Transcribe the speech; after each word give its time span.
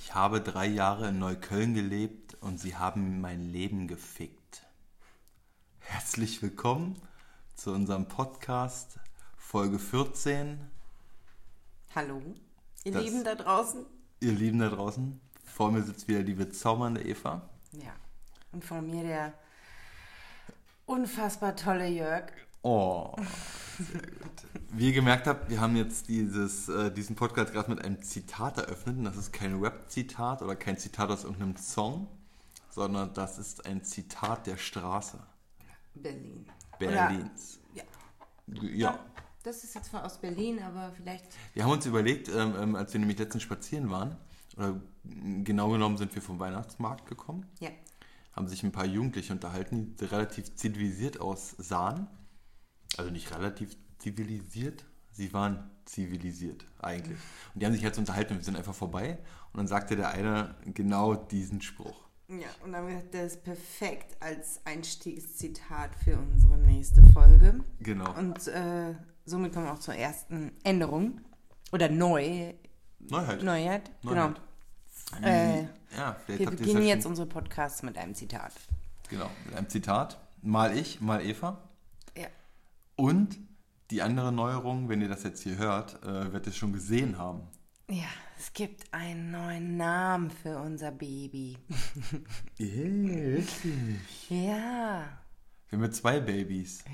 Ich 0.00 0.14
habe 0.14 0.40
drei 0.40 0.66
Jahre 0.66 1.08
in 1.08 1.18
Neukölln 1.18 1.74
gelebt 1.74 2.36
und 2.40 2.58
sie 2.58 2.76
haben 2.76 3.20
mein 3.20 3.50
Leben 3.50 3.88
gefickt. 3.88 4.62
Herzlich 5.80 6.40
willkommen 6.42 7.00
zu 7.56 7.72
unserem 7.72 8.06
Podcast 8.06 8.98
Folge 9.36 9.78
14. 9.80 10.58
Hallo, 11.94 12.22
ihr 12.84 12.92
Das- 12.92 13.02
Lieben 13.04 13.24
da 13.24 13.34
draußen. 13.34 13.84
Ihr 14.20 14.32
Lieben 14.32 14.58
da 14.60 14.68
draußen, 14.68 15.20
vor 15.44 15.70
mir 15.72 15.82
sitzt 15.82 16.06
wieder 16.08 16.22
die 16.22 16.34
bezaubernde 16.34 17.02
Eva. 17.04 17.48
Ja, 17.72 17.92
und 18.52 18.64
von 18.64 18.86
mir 18.88 19.02
der 19.02 19.34
unfassbar 20.86 21.56
tolle 21.56 21.88
Jörg. 21.88 22.30
Oh, 22.70 23.14
sehr 23.78 24.02
gut. 24.02 24.42
Wie 24.72 24.88
ihr 24.88 24.92
gemerkt 24.92 25.26
habt, 25.26 25.48
wir 25.48 25.58
haben 25.58 25.74
jetzt 25.74 26.06
dieses, 26.10 26.68
äh, 26.68 26.92
diesen 26.92 27.16
Podcast 27.16 27.54
gerade 27.54 27.70
mit 27.70 27.82
einem 27.82 28.02
Zitat 28.02 28.58
eröffnet. 28.58 28.98
Und 28.98 29.04
das 29.04 29.16
ist 29.16 29.32
kein 29.32 29.58
Rap-Zitat 29.58 30.42
oder 30.42 30.54
kein 30.54 30.76
Zitat 30.76 31.08
aus 31.08 31.24
irgendeinem 31.24 31.56
Song, 31.56 32.08
sondern 32.68 33.14
das 33.14 33.38
ist 33.38 33.64
ein 33.64 33.82
Zitat 33.84 34.46
der 34.46 34.58
Straße 34.58 35.18
Berlin. 35.94 36.44
Berlins. 36.78 37.58
Oder, 37.72 38.64
ja, 38.64 38.74
Ja. 38.90 38.98
das 39.44 39.64
ist 39.64 39.74
jetzt 39.74 39.88
zwar 39.88 40.04
aus 40.04 40.18
Berlin, 40.18 40.60
aber 40.62 40.92
vielleicht. 40.94 41.24
Wir 41.54 41.64
haben 41.64 41.70
uns 41.70 41.86
überlegt, 41.86 42.28
ähm, 42.28 42.54
ähm, 42.60 42.76
als 42.76 42.92
wir 42.92 43.00
nämlich 43.00 43.18
letztens 43.18 43.44
spazieren 43.44 43.88
waren, 43.88 44.14
oder 44.58 44.78
genau 45.42 45.70
genommen 45.70 45.96
sind 45.96 46.14
wir 46.14 46.20
vom 46.20 46.38
Weihnachtsmarkt 46.38 47.06
gekommen, 47.06 47.46
Ja, 47.60 47.70
haben 48.32 48.46
sich 48.46 48.62
ein 48.62 48.72
paar 48.72 48.84
Jugendliche 48.84 49.32
unterhalten, 49.32 49.96
die 49.98 50.04
relativ 50.04 50.54
zivilisiert 50.54 51.18
aussahen. 51.18 52.08
Also 52.98 53.10
nicht 53.10 53.32
relativ 53.34 53.76
zivilisiert, 53.98 54.84
sie 55.12 55.32
waren 55.32 55.70
zivilisiert 55.84 56.64
eigentlich. 56.80 57.18
Und 57.54 57.60
die 57.60 57.66
haben 57.66 57.72
sich 57.72 57.82
jetzt 57.82 57.98
unterhalten 57.98 58.32
und 58.32 58.38
wir 58.40 58.44
sind 58.44 58.56
einfach 58.56 58.74
vorbei. 58.74 59.18
Und 59.52 59.58
dann 59.58 59.66
sagte 59.66 59.96
der 59.96 60.10
eine 60.10 60.54
genau 60.66 61.14
diesen 61.14 61.62
Spruch. 61.62 62.08
ja, 62.28 62.48
und 62.64 62.72
dann 62.72 62.86
wird 62.88 63.14
das 63.14 63.40
perfekt 63.40 64.20
als 64.20 64.60
Einstiegszitat 64.64 65.90
für 66.04 66.18
unsere 66.18 66.58
nächste 66.58 67.02
Folge. 67.12 67.60
Genau. 67.80 68.12
Und 68.18 68.46
äh, 68.48 68.94
somit 69.24 69.52
kommen 69.52 69.66
wir 69.66 69.72
auch 69.72 69.78
zur 69.78 69.94
ersten 69.94 70.52
Änderung. 70.64 71.20
Oder 71.72 71.88
neu, 71.88 72.54
Neuheit. 72.98 73.42
Neuheit. 73.42 73.90
Neuheit. 74.02 74.40
Genau. 75.12 75.26
Äh, 75.26 75.62
ja, 75.96 76.16
vielleicht 76.26 76.40
wir 76.40 76.50
beginnen 76.50 76.82
jetzt 76.82 77.06
unsere 77.06 77.26
Podcasts 77.26 77.82
mit 77.82 77.96
einem 77.96 78.14
Zitat. 78.14 78.52
Genau, 79.08 79.30
mit 79.46 79.54
einem 79.54 79.68
Zitat. 79.68 80.18
Mal 80.42 80.76
ich, 80.76 81.00
mal 81.00 81.24
Eva. 81.24 81.67
Ja. 82.98 83.04
Und 83.04 83.38
die 83.90 84.02
andere 84.02 84.32
Neuerung, 84.32 84.88
wenn 84.88 85.00
ihr 85.00 85.08
das 85.08 85.22
jetzt 85.22 85.42
hier 85.42 85.56
hört, 85.56 86.02
äh, 86.04 86.32
wird 86.32 86.46
es 86.46 86.56
schon 86.56 86.72
gesehen 86.72 87.16
haben. 87.18 87.42
Ja, 87.90 88.04
es 88.38 88.52
gibt 88.52 88.92
einen 88.92 89.30
neuen 89.30 89.76
Namen 89.78 90.30
für 90.30 90.58
unser 90.58 90.90
Baby. 90.90 91.56
wirklich? 92.58 94.30
Ja. 94.30 95.04
Wir 95.70 95.78
haben 95.78 95.92
zwei 95.92 96.20
Babys. 96.20 96.84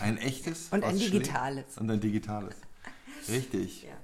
Ein 0.00 0.16
echtes 0.18 0.68
Und 0.72 0.84
ein 0.84 0.98
digitales. 0.98 1.78
Und 1.78 1.90
ein 1.90 2.00
digitales. 2.00 2.56
Richtig. 3.28 3.84
Ja. 3.84 3.96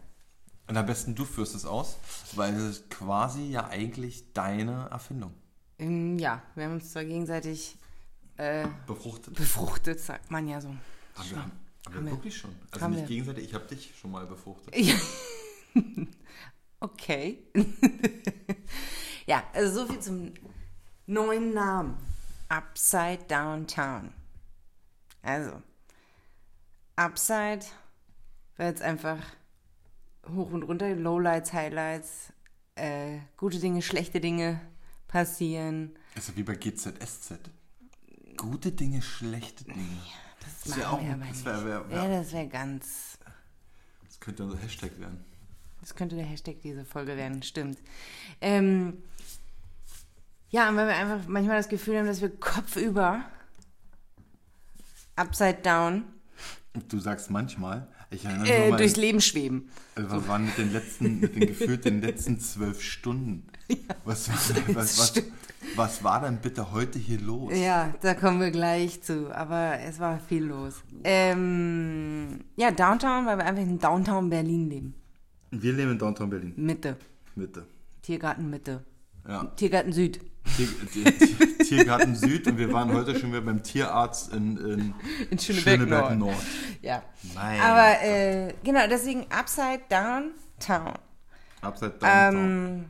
Und 0.69 0.77
am 0.77 0.87
besten 0.87 1.15
du 1.15 1.25
führst 1.25 1.55
es 1.55 1.65
aus, 1.65 1.97
weil 2.35 2.55
es 2.55 2.63
ist 2.63 2.91
quasi 2.91 3.47
ja 3.47 3.69
eigentlich 3.69 4.33
deine 4.33 4.89
Erfindung. 4.91 5.33
Ähm, 5.79 6.19
Ja, 6.19 6.43
wir 6.55 6.65
haben 6.67 6.75
uns 6.75 6.93
zwar 6.93 7.05
gegenseitig 7.05 7.77
äh, 8.37 8.67
Befruchtet. 8.87 9.35
befruchtet, 9.35 10.01
sagt 10.01 10.31
man 10.31 10.47
ja 10.47 10.61
so. 10.61 10.75
Haben 11.19 11.37
haben 11.37 11.53
wir 11.85 11.95
Haben 11.95 12.05
wir. 12.07 12.13
wirklich 12.13 12.37
schon. 12.37 12.55
Also 12.71 12.85
Haben 12.85 12.93
nicht 12.93 13.03
wir. 13.03 13.09
gegenseitig, 13.09 13.45
ich 13.45 13.55
habe 13.55 13.67
dich 13.67 13.95
schon 13.99 14.11
mal 14.11 14.27
befruchtet. 14.27 14.75
Okay. 16.81 17.39
ja, 19.27 19.43
also 19.53 19.81
so 19.81 19.93
viel 19.93 20.01
zum 20.01 20.33
neuen 21.07 21.53
Namen. 21.53 21.97
Upside 22.49 23.25
Downtown. 23.29 24.13
Also, 25.23 25.61
Upside 26.97 27.67
war 28.57 28.67
jetzt 28.67 28.81
einfach 28.83 29.19
hoch 30.29 30.51
und 30.53 30.63
runter, 30.63 30.95
Lowlights, 30.95 31.53
Highlights, 31.53 32.33
äh, 32.77 33.19
gute 33.37 33.59
Dinge, 33.59 33.83
schlechte 33.83 34.21
Dinge 34.21 34.61
passieren. 35.09 35.99
Also 36.15 36.37
wie 36.37 36.43
bei 36.45 36.55
GZSZ. 36.55 37.39
Gute 38.37 38.73
Dinge, 38.73 39.03
schlechte 39.03 39.65
Dinge. 39.65 40.01
Das 40.41 40.77
wär 40.77 40.85
machen 40.87 40.99
auch- 40.99 41.03
wir 41.03 41.17
das 41.27 41.29
nicht. 41.29 41.45
wär- 41.45 41.65
wär- 41.65 41.85
ja, 41.91 42.09
wär- 42.11 42.21
das 42.21 42.33
wäre 42.33 42.49
ganz 42.49 43.19
Das 44.07 44.21
könnte 44.21 44.45
unser 44.45 44.59
Hashtag 44.59 44.99
werden. 44.99 45.25
Das 45.81 45.95
könnte 45.95 46.17
der 46.17 46.25
Hashtag 46.25 46.61
dieser 46.63 46.85
Folge 46.85 47.17
werden, 47.17 47.43
stimmt. 47.43 47.79
Ähm, 48.41 49.03
ja, 50.51 50.69
und 50.69 50.77
weil 50.77 50.89
wir 50.89 50.97
einfach 50.97 51.27
manchmal 51.29 51.57
das 51.57 51.69
Gefühl 51.69 51.99
haben, 51.99 52.07
dass 52.07 52.21
wir 52.21 52.31
kopfüber, 52.37 53.25
upside 55.17 55.59
down, 55.63 56.05
Du 56.89 56.99
sagst 57.01 57.31
manchmal, 57.31 57.89
ich 58.11 58.25
erinnere 58.25 58.49
äh, 58.49 58.71
mal, 58.71 58.77
durchs 58.77 58.97
Leben 58.97 59.21
schweben. 59.21 59.69
was 59.97 60.29
waren 60.29 60.47
mit 60.47 60.59
den 60.59 60.73
letzten, 60.73 61.21
mit 61.21 61.35
den 61.35 61.47
gefühlt 61.47 61.85
den 61.85 62.01
letzten 62.01 62.41
zwölf 62.41 62.83
Stunden? 62.83 63.47
Was, 64.05 64.31
was, 64.31 64.55
was, 64.75 64.99
was, 64.99 65.23
was 65.77 66.03
war 66.03 66.23
denn 66.23 66.39
bitte 66.39 66.73
heute 66.73 66.99
hier 66.99 67.21
los? 67.21 67.53
Ja, 67.55 67.93
da 68.01 68.15
kommen 68.15 68.41
wir 68.41 68.51
gleich 68.51 69.03
zu, 69.03 69.31
aber 69.35 69.79
es 69.81 70.01
war 70.01 70.19
viel 70.21 70.45
los. 70.45 70.77
Ähm, 71.05 72.41
ja, 72.57 72.71
Downtown, 72.71 73.27
weil 73.27 73.37
wir 73.37 73.45
einfach 73.45 73.63
in 73.63 73.79
Downtown 73.79 74.31
Berlin 74.31 74.71
leben. 74.71 74.95
Wir 75.51 75.75
leben 75.75 75.93
in 75.93 75.99
Downtown 75.99 76.31
Berlin. 76.31 76.55
Mitte. 76.57 76.97
Mitte. 77.35 77.67
Tiergarten 78.01 78.49
Mitte. 78.49 78.85
Ja. 79.29 79.45
Tiergarten 79.57 79.93
Süd. 79.93 80.19
Tier, 80.57 80.69
Tier, 80.91 81.48
Tiergarten 81.69 82.15
Süd 82.15 82.47
und 82.47 82.59
wir 82.59 82.73
waren 82.73 82.93
heute 82.93 83.19
schon 83.19 83.31
wieder 83.31 83.43
beim 83.43 83.63
Tierarzt 83.63 84.33
in, 84.33 84.57
in, 84.57 84.95
In 85.31 85.39
Schöneberg 85.39 86.11
Nord. 86.11 86.19
Nord. 86.19 86.37
Ja. 86.83 87.03
Mein 87.35 87.61
Aber 87.61 88.03
äh, 88.03 88.55
genau, 88.65 88.87
deswegen 88.89 89.27
Upside 89.31 89.83
Down 89.89 90.33
Town. 90.59 90.95
Upside 91.61 91.91
Downtown. 92.01 92.35
Ähm, 92.35 92.85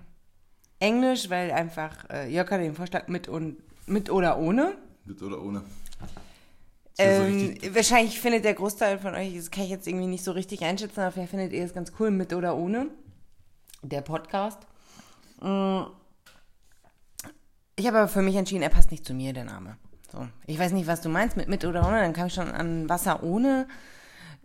Englisch, 0.81 1.29
weil 1.31 1.51
einfach 1.51 2.09
äh, 2.11 2.31
Jörg 2.33 2.51
hatte 2.51 2.63
den 2.63 2.75
Vorschlag 2.75 3.09
mit 3.09 3.29
und 3.29 3.57
mit 3.87 4.11
oder 4.11 4.39
ohne. 4.39 4.77
Mit 5.05 5.23
oder 5.23 5.43
ohne? 5.43 5.63
So 6.97 7.05
Ähm, 7.05 7.23
richtig- 7.49 7.75
wahrscheinlich 7.75 8.21
findet 8.21 8.45
der 8.45 8.55
Großteil 8.55 8.99
von 8.99 9.15
euch, 9.15 9.35
das 9.37 9.51
kann 9.51 9.65
ich 9.65 9.71
jetzt 9.71 9.87
irgendwie 9.87 10.07
nicht 10.07 10.23
so 10.25 10.33
richtig 10.33 10.63
einschätzen, 10.63 11.01
aber 11.01 11.13
vielleicht 11.13 11.31
findet 11.31 11.53
ihr 11.53 11.65
es 11.65 11.73
ganz 11.75 11.93
cool 11.99 12.11
mit 12.11 12.33
oder 12.33 12.57
ohne. 12.57 12.89
Der 13.83 14.01
Podcast. 14.03 14.59
Mm. 15.41 15.83
Ich 17.79 17.87
habe 17.87 17.99
aber 17.99 18.09
für 18.09 18.23
mich 18.23 18.35
entschieden, 18.35 18.63
er 18.63 18.71
passt 18.71 18.91
nicht 18.91 19.07
zu 19.07 19.15
mir, 19.15 19.33
der 19.33 19.45
Name. 19.45 19.77
So. 20.11 20.27
Ich 20.47 20.59
weiß 20.59 20.73
nicht, 20.73 20.89
was 20.89 21.01
du 21.01 21.09
meinst 21.09 21.37
mit 21.37 21.49
mit 21.49 21.65
oder 21.65 21.87
ohne, 21.87 22.01
dann 22.01 22.13
kam 22.13 22.27
ich 22.27 22.35
schon 22.35 22.51
an 22.51 22.89
Wasser 22.89 23.23
ohne 23.23 23.69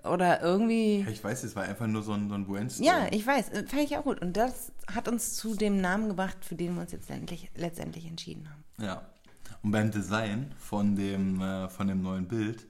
oder 0.03 0.41
irgendwie. 0.41 1.05
ich 1.09 1.23
weiß, 1.23 1.44
es 1.44 1.55
war 1.55 1.63
einfach 1.63 1.88
nur 1.88 2.03
so 2.03 2.11
ein, 2.11 2.29
so 2.29 2.35
ein 2.35 2.45
Brainstorm. 2.45 2.85
Ja, 2.85 3.07
ich 3.09 3.25
weiß, 3.25 3.49
äh, 3.49 3.66
fand 3.66 3.83
ich 3.83 3.97
auch 3.97 4.03
gut. 4.03 4.21
Und 4.21 4.38
das 4.38 4.71
hat 4.94 5.07
uns 5.07 5.35
zu 5.35 5.55
dem 5.55 5.81
Namen 5.81 6.09
gebracht, 6.09 6.38
für 6.45 6.55
den 6.55 6.75
wir 6.75 6.81
uns 6.81 6.91
jetzt 6.91 7.09
letztendlich, 7.09 7.49
letztendlich 7.55 8.05
entschieden 8.05 8.49
haben. 8.49 8.63
Ja. 8.85 9.01
Und 9.63 9.71
beim 9.71 9.89
Design 9.89 10.53
von 10.59 10.95
dem, 10.95 11.41
äh, 11.41 11.69
von 11.69 11.88
dem 11.88 12.03
neuen 12.03 12.27
Bild 12.27 12.67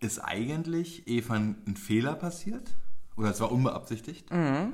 ist 0.00 0.18
eigentlich 0.18 1.06
Eva 1.06 1.34
ein 1.34 1.76
Fehler 1.76 2.14
passiert. 2.14 2.74
Oder 3.16 3.30
es 3.30 3.40
war 3.40 3.52
unbeabsichtigt. 3.52 4.32
Mhm. 4.32 4.72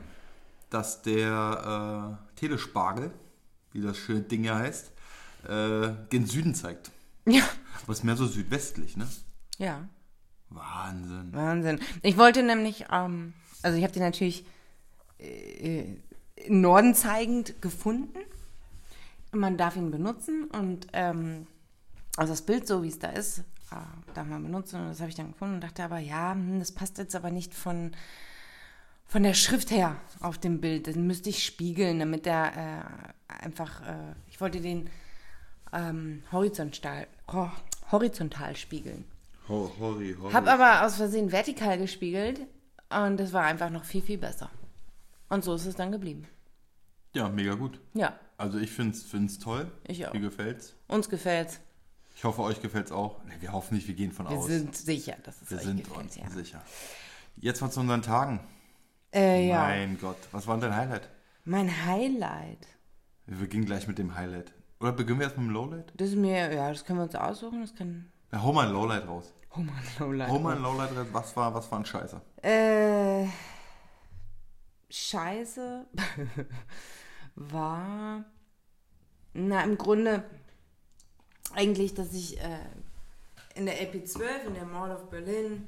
Dass 0.71 1.03
der 1.03 2.17
äh, 2.37 2.39
Telespargel, 2.39 3.11
wie 3.73 3.83
das 3.83 3.99
schöne 3.99 4.23
Ding 4.23 4.45
ja 4.45 4.57
heißt, 4.57 4.94
äh, 5.49 5.95
gen 6.11 6.27
Süden 6.27 6.55
zeigt. 6.55 6.91
Ja. 7.27 7.43
Aber 7.83 7.93
es 7.93 7.99
ist 7.99 8.05
mehr 8.05 8.17
so 8.17 8.27
südwestlich, 8.27 8.97
ne? 8.97 9.07
Ja. 9.59 9.89
Wahnsinn. 10.51 11.33
Wahnsinn. 11.33 11.81
Ich 12.03 12.17
wollte 12.17 12.43
nämlich, 12.43 12.87
ähm, 12.91 13.35
also 13.63 13.77
ich 13.77 13.85
habe 13.85 13.93
den 13.93 14.03
natürlich 14.03 14.45
äh, 15.19 15.97
Norden 16.49 16.95
zeigend 16.95 17.61
gefunden. 17.61 18.19
Man 19.33 19.57
darf 19.57 19.77
ihn 19.77 19.91
benutzen 19.91 20.45
und 20.45 20.87
ähm, 20.93 21.47
also 22.17 22.33
das 22.33 22.43
Bild 22.43 22.69
so 22.69 22.83
wie 22.83 22.89
es 22.89 22.99
da 22.99 23.11
ist, 23.11 23.41
äh, 23.73 24.13
darf 24.15 24.27
man 24.27 24.43
benutzen 24.45 24.81
und 24.81 24.89
das 24.89 25.01
habe 25.01 25.11
ich 25.11 25.17
dann 25.17 25.33
gefunden 25.33 25.57
und 25.57 25.61
dachte 25.65 25.83
aber, 25.83 25.99
ja, 25.99 26.33
hm, 26.33 26.61
das 26.61 26.73
passt 26.73 26.99
jetzt 26.99 27.17
aber 27.17 27.31
nicht 27.31 27.55
von 27.55 27.93
von 29.07 29.23
der 29.23 29.35
Schrift 29.35 29.71
her 29.71 29.97
auf 30.21 30.39
dem 30.39 30.61
Bild. 30.61 30.87
Den 30.87 31.07
müsste 31.07 31.31
ich 31.31 31.45
spiegeln, 31.45 31.99
damit 31.99 32.27
der 32.27 33.15
äh, 33.29 33.33
einfach, 33.33 33.83
äh, 33.83 34.15
ich 34.29 34.41
wollte 34.41 34.61
den 34.61 34.89
ähm, 35.75 36.23
horizontal, 36.33 37.07
ho 37.33 37.51
horizontal 37.93 38.57
spiegeln. 38.57 39.05
Ho, 39.49 39.71
horri, 39.79 40.17
horri. 40.19 40.33
Hab 40.33 40.47
aber 40.49 40.87
aus 40.87 40.97
Versehen 40.97 41.31
vertikal 41.33 41.77
gespiegelt 41.79 42.41
und 42.91 43.19
das 43.19 43.33
war 43.33 43.43
einfach 43.45 43.71
noch 43.71 43.85
viel, 43.85 44.01
viel 44.03 44.19
besser. 44.19 44.51
Und 45.29 45.45
so 45.45 45.55
ist 45.55 45.67
es 45.67 45.75
dann 45.77 45.93
geblieben. 45.93 46.27
ja, 47.15 47.29
mega 47.29 47.55
gut. 47.55 47.81
Ja, 47.95 48.19
Also 48.39 48.59
ich 48.59 48.71
finde 48.71 48.97
es 48.97 49.39
toll. 49.39 49.71
Ich 49.87 50.07
auch. 50.07 50.13
Mir 50.15 50.21
gefällt's. 50.21 50.75
uns 50.89 51.09
gefällt's. 51.09 51.61
Ich 52.17 52.23
hoffe, 52.25 52.43
euch 52.43 52.63
gefällt's 52.63 52.93
auch. 52.93 53.23
Nee, 53.25 53.35
wir 53.41 53.53
hoffen 53.53 53.75
nicht, 53.75 53.89
wir 53.89 53.95
gehen 53.95 54.13
von 54.13 54.29
Wir 54.29 54.37
aus. 54.39 54.47
sind 54.47 54.75
sicher, 54.77 55.17
dass 55.25 55.43
es 55.43 55.51
wir 55.51 55.59
euch 55.59 55.65
sind 55.65 55.85
gefällt. 55.85 55.99
uns 56.05 56.17
Ja. 56.17 56.31
sicher. 56.31 56.63
Jetzt 57.37 57.61
mal 57.61 57.71
zu 57.71 57.81
unseren 57.81 58.03
Tagen. 58.03 58.41
Äh, 59.13 59.49
ja. 59.49 59.59
Mein 59.63 59.99
Gott, 60.01 60.17
was 60.33 60.47
war 60.47 60.57
denn 60.59 60.71
dein 60.71 60.77
Highlight? 60.79 61.09
Mein 61.45 61.85
Highlight. 61.87 62.67
Wir 63.27 63.39
beginnen 63.39 63.65
gleich 63.67 63.87
mit 63.89 63.99
dem 63.99 64.15
Highlight. 64.15 64.53
Oder 64.81 64.93
beginnen 64.93 65.21
wir 65.21 65.27
erst 65.27 65.39
mit 65.39 65.47
dem 65.47 65.53
Lowlight? 65.53 65.93
Das 65.97 66.09
ist 66.09 66.17
mir, 66.17 66.53
ja, 66.53 66.69
das 66.69 66.85
können 66.85 66.99
wir 66.99 67.05
uns 67.05 67.15
aussuchen. 67.15 67.61
Das 67.61 67.75
kann. 67.75 68.11
Ja, 68.33 68.43
hol 68.43 68.53
mal 68.53 68.67
ein 68.67 68.73
Lowlight 68.73 69.07
raus. 69.07 69.33
Oh 69.57 69.61
Mann, 69.61 69.77
Lowlight. 69.99 70.31
Hol 70.31 70.41
mal 70.41 70.57
ein 70.57 70.63
Lowlight 70.63 70.97
raus. 70.97 71.07
Was 71.13 71.37
war, 71.37 71.55
was 71.55 71.71
war 71.71 71.79
ein 71.79 71.85
Scheiße? 71.85 72.21
Äh, 72.43 73.27
Scheiße 74.91 75.87
war, 77.37 78.25
na 79.33 79.63
im 79.63 79.79
Grunde 79.79 80.25
eigentlich, 81.55 81.95
dass 81.95 82.13
ich 82.13 82.41
äh, 82.41 82.59
in 83.55 83.67
der 83.67 83.77
LP12, 83.77 84.47
in 84.49 84.55
der 84.55 84.67
Mall 84.67 84.91
of 84.91 85.09
Berlin, 85.09 85.67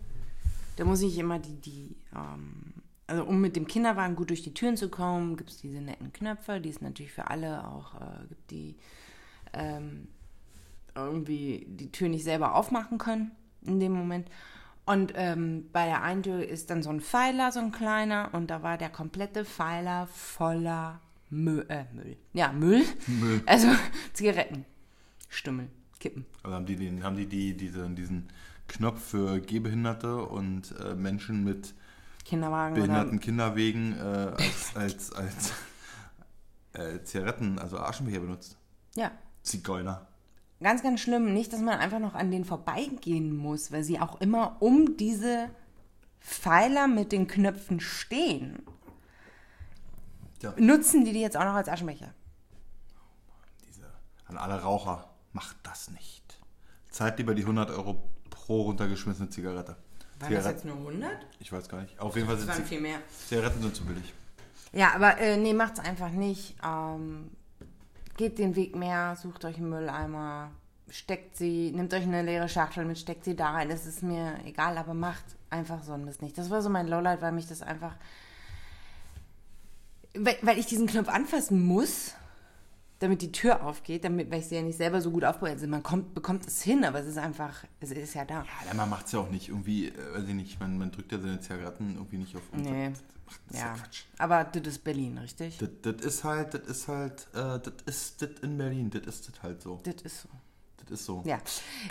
da 0.77 0.85
muss 0.85 1.03
ich 1.03 1.19
immer 1.19 1.39
die, 1.39 1.61
die 1.61 1.97
ähm, 2.15 2.76
also 3.07 3.25
um 3.25 3.41
mit 3.41 3.57
dem 3.57 3.67
Kinderwagen 3.67 4.17
gut 4.17 4.31
durch 4.31 4.43
die 4.43 4.55
Türen 4.55 4.77
zu 4.77 4.89
kommen, 4.89 5.37
gibt 5.37 5.51
es 5.51 5.59
diese 5.59 5.81
netten 5.81 6.13
Knöpfe, 6.13 6.61
die 6.61 6.71
es 6.71 6.81
natürlich 6.81 7.13
für 7.13 7.31
alle 7.31 7.67
auch 7.67 7.95
äh, 7.95 8.27
gibt, 8.29 8.51
die 8.51 8.77
ähm, 9.53 10.09
irgendwie 10.95 11.67
die 11.69 11.93
Tür 11.93 12.09
nicht 12.09 12.25
selber 12.25 12.55
aufmachen 12.55 12.99
können 12.99 13.31
in 13.63 13.81
dem 13.81 13.93
Moment. 13.93 14.29
Und 14.87 15.13
ähm, 15.17 15.69
bei 15.73 15.87
der 15.87 16.03
einen 16.03 16.23
Tür 16.23 16.47
ist 16.47 16.71
dann 16.71 16.83
so 16.83 16.91
ein 16.91 17.01
Pfeiler, 17.01 17.51
so 17.51 17.61
ein 17.61 17.73
kleiner, 17.73 18.31
und 18.33 18.51
da 18.51 18.63
war 18.63 18.79
der 18.79 18.89
komplette 18.89 19.45
Pfeiler 19.45 20.07
voller 20.07 21.01
Müll. 21.29 21.67
Äh, 21.69 21.85
Müll. 21.93 22.17
Ja, 22.33 22.53
Müll. 22.53 22.85
Müll. 23.07 23.43
Also 23.47 23.69
Zigaretten, 24.13 24.65
Stümmel, 25.29 25.69
Kippen. 25.99 26.25
Also 26.43 26.55
haben 26.55 26.67
die, 26.67 26.77
den, 26.77 27.03
haben 27.03 27.17
die, 27.17 27.27
die 27.27 27.57
diese, 27.57 27.89
diesen 27.91 28.29
Knopf 28.69 29.11
für 29.11 29.41
Gehbehinderte 29.41 30.25
und 30.25 30.75
äh, 30.81 30.95
Menschen 30.95 31.43
mit 31.43 31.75
Kinderwagen 32.27 32.75
behinderten 32.75 33.21
Kinderwegen 33.21 33.97
äh, 33.99 34.33
als, 34.37 34.75
als, 34.75 35.13
als 35.13 35.53
äh, 36.73 37.03
Zigaretten, 37.05 37.59
also 37.59 37.79
Aschenbecher 37.79 38.21
benutzt. 38.21 38.57
Ja, 38.97 39.13
Zigeuner. 39.43 40.07
ganz, 40.61 40.83
ganz 40.83 41.01
schlimm. 41.01 41.33
Nicht, 41.33 41.53
dass 41.53 41.61
man 41.61 41.79
einfach 41.79 42.01
noch 42.01 42.15
an 42.15 42.31
denen 42.31 42.45
vorbeigehen 42.45 43.37
muss, 43.37 43.71
weil 43.71 43.85
sie 43.85 44.01
auch 44.01 44.21
immer 44.21 44.57
um 44.61 44.97
diese 44.97 45.51
Pfeiler 46.21 46.89
mit 46.89 47.13
den 47.13 47.29
Knöpfen 47.29 47.79
stehen. 47.79 48.63
Ja. 50.43 50.53
Nutzen 50.59 51.05
die 51.05 51.13
die 51.13 51.21
jetzt 51.21 51.37
auch 51.37 51.45
noch 51.45 51.55
als 51.55 51.69
Aschenbecher? 51.69 52.13
Diese, 53.69 53.85
an 54.27 54.37
alle 54.37 54.61
Raucher, 54.61 55.09
macht 55.33 55.57
das 55.63 55.91
nicht. 55.91 56.41
Zahlt 56.91 57.19
lieber 57.19 57.35
die 57.35 57.43
100 57.43 57.71
Euro 57.71 58.11
pro 58.31 58.63
runtergeschmissene 58.63 59.29
Zigarette. 59.29 59.77
War 60.19 60.29
das 60.31 60.39
Zigaretten- 60.45 60.57
jetzt 60.57 60.65
nur 60.65 60.77
100? 60.77 61.11
Ich 61.41 61.53
weiß 61.53 61.69
gar 61.69 61.83
nicht. 61.83 61.99
Auf 62.01 62.15
jeden 62.17 62.27
Fall 62.27 62.37
Das 62.37 62.45
sind 62.45 62.53
waren 62.55 62.61
Zig 62.63 62.69
viel 62.69 62.81
mehr. 62.81 62.99
Zigaretten 63.29 63.61
sind 63.63 63.77
zu 63.77 63.85
billig. 63.85 64.13
Ja, 64.73 64.95
aber 64.95 65.19
äh, 65.19 65.37
nee, 65.37 65.53
macht's 65.55 65.81
einfach 65.81 66.11
nicht. 66.11 66.57
Ähm, 66.65 67.31
geht 68.17 68.39
den 68.39 68.57
Weg 68.57 68.75
mehr, 68.77 69.17
sucht 69.17 69.45
euch 69.45 69.57
einen 69.57 69.69
Mülleimer, 69.69 70.51
steckt 70.89 71.37
sie, 71.37 71.71
nehmt 71.73 71.93
euch 71.95 72.03
eine 72.05 72.23
leere 72.23 72.49
Schachtel 72.49 72.85
mit, 72.85 72.99
steckt 72.99 73.25
sie 73.25 73.37
da 73.37 73.51
rein. 73.51 73.69
Das 73.69 73.87
ist 73.87 74.03
mir 74.03 74.39
egal, 74.45 74.77
aber 74.79 74.95
macht 74.95 75.25
einfach 75.51 75.83
so 75.83 75.93
ein 75.93 76.05
Mist 76.05 76.23
nicht. 76.23 76.37
Das 76.39 76.49
war 76.51 76.63
so 76.63 76.69
mein 76.71 76.89
Lowlight, 76.89 77.21
weil 77.23 77.33
mich 77.33 77.47
das 77.47 77.63
einfach. 77.63 77.95
Weil, 80.15 80.37
weil 80.43 80.59
ich 80.59 80.67
diesen 80.67 80.87
Knopf 80.87 81.09
anfassen 81.09 81.61
muss, 81.63 82.15
damit 82.99 83.21
die 83.23 83.31
Tür 83.33 83.63
aufgeht, 83.65 84.05
damit, 84.05 84.31
weil 84.31 84.41
ich 84.41 84.47
sie 84.47 84.55
ja 84.57 84.63
nicht 84.63 84.77
selber 84.79 85.01
so 85.03 85.11
gut 85.11 85.25
aufbaue. 85.25 85.51
Also 85.51 85.67
man 85.67 85.83
kommt, 85.83 86.15
bekommt 86.15 86.47
es 86.47 86.63
hin, 86.63 86.85
aber 86.85 87.01
es 87.01 87.07
ist 87.07 87.19
einfach, 87.19 87.65
es 87.81 87.91
ist 87.91 88.15
ja 88.15 88.25
da. 88.25 88.45
Ja, 88.67 88.75
man 88.75 88.89
macht 88.89 89.07
es 89.07 89.13
ja 89.13 89.19
auch 89.21 89.31
nicht 89.31 89.49
irgendwie, 89.51 89.89
äh, 89.89 90.15
weiß 90.15 90.25
ich 90.29 90.35
nicht, 90.35 90.61
man, 90.61 90.79
man 90.79 90.91
drückt 90.91 91.13
ja 91.13 91.19
seine 91.19 91.41
Zigaretten 91.41 91.95
irgendwie 91.97 92.19
nicht 92.19 92.35
auf. 92.37 92.43
Nee. 92.53 92.93
Das 93.49 93.59
ja 93.61 93.67
Ja. 93.67 93.75
Quatsch. 93.75 94.05
Aber 94.19 94.45
das 94.45 94.67
ist 94.67 94.85
Berlin, 94.85 95.19
richtig? 95.19 95.59
Das, 95.59 95.69
das 95.83 96.01
ist 96.07 96.25
halt, 96.25 96.55
das 96.55 96.63
ist 96.63 96.89
halt, 96.89 97.27
äh, 97.35 97.59
das 97.59 97.73
ist 97.87 98.23
das 98.23 98.31
in 98.43 98.57
Berlin, 98.57 98.89
das 98.91 99.03
ist 99.07 99.29
das 99.29 99.43
halt 99.43 99.61
so. 99.63 99.81
Das 99.85 99.97
ist 100.03 100.23
so. 100.23 100.29
Das 100.79 100.91
ist 101.01 101.05
so. 101.07 101.23
Ja. 101.27 101.39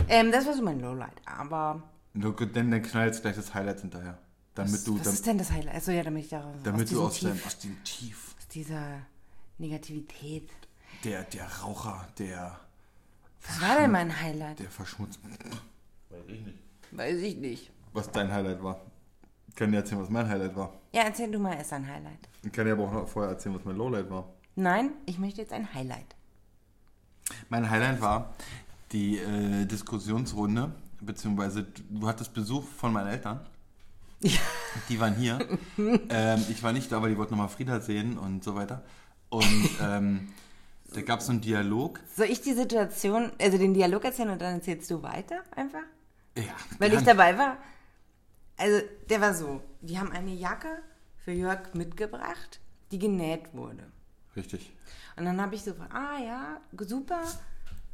Ähm, 0.08 0.32
das 0.32 0.46
war 0.46 0.54
so 0.54 0.62
mein 0.62 0.80
Lowlight. 0.80 1.20
Aber 1.26 1.82
Dann, 2.14 2.70
dann 2.70 2.82
knallst 2.82 3.20
gleich 3.22 3.36
das 3.36 3.52
Highlight 3.54 3.80
hinterher. 3.82 4.18
Damit 4.54 4.72
was, 4.72 4.84
du, 4.84 4.94
was 4.98 5.02
dam- 5.04 5.12
ist 5.14 5.26
denn 5.26 5.38
das 5.38 5.52
Highlight? 5.52 5.74
Also 5.74 5.92
ja, 5.92 6.02
damit 6.02 6.24
ich 6.24 6.30
da 6.30 6.54
damit 6.64 6.86
aus 6.86 6.90
du 6.90 7.02
aus, 7.04 7.20
deinem, 7.20 7.34
Tief, 7.34 7.46
aus 7.46 7.58
dem 7.58 7.84
Tief, 7.84 8.34
aus 8.38 8.48
dieser 8.48 9.02
Negativität. 9.58 10.48
Der, 11.04 11.22
der 11.24 11.46
Raucher, 11.62 12.06
der, 12.18 12.58
Was 13.46 13.60
war 13.60 13.80
denn 13.80 13.90
mein 13.90 14.20
Highlight? 14.20 14.58
der 14.58 14.70
verschmutzt. 14.70 15.20
Weiß 16.10 16.20
ich 16.28 16.40
nicht. 16.44 16.58
Weiß 16.92 17.18
ich 17.18 17.36
nicht. 17.36 17.70
Was 17.92 18.10
dein 18.10 18.32
Highlight 18.32 18.62
war. 18.62 18.80
Ich 19.48 19.54
kann 19.54 19.70
dir 19.70 19.78
erzählen, 19.78 20.02
was 20.02 20.10
mein 20.10 20.28
Highlight 20.28 20.54
war. 20.54 20.72
Ja, 20.92 21.02
erzähl 21.02 21.30
du 21.30 21.38
mal 21.38 21.54
erst 21.54 21.72
ein 21.72 21.86
Highlight. 21.86 22.28
Ich 22.42 22.52
kann 22.52 22.66
dir 22.66 22.72
aber 22.72 22.84
auch 22.84 22.92
noch 22.92 23.08
vorher 23.08 23.32
erzählen, 23.32 23.54
was 23.54 23.64
mein 23.64 23.76
Lowlight 23.76 24.10
war. 24.10 24.28
Nein, 24.54 24.90
ich 25.06 25.18
möchte 25.18 25.40
jetzt 25.40 25.52
ein 25.52 25.72
Highlight. 25.74 26.14
Mein 27.48 27.68
Highlight 27.68 28.00
war 28.00 28.34
die 28.92 29.18
äh, 29.18 29.64
Diskussionsrunde, 29.66 30.72
beziehungsweise 31.00 31.64
du 31.64 31.82
du 31.90 32.06
hattest 32.06 32.32
Besuch 32.32 32.64
von 32.64 32.92
meinen 32.92 33.08
Eltern. 33.08 33.40
Ja. 34.20 34.40
Die 34.88 34.98
waren 34.98 35.14
hier. 35.14 35.38
ähm, 36.08 36.44
ich 36.48 36.62
war 36.62 36.72
nicht 36.72 36.90
da, 36.90 36.98
aber 36.98 37.08
die 37.08 37.16
wollten 37.18 37.32
nochmal 37.32 37.48
Frieda 37.48 37.80
sehen 37.80 38.16
und 38.18 38.42
so 38.44 38.54
weiter. 38.54 38.82
Und 39.28 39.70
ähm, 39.82 40.28
da 40.96 41.02
gab 41.02 41.20
es 41.20 41.26
so 41.26 41.32
einen 41.32 41.42
Dialog. 41.42 42.00
Soll 42.14 42.26
ich 42.26 42.40
die 42.40 42.54
Situation, 42.54 43.30
also 43.38 43.58
den 43.58 43.74
Dialog 43.74 44.04
erzählen 44.04 44.30
und 44.30 44.40
dann 44.40 44.54
erzählst 44.54 44.90
du 44.90 45.02
weiter 45.02 45.42
einfach? 45.54 45.82
Ja, 46.36 46.54
Weil 46.78 46.88
ich 46.94 47.04
gern. 47.04 47.16
dabei 47.16 47.36
war. 47.36 47.58
Also, 48.56 48.80
der 49.10 49.20
war 49.20 49.34
so. 49.34 49.60
Die 49.82 49.98
haben 49.98 50.10
eine 50.12 50.32
Jacke 50.32 50.82
für 51.18 51.32
Jörg 51.32 51.74
mitgebracht, 51.74 52.60
die 52.90 52.98
genäht 52.98 53.52
wurde. 53.52 53.84
Richtig. 54.34 54.74
Und 55.16 55.26
dann 55.26 55.40
habe 55.40 55.54
ich 55.54 55.62
so 55.64 55.72
gefragt, 55.72 55.94
ah 55.94 56.18
ja, 56.18 56.60
super. 56.78 57.22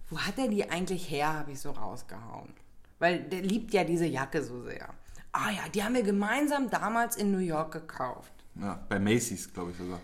Wo 0.09 0.19
hat 0.19 0.39
er 0.39 0.49
die 0.49 0.69
eigentlich 0.71 1.11
her, 1.11 1.33
habe 1.33 1.53
ich 1.53 1.61
so 1.61 1.71
rausgehauen. 1.71 2.53
Weil 2.99 3.25
der 3.25 3.43
liebt 3.43 3.73
ja 3.73 3.83
diese 3.85 4.07
Jacke 4.07 4.43
so 4.43 4.63
sehr. 4.63 4.89
Ah 5.33 5.51
ja, 5.51 5.69
die 5.75 5.83
haben 5.83 5.95
wir 5.95 6.03
gemeinsam 6.03 6.71
damals 6.71 7.17
in 7.17 7.33
New 7.33 7.39
York 7.39 7.73
gekauft. 7.73 8.33
Ja, 8.55 8.85
bei 8.89 8.99
Macy's, 8.99 9.53
glaube 9.53 9.71
ich 9.73 9.77
sogar. 9.79 9.99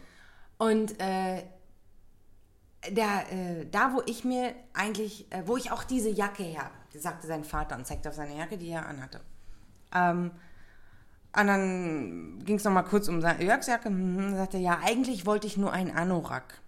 Und 0.59 0.99
äh, 1.01 1.45
der, 2.91 3.33
äh, 3.33 3.67
da, 3.71 3.93
wo 3.95 4.03
ich 4.07 4.25
mir 4.25 4.55
eigentlich, 4.75 5.31
äh, 5.31 5.43
wo 5.47 5.57
ich 5.57 5.71
auch 5.71 5.85
diese 5.85 6.11
Jacke 6.11 6.43
her, 6.43 6.71
sagte 6.95 7.27
sein 7.27 7.45
Vater 7.45 7.77
und 7.77 7.87
zeigte 7.87 8.09
auf 8.09 8.15
seine 8.15 8.37
Jacke, 8.37 8.59
die 8.59 8.71
er 8.71 8.87
anhatte. 8.87 9.21
Ähm, 9.95 10.31
und 11.39 11.47
dann 11.47 12.43
ging 12.45 12.57
es 12.57 12.65
nochmal 12.65 12.85
kurz 12.85 13.09
um 13.09 13.21
seine 13.21 13.45
Jörgs 13.45 13.67
Jacke. 13.67 13.91
Mhm, 13.91 14.35
sagte, 14.35 14.59
ja, 14.59 14.81
eigentlich 14.83 15.27
wollte 15.27 15.47
ich 15.47 15.57
nur 15.57 15.73
einen 15.73 15.91
Anorak. 15.91 16.61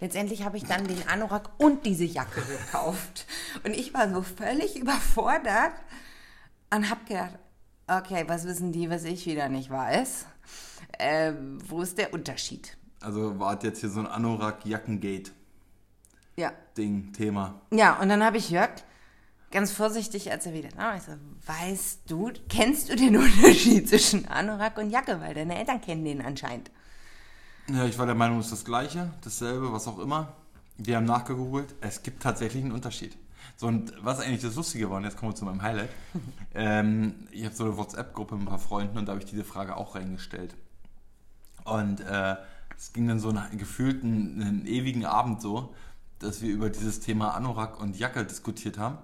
Letztendlich 0.00 0.44
habe 0.44 0.56
ich 0.56 0.64
dann 0.64 0.86
den 0.86 1.08
Anorak 1.08 1.50
und 1.58 1.84
diese 1.86 2.04
Jacke 2.04 2.42
gekauft. 2.42 3.26
Und 3.64 3.74
ich 3.74 3.94
war 3.94 4.12
so 4.12 4.22
völlig 4.22 4.76
überfordert 4.78 5.72
und 6.74 6.90
habe 6.90 7.04
gedacht, 7.06 7.38
okay, 7.86 8.24
was 8.26 8.44
wissen 8.46 8.72
die, 8.72 8.90
was 8.90 9.04
ich 9.04 9.26
wieder 9.26 9.48
nicht 9.48 9.70
weiß? 9.70 10.26
Ähm, 10.98 11.58
wo 11.66 11.82
ist 11.82 11.98
der 11.98 12.12
Unterschied? 12.12 12.76
Also 13.00 13.38
war 13.38 13.62
jetzt 13.62 13.80
hier 13.80 13.90
so 13.90 14.00
ein 14.00 14.06
Anorak-Jackengate-Ding, 14.06 15.32
Ja. 16.38 16.52
Thema. 16.76 17.60
Ja, 17.72 18.00
und 18.00 18.08
dann 18.08 18.22
habe 18.22 18.36
ich 18.36 18.50
Jörg 18.50 18.70
ganz 19.50 19.72
vorsichtig, 19.72 20.30
als 20.30 20.46
er 20.46 20.54
wieder 20.54 20.68
da 20.68 20.78
war, 20.78 20.96
ich 20.96 21.02
so, 21.02 21.12
weißt 21.46 22.02
du, 22.08 22.30
kennst 22.48 22.88
du 22.88 22.94
den 22.94 23.16
Unterschied 23.16 23.88
zwischen 23.88 24.28
Anorak 24.28 24.78
und 24.78 24.90
Jacke? 24.90 25.20
Weil 25.20 25.34
deine 25.34 25.58
Eltern 25.58 25.80
kennen 25.80 26.04
den 26.04 26.22
anscheinend. 26.22 26.70
Ja, 27.68 27.84
ich 27.86 27.98
war 27.98 28.06
der 28.06 28.14
Meinung, 28.14 28.38
es 28.38 28.46
ist 28.46 28.52
das 28.52 28.64
Gleiche, 28.64 29.10
dasselbe, 29.24 29.72
was 29.72 29.88
auch 29.88 29.98
immer. 29.98 30.34
Wir 30.76 30.96
haben 30.96 31.06
nachgegoogelt. 31.06 31.74
Es 31.80 32.04
gibt 32.04 32.22
tatsächlich 32.22 32.62
einen 32.62 32.72
Unterschied. 32.72 33.18
So, 33.56 33.66
und 33.66 33.92
was 34.00 34.20
eigentlich 34.20 34.42
das 34.42 34.54
Lustige 34.54 34.88
war, 34.90 34.98
und 34.98 35.04
jetzt 35.04 35.16
kommen 35.16 35.32
wir 35.32 35.36
zu 35.36 35.44
meinem 35.44 35.62
Highlight. 35.62 35.90
ähm, 36.54 37.26
ich 37.32 37.44
habe 37.44 37.54
so 37.56 37.64
eine 37.64 37.76
WhatsApp-Gruppe 37.76 38.36
mit 38.36 38.44
ein 38.44 38.48
paar 38.48 38.60
Freunden 38.60 38.96
und 38.96 39.06
da 39.06 39.12
habe 39.12 39.22
ich 39.22 39.28
diese 39.28 39.42
Frage 39.42 39.76
auch 39.76 39.96
reingestellt. 39.96 40.54
Und 41.64 42.00
äh, 42.00 42.36
es 42.76 42.92
ging 42.92 43.08
dann 43.08 43.18
so 43.18 43.30
einen 43.30 43.58
gefühlten 43.58 44.40
einen 44.40 44.66
ewigen 44.66 45.04
Abend 45.04 45.42
so, 45.42 45.74
dass 46.18 46.42
wir 46.42 46.50
über 46.50 46.70
dieses 46.70 47.00
Thema 47.00 47.34
Anorak 47.34 47.80
und 47.80 47.96
Jacke 47.98 48.24
diskutiert 48.24 48.78
haben. 48.78 48.98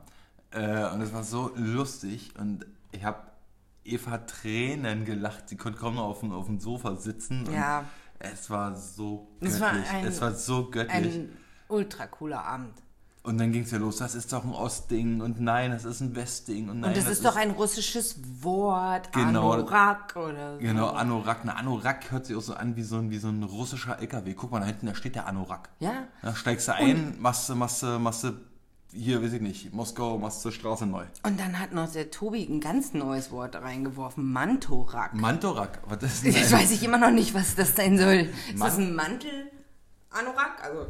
Äh, 0.51 0.91
und 0.93 1.01
es 1.01 1.13
war 1.13 1.25
so 1.25 1.53
lustig 1.57 2.33
und 2.39 2.67
ich 2.93 3.05
habe 3.05 3.19
Eva 3.85 4.19
Tränen 4.19 5.05
gelacht. 5.05 5.49
Sie 5.49 5.57
konnte 5.57 5.79
kaum 5.79 5.97
noch 5.97 6.05
auf 6.05 6.21
dem, 6.21 6.33
auf 6.33 6.47
dem 6.47 6.59
Sofa 6.61 6.97
sitzen. 6.97 7.47
Ja. 7.53 7.85
Es 8.19 8.49
war 8.49 8.75
so 8.77 9.29
Es 9.41 9.59
göttlich. 9.59 9.61
war 9.61 9.95
ein- 9.95 10.07
es 10.07 10.21
war 10.21 10.33
so 10.33 10.71
göttlich. 10.71 11.15
Ein 11.17 11.29
ultra 11.69 12.07
cooler 12.07 12.45
Abend. 12.45 12.73
Und 13.25 13.39
dann 13.39 13.51
ging 13.53 13.63
es 13.63 13.71
ja 13.71 13.79
los, 13.79 13.97
das 13.97 14.15
ist 14.15 14.33
doch 14.33 14.45
ein 14.45 14.53
Ostding 14.53 15.21
und 15.23 15.41
nein, 15.41 15.71
das 15.73 15.85
ist 15.85 16.01
ein 16.01 16.15
Westding 16.15 16.69
und 16.69 16.81
nein, 16.81 16.91
Und 16.91 16.97
das, 16.97 17.07
ist 17.09 17.25
doch 17.25 17.37
ein 17.37 17.51
russisches 17.53 18.17
Wort, 18.43 19.13
Genau. 19.13 19.53
Anorak 19.53 20.15
oder 20.15 20.53
so. 20.55 20.59
Genau, 20.61 20.89
Anorak. 20.91 21.41
Eine 21.43 21.57
Anorak 21.57 22.11
hört 22.13 22.27
sich 22.27 22.37
auch 22.37 22.43
so 22.43 22.55
an 22.55 22.77
wie 22.77 22.83
so 22.83 22.99
ein, 22.99 23.11
wie 23.11 23.19
so 23.19 23.29
ein 23.29 23.43
russischer 23.43 23.99
LKW. 23.99 24.35
Guck 24.35 24.53
mal, 24.53 24.61
da 24.61 24.67
hinten, 24.67 24.87
da 24.87 24.95
steht 24.95 25.15
der 25.17 25.27
Anorak. 25.27 25.71
Ja. 25.81 26.05
Da 26.23 26.35
steigst 26.37 26.69
du 26.69 26.75
ein, 26.75 27.17
machst 27.19 27.49
du, 27.49 27.55
machst 27.55 27.83
du, 27.83 27.99
machst 27.99 28.25
du 28.25 28.33
hier, 28.93 29.21
weiß 29.25 29.33
ich 29.33 29.41
nicht, 29.41 29.73
Moskau, 29.73 30.19
machst 30.19 30.43
zur 30.43 30.53
Straße 30.53 30.87
neu. 30.87 31.05
Und 31.25 31.41
dann 31.41 31.59
hat 31.59 31.73
noch 31.73 31.91
der 31.91 32.11
Tobi 32.13 32.45
ein 32.45 32.61
ganz 32.61 32.93
neues 32.95 33.31
Wort 33.33 33.57
reingeworfen. 33.57 34.31
Mantorak. 34.33 35.15
Mantorak, 35.15 35.81
was 35.89 36.03
ist 36.03 36.25
denn 36.25 36.33
Jetzt 36.33 36.53
weiß 36.53 36.71
ich 36.71 36.83
immer 36.85 36.99
noch 36.99 37.11
nicht, 37.11 37.35
was 37.35 37.57
das 37.57 37.75
sein 37.75 37.99
soll. 37.99 38.29
Ist 38.51 38.59
Man- 38.59 38.69
das 38.69 38.79
ein 38.79 38.95
Mantel? 38.95 39.51
Anorak? 40.11 40.63
Also 40.63 40.87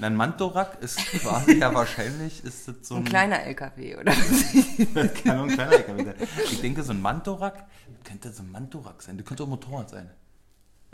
Nein, 0.00 0.14
Mantorak 0.14 0.80
ist 0.80 0.96
quasi 0.96 1.58
ja 1.58 1.74
wahrscheinlich 1.74 2.44
ist 2.44 2.68
das 2.68 2.76
so 2.82 2.94
ein 2.94 3.00
ein, 3.02 3.04
kleiner 3.04 3.42
LKW, 3.42 3.96
oder 3.96 4.12
was? 4.12 5.14
Kann 5.24 5.38
auch 5.38 5.42
ein 5.44 5.50
kleiner 5.50 5.72
LKW 5.72 6.04
sein. 6.04 6.14
Ich 6.44 6.60
denke, 6.60 6.84
so 6.84 6.92
ein 6.92 7.02
Mantorak 7.02 7.66
könnte 8.04 8.32
so 8.32 8.44
ein 8.44 8.52
Mantorak 8.52 9.02
sein. 9.02 9.18
Das 9.18 9.26
könnte 9.26 9.42
auch 9.42 9.48
Motorrad 9.48 9.90
sein. 9.90 10.10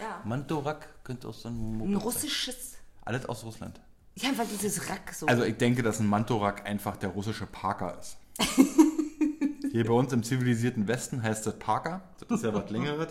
Ja. 0.01 0.23
Mantorak 0.25 1.05
könnte 1.05 1.29
auch 1.29 1.35
so 1.35 1.49
ein 1.49 1.55
Motorrad 1.55 1.89
Ein 1.89 1.93
sein. 1.93 2.03
russisches. 2.03 2.73
Alles 3.05 3.27
aus 3.27 3.45
Russland. 3.45 3.79
Ja, 4.17 4.31
weil 4.37 4.47
dieses 4.47 4.89
Rack 4.89 5.13
so. 5.13 5.27
Also 5.27 5.45
ich 5.45 5.57
denke, 5.57 5.83
dass 5.83 6.01
ein 6.01 6.07
Mantorak 6.07 6.67
einfach 6.67 6.97
der 6.97 7.11
russische 7.11 7.47
Parker 7.47 7.99
ist. 7.99 8.17
Hier 9.73 9.85
bei 9.85 9.93
uns 9.93 10.13
im 10.13 10.23
zivilisierten 10.23 10.87
Westen 10.87 11.23
heißt 11.23 11.47
das 11.47 11.59
Parker. 11.59 12.01
Das 12.21 12.39
ist 12.39 12.45
ja 12.45 12.55
was 12.55 12.71
Längeres. 12.71 13.09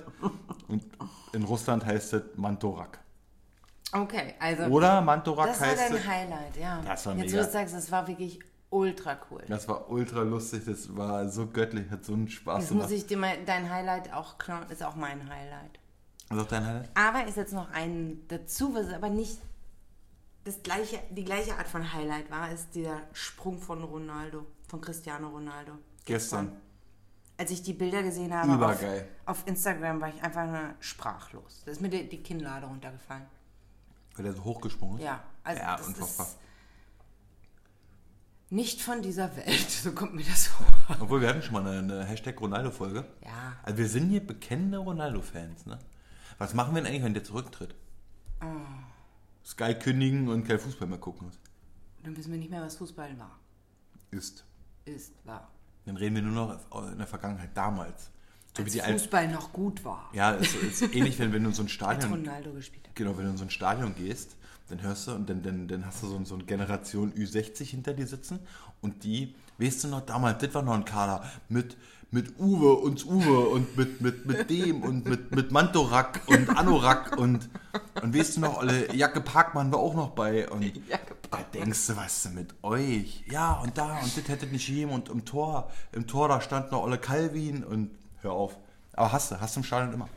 Und 0.68 0.84
in 1.34 1.44
Russland 1.44 1.86
heißt 1.86 2.14
das 2.14 2.24
Mantorak. 2.36 3.00
Okay, 3.94 4.34
also. 4.40 4.64
Oder 4.64 5.02
Mantorak 5.02 5.48
das 5.48 5.62
war 5.62 5.68
heißt 5.68 5.82
dein 5.82 5.96
es. 5.96 6.08
Highlight, 6.08 6.58
ja. 6.58 6.82
Das 6.86 7.06
war 7.06 7.16
Jetzt, 7.16 7.32
mega. 7.32 7.42
wo 7.44 7.46
du 7.46 7.52
sagst, 7.52 7.76
das 7.76 7.92
war 7.92 8.08
wirklich 8.08 8.40
ultra 8.70 9.18
cool. 9.30 9.44
Das 9.48 9.68
war 9.68 9.90
ultra 9.90 10.22
lustig, 10.22 10.64
das 10.66 10.96
war 10.96 11.30
so 11.30 11.48
göttlich, 11.48 11.90
hat 11.92 12.04
so 12.04 12.14
einen 12.14 12.28
Spaß 12.28 12.62
Jetzt 12.62 12.72
muss 12.72 12.88
gemacht. 12.88 12.92
ich 12.94 13.06
dir 13.06 13.18
mal 13.18 13.38
dein 13.46 13.70
Highlight 13.70 14.12
auch 14.14 14.38
klauen, 14.38 14.70
ist 14.70 14.84
auch 14.84 14.96
mein 14.96 15.30
Highlight. 15.30 15.80
Ist 16.32 16.40
auch 16.40 16.48
dein 16.48 16.66
Highlight? 16.66 16.90
Aber 16.96 17.28
ist 17.28 17.38
jetzt 17.38 17.54
noch 17.54 17.70
ein 17.72 18.22
dazu, 18.28 18.74
was 18.74 18.92
aber 18.92 19.10
nicht 19.10 19.40
das 20.44 20.62
gleiche, 20.64 21.00
die 21.12 21.24
gleiche 21.24 21.56
Art 21.58 21.68
von 21.68 21.94
Highlight 21.94 22.30
war, 22.30 22.52
ist 22.52 22.76
der 22.76 23.02
Sprung 23.14 23.60
von 23.60 23.84
Ronaldo, 23.84 24.46
von 24.68 24.82
Cristiano 24.82 25.30
Ronaldo. 25.30 25.74
Gestern. 26.06 26.52
Als 27.38 27.50
ich 27.52 27.64
die 27.64 27.74
Bilder 27.74 28.04
gesehen 28.04 28.34
habe 28.34 28.66
auf, 28.66 28.84
auf 29.26 29.48
Instagram, 29.48 30.02
war 30.02 30.10
ich 30.10 30.22
einfach 30.22 30.46
nur 30.46 30.74
sprachlos. 30.80 31.64
Da 31.66 31.72
ist 31.72 31.82
mir 31.82 31.90
die, 31.90 32.08
die 32.08 32.22
Kinnlade 32.22 32.66
runtergefallen. 32.68 33.26
Weil 34.16 34.26
der 34.26 34.34
so 34.34 34.44
hochgesprungen 34.44 34.98
ist? 35.00 35.04
Ja, 35.06 35.24
also 35.44 35.62
Ja, 35.62 35.78
das 35.78 35.88
unfassbar. 35.88 36.28
ist 36.28 36.38
nicht 38.50 38.82
von 38.82 39.02
dieser 39.02 39.36
Welt, 39.36 39.70
so 39.84 39.92
kommt 39.94 40.14
mir 40.14 40.24
das 40.26 40.48
vor. 40.48 40.68
Obwohl, 41.00 41.22
wir 41.22 41.30
hatten 41.30 41.42
schon 41.42 41.54
mal 41.54 41.66
eine, 41.68 41.80
eine 41.80 42.06
Hashtag 42.06 42.40
Ronaldo-Folge. 42.40 43.06
Ja. 43.24 43.54
Also 43.64 43.78
wir 43.80 43.90
sind 43.90 44.10
hier 44.10 44.26
bekennende 44.26 44.78
Ronaldo-Fans, 44.78 45.66
ne? 45.66 45.80
Was 46.38 46.54
machen 46.54 46.74
wir 46.76 46.82
denn 46.82 46.90
eigentlich, 46.92 47.04
wenn 47.04 47.14
der 47.14 47.24
zurücktritt? 47.24 47.74
Oh. 48.42 48.46
Sky 49.46 49.74
kündigen 49.76 50.28
und 50.30 50.44
kein 50.48 50.60
Fußball 50.60 50.88
mehr 50.88 51.00
gucken 51.00 51.32
Dann 52.04 52.16
wissen 52.16 52.32
wir 52.32 52.40
nicht 52.40 52.50
mehr, 52.52 52.62
was 52.62 52.76
Fußball 52.78 53.18
war. 53.18 53.40
ist. 54.12 54.46
Ist, 54.86 55.14
war. 55.26 55.50
Dann 55.86 55.96
reden 55.98 56.16
wir 56.16 56.22
nur 56.22 56.32
noch 56.70 56.92
in 56.92 56.98
der 56.98 57.08
Vergangenheit 57.08 57.52
damals. 57.56 58.10
So 58.56 58.66
wie 58.66 58.82
Als 58.82 59.04
Fußball 59.04 59.30
noch 59.30 59.52
gut 59.52 59.84
war. 59.84 60.10
Ja, 60.14 60.36
es 60.36 60.54
ist 60.54 60.94
ähnlich, 60.94 61.18
wenn, 61.18 61.34
wenn 61.34 61.44
du 61.44 61.50
in 61.50 61.56
so 61.56 61.64
ein 61.64 61.70
Stadion 61.70 62.12
Ronaldo 62.12 62.54
gespielt 62.54 62.88
hat. 62.88 62.96
Genau, 62.96 63.18
wenn 63.18 63.26
du 63.26 63.32
in 63.32 63.38
so 63.38 63.46
ein 63.46 63.50
Stadion 63.50 63.96
gehst, 63.96 64.36
dann 64.70 64.82
hörst 64.82 65.08
du 65.08 65.12
und 65.14 65.30
dann, 65.30 65.42
dann, 65.42 65.68
dann 65.68 65.86
hast 65.86 66.04
du 66.04 66.08
so, 66.08 66.24
so 66.24 66.36
eine 66.36 66.44
Generation 66.44 67.12
Ü60 67.14 67.64
hinter 67.64 67.94
dir 67.94 68.06
sitzen 68.06 68.40
und 68.82 69.04
die, 69.04 69.36
weißt 69.58 69.84
du 69.84 69.88
noch, 69.88 70.02
damals, 70.02 70.38
das 70.40 70.54
war 70.54 70.62
noch 70.62 70.74
ein 70.74 70.86
Kader 70.86 71.24
mit, 71.50 71.76
mit 72.12 72.40
Uwe 72.40 72.74
und 72.76 73.06
Uwe 73.08 73.40
und 73.50 73.76
mit, 73.76 74.02
mit, 74.02 74.26
mit 74.28 74.50
dem 74.52 74.84
und 74.84 75.06
mit, 75.06 75.36
mit 75.36 75.52
Mantorak 75.52 76.22
und 76.28 76.48
Anorak 76.56 77.18
und, 77.18 77.50
und 78.04 78.16
weißt 78.16 78.38
du 78.38 78.42
noch, 78.42 78.60
alle, 78.60 78.94
Jacke 78.96 79.20
Parkmann 79.20 79.72
war 79.72 79.80
auch 79.80 79.96
noch 79.96 80.12
bei 80.12 80.48
und 80.48 80.80
da 81.32 81.40
denkst 81.54 81.88
du, 81.88 81.98
was 81.98 82.18
ist 82.18 82.26
denn 82.26 82.36
mit 82.36 82.54
euch? 82.62 83.26
Ja, 83.32 83.54
und 83.54 83.80
da 83.80 83.98
und 83.98 84.16
das 84.16 84.28
hättet 84.28 84.52
nicht 84.52 84.68
gegeben 84.68 84.92
und 84.92 85.10
im 85.10 85.26
Tor, 85.26 85.72
im 85.92 86.06
Tor, 86.06 86.28
da 86.28 86.40
stand 86.40 86.72
noch 86.72 86.84
Olle 86.84 87.00
Calvin 87.00 87.64
und 87.64 87.90
hör 88.24 88.32
auf. 88.34 88.58
Aber 88.94 89.12
hast 89.12 89.32
du, 89.32 89.40
hast 89.40 89.56
du 89.56 89.60
im 89.60 89.64
Stadion 89.64 89.94
immer. 89.94 90.10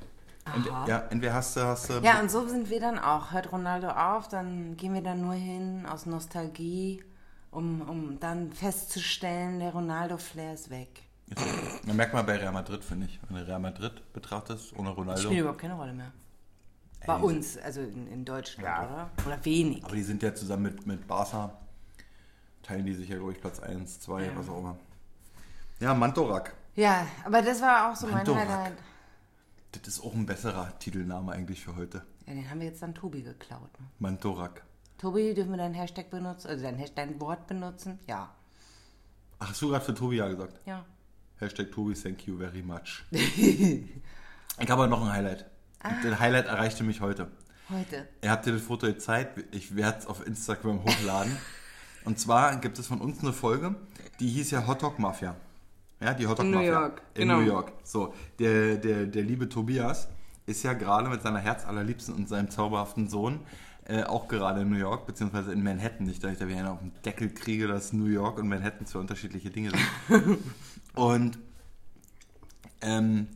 Ent, 0.55 0.67
ja, 0.87 1.05
entweder 1.11 1.35
hast 1.35 1.57
du, 1.57 1.61
hast 1.63 1.91
du 1.91 1.95
Ja, 1.95 2.21
und 2.21 2.31
so 2.31 2.47
sind 2.47 2.71
wir 2.71 2.79
dann 2.81 2.99
auch. 2.99 3.33
Hört 3.33 3.51
Ronaldo 3.51 3.89
auf, 3.89 4.29
dann 4.29 4.77
gehen 4.77 4.95
wir 4.95 5.03
dann 5.03 5.21
nur 5.21 5.35
hin 5.35 5.87
aus 5.87 6.07
Nostalgie, 6.07 7.03
um, 7.51 7.83
um 7.83 8.21
dann 8.21 8.53
festzustellen, 8.53 9.59
der 9.59 9.73
Ronaldo-Flair 9.73 10.55
ist 10.55 10.71
weg. 10.71 11.03
Man 11.85 11.97
merkt 11.97 12.15
mal 12.15 12.23
bei 12.23 12.37
Real 12.37 12.53
Madrid, 12.53 12.85
finde 12.85 13.07
ich. 13.07 13.19
Wenn 13.29 13.39
du 13.39 13.47
Real 13.47 13.59
Madrid 13.59 14.13
betrachtest, 14.13 14.73
ohne 14.77 14.91
Ronaldo. 14.91 15.23
Spielt 15.23 15.41
überhaupt 15.41 15.61
keine 15.61 15.75
Rolle 15.75 15.93
mehr. 15.93 16.13
Bei 17.05 17.17
Ey, 17.17 17.23
uns, 17.23 17.59
also 17.59 17.81
in, 17.81 18.07
in 18.07 18.25
Deutschland, 18.25 18.69
Ja. 18.69 18.85
oder? 18.85 19.11
Oder 19.27 19.45
wenig. 19.45 19.85
Aber 19.85 19.95
die 19.97 20.03
sind 20.03 20.23
ja 20.23 20.35
zusammen 20.35 20.63
mit, 20.63 20.87
mit 20.87 21.07
Barca, 21.09 21.53
teilen 22.63 22.87
die 22.87 22.95
sich 22.95 23.09
ja, 23.09 23.17
glaube 23.17 23.33
ich, 23.33 23.41
Platz 23.41 23.59
1, 23.59 24.01
2, 24.01 24.31
was 24.37 24.49
auch 24.49 24.59
immer. 24.59 24.77
Ja, 25.81 25.93
Mantorak. 25.95 26.55
Ja, 26.76 27.06
aber 27.25 27.42
das 27.42 27.61
war 27.61 27.90
auch 27.90 27.97
so 27.97 28.06
mein. 28.06 28.26
Highlight. 28.26 28.75
Das 29.73 29.88
ist 29.88 30.00
auch 30.02 30.14
ein 30.14 30.26
besserer 30.26 30.78
Titelname 30.78 31.33
eigentlich 31.33 31.62
für 31.64 31.76
heute. 31.76 32.02
Ja, 32.26 32.35
den 32.35 32.49
haben 32.49 32.61
wir 32.61 32.66
jetzt 32.66 32.83
dann 32.83 32.95
Tobi 32.95 33.23
geklaut. 33.23 33.71
Ne? 33.80 33.87
Mantorak. 33.99 34.62
Tobi, 34.99 35.35
dürfen 35.35 35.50
wir 35.50 35.59
deinen 35.59 35.75
Hashtag 35.75 36.09
benutzen, 36.11 36.49
also 36.49 36.62
dein, 36.62 36.76
Hashtag- 36.76 36.95
dein 36.97 37.21
Wort 37.21 37.47
benutzen? 37.47 37.99
Ja. 38.06 38.35
Ach, 39.38 39.50
hast 39.50 39.61
du 39.61 39.68
gerade 39.68 39.85
für 39.85 39.95
Tobi 39.95 40.16
ja 40.16 40.28
gesagt? 40.28 40.61
Ja. 40.66 40.85
Hashtag 41.38 41.71
Tobi, 41.73 41.92
thank 41.95 42.26
you 42.26 42.38
very 42.38 42.62
much. 42.62 43.04
ich 43.11 43.90
habe 44.61 44.73
aber 44.73 44.87
noch 44.87 45.02
ein 45.04 45.12
Highlight. 45.12 45.45
Und 45.85 46.04
Das 46.04 46.18
Highlight 46.18 46.47
erreichte 46.47 46.83
mich 46.83 47.00
heute. 47.02 47.30
Heute. 47.68 48.09
Ihr 48.23 48.30
habt 48.30 48.47
dir 48.47 48.52
das 48.52 48.62
Foto 48.62 48.87
gezeigt, 48.87 49.45
ich 49.54 49.76
werde 49.76 49.99
es 49.99 50.06
auf 50.06 50.26
Instagram 50.26 50.83
hochladen. 50.85 51.37
Und 52.04 52.18
zwar 52.21 52.56
gibt 52.56 52.78
es 52.78 52.87
von 52.87 53.00
uns 53.00 53.21
eine 53.21 53.33
Folge, 53.33 53.75
die 54.21 54.28
hieß 54.28 54.52
ja 54.52 54.66
Hot 54.66 54.83
Dog 54.83 54.99
Mafia. 55.00 55.35
Ja, 56.00 56.15
die 56.15 56.26
Hot 56.26 56.38
Dog 56.38 56.45
In 56.45 56.50
New 56.50 56.59
Mafia. 56.59 56.73
York, 56.73 57.03
In 57.15 57.21
genau. 57.23 57.41
New 57.41 57.47
York. 57.47 57.73
So, 57.83 58.15
der, 58.38 58.76
der, 58.76 59.07
der 59.07 59.23
liebe 59.23 59.49
Tobias 59.49 60.09
ist 60.47 60.62
ja 60.62 60.75
gerade 60.75 61.09
mit 61.09 61.23
seiner 61.23 61.38
Herzallerliebsten 61.38 62.15
und 62.15 62.29
seinem 62.29 62.50
zauberhaften 62.50 63.09
Sohn 63.09 63.41
äh, 63.88 64.03
auch 64.03 64.29
gerade 64.29 64.62
in 64.62 64.71
New 64.71 64.76
York, 64.76 65.07
beziehungsweise 65.07 65.53
in 65.53 65.62
Manhattan. 65.62 66.07
Nicht, 66.07 66.23
dass 66.23 66.33
ich 66.33 66.38
da 66.38 66.49
wieder 66.49 66.73
auf 66.73 66.81
den 66.81 66.93
Deckel 67.05 67.31
kriege, 67.31 67.67
dass 67.69 67.93
New 67.93 68.07
York 68.07 68.38
und 68.38 68.49
Manhattan 68.49 68.87
zwei 68.87 68.99
unterschiedliche 68.99 69.50
Dinge 69.50 69.71
sind. 70.09 70.38
und 70.95 71.38
ähm, 72.83 73.29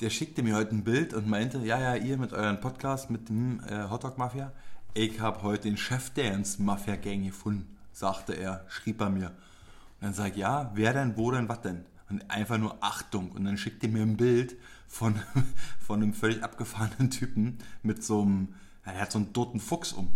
der 0.00 0.10
schickte 0.10 0.42
mir 0.42 0.56
heute 0.56 0.74
ein 0.74 0.84
Bild 0.84 1.14
und 1.14 1.28
meinte, 1.28 1.58
ja, 1.58 1.78
ja, 1.78 1.94
ihr 1.94 2.18
mit 2.18 2.32
euren 2.32 2.60
Podcast 2.60 3.10
mit 3.10 3.28
dem 3.28 3.60
äh, 3.68 3.88
Hotdog 3.90 4.18
Mafia, 4.18 4.52
ich 4.94 5.20
habe 5.20 5.42
heute 5.42 5.64
den 5.64 5.76
Chef 5.76 6.10
der 6.10 6.38
Mafia 6.58 6.96
Gang 6.96 7.24
gefunden, 7.24 7.76
sagte 7.92 8.32
er, 8.32 8.64
schrieb 8.68 9.00
er 9.00 9.10
mir. 9.10 9.28
Und 9.28 10.06
dann 10.06 10.14
sag 10.14 10.30
ich, 10.30 10.36
ja, 10.38 10.70
wer 10.74 10.92
denn, 10.92 11.16
wo 11.16 11.30
denn, 11.30 11.48
was 11.48 11.60
denn? 11.60 11.84
Und 12.12 12.30
einfach 12.30 12.58
nur 12.58 12.76
Achtung. 12.82 13.30
Und 13.32 13.44
dann 13.46 13.56
schickt 13.56 13.82
er 13.82 13.88
mir 13.88 14.02
ein 14.02 14.16
Bild 14.18 14.56
von, 14.86 15.14
von 15.86 16.02
einem 16.02 16.12
völlig 16.12 16.42
abgefahrenen 16.44 17.10
Typen 17.10 17.58
mit 17.82 18.04
so 18.04 18.20
einem, 18.22 18.54
er 18.84 19.00
hat 19.00 19.12
so 19.12 19.18
einen 19.18 19.32
toten 19.32 19.60
Fuchs 19.60 19.92
um. 19.92 20.12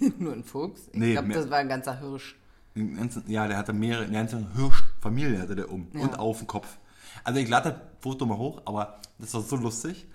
Nur 0.18 0.32
ein 0.32 0.42
Fuchs? 0.42 0.88
Ich 0.92 0.98
Nee, 0.98 1.12
glaube, 1.12 1.32
das 1.32 1.48
war 1.48 1.58
ein 1.58 1.68
ganzer 1.68 2.00
Hirsch. 2.00 2.34
Ganzen- 2.74 3.22
Ja, 3.30 3.46
der 3.46 3.56
hatte 3.56 3.72
mehrere, 3.72 4.04
eine 4.04 4.12
ganze 4.14 4.44
Hirschfamilie 4.54 5.38
hatte 5.40 5.54
der 5.54 5.70
um. 5.70 5.86
Ja. 5.92 6.00
Und 6.00 6.18
auf 6.18 6.38
dem 6.38 6.46
Kopf. 6.48 6.76
Also 7.24 7.38
ich 7.40 7.48
lade 7.48 7.70
das 7.70 7.80
Foto 8.02 8.26
mal 8.26 8.36
hoch, 8.36 8.62
aber 8.66 9.00
das 9.18 9.32
war 9.34 9.42
so 9.42 9.56
lustig. 9.56 10.06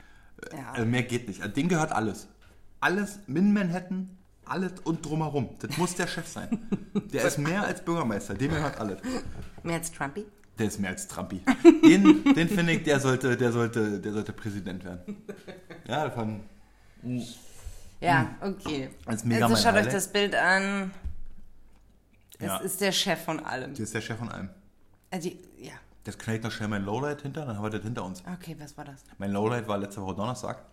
Ja. 0.51 0.71
Also 0.73 0.85
mehr 0.85 1.03
geht 1.03 1.27
nicht. 1.27 1.41
Also 1.41 1.53
dem 1.55 1.69
gehört 1.69 1.91
alles. 1.93 2.27
Alles 2.81 3.19
in 3.27 3.53
Manhattan, 3.53 4.17
alles 4.45 4.73
und 4.83 5.05
drumherum. 5.05 5.49
Das 5.59 5.77
muss 5.77 5.95
der 5.95 6.07
Chef 6.07 6.27
sein. 6.27 6.67
Der 7.13 7.23
ist 7.27 7.37
mehr 7.37 7.63
als 7.63 7.83
Bürgermeister, 7.85 8.33
dem 8.33 8.51
gehört 8.51 8.77
alles. 8.79 8.99
Mehr 9.63 9.77
als 9.77 9.91
Trumpy? 9.91 10.25
Der 10.61 10.67
ist 10.67 10.79
mehr 10.79 10.91
als 10.91 11.07
Trumpi. 11.07 11.41
Den, 11.83 12.23
den 12.35 12.47
finde 12.47 12.73
ich, 12.73 12.83
der 12.83 12.99
sollte, 12.99 13.35
der, 13.35 13.51
sollte, 13.51 13.99
der 13.99 14.13
sollte 14.13 14.31
Präsident 14.31 14.83
werden. 14.85 15.17
Ja, 15.87 16.07
von, 16.11 16.41
Ja, 17.99 18.35
okay. 18.41 18.91
Das 19.05 19.15
ist 19.15 19.25
mega 19.25 19.45
also 19.47 19.55
schaut 19.55 19.73
euch 19.73 19.79
Highlight. 19.79 19.93
das 19.95 20.07
Bild 20.13 20.35
an. 20.35 20.91
Es 22.37 22.45
Ja. 22.45 22.57
ist 22.57 22.79
der 22.81 22.91
Chef 22.91 23.23
von 23.23 23.39
allem. 23.39 23.73
der 23.73 23.83
ist 23.83 23.93
der 23.95 24.01
Chef 24.01 24.19
von 24.19 24.29
allem. 24.29 24.49
Also, 25.09 25.29
ja. 25.59 25.73
Das 26.03 26.17
knallt 26.19 26.43
noch 26.43 26.51
schnell 26.51 26.67
mein 26.69 26.83
Lowlight 26.85 27.23
hinter, 27.23 27.43
dann 27.45 27.57
haben 27.57 27.63
wir 27.63 27.69
das 27.71 27.81
hinter 27.81 28.03
uns. 28.05 28.23
Okay, 28.31 28.55
was 28.59 28.77
war 28.77 28.85
das? 28.85 29.03
Mein 29.17 29.31
Lowlight 29.31 29.67
war 29.67 29.79
letzte 29.79 30.01
Woche 30.03 30.15
Donnerstag. 30.15 30.63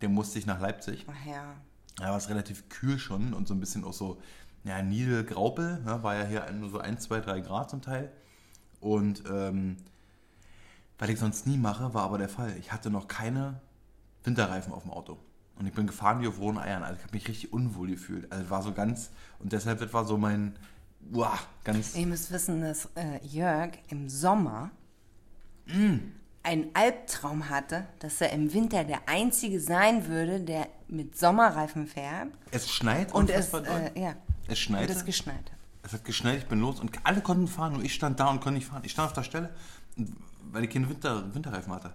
Der 0.00 0.08
musste 0.08 0.38
ich 0.40 0.46
nach 0.46 0.60
Leipzig. 0.60 1.06
Ach 1.08 1.26
ja. 1.26 1.54
Da 1.96 2.10
war 2.10 2.16
es 2.16 2.28
relativ 2.28 2.68
kühl 2.68 2.98
schon 2.98 3.34
und 3.34 3.46
so 3.46 3.54
ein 3.54 3.60
bisschen 3.60 3.84
auch 3.84 3.92
so, 3.92 4.20
ja, 4.64 4.82
Nidel, 4.82 5.22
Graupel, 5.24 5.78
ne, 5.84 6.02
war 6.02 6.16
ja 6.16 6.24
hier 6.24 6.50
nur 6.52 6.70
so 6.70 6.78
1, 6.80 7.02
2, 7.04 7.20
3 7.20 7.40
Grad 7.40 7.70
zum 7.70 7.82
Teil. 7.82 8.10
Und 8.80 9.24
ähm, 9.30 9.76
weil 10.98 11.10
ich 11.10 11.18
sonst 11.18 11.46
nie 11.46 11.56
mache, 11.58 11.94
war 11.94 12.02
aber 12.04 12.18
der 12.18 12.28
Fall. 12.28 12.56
Ich 12.58 12.72
hatte 12.72 12.90
noch 12.90 13.08
keine 13.08 13.60
Winterreifen 14.24 14.72
auf 14.72 14.82
dem 14.82 14.92
Auto. 14.92 15.18
Und 15.56 15.66
ich 15.66 15.72
bin 15.72 15.86
gefahren 15.86 16.20
wie 16.22 16.28
auf 16.28 16.38
rohen 16.38 16.58
Eiern. 16.58 16.82
Also 16.82 16.96
ich 16.98 17.02
habe 17.04 17.14
mich 17.14 17.26
richtig 17.28 17.52
unwohl 17.52 17.88
gefühlt. 17.88 18.30
Also 18.30 18.48
war 18.50 18.62
so 18.62 18.72
ganz, 18.72 19.10
und 19.40 19.52
deshalb 19.52 19.80
das 19.80 19.92
war 19.92 20.04
so 20.04 20.16
mein, 20.16 20.56
uah, 21.12 21.38
ganz, 21.64 21.96
Ihr 21.96 22.06
müsst 22.06 22.30
wissen, 22.30 22.60
dass 22.60 22.86
äh, 22.94 23.24
Jörg 23.26 23.72
im 23.88 24.08
Sommer 24.08 24.70
Mm. 25.66 25.98
einen 26.44 26.70
Albtraum 26.74 27.50
hatte, 27.50 27.86
dass 27.98 28.22
er 28.22 28.32
im 28.32 28.52
Winter 28.54 28.84
der 28.84 29.06
Einzige 29.06 29.60
sein 29.60 30.06
würde, 30.06 30.40
der 30.40 30.66
mit 30.88 31.18
Sommerreifen 31.18 31.86
fährt. 31.86 32.28
es 32.50 32.70
schneit 32.70 33.12
Und 33.12 33.28
es, 33.28 33.52
äh, 33.52 34.00
ja. 34.00 34.14
Es 34.46 34.58
schneit. 34.58 34.88
Und 34.88 34.96
es 34.96 35.04
geschneit 35.04 35.36
hat. 35.36 35.57
Es 35.82 35.92
hat 35.92 36.04
geschneit, 36.04 36.38
ich 36.38 36.46
bin 36.46 36.60
los 36.60 36.80
und 36.80 36.90
alle 37.04 37.20
konnten 37.20 37.48
fahren, 37.48 37.74
nur 37.74 37.82
ich 37.82 37.94
stand 37.94 38.20
da 38.20 38.28
und 38.28 38.40
konnte 38.40 38.58
nicht 38.58 38.66
fahren. 38.66 38.82
Ich 38.84 38.92
stand 38.92 39.08
auf 39.08 39.12
der 39.14 39.22
Stelle, 39.22 39.54
weil 40.50 40.64
ich 40.64 40.70
keine 40.70 40.88
Winter, 40.88 41.34
Winterreifen 41.34 41.72
hatte. 41.72 41.94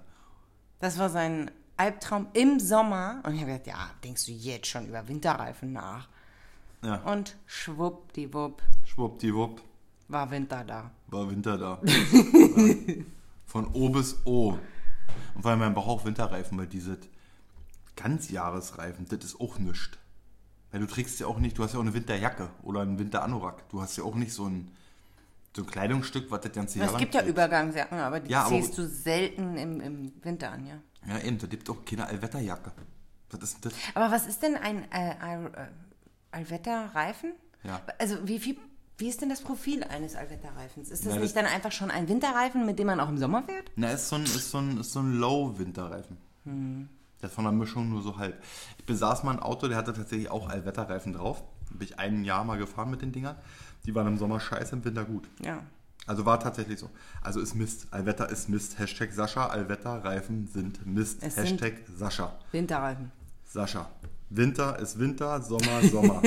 Das 0.79 0.97
war 0.97 1.09
sein 1.09 1.51
Albtraum 1.77 2.27
im 2.33 2.59
Sommer. 2.59 3.21
Und 3.25 3.35
ich 3.35 3.41
habe 3.41 3.51
gedacht, 3.51 3.67
ja, 3.67 3.89
denkst 4.03 4.25
du 4.25 4.31
jetzt 4.31 4.67
schon 4.67 4.87
über 4.87 5.07
Winterreifen 5.07 5.73
nach? 5.73 6.07
Ja, 6.81 6.95
Und 7.03 7.37
schwuppdiwupp 7.45 8.61
schwuppdiwupp, 8.85 9.61
war 10.09 10.29
Winter 10.31 10.63
da. 10.65 10.91
war 11.07 11.29
Winter 11.29 11.57
da. 11.57 11.81
Von 13.45 13.67
O 13.73 13.89
bis 13.89 14.17
O. 14.25 14.57
Und 15.35 15.45
allem 15.45 15.59
mein 15.59 15.73
Bauch 15.73 15.87
auch 15.87 16.05
Winterreifen, 16.05 16.57
weil 16.57 16.67
diese 16.67 16.97
Ganzjahresreifen, 17.95 19.05
das 19.07 19.23
ist 19.23 19.39
auch 19.39 19.59
nichts. 19.59 19.97
Weil 20.74 20.80
du 20.82 20.88
trägst 20.88 21.20
ja 21.20 21.27
auch 21.27 21.38
nicht, 21.38 21.58
du 21.58 21.63
hast 21.63 21.74
ja 21.74 21.77
auch 21.80 21.84
eine 21.84 21.94
Winterjacke 21.94 22.50
oder 22.63 22.82
einen 22.82 22.98
Winteranorak. 22.98 23.70
Du 23.70 23.80
hast 23.82 23.96
ja 23.96 24.03
auch 24.03 24.15
nicht 24.15 24.34
so 24.34 24.46
ein, 24.48 24.72
so 25.56 25.62
ein 25.62 25.68
Kleidungsstück, 25.68 26.30
was 26.32 26.42
das 26.42 26.51
ganze 26.51 26.80
Jahr 26.80 26.92
Es 26.92 26.98
gibt 26.98 27.13
ja. 27.13 27.24
Übergangsjacken, 27.24 28.00
aber 28.00 28.20
die 28.20 28.32
Ja, 28.32 28.42
aber- 28.46 28.56
ziehst 28.60 28.75
du 28.77 28.88
selten 28.88 29.56
im, 29.56 29.80
im 29.80 30.12
Winter 30.24 30.51
an, 30.51 30.65
ja. 30.65 30.75
Ja, 31.08 31.20
eben, 31.20 31.38
da 31.38 31.46
gibt 31.48 31.70
auch 31.70 31.86
keine 31.86 32.08
Allwetterjacke. 32.08 32.72
Was 33.30 33.42
ist 33.44 33.63
denn 33.63 33.72
das? 33.72 33.80
Aber 33.94 34.12
was 34.12 34.25
ist 34.25 34.42
denn 34.42 34.56
ein 34.56 34.84
äh, 34.92 35.13
All- 35.22 35.51
äh, 35.53 35.68
Allwetterreifen? 36.32 37.34
Ja. 37.63 37.82
Also 38.00 38.27
wie 38.27 38.39
viel, 38.39 38.58
wie 38.98 39.10
ist 39.10 39.22
denn 39.22 39.30
das 39.30 39.42
Profil 39.42 39.84
eines 39.84 40.15
Allwetterreifens? 40.15 40.89
Ist 40.89 41.06
das 41.06 41.13
Na, 41.13 41.20
nicht 41.20 41.36
das- 41.36 41.44
dann 41.44 41.46
einfach 41.53 41.72
schon 41.72 41.92
ein 41.92 42.08
Winterreifen, 42.10 42.65
mit 42.65 42.80
dem 42.80 42.88
man 42.88 43.00
auch 43.00 43.10
im 43.10 43.18
Sommer 43.20 43.44
fährt? 43.44 43.72
Na, 43.75 43.92
ist 43.92 44.10
so 44.10 44.15
ein, 44.15 44.24
ist 44.24 44.50
so 44.50 44.58
ein, 44.58 44.80
ist 44.80 44.92
so 44.92 45.01
ein 45.01 45.13
Low-Winterreifen. 45.13 46.18
Der 46.46 46.51
ist 47.27 47.36
von 47.36 47.44
der 47.46 47.53
Mischung 47.53 47.89
nur 47.89 48.01
so 48.01 48.18
halb. 48.18 48.42
Ich 48.77 48.86
besaß 48.86 49.24
mal 49.24 49.32
ein 49.32 49.39
Auto, 49.39 49.68
der 49.68 49.77
hatte 49.77 49.94
tatsächlich 49.94 50.30
auch 50.32 50.50
Allwetterreifen 50.50 51.13
drauf. 51.13 51.44
Bin 51.72 51.88
ich 51.88 52.00
ein 52.00 52.24
Jahr 52.24 52.44
mal 52.44 52.58
gefahren 52.58 52.89
mit 52.92 53.01
den 53.01 53.12
Dingern. 53.12 53.36
Die 53.86 53.94
waren 53.96 54.08
im 54.08 54.18
Sommer 54.18 54.39
scheiße, 54.39 54.75
im 54.75 54.86
Winter 54.86 55.03
gut. 55.06 55.27
Ja. 55.44 55.60
Also 56.06 56.25
war 56.25 56.39
tatsächlich 56.39 56.80
so. 56.80 56.89
Also 57.22 57.39
ist 57.39 57.56
Mist. 57.56 57.88
Allwetter 57.92 58.30
ist 58.30 58.50
Mist. 58.50 58.77
Hashtag 58.77 59.13
Sascha. 59.13 59.48
Allwetterreifen 59.48 60.48
sind 60.48 60.86
Mist. 60.86 61.24
Es 61.24 61.36
sind- 61.36 61.46
Hashtag 61.62 61.74
Sascha. 61.98 62.34
Winterreifen. 62.51 63.12
Sascha. 63.46 63.89
Winter 64.30 64.80
ist 64.80 64.98
Winter, 65.00 65.42
Sommer, 65.42 65.82
Sommer. 65.84 66.22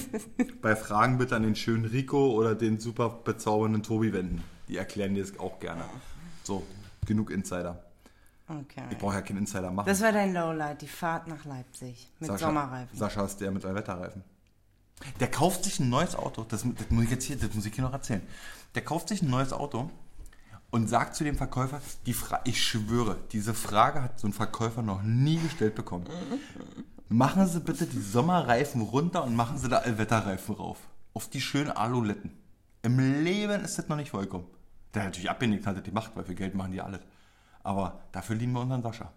Bei 0.62 0.74
Fragen 0.74 1.18
bitte 1.18 1.36
an 1.36 1.42
den 1.42 1.54
schönen 1.54 1.84
Rico 1.84 2.32
oder 2.32 2.54
den 2.54 2.80
super 2.80 3.10
bezaubernden 3.24 3.82
Tobi 3.82 4.12
wenden. 4.12 4.42
Die 4.68 4.76
erklären 4.78 5.14
dir 5.14 5.22
das 5.22 5.38
auch 5.38 5.60
gerne. 5.60 5.84
So, 6.44 6.64
genug 7.06 7.30
Insider. 7.30 7.84
Okay. 8.60 8.84
Ich 8.90 8.98
brauche 8.98 9.14
ja 9.14 9.22
keinen 9.22 9.38
Insider 9.38 9.70
machen. 9.70 9.86
Das 9.86 10.02
war 10.02 10.12
dein 10.12 10.34
Lowlight, 10.34 10.82
die 10.82 10.88
Fahrt 10.88 11.26
nach 11.28 11.44
Leipzig 11.44 12.10
mit 12.20 12.28
Sascha, 12.28 12.46
Sommerreifen. 12.46 12.98
Sascha 12.98 13.24
ist 13.24 13.40
der 13.40 13.50
mit 13.50 13.64
Allwetterreifen. 13.64 14.22
Der 15.20 15.30
kauft 15.30 15.64
sich 15.64 15.80
ein 15.80 15.88
neues 15.88 16.14
Auto. 16.14 16.44
Das, 16.44 16.62
das 16.62 16.90
muss 16.90 17.04
ich 17.04 17.10
jetzt 17.10 17.24
hier, 17.24 17.36
das 17.36 17.54
muss 17.54 17.64
ich 17.64 17.74
hier 17.74 17.84
noch 17.84 17.92
erzählen. 17.92 18.22
Der 18.74 18.82
kauft 18.82 19.08
sich 19.08 19.22
ein 19.22 19.30
neues 19.30 19.52
Auto 19.52 19.90
und 20.70 20.88
sagt 20.88 21.16
zu 21.16 21.24
dem 21.24 21.36
Verkäufer, 21.36 21.80
die 22.06 22.14
Fra 22.14 22.40
ich 22.44 22.62
schwöre, 22.62 23.18
diese 23.30 23.54
Frage 23.54 24.02
hat 24.02 24.18
so 24.18 24.26
ein 24.26 24.32
Verkäufer 24.32 24.82
noch 24.82 25.02
nie 25.02 25.38
gestellt 25.38 25.74
bekommen. 25.74 26.06
Machen 27.08 27.46
Sie 27.46 27.60
bitte 27.60 27.86
die 27.86 28.00
Sommerreifen 28.00 28.80
runter 28.80 29.24
und 29.24 29.36
machen 29.36 29.58
Sie 29.58 29.68
da 29.68 29.78
Allwetterreifen 29.78 30.54
rauf. 30.54 30.78
Auf 31.14 31.28
die 31.28 31.42
schönen 31.42 31.70
Aluletten. 31.70 32.32
Im 32.82 32.98
Leben 32.98 33.62
ist 33.62 33.78
das 33.78 33.88
noch 33.88 33.96
nicht 33.96 34.10
vollkommen. 34.10 34.46
Der 34.94 35.02
hat 35.02 35.08
natürlich 35.08 35.30
abgenickt, 35.30 35.66
hat 35.66 35.86
die 35.86 35.90
Macht, 35.90 36.16
weil 36.16 36.24
für 36.24 36.34
Geld 36.34 36.54
machen 36.54 36.72
die 36.72 36.80
alles. 36.80 37.00
Aber 37.62 38.00
dafür 38.12 38.36
lieben 38.36 38.52
wir 38.52 38.60
unseren 38.60 38.82
Sascha. 38.82 39.12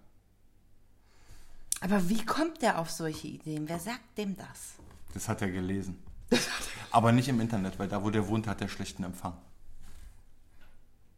Aber 1.81 2.09
wie 2.09 2.23
kommt 2.23 2.61
der 2.61 2.79
auf 2.79 2.89
solche 2.89 3.27
Ideen? 3.27 3.67
Wer 3.67 3.79
sagt 3.79 4.17
dem 4.17 4.35
das? 4.35 4.75
Das 5.13 5.27
hat 5.29 5.41
er 5.41 5.51
gelesen. 5.51 6.01
Aber 6.91 7.11
nicht 7.11 7.27
im 7.27 7.41
Internet, 7.41 7.77
weil 7.77 7.87
da, 7.87 8.03
wo 8.03 8.09
der 8.09 8.27
wohnt, 8.27 8.47
hat 8.47 8.61
er 8.61 8.69
schlechten 8.69 9.03
Empfang. 9.03 9.33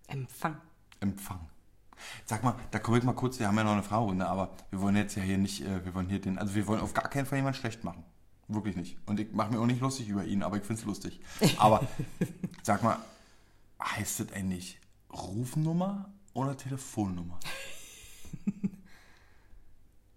Empfang. 0.08 0.58
Empfang. 1.00 1.40
Sag 2.26 2.44
mal, 2.44 2.56
da 2.72 2.80
komme 2.80 2.98
ich 2.98 3.04
mal 3.04 3.14
kurz, 3.14 3.40
wir 3.40 3.48
haben 3.48 3.58
ja 3.58 3.64
noch 3.64 3.72
eine 3.72 3.84
Fragerunde, 3.84 4.28
aber 4.28 4.52
wir 4.70 4.82
wollen 4.82 4.96
jetzt 4.96 5.16
ja 5.16 5.24
hier 5.24 5.38
nicht, 5.38 5.62
äh, 5.62 5.84
wir 5.84 5.96
wollen 5.96 6.10
hier 6.10 6.22
den, 6.22 6.38
also 6.38 6.54
wir 6.54 6.68
wollen 6.68 6.82
auf 6.82 6.94
gar 6.94 7.10
keinen 7.10 7.26
Fall 7.26 7.40
jemanden 7.40 7.60
schlecht 7.60 7.84
machen. 7.84 8.04
Wirklich 8.48 8.76
nicht. 8.76 8.98
Und 9.06 9.20
ich 9.20 9.32
mache 9.34 9.52
mir 9.52 9.60
auch 9.60 9.66
nicht 9.66 9.82
lustig 9.82 10.08
über 10.08 10.24
ihn, 10.24 10.44
aber 10.44 10.58
ich 10.58 10.64
finde 10.64 10.82
es 10.82 10.86
lustig. 10.86 11.20
Aber 11.58 11.86
sag 12.64 12.82
mal, 12.84 12.98
heißt 13.82 14.22
das 14.22 14.32
eigentlich 14.32 14.80
Rufnummer 15.12 16.10
oder 16.38 16.56
Telefonnummer? 16.56 17.40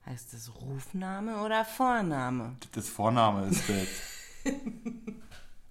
Heißt 0.07 0.33
das 0.35 0.55
Rufname 0.55 1.41
oder 1.43 1.65
Vorname? 1.65 2.57
Das 2.73 2.89
Vorname 2.89 3.47
ist 3.47 3.69
das. 3.69 4.53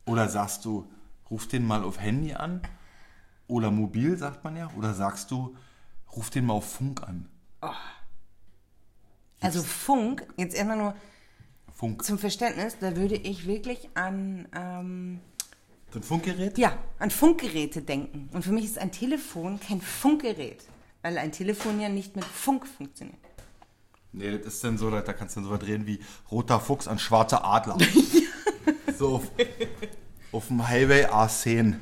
Oder 0.06 0.28
sagst 0.30 0.66
du, 0.66 0.90
ruf 1.30 1.48
den 1.48 1.68
mal 1.68 1.84
auf 1.84 2.00
Handy 2.00 2.34
an? 2.34 2.62
Oder 3.48 3.70
mobil, 3.70 4.18
sagt 4.18 4.44
man 4.44 4.56
ja. 4.56 4.70
Oder 4.76 4.94
sagst 4.94 5.30
du, 5.30 5.56
ruf 6.16 6.30
den 6.30 6.46
mal 6.46 6.54
auf 6.54 6.72
Funk 6.72 7.04
an? 7.04 7.30
Also 9.42 9.62
Funk, 9.62 10.26
jetzt 10.38 10.56
erstmal 10.56 10.78
nur 10.78 10.96
Funk. 11.76 12.04
zum 12.04 12.18
Verständnis, 12.18 12.78
da 12.80 12.96
würde 12.96 13.16
ich 13.16 13.46
wirklich 13.46 13.90
an, 13.96 14.48
ähm, 14.56 15.20
So 15.92 16.00
ein 16.00 16.04
Funkgerät? 16.04 16.58
ja, 16.58 16.78
an 17.00 17.10
Funkgeräte 17.10 17.82
denken. 17.82 18.30
Und 18.34 18.44
für 18.44 18.52
mich 18.52 18.66
ist 18.66 18.78
ein 18.78 18.92
Telefon 18.92 19.60
kein 19.60 19.82
Funkgerät, 19.82 20.64
weil 21.02 21.18
ein 21.18 21.32
Telefon 21.32 21.80
ja 21.80 21.90
nicht 21.90 22.16
mit 22.16 22.26
Funk 22.26 22.68
funktioniert. 22.68 23.18
Nee, 24.12 24.38
das 24.38 24.56
ist 24.56 24.64
dann 24.64 24.78
so, 24.78 24.90
da 24.90 25.02
kannst 25.02 25.36
du 25.36 25.40
dann 25.42 25.50
so 25.50 25.54
was 25.54 25.60
drehen 25.60 25.86
wie 25.88 26.00
roter 26.32 26.60
Fuchs 26.60 26.88
an 26.88 27.00
schwarzer 27.00 27.44
Adler. 27.46 27.78
so 28.98 29.16
auf, 29.16 29.24
auf 30.32 30.48
dem 30.48 30.68
Highway 30.68 31.06
A10. 31.06 31.76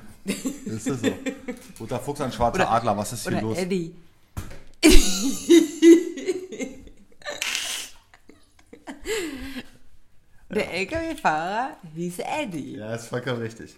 Das 0.65 0.85
ist 0.85 1.05
so. 1.05 1.13
Roter 1.79 1.99
Fuchs 1.99 2.21
an 2.21 2.31
schwarzer 2.31 2.55
Oder- 2.59 2.71
Adler, 2.71 2.97
was 2.97 3.13
ist 3.13 3.23
hier 3.23 3.31
Oder 3.33 3.41
los? 3.41 3.57
Eddie. 3.57 3.95
Der 10.49 10.73
LKW-Fahrer 10.73 11.77
hieß 11.93 12.19
Eddie. 12.19 12.77
Ja, 12.77 12.95
ist 12.95 13.07
vollkommen 13.07 13.41
richtig. 13.41 13.75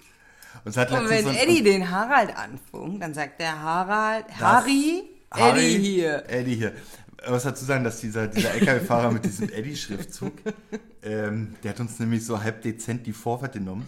Und 0.65 0.77
Und 0.77 1.09
wenn 1.09 1.23
so 1.23 1.31
Eddie 1.31 1.63
den 1.63 1.89
Harald 1.89 2.35
anfunkt, 2.35 3.01
dann 3.01 3.13
sagt 3.13 3.39
der 3.39 3.62
Harald, 3.62 4.25
Harry, 4.39 5.03
Harry, 5.31 5.75
Eddie 5.75 5.77
hier. 5.77 6.23
Eddie 6.27 6.55
hier. 6.55 6.73
Muss 7.29 7.43
dazu 7.43 7.65
sagen, 7.65 7.83
dass 7.83 7.99
dieser, 7.99 8.27
dieser 8.27 8.51
LKW-Fahrer 8.53 9.12
mit 9.12 9.25
diesem 9.25 9.49
Eddie-Schriftzug, 9.49 10.33
ähm, 11.03 11.55
der 11.63 11.71
hat 11.71 11.79
uns 11.79 11.99
nämlich 11.99 12.25
so 12.25 12.41
halb 12.41 12.62
dezent 12.62 13.05
die 13.05 13.13
Vorfahrt 13.13 13.53
genommen. 13.53 13.88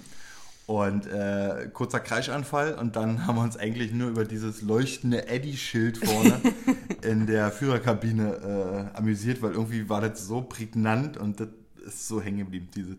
Und 0.67 1.07
äh, 1.07 1.69
kurzer 1.73 1.99
Kreischanfall 1.99 2.75
und 2.75 2.95
dann 2.95 3.25
haben 3.27 3.35
wir 3.35 3.41
uns 3.41 3.57
eigentlich 3.57 3.91
nur 3.91 4.09
über 4.09 4.23
dieses 4.23 4.61
leuchtende 4.61 5.27
Eddie-Schild 5.27 5.97
vorne 5.97 6.39
in 7.01 7.27
der 7.27 7.51
Führerkabine 7.51 8.89
äh, 8.93 8.97
amüsiert, 8.97 9.41
weil 9.41 9.51
irgendwie 9.51 9.89
war 9.89 9.99
das 10.01 10.25
so 10.25 10.41
prägnant 10.41 11.17
und 11.17 11.41
das 11.41 11.49
ist 11.85 12.07
so 12.07 12.21
hängen 12.21 12.37
geblieben, 12.37 12.69
diese, 12.73 12.95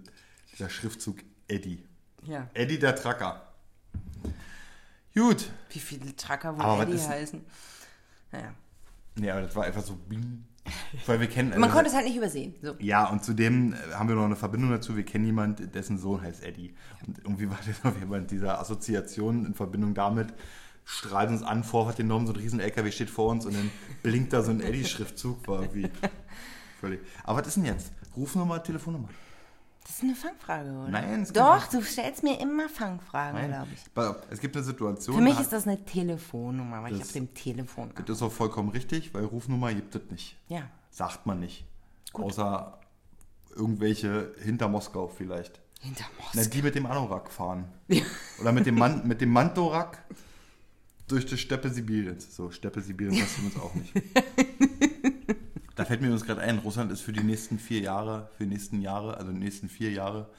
dieser 0.53 0.69
Schriftzug 0.69 1.19
Eddie. 1.49 1.83
Ja. 2.25 2.49
Eddie 2.53 2.79
der 2.79 2.95
Tracker. 2.95 3.52
Gut. 5.15 5.51
Wie 5.71 5.79
viele 5.79 6.15
Tracker 6.17 6.51
Aber 6.51 6.59
wohl 6.79 6.95
was 6.95 7.07
Eddie 7.07 7.09
heißen? 7.09 7.45
Naja. 8.33 8.55
Nee, 9.17 9.31
aber 9.31 9.43
das 9.43 9.55
war 9.55 9.65
einfach 9.65 9.83
so 9.83 9.95
bing. 9.95 10.45
Weil 11.07 11.21
wir 11.21 11.27
kennen. 11.27 11.51
Man 11.51 11.65
also- 11.65 11.75
konnte 11.75 11.91
es 11.91 11.95
halt 11.97 12.07
nicht 12.07 12.17
übersehen. 12.17 12.55
So. 12.63 12.75
Ja, 12.79 13.09
und 13.09 13.25
zudem 13.25 13.73
äh, 13.75 13.77
haben 13.95 14.09
wir 14.09 14.15
noch 14.15 14.25
eine 14.25 14.37
Verbindung 14.37 14.71
dazu. 14.71 14.97
Wir 14.97 15.05
kennen 15.05 15.25
jemanden, 15.25 15.71
dessen 15.73 15.99
Sohn 15.99 16.23
heißt 16.23 16.43
Eddie. 16.45 16.75
Und 17.07 17.19
irgendwie 17.19 17.51
war 17.51 17.59
das 17.67 17.85
auf 17.85 17.99
jeden 17.99 18.11
Fall 18.11 18.23
diese 18.23 18.59
Assoziation 18.59 19.45
in 19.45 19.55
Verbindung 19.55 19.93
damit, 19.95 20.33
strahlt 20.85 21.31
uns 21.31 21.43
an, 21.43 21.65
Vorfahrt 21.65 21.97
genommen, 21.97 22.27
so 22.27 22.33
ein 22.33 22.39
riesen 22.39 22.61
LKW 22.61 22.91
steht 22.93 23.11
vor 23.11 23.31
uns 23.31 23.45
und 23.45 23.55
dann 23.55 23.71
blinkt 24.03 24.33
da 24.33 24.43
so 24.43 24.51
ein 24.53 24.61
Eddie-Schriftzug, 24.61 25.47
war 25.49 25.63
irgendwie 25.63 25.91
völlig. 26.81 27.01
Aber 27.25 27.41
was 27.41 27.49
ist 27.49 27.57
denn 27.57 27.65
jetzt? 27.67 27.93
Rufnummer, 28.17 28.63
Telefonnummer? 28.63 29.09
Das 29.85 29.97
ist 29.97 30.03
eine 30.05 30.15
Fangfrage, 30.15 30.71
oder? 30.71 30.89
Nein, 30.89 31.23
es 31.23 31.33
Doch, 31.33 31.67
du 31.67 31.83
stellst 31.83 32.23
mir 32.23 32.41
immer 32.41 32.69
Fangfragen, 32.69 33.49
glaube 33.49 33.69
ich. 33.75 33.81
Es 34.31 34.41
gibt 34.41 34.57
eine 34.57 34.65
Situation. 34.65 35.17
Für 35.17 35.23
mich 35.23 35.39
ist 35.41 35.53
das 35.53 35.67
eine 35.67 35.85
Telefonnummer, 35.85 36.83
weil 36.83 36.95
ich 36.95 37.03
auf 37.03 37.13
dem 37.13 37.35
Telefon 37.35 37.91
das 37.95 38.17
ist 38.17 38.23
auch 38.23 38.33
vollkommen 38.33 38.71
richtig, 38.71 39.13
weil 39.15 39.25
Rufnummer 39.25 39.73
gibt 39.75 39.95
es 39.95 40.03
nicht. 40.11 40.37
Ja. 40.49 40.63
Sagt 40.91 41.27
man 41.27 41.41
nicht. 41.41 41.65
Außer 42.13 42.79
irgendwelche 43.55 44.35
hinter 44.43 44.69
Moskau 44.69 45.09
vielleicht. 45.09 45.61
Hinter 45.81 46.05
Na, 46.19 46.25
Moskau. 46.41 46.51
die 46.51 46.63
mit 46.63 46.75
dem 46.75 46.87
Anorak 46.87 47.31
fahren. 47.31 47.65
Oder 48.41 48.53
mit 48.53 48.67
dem, 48.67 48.77
Man 48.77 49.07
mit 49.07 49.21
dem 49.21 49.31
Mantorak 49.31 50.05
durch 51.09 51.27
die 51.27 51.37
Steppe 51.37 51.69
Sibiriens. 51.71 52.35
So, 52.35 52.51
Steppe 52.51 52.81
Sibiriens 52.81 53.21
passiert 53.21 53.55
uns 53.55 53.63
auch 53.63 53.75
nicht. 53.75 53.93
Da 55.83 55.87
fällt 55.87 56.01
mir 56.01 56.07
übrigens 56.07 56.25
gerade 56.25 56.43
ein, 56.43 56.59
Russland 56.59 56.93
ist 56.93 57.01
für 57.01 57.13
die 57.13 57.25
nächsten 57.25 57.59
vier 57.59 57.81
Jahre, 57.81 58.31
für 58.37 58.45
die 58.45 58.51
nächsten 58.51 58.81
Jahre, 58.81 59.17
also 59.17 59.33
die 59.33 59.39
nächsten 59.41 59.69
vier 59.69 59.91
Jahre 59.91 60.31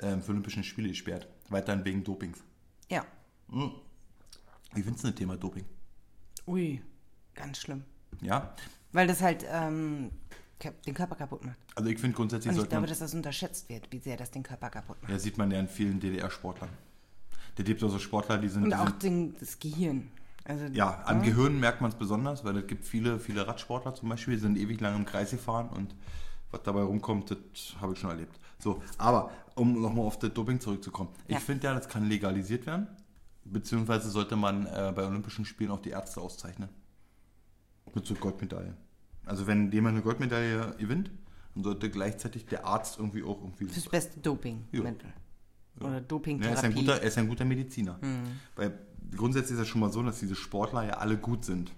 ähm, 0.00 0.20
für 0.20 0.32
Olympischen 0.32 0.64
Spiele 0.64 0.88
gesperrt. 0.88 1.28
Weiterhin 1.50 1.84
wegen 1.84 2.02
Dopings. 2.02 2.42
Ja. 2.88 3.06
Wie 3.46 4.82
findest 4.82 5.04
du 5.04 5.08
das 5.08 5.14
Thema 5.14 5.36
Doping? 5.36 5.64
Ui, 6.48 6.82
ganz 7.36 7.58
schlimm. 7.58 7.84
Ja? 8.22 8.56
Weil 8.90 9.06
das 9.06 9.22
halt 9.22 9.46
ähm, 9.48 10.10
den 10.84 10.94
Körper 10.94 11.14
kaputt 11.14 11.44
macht. 11.44 11.58
Also 11.76 11.90
ich 11.90 12.00
finde 12.00 12.16
grundsätzlich 12.16 12.48
Und 12.48 12.54
ich 12.54 12.56
sollte 12.56 12.70
glaube, 12.70 12.80
man, 12.80 12.90
dass 12.90 12.98
das 12.98 13.14
unterschätzt 13.14 13.68
wird, 13.68 13.92
wie 13.92 14.00
sehr 14.00 14.16
das 14.16 14.32
den 14.32 14.42
Körper 14.42 14.68
kaputt 14.68 15.00
macht. 15.00 15.12
ja, 15.12 15.18
sieht 15.20 15.38
man 15.38 15.52
ja 15.52 15.60
in 15.60 15.68
vielen 15.68 16.00
DDR-Sportlern. 16.00 16.70
Der 17.56 17.64
gibt 17.64 17.84
auch 17.84 17.88
so 17.88 18.00
Sportler, 18.00 18.38
die 18.38 18.48
sind. 18.48 18.64
Und 18.64 18.74
auch 18.74 18.90
den, 18.90 19.36
das 19.38 19.60
Gehirn. 19.60 20.10
Also, 20.48 20.64
ja, 20.72 21.02
am 21.04 21.22
Gehirn 21.22 21.60
merkt 21.60 21.82
man 21.82 21.90
es 21.90 21.96
besonders, 21.96 22.42
weil 22.42 22.56
es 22.56 22.66
gibt 22.66 22.86
viele, 22.86 23.20
viele 23.20 23.46
Radsportler 23.46 23.94
zum 23.94 24.08
Beispiel, 24.08 24.34
die 24.34 24.40
sind 24.40 24.56
ewig 24.56 24.80
lang 24.80 24.96
im 24.96 25.04
Kreis 25.04 25.30
gefahren 25.30 25.68
und 25.68 25.94
was 26.50 26.62
dabei 26.62 26.80
rumkommt, 26.80 27.30
das 27.30 27.76
habe 27.82 27.92
ich 27.92 27.98
schon 27.98 28.08
erlebt. 28.08 28.40
So, 28.58 28.82
aber 28.96 29.30
um 29.54 29.80
nochmal 29.80 30.06
auf 30.06 30.18
das 30.18 30.32
Doping 30.32 30.58
zurückzukommen. 30.58 31.10
Ja. 31.28 31.36
Ich 31.36 31.44
finde 31.44 31.66
ja, 31.66 31.74
das 31.74 31.86
kann 31.86 32.08
legalisiert 32.08 32.64
werden, 32.64 32.86
beziehungsweise 33.44 34.08
sollte 34.08 34.36
man 34.36 34.64
äh, 34.64 34.90
bei 34.96 35.06
Olympischen 35.06 35.44
Spielen 35.44 35.70
auch 35.70 35.80
die 35.80 35.90
Ärzte 35.90 36.22
auszeichnen. 36.22 36.70
Mit 37.94 38.06
so 38.06 38.14
Goldmedaillen. 38.14 38.76
Also 39.26 39.46
wenn 39.46 39.70
jemand 39.70 39.96
eine 39.96 40.02
Goldmedaille 40.02 40.76
gewinnt, 40.78 41.10
dann 41.54 41.64
sollte 41.64 41.90
gleichzeitig 41.90 42.46
der 42.46 42.64
Arzt 42.64 42.98
irgendwie 42.98 43.22
auch 43.22 43.38
irgendwie... 43.42 43.66
Das 43.66 43.86
beste 43.86 44.18
Dopingmittel. 44.20 45.12
Oder 45.80 45.88
Ja, 45.88 45.94
er, 45.94 46.00
ist 46.00 46.10
Dopingtherapie. 46.10 46.66
ein 46.66 46.74
guter, 46.74 47.02
er 47.02 47.08
ist 47.08 47.18
ein 47.18 47.28
guter 47.28 47.44
Mediziner. 47.44 47.98
Weil 48.56 48.78
grundsätzlich 49.16 49.58
ist 49.58 49.62
es 49.62 49.68
schon 49.68 49.80
mal 49.80 49.92
so, 49.92 50.02
dass 50.02 50.20
diese 50.20 50.36
Sportler 50.36 50.84
ja 50.84 50.94
alle 50.94 51.16
gut 51.16 51.44
sind. 51.44 51.72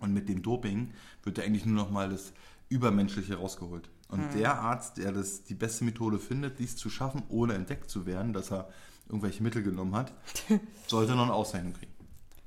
Und 0.00 0.12
mit 0.12 0.28
dem 0.28 0.42
Doping 0.42 0.92
wird 1.22 1.38
ja 1.38 1.44
eigentlich 1.44 1.64
nur 1.64 1.76
noch 1.76 1.90
mal 1.90 2.10
das 2.10 2.32
Übermenschliche 2.68 3.36
rausgeholt. 3.36 3.88
Und 4.08 4.34
der 4.34 4.60
Arzt, 4.60 4.98
der 4.98 5.10
das 5.10 5.44
die 5.44 5.54
beste 5.54 5.84
Methode 5.84 6.18
findet, 6.18 6.58
dies 6.58 6.76
zu 6.76 6.90
schaffen, 6.90 7.22
ohne 7.28 7.54
entdeckt 7.54 7.90
zu 7.90 8.06
werden, 8.06 8.32
dass 8.32 8.52
er 8.52 8.68
irgendwelche 9.06 9.42
Mittel 9.42 9.62
genommen 9.62 9.94
hat, 9.94 10.12
sollte 10.86 11.14
noch 11.14 11.24
eine 11.24 11.32
Auszeichnung 11.32 11.72
kriegen. 11.72 11.92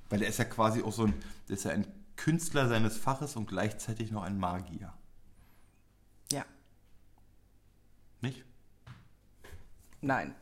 Weil 0.09 0.19
der 0.19 0.29
ist 0.29 0.37
ja 0.37 0.45
quasi 0.45 0.83
auch 0.83 0.93
so 0.93 1.05
ein, 1.05 1.13
der 1.49 1.55
ist 1.55 1.65
ja 1.65 1.71
ein 1.71 1.87
Künstler 2.15 2.67
seines 2.67 2.97
Faches 2.97 3.35
und 3.35 3.47
gleichzeitig 3.47 4.11
noch 4.11 4.23
ein 4.23 4.37
Magier. 4.37 4.93
Ja. 6.31 6.45
Nicht? 8.21 8.45
Nein. 10.01 10.35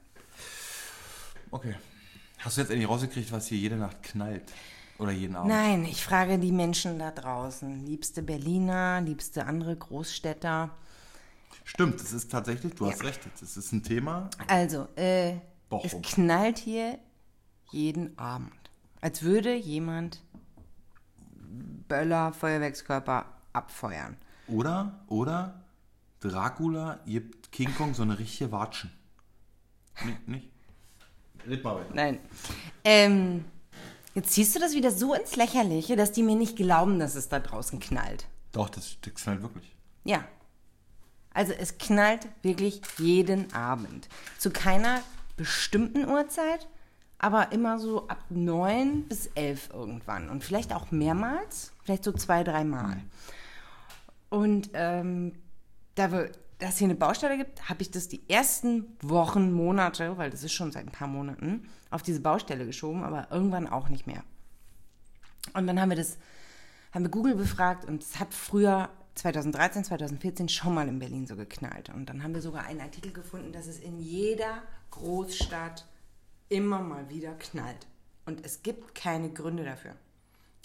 Okay. 1.51 1.75
Hast 2.45 2.57
du 2.57 2.61
jetzt 2.61 2.69
endlich 2.69 2.87
rausgekriegt, 2.87 3.31
was 3.31 3.47
hier 3.47 3.57
jede 3.57 3.75
Nacht 3.75 4.03
knallt? 4.03 4.43
Oder 4.99 5.11
jeden 5.11 5.35
Abend? 5.35 5.49
Nein, 5.49 5.83
ich 5.83 6.03
frage 6.03 6.37
die 6.37 6.51
Menschen 6.51 6.99
da 6.99 7.09
draußen. 7.09 7.83
Liebste 7.83 8.21
Berliner, 8.21 9.01
liebste 9.01 9.47
andere 9.47 9.75
Großstädter. 9.75 10.69
Stimmt, 11.63 11.99
das 11.99 12.13
ist 12.13 12.31
tatsächlich, 12.31 12.75
du 12.75 12.85
hast 12.85 13.01
Ja. 13.01 13.07
recht, 13.07 13.21
das 13.41 13.57
ist 13.57 13.71
ein 13.71 13.81
Thema. 13.81 14.29
Also, 14.45 14.87
äh, 14.95 15.37
es 15.83 15.99
knallt 16.03 16.59
hier 16.59 16.99
jeden 17.71 18.15
Abend. 18.19 18.53
Als 19.01 19.23
würde 19.23 19.55
jemand 19.55 20.21
Böller, 21.87 22.31
Feuerwerkskörper 22.31 23.25
abfeuern. 23.53 24.17
Oder, 24.47 25.03
oder 25.07 25.63
Dracula 26.19 26.99
gibt 27.07 27.51
King 27.51 27.73
Kong 27.73 27.95
so 27.95 28.03
eine 28.03 28.19
richtige 28.19 28.51
Watschen. 28.51 28.91
Nicht? 30.05 30.27
nicht? 30.27 30.54
Red 31.47 31.63
mal 31.63 31.75
weiter. 31.75 31.93
Nein. 31.93 32.19
Ähm, 32.83 33.45
jetzt 34.13 34.31
ziehst 34.31 34.55
du 34.55 34.59
das 34.59 34.73
wieder 34.73 34.91
so 34.91 35.13
ins 35.13 35.35
Lächerliche, 35.35 35.95
dass 35.95 36.11
die 36.11 36.23
mir 36.23 36.35
nicht 36.35 36.55
glauben, 36.55 36.99
dass 36.99 37.15
es 37.15 37.29
da 37.29 37.39
draußen 37.39 37.79
knallt. 37.79 38.27
Doch, 38.51 38.69
das, 38.69 38.97
das 39.01 39.13
knallt 39.15 39.41
wirklich. 39.41 39.75
Ja. 40.03 40.23
Also 41.33 41.51
es 41.53 41.77
knallt 41.77 42.27
wirklich 42.41 42.81
jeden 42.97 43.53
Abend. 43.53 44.07
Zu 44.37 44.51
keiner 44.51 45.01
bestimmten 45.35 46.07
Uhrzeit, 46.07 46.67
aber 47.17 47.51
immer 47.51 47.77
so 47.79 48.07
ab 48.07 48.23
neun 48.29 49.03
bis 49.03 49.27
elf 49.35 49.69
irgendwann. 49.73 50.29
Und 50.29 50.43
vielleicht 50.43 50.73
auch 50.73 50.91
mehrmals, 50.91 51.73
vielleicht 51.83 52.05
so 52.05 52.13
zwei, 52.13 52.43
dreimal. 52.43 52.97
Und 54.29 54.69
ähm, 54.73 55.33
da 55.95 56.11
wir 56.11 56.31
das 56.59 56.77
hier 56.77 56.85
eine 56.85 56.95
Baustelle 56.95 57.37
gibt, 57.37 57.69
habe 57.69 57.81
ich 57.81 57.91
das 57.91 58.07
die 58.07 58.29
ersten 58.29 58.85
Wochen, 59.01 59.51
Monate, 59.51 60.17
weil 60.17 60.29
das 60.29 60.43
ist 60.43 60.53
schon 60.53 60.71
seit 60.71 60.85
ein 60.85 60.91
paar 60.91 61.07
Monaten, 61.07 61.67
auf 61.89 62.01
diese 62.01 62.21
Baustelle 62.21 62.65
geschoben, 62.65 63.03
aber 63.03 63.27
irgendwann 63.31 63.67
auch 63.67 63.89
nicht 63.89 64.07
mehr. 64.07 64.23
Und 65.53 65.67
dann 65.67 65.79
haben 65.79 65.89
wir 65.89 65.97
das, 65.97 66.17
haben 66.93 67.03
wir 67.03 67.11
Google 67.11 67.35
befragt 67.35 67.85
und 67.85 68.01
es 68.01 68.19
hat 68.19 68.33
früher 68.33 68.89
2013, 69.15 69.83
2014 69.85 70.49
schon 70.49 70.73
mal 70.73 70.87
in 70.87 70.99
Berlin 70.99 71.27
so 71.27 71.35
geknallt. 71.35 71.89
Und 71.89 72.07
dann 72.07 72.23
haben 72.23 72.33
wir 72.33 72.41
sogar 72.41 72.65
einen 72.65 72.81
Artikel 72.81 73.13
gefunden, 73.13 73.51
dass 73.51 73.67
es 73.67 73.79
in 73.79 73.99
jeder 73.99 74.61
Großstadt 74.91 75.85
immer 76.49 76.79
mal 76.79 77.09
wieder 77.09 77.33
knallt. 77.33 77.87
Und 78.25 78.45
es 78.45 78.63
gibt 78.63 78.95
keine 78.95 79.29
Gründe 79.29 79.63
dafür. 79.63 79.95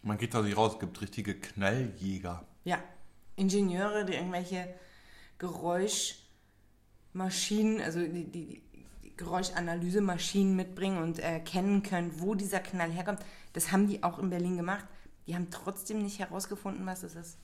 Man 0.02 0.18
geht 0.18 0.34
da 0.34 0.42
nicht 0.42 0.56
raus, 0.56 0.74
es 0.74 0.80
gibt 0.80 1.00
richtige 1.00 1.34
Knalljäger. 1.34 2.44
Ja, 2.64 2.78
Ingenieure, 3.36 4.04
die 4.04 4.14
irgendwelche 4.14 4.74
Geräuschmaschinen, 5.40 7.80
also 7.80 7.98
die, 7.98 8.30
die, 8.30 8.62
Geräuschanalysemaschinen 9.16 10.54
mitbringen 10.56 11.02
und 11.02 11.18
erkennen 11.18 11.82
können, 11.82 12.20
wo 12.20 12.34
dieser 12.34 12.60
Knall 12.60 12.90
herkommt. 12.90 13.20
Das 13.52 13.72
haben 13.72 13.88
die 13.88 14.02
auch 14.02 14.18
in 14.18 14.30
Berlin 14.30 14.56
gemacht. 14.56 14.86
Die 15.26 15.34
haben 15.34 15.50
trotzdem 15.50 16.02
nicht 16.02 16.20
herausgefunden, 16.20 16.86
was 16.86 17.02
es 17.02 17.16
ist. 17.16 17.36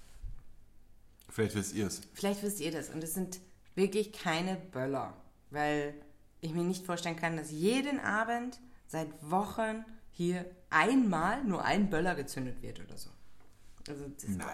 Vielleicht 1.28 1.54
wisst 1.54 1.74
ihr 1.74 1.86
es. 1.86 2.00
Vielleicht 2.14 2.42
wisst 2.42 2.60
ihr 2.60 2.70
das. 2.70 2.88
Und 2.88 3.04
es 3.04 3.12
sind 3.12 3.40
wirklich 3.74 4.12
keine 4.12 4.56
Böller, 4.56 5.12
weil 5.50 5.92
ich 6.40 6.54
mir 6.54 6.64
nicht 6.64 6.86
vorstellen 6.86 7.16
kann, 7.16 7.36
dass 7.36 7.50
jeden 7.50 8.00
Abend 8.00 8.58
seit 8.86 9.08
Wochen 9.20 9.84
hier 10.12 10.46
einmal 10.70 11.44
nur 11.44 11.62
ein 11.64 11.90
Böller 11.90 12.14
gezündet 12.14 12.62
wird 12.62 12.80
oder 12.80 12.96
so. 12.96 13.10
Also 13.88 14.04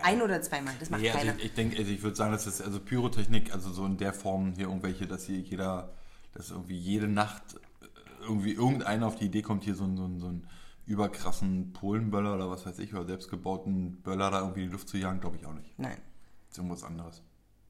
ein 0.02 0.20
oder 0.22 0.40
zweimal, 0.42 0.74
das 0.78 0.90
macht 0.90 1.00
Nee, 1.00 1.10
also 1.10 1.18
keiner. 1.20 1.36
ich, 1.38 1.44
ich 1.46 1.54
denke, 1.54 1.78
also 1.78 1.90
ich 1.90 2.02
würde 2.02 2.16
sagen, 2.16 2.32
dass 2.32 2.44
das 2.44 2.60
also 2.60 2.80
Pyrotechnik, 2.80 3.52
also 3.52 3.72
so 3.72 3.86
in 3.86 3.96
der 3.96 4.12
Form 4.12 4.52
hier 4.54 4.66
irgendwelche, 4.66 5.06
dass 5.06 5.24
hier 5.24 5.38
jeder, 5.38 5.90
dass 6.34 6.50
irgendwie 6.50 6.76
jede 6.76 7.08
Nacht 7.08 7.42
äh, 7.54 7.86
irgendwie 8.22 8.52
irgendeiner 8.52 9.06
auf 9.06 9.16
die 9.16 9.26
Idee 9.26 9.42
kommt, 9.42 9.64
hier 9.64 9.74
so 9.74 9.84
einen, 9.84 9.96
so 9.96 10.04
einen, 10.04 10.20
so 10.20 10.26
einen 10.26 10.48
überkrassen 10.86 11.72
Polenböller 11.72 12.34
oder 12.34 12.50
was 12.50 12.66
weiß 12.66 12.78
ich, 12.80 12.92
oder 12.94 13.06
selbstgebauten 13.06 14.02
Böller 14.02 14.30
da 14.30 14.40
irgendwie 14.40 14.62
in 14.64 14.66
die 14.68 14.72
Luft 14.72 14.88
zu 14.88 14.96
jagen, 14.98 15.20
glaube 15.20 15.36
ich 15.36 15.46
auch 15.46 15.54
nicht. 15.54 15.78
Nein. 15.78 15.96
Das 16.48 16.52
ist 16.52 16.58
irgendwas 16.58 16.84
anderes. 16.84 17.22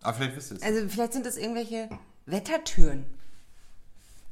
Aber 0.02 0.14
vielleicht 0.14 0.36
wisst 0.36 0.50
ihr 0.52 0.56
es. 0.56 0.62
Also 0.62 0.88
vielleicht 0.88 1.12
sind 1.12 1.26
das 1.26 1.36
irgendwelche 1.36 1.88
Wettertüren. 2.26 3.04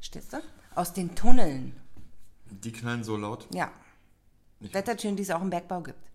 Stehst 0.00 0.32
du? 0.32 0.38
Aus 0.74 0.92
den 0.92 1.14
Tunneln. 1.14 1.76
Die 2.50 2.72
knallen 2.72 3.04
so 3.04 3.16
laut. 3.16 3.46
Ja. 3.54 3.70
Ich- 4.60 4.74
Wettertüren, 4.74 5.14
die 5.16 5.22
es 5.22 5.30
auch 5.30 5.42
im 5.42 5.50
Bergbau 5.50 5.80
gibt. 5.82 6.09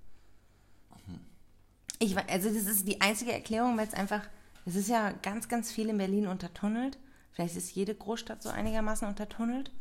Ich, 1.99 2.17
also 2.17 2.49
das 2.49 2.65
ist 2.65 2.88
die 2.88 3.01
einzige 3.01 3.31
Erklärung, 3.31 3.77
weil 3.77 3.88
es 3.88 3.93
einfach, 3.93 4.21
es 4.65 4.75
ist 4.75 4.89
ja 4.89 5.12
ganz, 5.12 5.47
ganz 5.47 5.71
viel 5.71 5.89
in 5.89 5.97
Berlin 5.97 6.27
untertunnelt. 6.27 6.97
Vielleicht 7.31 7.55
ist 7.55 7.73
jede 7.75 7.95
Großstadt 7.95 8.41
so 8.41 8.49
einigermaßen 8.49 9.08
untertunnelt. 9.08 9.71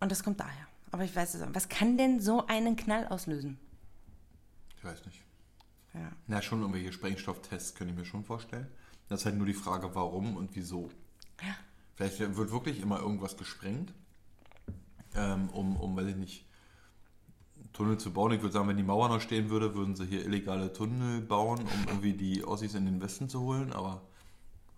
Und 0.00 0.12
das 0.12 0.22
kommt 0.22 0.40
daher. 0.40 0.66
Aber 0.90 1.04
ich 1.04 1.14
weiß 1.14 1.34
es 1.34 1.42
auch. 1.42 1.48
Was 1.52 1.68
kann 1.68 1.98
denn 1.98 2.20
so 2.20 2.46
einen 2.46 2.76
Knall 2.76 3.08
auslösen? 3.08 3.58
Ich 4.76 4.84
weiß 4.84 5.04
nicht. 5.06 5.22
Ja. 5.94 6.12
Na, 6.26 6.42
schon 6.42 6.60
irgendwelche 6.60 6.92
Sprengstofftests 6.92 7.74
könnte 7.74 7.92
ich 7.92 7.98
mir 7.98 8.04
schon 8.04 8.24
vorstellen. 8.24 8.68
Das 9.08 9.20
ist 9.20 9.26
halt 9.26 9.36
nur 9.36 9.46
die 9.46 9.54
Frage, 9.54 9.94
warum 9.94 10.36
und 10.36 10.54
wieso. 10.54 10.90
Ja. 11.42 11.56
Vielleicht 11.94 12.18
wird 12.18 12.50
wirklich 12.50 12.80
immer 12.80 12.98
irgendwas 12.98 13.36
gesprengt, 13.36 13.92
ähm, 15.14 15.48
um, 15.50 15.76
um, 15.76 15.96
weiß 15.96 16.08
ich 16.08 16.16
nicht, 16.16 16.46
Tunnel 17.74 17.98
zu 17.98 18.12
bauen. 18.12 18.32
Ich 18.32 18.40
würde 18.40 18.52
sagen, 18.52 18.68
wenn 18.68 18.78
die 18.78 18.82
Mauer 18.82 19.08
noch 19.08 19.20
stehen 19.20 19.50
würde, 19.50 19.74
würden 19.74 19.94
sie 19.94 20.06
hier 20.06 20.24
illegale 20.24 20.72
Tunnel 20.72 21.20
bauen, 21.20 21.60
um 21.60 21.88
irgendwie 21.88 22.14
die 22.14 22.44
Ossis 22.44 22.74
in 22.74 22.86
den 22.86 23.02
Westen 23.02 23.28
zu 23.28 23.40
holen, 23.40 23.72
aber 23.72 24.00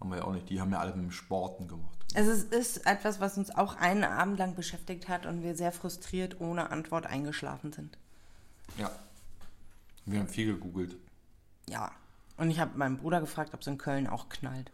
haben 0.01 0.11
wir 0.11 0.19
ja 0.19 0.25
auch 0.25 0.33
nicht. 0.33 0.49
Die 0.49 0.61
haben 0.61 0.73
ja 0.73 0.81
alle 0.81 0.93
mit 0.93 1.05
dem 1.05 1.11
Sporten 1.13 1.69
gemacht. 1.69 1.97
Also 2.15 2.31
es 2.31 2.45
ist 2.45 2.87
etwas, 2.87 3.21
was 3.21 3.37
uns 3.37 3.55
auch 3.55 3.77
einen 3.77 4.05
Abend 4.05 4.39
lang 4.39 4.55
beschäftigt 4.55 5.09
hat 5.09 5.27
und 5.27 5.43
wir 5.43 5.55
sehr 5.55 5.73
frustriert 5.73 6.41
ohne 6.41 6.71
Antwort 6.71 7.07
eingeschlafen 7.07 7.73
sind. 7.73 7.99
Ja. 8.79 8.91
Wir 10.07 10.21
haben 10.21 10.29
viel 10.29 10.47
gegoogelt. 10.47 10.97
Ja. 11.69 11.93
Und 12.39 12.51
ich 12.51 12.61
habe 12.61 12.79
meinen 12.79 12.97
Bruder 12.97 13.21
gefragt, 13.21 13.53
ob 13.55 13.61
es 13.61 13.67
in 13.67 13.79
Köln 13.79 14.07
auch 14.07 14.29
knallt. 14.29 14.71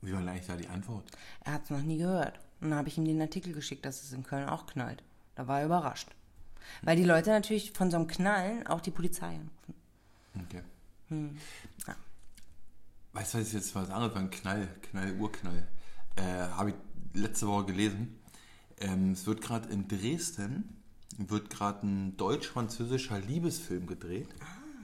Wie 0.00 0.12
war 0.12 0.20
denn 0.20 0.28
eigentlich 0.28 0.46
da 0.46 0.56
die 0.56 0.68
Antwort? 0.68 1.04
Er 1.40 1.54
hat 1.54 1.64
es 1.64 1.70
noch 1.70 1.82
nie 1.82 1.98
gehört. 1.98 2.38
Und 2.60 2.70
dann 2.70 2.78
habe 2.78 2.88
ich 2.88 2.98
ihm 2.98 3.04
den 3.04 3.20
Artikel 3.20 3.52
geschickt, 3.52 3.84
dass 3.84 4.02
es 4.02 4.12
in 4.12 4.22
Köln 4.22 4.48
auch 4.48 4.66
knallt. 4.66 5.02
Da 5.34 5.48
war 5.48 5.60
er 5.60 5.66
überrascht. 5.66 6.10
Weil 6.82 6.96
die 6.96 7.04
Leute 7.04 7.30
natürlich 7.30 7.72
von 7.72 7.90
so 7.90 7.96
einem 7.96 8.06
Knallen 8.06 8.66
auch 8.66 8.80
die 8.80 8.90
Polizei 8.90 9.26
anrufen. 9.26 9.74
Okay. 10.44 10.62
Ja. 11.86 11.96
Weißt 13.12 13.34
du, 13.34 13.38
was 13.38 13.52
jetzt 13.52 13.74
was 13.74 13.90
anderes? 13.90 14.16
Ein 14.16 14.30
Knall, 14.30 14.68
Knall, 14.82 15.14
Urknall. 15.18 15.68
Äh, 16.16 16.22
Habe 16.22 16.70
ich 16.70 16.76
letzte 17.14 17.46
Woche 17.46 17.66
gelesen. 17.66 18.18
Ähm, 18.80 19.12
es 19.12 19.26
wird 19.26 19.40
gerade 19.40 19.68
in 19.68 19.86
Dresden, 19.86 20.82
wird 21.16 21.50
gerade 21.50 21.86
ein 21.86 22.16
deutsch-französischer 22.16 23.20
Liebesfilm 23.20 23.86
gedreht. 23.86 24.28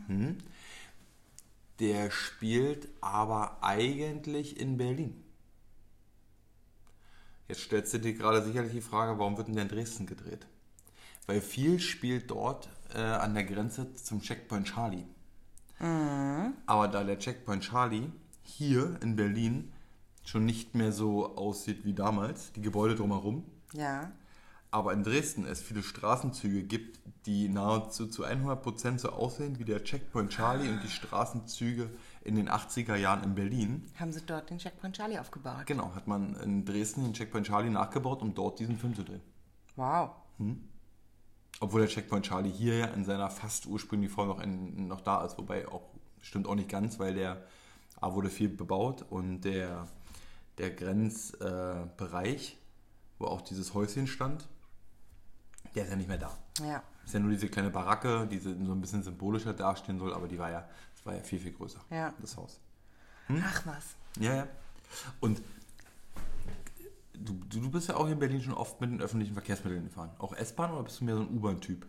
Hm. 0.06 0.38
Der 1.80 2.10
spielt 2.10 2.88
aber 3.00 3.58
eigentlich 3.62 4.60
in 4.60 4.76
Berlin. 4.76 5.24
Jetzt 7.48 7.62
stellst 7.62 7.92
du 7.94 7.98
dir 7.98 8.14
gerade 8.14 8.44
sicherlich 8.44 8.72
die 8.72 8.80
Frage, 8.80 9.18
warum 9.18 9.36
wird 9.36 9.48
denn 9.48 9.54
der 9.54 9.64
in 9.64 9.70
Dresden 9.70 10.06
gedreht? 10.06 10.46
Weil 11.30 11.40
viel 11.42 11.78
spielt 11.78 12.32
dort 12.32 12.68
äh, 12.92 12.98
an 12.98 13.34
der 13.34 13.44
Grenze 13.44 13.94
zum 13.94 14.20
Checkpoint 14.20 14.66
Charlie. 14.66 15.04
Aber 16.66 16.88
da 16.88 17.04
der 17.04 17.20
Checkpoint 17.20 17.62
Charlie 17.62 18.10
hier 18.42 18.98
in 19.00 19.14
Berlin 19.14 19.70
schon 20.24 20.44
nicht 20.44 20.74
mehr 20.74 20.90
so 20.90 21.36
aussieht 21.36 21.84
wie 21.84 21.94
damals, 21.94 22.50
die 22.54 22.62
Gebäude 22.62 22.96
drumherum, 22.96 23.44
Ja. 23.74 24.10
aber 24.72 24.92
in 24.92 25.04
Dresden 25.04 25.44
es 25.46 25.62
viele 25.62 25.84
Straßenzüge 25.84 26.64
gibt, 26.64 26.98
die 27.26 27.48
nahezu 27.48 28.08
zu 28.08 28.24
100% 28.26 28.98
so 28.98 29.10
aussehen 29.10 29.60
wie 29.60 29.64
der 29.64 29.84
Checkpoint 29.84 30.30
Charlie 30.32 30.68
und 30.68 30.82
die 30.82 30.90
Straßenzüge 30.90 31.90
in 32.24 32.34
den 32.34 32.48
80er 32.50 32.96
Jahren 32.96 33.22
in 33.22 33.36
Berlin. 33.36 33.86
Haben 34.00 34.12
sie 34.12 34.22
dort 34.26 34.50
den 34.50 34.58
Checkpoint 34.58 34.96
Charlie 34.96 35.20
aufgebaut? 35.20 35.64
Genau, 35.66 35.94
hat 35.94 36.08
man 36.08 36.34
in 36.42 36.64
Dresden 36.64 37.04
den 37.04 37.12
Checkpoint 37.14 37.46
Charlie 37.46 37.70
nachgebaut, 37.70 38.20
um 38.20 38.34
dort 38.34 38.58
diesen 38.58 38.76
Film 38.76 38.96
zu 38.96 39.04
drehen. 39.04 39.22
Wow. 39.76 40.10
Obwohl 41.60 41.82
der 41.82 41.90
Checkpoint 41.90 42.26
Charlie 42.26 42.50
hier 42.50 42.78
ja 42.78 42.86
in 42.86 43.04
seiner 43.04 43.30
fast 43.30 43.66
ursprünglichen 43.66 44.14
Form 44.14 44.28
noch, 44.28 44.40
in, 44.40 44.88
noch 44.88 45.02
da 45.02 45.24
ist, 45.24 45.36
wobei 45.38 45.68
auch 45.68 45.82
stimmt 46.22 46.46
auch 46.46 46.54
nicht 46.54 46.68
ganz, 46.68 46.98
weil 46.98 47.14
der 47.14 47.42
A 48.00 48.14
wurde 48.14 48.30
viel 48.30 48.48
bebaut 48.48 49.04
und 49.10 49.42
der, 49.42 49.86
der 50.58 50.70
Grenzbereich, 50.70 52.52
äh, 52.52 52.56
wo 53.18 53.26
auch 53.26 53.42
dieses 53.42 53.74
Häuschen 53.74 54.06
stand, 54.06 54.48
der 55.74 55.84
ist 55.84 55.90
ja 55.90 55.96
nicht 55.96 56.08
mehr 56.08 56.18
da. 56.18 56.36
Ja. 56.64 56.82
Ist 57.04 57.14
ja 57.14 57.20
nur 57.20 57.30
diese 57.30 57.48
kleine 57.48 57.70
Baracke, 57.70 58.26
die 58.26 58.38
so 58.38 58.50
ein 58.50 58.80
bisschen 58.80 59.02
symbolischer 59.02 59.52
dastehen 59.52 59.98
soll, 59.98 60.14
aber 60.14 60.28
die 60.28 60.38
war 60.38 60.50
ja, 60.50 60.66
das 60.94 61.04
war 61.06 61.14
ja 61.14 61.22
viel, 61.22 61.38
viel 61.38 61.52
größer, 61.52 61.80
Ja. 61.90 62.12
das 62.20 62.36
Haus. 62.36 62.58
Ach 63.28 63.66
was. 63.66 63.84
Ja, 64.18 64.34
ja. 64.34 64.46
Und 65.20 65.40
du, 67.20 67.60
du 67.60 67.70
bist 67.70 67.88
ja 67.88 67.96
auch 67.96 68.04
hier 68.04 68.14
in 68.14 68.18
Berlin 68.18 68.42
schon 68.42 68.54
oft 68.54 68.80
mit 68.80 68.90
den 68.90 69.00
öffentlichen 69.00 69.34
Verkehrsmitteln 69.34 69.84
gefahren. 69.84 70.10
Auch 70.18 70.32
S-Bahn 70.32 70.72
oder 70.72 70.82
bist 70.82 71.00
du 71.00 71.04
mehr 71.04 71.16
so 71.16 71.22
ein 71.22 71.28
U-Bahn-Typ? 71.28 71.86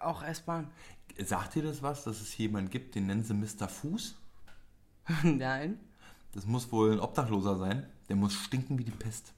Auch 0.00 0.22
S-Bahn. 0.22 0.70
Sagt 1.18 1.54
dir 1.54 1.62
das 1.62 1.82
was, 1.82 2.04
dass 2.04 2.20
es 2.20 2.30
hier 2.30 2.46
jemanden 2.46 2.70
gibt, 2.70 2.94
den 2.94 3.06
nennen 3.06 3.24
sie 3.24 3.34
Mr. 3.34 3.68
Fuß? 3.68 4.16
Nein. 5.22 5.80
Das 6.32 6.46
muss 6.46 6.70
wohl 6.70 6.92
ein 6.92 7.00
Obdachloser 7.00 7.56
sein. 7.56 7.86
Der 8.08 8.16
muss 8.16 8.34
stinken 8.34 8.78
wie 8.78 8.84
die 8.84 8.90
Pest. 8.92 9.32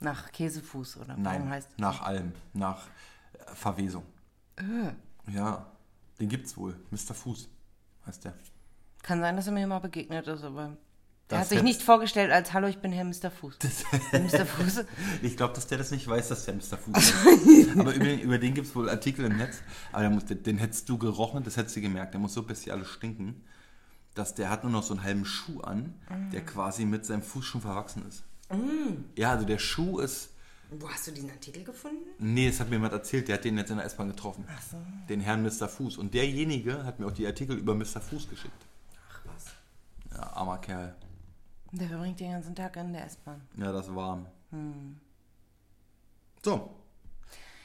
Nach 0.00 0.30
Käsefuß 0.30 0.98
oder 0.98 1.08
warum 1.08 1.22
Nein, 1.22 1.48
heißt 1.48 1.78
nach 1.78 2.02
allem. 2.02 2.32
Nach 2.52 2.86
äh, 3.32 3.54
Verwesung. 3.54 4.04
Äh. 4.56 4.92
Ja, 5.32 5.66
den 6.20 6.28
gibt's 6.28 6.56
wohl. 6.56 6.76
Mr. 6.90 7.14
Fuß 7.14 7.48
heißt 8.06 8.24
der. 8.24 8.34
Kann 9.02 9.20
sein, 9.20 9.36
dass 9.36 9.46
er 9.46 9.52
mir 9.52 9.66
mal 9.66 9.80
begegnet 9.80 10.26
ist, 10.26 10.44
aber 10.44 10.76
er 11.28 11.40
hat 11.40 11.48
sich 11.48 11.62
nicht 11.62 11.82
vorgestellt 11.82 12.32
als 12.32 12.52
Hallo, 12.52 12.68
ich 12.68 12.78
bin 12.78 12.92
Herr 12.92 13.04
Mr. 13.04 13.30
Fuß. 13.30 13.58
Mr. 14.12 14.46
Fuß. 14.46 14.84
Ich 15.22 15.36
glaube, 15.36 15.54
dass 15.54 15.66
der 15.66 15.78
das 15.78 15.90
nicht 15.90 16.06
weiß, 16.06 16.28
dass 16.28 16.44
der 16.46 16.54
Mr. 16.54 16.78
Fuß 16.78 16.96
ist. 16.96 17.14
Aber 17.78 17.94
über, 17.94 18.12
über 18.12 18.38
den 18.38 18.54
gibt 18.54 18.68
es 18.68 18.74
wohl 18.74 18.88
Artikel 18.88 19.26
im 19.26 19.36
Netz. 19.36 19.58
Aber 19.92 20.08
muss, 20.10 20.24
den, 20.24 20.42
den 20.42 20.58
hättest 20.58 20.88
du 20.88 20.96
gerochen, 20.98 21.44
das 21.44 21.56
hättest 21.56 21.76
du 21.76 21.80
gemerkt. 21.80 22.14
Der 22.14 22.20
muss 22.20 22.34
so 22.34 22.42
bestialisch 22.42 22.92
stinken, 22.92 23.44
dass 24.14 24.34
der 24.34 24.50
hat 24.50 24.64
nur 24.64 24.72
noch 24.72 24.82
so 24.82 24.94
einen 24.94 25.02
halben 25.02 25.24
Schuh 25.24 25.60
an, 25.60 25.94
der 26.32 26.44
quasi 26.44 26.84
mit 26.84 27.04
seinem 27.04 27.22
Fuß 27.22 27.44
schon 27.44 27.60
verwachsen 27.60 28.04
ist. 28.08 28.24
Ja, 29.16 29.32
also 29.32 29.44
der 29.44 29.58
Schuh 29.58 29.98
ist. 29.98 30.30
Wo 30.70 30.88
hast 30.88 31.06
du 31.06 31.12
diesen 31.12 31.30
Artikel 31.30 31.64
gefunden? 31.64 32.04
Nee, 32.18 32.48
das 32.48 32.60
hat 32.60 32.68
mir 32.68 32.76
jemand 32.76 32.92
erzählt, 32.92 33.28
der 33.28 33.36
hat 33.36 33.44
den 33.44 33.56
jetzt 33.56 33.70
in 33.70 33.76
der 33.76 33.86
S-Bahn 33.86 34.08
getroffen. 34.08 34.44
Ach 34.48 34.62
so. 34.62 34.76
Den 35.08 35.20
Herrn 35.20 35.42
Mr. 35.42 35.68
Fuß. 35.68 35.96
Und 35.96 36.12
derjenige 36.12 36.84
hat 36.84 36.98
mir 36.98 37.06
auch 37.06 37.12
die 37.12 37.26
Artikel 37.26 37.56
über 37.56 37.74
Mr. 37.74 38.00
Fuß 38.00 38.28
geschickt. 38.28 38.66
Ach 39.10 39.20
was. 39.24 39.46
Ja, 40.14 40.32
armer 40.34 40.58
Kerl. 40.58 40.94
Der 41.72 41.88
verbringt 41.88 42.18
den 42.20 42.32
ganzen 42.32 42.54
Tag 42.54 42.76
in 42.76 42.92
der 42.92 43.04
S-Bahn. 43.06 43.42
Ja, 43.56 43.72
das 43.72 43.88
ist 43.88 43.94
warm. 43.94 44.26
So, 46.42 46.70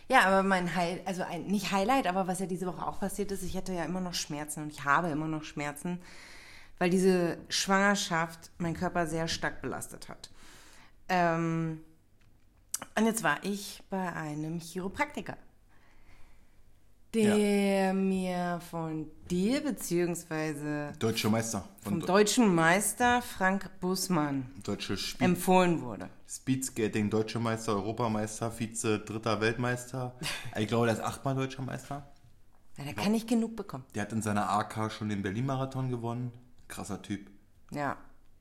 Ja, 0.10 0.24
aber 0.26 0.44
mein 0.44 0.76
Heil, 0.76 1.02
also 1.06 1.24
ein, 1.24 1.46
nicht 1.48 1.72
Highlight, 1.72 2.08
aber 2.08 2.28
was 2.28 2.40
ja 2.40 2.46
diese 2.46 2.66
Woche 2.68 2.86
auch 2.86 3.00
passiert 3.00 3.32
ist, 3.32 3.44
ich 3.44 3.56
hatte 3.56 3.74
ja 3.74 3.86
immer 3.86 4.02
noch 4.02 4.14
Schmerzen 4.14 4.64
und 4.64 4.72
ich 4.72 4.84
habe 4.84 5.08
immer 5.10 5.28
noch 5.28 5.44
Schmerzen, 5.44 6.02
weil 6.78 6.90
diese 6.90 7.38
Schwangerschaft 7.50 8.52
meinen 8.58 8.76
Körper 8.76 9.08
sehr 9.08 9.28
stark 9.30 9.62
belastet 9.62 10.10
hat. 10.10 10.30
Ähm, 11.08 11.82
und 12.98 13.06
jetzt 13.06 13.24
war 13.24 13.38
ich 13.44 13.82
bei 13.90 14.12
einem 14.14 14.60
Chiropraktiker, 14.60 15.38
der 17.14 17.94
mir 17.94 18.60
von 18.72 19.08
dir 19.30 19.62
beziehungsweise 19.62 20.94
deutsche 21.00 21.30
Meister. 21.30 21.64
vom 21.82 22.00
Von 22.00 22.08
deutschen 22.08 22.54
Meister 22.54 23.22
Frank 23.22 23.70
Bussmann 23.80 24.52
deutsche 24.64 24.98
Speed 24.98 25.22
empfohlen 25.22 25.82
wurde. 25.82 26.10
Speedskating, 26.28 27.10
deutscher 27.10 27.40
Meister, 27.40 27.74
Europameister, 27.74 28.52
Vize, 28.52 29.00
dritter 29.00 29.40
Weltmeister. 29.42 30.16
Ich 30.58 30.68
glaube, 30.68 30.88
der 30.88 30.96
ist 30.96 31.02
achtmal 31.04 31.36
deutscher 31.36 31.62
Meister. 31.62 32.08
Ja, 32.78 32.86
der 32.86 32.94
kann 32.94 33.12
nicht 33.12 33.28
genug 33.28 33.56
bekommen. 33.56 33.84
Der 33.94 34.04
hat 34.04 34.12
in 34.14 34.22
seiner 34.22 34.50
AK 34.50 34.92
schon 34.92 35.10
den 35.10 35.22
Berlin-Marathon 35.22 35.90
gewonnen. 35.90 36.32
Krasser 36.68 37.02
Typ. 37.02 37.30
Ja. 37.72 37.98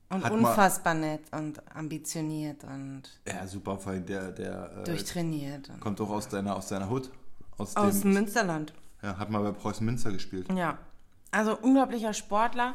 Und 0.09 0.25
Hat 0.25 0.33
unfassbar 0.33 0.95
nett 0.95 1.23
und 1.33 1.63
ambitioniert 1.75 2.65
und 2.65 3.03
Ja, 3.27 3.47
super, 3.47 3.79
allem 3.87 4.05
der, 4.05 4.31
der 4.33 4.71
äh, 4.79 4.85
durchtrainiert. 4.85 5.71
Und 5.71 5.81
kommt 5.81 6.01
auch 6.03 6.11
aus 6.11 6.29
deiner, 6.29 6.55
aus 6.55 6.69
deiner 6.69 6.91
Hut. 6.91 7.11
Aus, 7.59 7.77
aus 7.77 8.01
dem, 8.01 8.13
Münsterland. 8.15 8.73
ja, 9.03 9.19
hat 9.19 9.31
mal 9.31 9.43
bei 9.43 9.53
Preußen 9.53 9.85
Münster 9.85 10.11
gespielt. 10.13 10.47
Ja. 10.53 10.79
Also 11.31 11.57
unglaublicher 11.59 12.13
Sportler. 12.15 12.75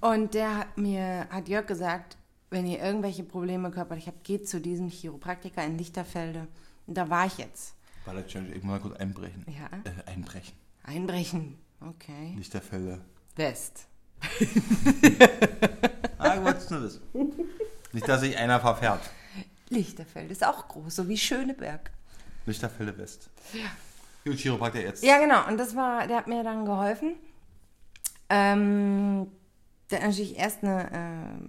Und 0.00 0.34
der 0.34 0.56
hat 0.56 0.78
mir, 0.78 1.26
hat 1.30 1.48
Jörg 1.48 1.66
gesagt, 1.66 2.16
wenn 2.50 2.66
ihr 2.66 2.80
irgendwelche 2.82 3.22
Probleme 3.22 3.70
körperlich 3.70 4.06
habt, 4.06 4.24
geht 4.24 4.48
zu 4.48 4.60
diesem 4.60 4.88
Chiropraktiker 4.88 5.64
in 5.64 5.78
Lichterfelde. 5.78 6.46
Und 6.86 6.96
da 6.96 7.08
war 7.08 7.26
ich 7.26 7.38
jetzt. 7.38 7.74
Warte, 8.04 8.24
ich 8.26 8.62
muss 8.62 8.64
mal 8.64 8.80
kurz 8.80 8.96
einbrechen. 8.96 9.44
Ja. 9.46 9.66
Äh, 9.84 10.10
einbrechen. 10.10 10.54
Einbrechen. 10.82 11.58
Okay. 11.80 12.34
Lichterfelde. 12.36 13.00
West. 13.36 13.86
Ah, 16.18 16.36
du 16.36 16.44
wolltest 16.44 16.70
nur 16.70 16.82
wissen. 16.82 17.00
Nicht, 17.92 18.06
dass 18.06 18.20
sich 18.20 18.36
einer 18.36 18.60
verfährt. 18.60 19.00
Lichterfelde 19.70 20.32
ist 20.32 20.44
auch 20.44 20.68
groß, 20.68 20.96
so 20.96 21.08
wie 21.08 21.16
Schöneberg. 21.16 21.90
Lichterfelde 22.44 22.98
West. 22.98 23.30
Ja. 23.54 23.70
Gut, 24.24 24.36
Chiropraktiker 24.36 24.84
jetzt. 24.84 25.04
Ja, 25.04 25.18
genau. 25.18 25.46
Und 25.48 25.58
das 25.58 25.74
war, 25.74 26.06
der 26.06 26.16
hat 26.18 26.26
mir 26.26 26.42
dann 26.44 26.64
geholfen. 26.64 27.16
Ähm, 28.28 29.28
der 29.90 30.00
hat 30.00 30.08
natürlich 30.08 30.38
erst 30.38 30.62
eine 30.62 30.90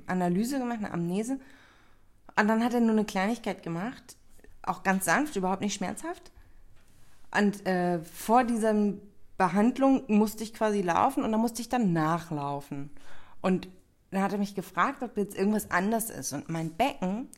äh, 0.07 0.11
Analyse 0.11 0.59
gemacht, 0.59 0.79
eine 0.79 0.91
Amnese. 0.91 1.39
Und 2.37 2.47
dann 2.47 2.63
hat 2.63 2.73
er 2.73 2.79
nur 2.79 2.91
eine 2.91 3.05
Kleinigkeit 3.05 3.61
gemacht. 3.63 4.15
Auch 4.63 4.83
ganz 4.83 5.05
sanft, 5.05 5.35
überhaupt 5.35 5.61
nicht 5.61 5.73
schmerzhaft. 5.73 6.31
Und 7.35 7.65
äh, 7.65 7.99
vor 7.99 8.43
dieser 8.43 8.73
Behandlung 9.37 10.03
musste 10.07 10.43
ich 10.43 10.53
quasi 10.53 10.81
laufen 10.81 11.23
und 11.23 11.31
dann 11.31 11.41
musste 11.41 11.61
ich 11.61 11.69
dann 11.69 11.93
nachlaufen. 11.93 12.91
Und 13.41 13.69
dann 14.11 14.21
hat 14.21 14.33
er 14.33 14.37
mich 14.37 14.55
gefragt, 14.55 15.01
ob 15.03 15.17
jetzt 15.17 15.35
irgendwas 15.35 15.71
anders 15.71 16.09
ist. 16.09 16.33
Und 16.33 16.49
mein 16.49 16.71
Becken 16.71 17.29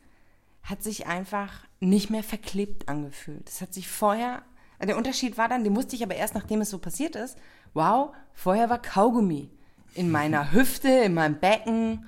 hat 0.63 0.84
sich 0.84 1.08
einfach 1.08 1.65
nicht 1.80 2.10
mehr 2.10 2.24
verklebt 2.24 2.89
angefühlt. 2.89 3.48
Das 3.48 3.62
hat 3.62 3.74
sich 3.74 3.88
vorher, 3.88 4.41
der 4.88 4.98
Unterschied 4.98 5.38
war 5.38 5.48
dann, 5.48 5.63
den 5.63 5.76
wusste 5.76 5.96
ich 5.96 6.04
aber 6.04 6.15
erst, 6.15 6.36
nachdem 6.36 6.62
es 6.62 6.69
so 6.69 6.78
passiert 6.78 7.15
ist. 7.15 7.38
Wow, 7.74 8.13
vorher 8.34 8.69
war 8.69 8.82
Kaugummi 8.82 9.50
in 9.96 10.12
meiner 10.12 10.52
Hüfte, 10.52 10.89
in 10.89 11.13
meinem 11.13 11.39
Becken. 11.39 12.08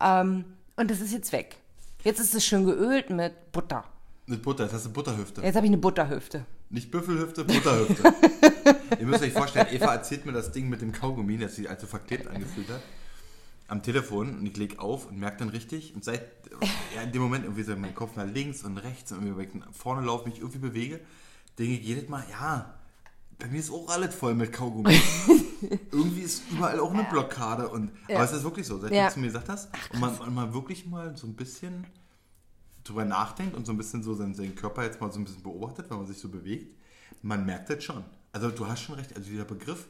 Ähm, 0.00 0.44
und 0.76 0.90
das 0.90 1.00
ist 1.00 1.12
jetzt 1.12 1.32
weg. 1.32 1.56
Jetzt 2.02 2.20
ist 2.20 2.34
es 2.34 2.44
schön 2.44 2.66
geölt 2.66 3.10
mit 3.10 3.52
Butter. 3.52 3.84
Mit 4.26 4.42
Butter, 4.42 4.64
jetzt 4.64 4.74
hast 4.74 4.86
du 4.86 4.92
Butterhüfte. 4.92 5.42
Jetzt 5.42 5.56
habe 5.56 5.66
ich 5.66 5.70
eine 5.70 5.78
Butterhüfte. 5.78 6.44
Nicht 6.70 6.90
Büffelhüfte, 6.90 7.44
Butterhüfte. 7.44 8.14
Ihr 8.98 9.06
müsst 9.06 9.22
euch 9.22 9.32
vorstellen, 9.32 9.68
Eva 9.70 9.94
erzählt 9.94 10.26
mir 10.26 10.32
das 10.32 10.52
Ding 10.52 10.68
mit 10.68 10.80
dem 10.80 10.92
Kaugummi, 10.92 11.38
das 11.38 11.56
sich 11.56 11.68
also 11.68 11.86
verklebt 11.86 12.26
angefühlt 12.26 12.68
hat, 12.68 12.82
am 13.68 13.82
Telefon 13.82 14.38
und 14.38 14.46
ich 14.46 14.56
leg 14.56 14.78
auf 14.78 15.08
und 15.08 15.18
merke 15.18 15.38
dann 15.38 15.50
richtig 15.50 15.94
und 15.94 16.04
seit 16.04 16.22
ja, 16.94 17.02
in 17.02 17.12
dem 17.12 17.22
Moment 17.22 17.44
irgendwie 17.44 17.62
so 17.62 17.76
mein 17.76 17.94
Kopf 17.94 18.16
nach 18.16 18.26
links 18.26 18.64
und 18.64 18.78
rechts 18.78 19.12
und 19.12 19.26
irgendwie 19.26 19.62
vorne 19.72 20.06
laufe, 20.06 20.28
mich 20.28 20.38
irgendwie 20.38 20.58
bewege, 20.58 21.00
denke 21.58 21.74
ich 21.74 21.84
jedes 21.86 22.08
Mal, 22.08 22.24
ja, 22.30 22.74
bei 23.38 23.46
mir 23.48 23.58
ist 23.60 23.70
auch 23.70 23.88
alles 23.88 24.14
voll 24.14 24.34
mit 24.34 24.52
Kaugummi. 24.52 24.94
irgendwie 25.92 26.20
ist 26.22 26.42
überall 26.50 26.78
auch 26.80 26.92
eine 26.92 27.04
Blockade 27.04 27.68
und 27.68 27.90
aber 28.08 28.22
es 28.24 28.32
ist 28.32 28.44
wirklich 28.44 28.66
so, 28.66 28.78
seit 28.78 28.92
Ja. 28.92 29.08
du 29.08 29.14
zu 29.14 29.20
mir 29.20 29.26
gesagt 29.26 29.48
hast 29.48 29.68
und 29.92 30.00
man, 30.00 30.16
und 30.18 30.34
man 30.34 30.52
wirklich 30.54 30.86
mal 30.86 31.16
so 31.16 31.26
ein 31.26 31.34
bisschen 31.34 31.86
drüber 32.84 33.04
nachdenkt 33.04 33.56
und 33.56 33.64
so 33.66 33.72
ein 33.72 33.78
bisschen 33.78 34.02
so 34.02 34.14
seinen, 34.14 34.34
seinen 34.34 34.54
Körper 34.54 34.84
jetzt 34.84 35.00
mal 35.00 35.10
so 35.10 35.18
ein 35.18 35.24
bisschen 35.24 35.42
beobachtet, 35.42 35.88
wenn 35.90 35.96
man 35.98 36.06
sich 36.06 36.18
so 36.18 36.28
bewegt, 36.28 36.76
man 37.22 37.46
merkt 37.46 37.70
das 37.70 37.82
schon. 37.82 38.04
Also 38.32 38.50
du 38.50 38.66
hast 38.66 38.82
schon 38.82 38.96
recht, 38.96 39.16
also 39.16 39.28
dieser 39.30 39.44
Begriff, 39.44 39.86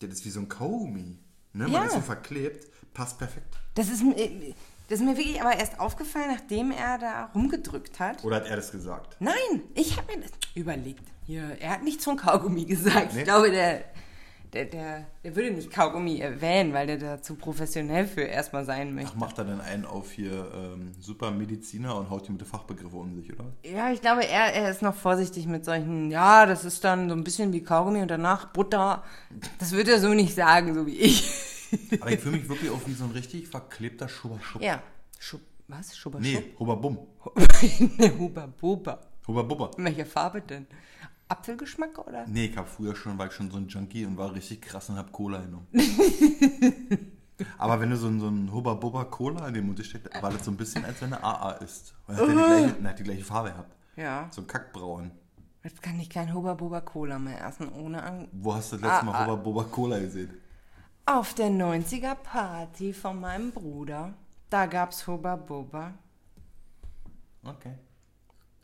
der 0.00 0.08
ist 0.10 0.24
wie 0.24 0.30
so 0.30 0.40
ein 0.40 0.48
Kaugummi. 0.48 1.18
Ne? 1.54 1.64
Man 1.64 1.72
Ja. 1.72 1.84
ist 1.84 1.94
so 1.94 2.00
verklebt, 2.00 2.68
passt 2.94 3.18
perfekt. 3.18 3.56
Das 3.74 3.88
ist, 3.88 4.02
mir- 4.04 4.54
das 4.88 5.00
ist 5.00 5.04
mir 5.04 5.16
wirklich 5.16 5.40
aber 5.40 5.56
erst 5.58 5.80
aufgefallen, 5.80 6.30
nachdem 6.32 6.70
er 6.70 6.98
da 6.98 7.30
rumgedrückt 7.34 7.98
hat. 7.98 8.24
Oder 8.24 8.36
hat 8.36 8.46
er 8.46 8.56
das 8.56 8.70
gesagt? 8.70 9.16
Nein, 9.18 9.34
ich 9.74 9.96
habe 9.96 10.14
mir 10.14 10.22
das 10.22 10.30
überlegt. 10.54 11.02
Hier, 11.26 11.56
er 11.60 11.70
hat 11.70 11.82
nichts 11.82 12.04
von 12.04 12.16
Kaugummi 12.16 12.64
gesagt. 12.66 13.12
Nee. 13.12 13.20
Ich 13.20 13.24
glaube, 13.24 13.50
der, 13.50 13.82
der, 14.52 14.64
der, 14.66 15.06
der 15.24 15.34
würde 15.34 15.50
nicht 15.50 15.72
Kaugummi 15.72 16.20
erwähnen, 16.20 16.72
weil 16.72 16.86
der 16.86 16.98
da 16.98 17.20
zu 17.20 17.34
professionell 17.34 18.06
für 18.06 18.22
erstmal 18.22 18.64
sein 18.64 18.94
möchte. 18.94 19.10
Ach, 19.12 19.18
macht 19.18 19.38
er 19.38 19.44
dann 19.44 19.60
einen 19.60 19.84
auf 19.84 20.12
hier 20.12 20.52
ähm, 20.54 20.92
super 21.00 21.32
Mediziner 21.32 21.96
und 21.96 22.08
haut 22.08 22.28
die 22.28 22.32
mit 22.32 22.40
den 22.40 22.46
Fachbegriffen 22.46 22.96
um 22.96 23.16
sich, 23.16 23.32
oder? 23.32 23.46
Ja, 23.64 23.90
ich 23.90 24.00
glaube, 24.00 24.24
er, 24.24 24.54
er 24.54 24.70
ist 24.70 24.82
noch 24.82 24.94
vorsichtig 24.94 25.46
mit 25.46 25.64
solchen, 25.64 26.12
ja, 26.12 26.46
das 26.46 26.64
ist 26.64 26.84
dann 26.84 27.08
so 27.08 27.16
ein 27.16 27.24
bisschen 27.24 27.52
wie 27.52 27.62
Kaugummi 27.62 28.02
und 28.02 28.08
danach 28.08 28.52
Butter. 28.52 29.02
Das 29.58 29.72
würde 29.72 29.90
er 29.90 30.00
so 30.00 30.14
nicht 30.14 30.36
sagen, 30.36 30.74
so 30.74 30.86
wie 30.86 30.96
ich. 30.96 31.28
Aber 32.00 32.10
ich 32.12 32.20
fühle 32.20 32.36
mich 32.38 32.48
wirklich 32.48 32.70
auch 32.70 32.80
wie 32.86 32.92
so 32.94 33.04
ein 33.04 33.10
richtig 33.10 33.48
verklebter 33.48 34.08
Schubber-Schub. 34.08 34.62
Ja, 34.62 34.82
Schub. 35.18 35.40
Was? 35.68 35.96
Schubba 35.96 36.20
Nee, 36.20 36.54
Hubba-Bum. 36.58 36.98
Schub? 37.22 37.38
ne, 37.98 38.18
Huba 38.18 38.46
Buba. 38.46 39.00
Hubba-Bubba. 39.26 39.70
In 39.78 39.84
welcher 39.84 40.06
Farbe 40.06 40.40
denn? 40.40 40.66
Apfelgeschmack 41.28 41.98
oder? 41.98 42.24
Nee, 42.28 42.44
ich 42.46 42.56
hab 42.56 42.68
früher 42.68 42.94
schon, 42.94 43.18
war 43.18 43.26
ich 43.26 43.32
schon 43.32 43.50
so 43.50 43.56
ein 43.56 43.66
Junkie 43.66 44.04
und 44.06 44.16
war 44.16 44.32
richtig 44.32 44.62
krass 44.62 44.88
und 44.90 44.96
hab 44.96 45.10
Cola 45.10 45.40
genommen. 45.40 45.66
Aber 47.58 47.80
wenn 47.80 47.90
du 47.90 47.96
so, 47.96 48.06
ein- 48.06 48.20
so 48.20 48.28
ein 48.28 48.50
Hubba 48.52 48.74
Cola 49.04 49.48
in 49.48 49.54
den 49.54 49.66
Mund 49.66 49.84
steckst, 49.84 50.22
war 50.22 50.30
das 50.30 50.44
so 50.44 50.50
ein 50.50 50.56
bisschen, 50.56 50.84
als 50.84 51.02
wenn 51.02 51.12
eine 51.12 51.22
AA 51.22 51.52
ist. 51.64 51.94
Weil 52.06 52.16
hat 52.16 52.22
ja 52.28 52.28
die 52.28 52.34
gleiche, 52.34 52.76
na, 52.80 52.88
hat 52.90 52.98
die 52.98 53.02
gleiche 53.02 53.24
Farbe 53.24 53.50
gehabt. 53.50 53.76
Ja. 53.96 54.28
So 54.30 54.42
ein 54.42 54.46
Kackbraun. 54.46 55.10
Jetzt 55.64 55.82
kann 55.82 55.98
ich 55.98 56.08
kein 56.08 56.32
Huba 56.32 56.54
Buba 56.54 56.80
Cola 56.80 57.18
mehr 57.18 57.44
essen, 57.44 57.68
ohne 57.72 58.02
an 58.02 58.28
Wo 58.32 58.54
hast 58.54 58.72
du 58.72 58.76
das 58.76 58.88
letzte 58.88 59.06
Mal 59.06 59.24
Hubba 59.24 59.34
Bubba 59.34 59.64
Cola 59.64 59.98
gesehen? 59.98 60.30
Auf 61.08 61.34
der 61.34 61.50
90er 61.50 62.16
Party 62.16 62.92
von 62.92 63.20
meinem 63.20 63.52
Bruder. 63.52 64.12
Da 64.50 64.66
gab's 64.66 65.06
Huba 65.06 65.36
Buba. 65.36 65.94
Okay. 67.44 67.74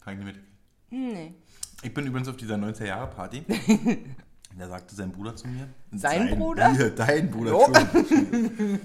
Kann 0.01 0.19
ich 0.19 0.25
nicht 0.25 0.37
mit. 0.37 0.45
Nee. 0.91 1.35
Ich 1.83 1.95
bin 1.95 2.05
übrigens 2.05 2.29
auf 2.29 2.37
dieser 2.37 2.57
90er 2.57 2.87
Jahre 2.87 3.07
Party. 3.07 3.45
da 4.59 4.69
sagte 4.69 4.93
sein 4.97 5.13
Bruder 5.13 5.37
zu 5.37 5.47
mir. 5.47 5.69
Sein 5.93 6.37
Bruder? 6.37 6.73
Ja, 6.73 6.89
dein 6.97 7.31
Bruder. 7.31 7.53
Jo. 7.53 7.73
Entschuldigung. 7.73 8.81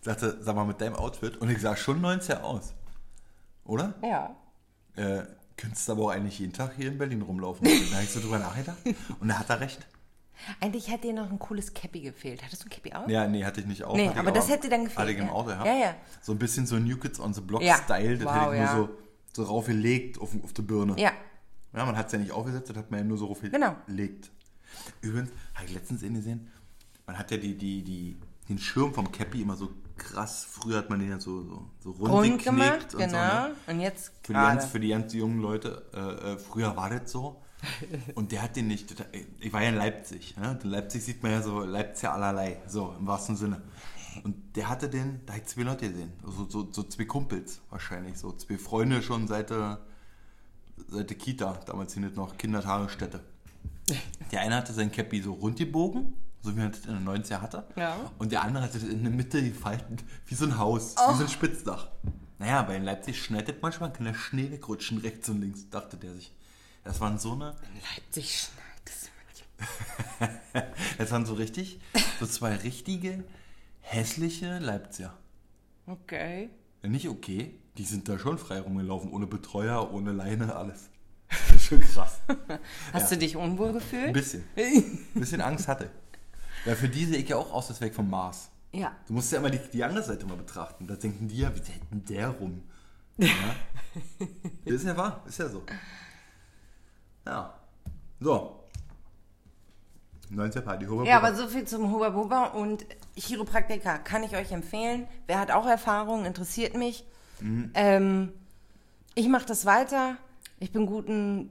sagte, 0.00 0.38
sag 0.40 0.54
mal, 0.54 0.64
mit 0.64 0.80
deinem 0.80 0.94
Outfit. 0.94 1.36
Und 1.38 1.50
ich 1.50 1.60
sah 1.60 1.74
schon 1.74 2.00
90er 2.00 2.42
aus. 2.42 2.72
Oder? 3.64 3.94
Ja. 4.00 4.36
Äh, 4.94 5.24
könntest 5.56 5.88
du 5.88 5.92
aber 5.92 6.02
auch 6.04 6.10
eigentlich 6.10 6.38
jeden 6.38 6.52
Tag 6.52 6.74
hier 6.76 6.86
in 6.86 6.98
Berlin 6.98 7.22
rumlaufen. 7.22 7.64
da 7.64 7.96
habe 7.96 8.04
ich 8.04 8.10
so 8.10 8.20
drüber 8.20 8.38
nachgedacht. 8.38 8.78
Und 9.18 9.26
da 9.26 9.40
hat 9.40 9.50
er 9.50 9.58
recht. 9.58 9.88
Eigentlich 10.60 10.90
hätte 10.90 11.06
dir 11.08 11.14
noch 11.14 11.30
ein 11.30 11.38
cooles 11.38 11.72
Cappy 11.72 12.00
gefehlt. 12.00 12.42
Hattest 12.42 12.62
du 12.62 12.66
ein 12.66 12.70
Cappy 12.70 12.92
auch? 12.92 13.08
Ja, 13.08 13.26
nee, 13.26 13.44
hatte 13.44 13.60
ich 13.60 13.66
nicht 13.66 13.84
auch. 13.84 13.94
Nee, 13.94 14.08
hatte 14.08 14.20
aber 14.20 14.32
das 14.32 14.48
hätte 14.48 14.68
dann 14.68 14.84
gefehlt, 14.84 14.98
Hatte 14.98 15.12
ich 15.12 15.18
im 15.18 15.26
ja. 15.26 15.32
Auto, 15.32 15.50
ja. 15.50 15.64
Ja, 15.64 15.74
ja. 15.74 15.94
So 16.20 16.32
ein 16.32 16.38
bisschen 16.38 16.66
so 16.66 16.78
New 16.78 16.96
Kids 16.96 17.20
on 17.20 17.32
the 17.32 17.40
Block 17.40 17.62
Ja. 17.62 17.76
Style. 17.76 18.18
Das 18.18 18.26
Wow, 18.26 18.34
hätte 18.34 18.54
ich 18.54 18.60
ja. 18.60 18.74
nur 18.74 18.86
so, 18.86 19.42
so 19.44 19.50
raufgelegt 19.50 20.20
auf, 20.20 20.30
auf 20.42 20.52
die 20.52 20.62
Birne. 20.62 20.94
Ja. 20.98 21.12
Ja, 21.74 21.86
man 21.86 21.96
hat 21.96 22.06
es 22.06 22.12
ja 22.12 22.18
nicht 22.18 22.32
aufgesetzt, 22.32 22.70
das 22.70 22.76
hat 22.76 22.90
man 22.90 23.00
ja 23.00 23.04
nur 23.04 23.16
so 23.16 23.26
raufgelegt. 23.26 23.54
Genau. 23.54 23.76
Übrigens, 25.00 25.30
habe 25.54 25.66
ich 25.66 25.74
letztens 25.74 26.02
in 26.02 26.14
gesehen, 26.14 26.50
man 27.06 27.18
hat 27.18 27.30
ja 27.30 27.36
die, 27.36 27.56
die, 27.56 27.82
die, 27.82 28.16
den 28.48 28.58
Schirm 28.58 28.92
vom 28.92 29.10
Cappy 29.10 29.42
immer 29.42 29.56
so 29.56 29.70
krass, 29.96 30.46
früher 30.50 30.78
hat 30.78 30.90
man 30.90 30.98
den 30.98 31.10
ja 31.10 31.20
so, 31.20 31.42
so, 31.42 31.70
so 31.80 31.90
rund, 31.92 32.12
Rund 32.12 32.44
gemacht, 32.44 32.94
und 32.94 33.00
genau. 33.00 33.12
so. 33.12 33.14
Ne? 33.14 33.54
Und 33.68 33.80
jetzt 33.80 34.12
Für 34.22 34.32
die, 34.32 34.38
ganz, 34.38 34.64
für 34.66 34.80
die 34.80 34.88
ganz 34.88 35.12
jungen 35.12 35.40
Leute, 35.40 35.82
äh, 35.94 36.32
äh, 36.32 36.38
früher 36.38 36.76
war 36.76 36.90
das 36.90 37.10
so. 37.10 37.41
Und 38.14 38.32
der 38.32 38.42
hat 38.42 38.56
den 38.56 38.66
nicht, 38.68 38.94
ich 39.40 39.52
war 39.52 39.62
ja 39.62 39.68
in 39.68 39.76
Leipzig. 39.76 40.36
Ne? 40.36 40.58
In 40.62 40.70
Leipzig 40.70 41.02
sieht 41.04 41.22
man 41.22 41.32
ja 41.32 41.42
so 41.42 41.60
Leipzig 41.62 42.08
allerlei, 42.08 42.60
so 42.66 42.94
im 42.98 43.06
wahrsten 43.06 43.36
Sinne. 43.36 43.62
Und 44.24 44.56
der 44.56 44.68
hatte 44.68 44.88
den, 44.88 45.20
da 45.24 45.32
habe 45.34 45.42
ich 45.42 45.48
zwei 45.48 45.62
Leute 45.62 45.88
gesehen, 45.88 46.12
so, 46.24 46.44
so, 46.48 46.68
so 46.72 46.82
zwei 46.82 47.04
Kumpels 47.04 47.60
wahrscheinlich, 47.70 48.18
so 48.18 48.32
zwei 48.32 48.58
Freunde 48.58 49.00
schon 49.02 49.26
seit 49.26 49.50
der, 49.50 49.80
seit 50.88 51.08
der 51.08 51.16
Kita, 51.16 51.54
damals 51.66 51.94
hieß 51.94 52.04
es 52.04 52.16
noch 52.16 52.36
Kindertagesstätte. 52.36 53.20
Der 54.30 54.40
eine 54.40 54.56
hatte 54.56 54.72
sein 54.72 54.92
Cappy 54.92 55.22
so 55.22 55.32
rund 55.32 55.56
gebogen, 55.58 56.12
so 56.42 56.54
wie 56.54 56.60
man 56.60 56.72
das 56.72 56.84
in 56.84 56.94
den 56.94 57.08
90er 57.08 57.40
hatte. 57.40 57.64
Ja. 57.76 57.96
Und 58.18 58.32
der 58.32 58.42
andere 58.42 58.64
hatte 58.64 58.78
das 58.78 58.88
in 58.88 59.02
der 59.02 59.12
Mitte 59.12 59.42
gefalten, 59.42 59.96
wie 60.26 60.34
so 60.34 60.44
ein 60.44 60.58
Haus, 60.58 60.94
Oh. 60.98 61.12
wie 61.12 61.16
so 61.18 61.22
ein 61.24 61.28
Spitzdach. 61.30 61.88
Naja, 62.38 62.62
bei 62.62 62.76
Leipzig 62.78 63.22
schneidet 63.22 63.62
manchmal, 63.62 63.92
kann 63.92 64.04
der 64.04 64.14
Schnee 64.14 64.50
wegrutschen, 64.50 64.98
rechts 64.98 65.28
und 65.28 65.40
links, 65.40 65.70
dachte 65.70 65.96
der 65.96 66.12
sich. 66.14 66.32
Das 66.84 67.00
waren 67.00 67.18
so 67.18 67.32
eine, 67.32 67.54
Leipzig 67.94 68.38
schneit 68.40 68.82
es 68.86 69.10
manchmal. 70.18 70.72
das 70.98 71.10
waren 71.12 71.26
so 71.26 71.34
richtig, 71.34 71.80
so 72.18 72.26
zwei 72.26 72.56
richtige, 72.56 73.24
hässliche 73.80 74.58
Leipziger. 74.58 75.16
Okay. 75.86 76.50
Ja, 76.82 76.88
Nicht 76.88 77.08
okay, 77.08 77.58
die 77.78 77.84
sind 77.84 78.08
da 78.08 78.18
schon 78.18 78.38
frei 78.38 78.60
rumgelaufen, 78.60 79.10
ohne 79.12 79.26
Betreuer, 79.26 79.92
ohne 79.92 80.12
Leine, 80.12 80.56
alles. 80.56 80.90
Das 81.28 81.56
ist 81.56 81.64
schon 81.64 81.80
krass. 81.80 82.18
Hast 82.92 83.12
du 83.12 83.16
dich 83.16 83.36
unwohl 83.36 83.68
Ein 83.68 83.74
gefühlt? 83.74 84.12
bisschen. 84.12 84.44
Ein 84.56 84.98
bisschen 85.14 85.40
Angst 85.40 85.68
hatte. 85.68 85.90
Weil 86.64 86.76
für 86.76 86.88
die 86.88 87.06
sehe 87.06 87.18
ich 87.18 87.28
ja 87.28 87.36
auch 87.36 87.52
aus, 87.52 87.70
als 87.70 87.80
wäre 87.80 87.90
ich 87.90 87.96
vom 87.96 88.10
Mars. 88.10 88.50
Ja. 88.72 88.94
Du 89.06 89.14
musst 89.14 89.32
ja 89.32 89.38
immer 89.38 89.50
die, 89.50 89.58
die 89.72 89.82
andere 89.84 90.02
Seite 90.02 90.26
mal 90.26 90.36
betrachten. 90.36 90.86
Da 90.86 90.96
denken 90.96 91.28
die 91.28 91.38
ja, 91.38 91.54
wie 91.54 91.60
hält 91.60 91.90
denn 91.90 92.04
der 92.04 92.28
rum? 92.28 92.62
Ja? 93.18 93.28
ist 94.64 94.84
ja 94.84 94.96
wahr, 94.96 95.22
ist 95.26 95.38
ja 95.38 95.48
so. 95.48 95.64
Ja. 97.26 97.54
So. 98.20 98.58
19 100.30 100.64
Party, 100.64 100.86
Huber 100.86 101.04
Ja, 101.04 101.18
aber 101.18 101.34
so 101.34 101.46
viel 101.46 101.66
zum 101.66 101.92
Huba 101.92 102.08
Buba 102.10 102.46
und 102.46 102.86
Chiropraktiker 103.16 103.98
kann 103.98 104.22
ich 104.22 104.34
euch 104.34 104.50
empfehlen. 104.50 105.06
Wer 105.26 105.38
hat 105.38 105.50
auch 105.50 105.66
Erfahrung, 105.66 106.24
interessiert 106.24 106.74
mich. 106.76 107.04
Ähm, 107.74 108.32
ich 109.14 109.28
mache 109.28 109.44
das 109.46 109.66
weiter. 109.66 110.16
Ich 110.58 110.72
bin 110.72 110.86
guten, 110.86 111.50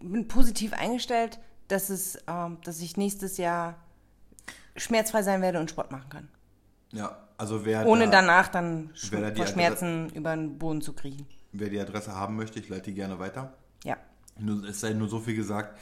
bin 0.00 0.28
positiv 0.28 0.72
eingestellt, 0.74 1.40
dass 1.68 1.90
es, 1.90 2.18
ähm, 2.28 2.58
dass 2.64 2.80
ich 2.80 2.96
nächstes 2.96 3.38
Jahr 3.38 3.76
schmerzfrei 4.76 5.22
sein 5.22 5.42
werde 5.42 5.58
und 5.58 5.70
Sport 5.70 5.90
machen 5.90 6.10
kann. 6.10 6.28
Ja, 6.92 7.16
also 7.38 7.64
wer, 7.64 7.86
Ohne 7.86 8.04
da, 8.04 8.10
danach 8.20 8.48
dann 8.48 8.90
wer 9.10 9.30
da 9.30 9.36
vor 9.36 9.46
Schmerzen 9.46 10.10
über 10.10 10.36
den 10.36 10.58
Boden 10.58 10.82
zu 10.82 10.92
kriechen. 10.92 11.26
wer 11.52 11.70
die 11.70 11.80
Adresse 11.80 12.14
haben 12.14 12.36
möchte, 12.36 12.58
ich 12.58 12.68
leite 12.68 12.90
die 12.90 12.94
gerne 12.94 13.18
weiter. 13.18 13.54
Ja. 13.84 13.96
Es 14.68 14.80
sei 14.80 14.92
nur 14.92 15.08
so 15.08 15.20
viel 15.20 15.36
gesagt, 15.36 15.78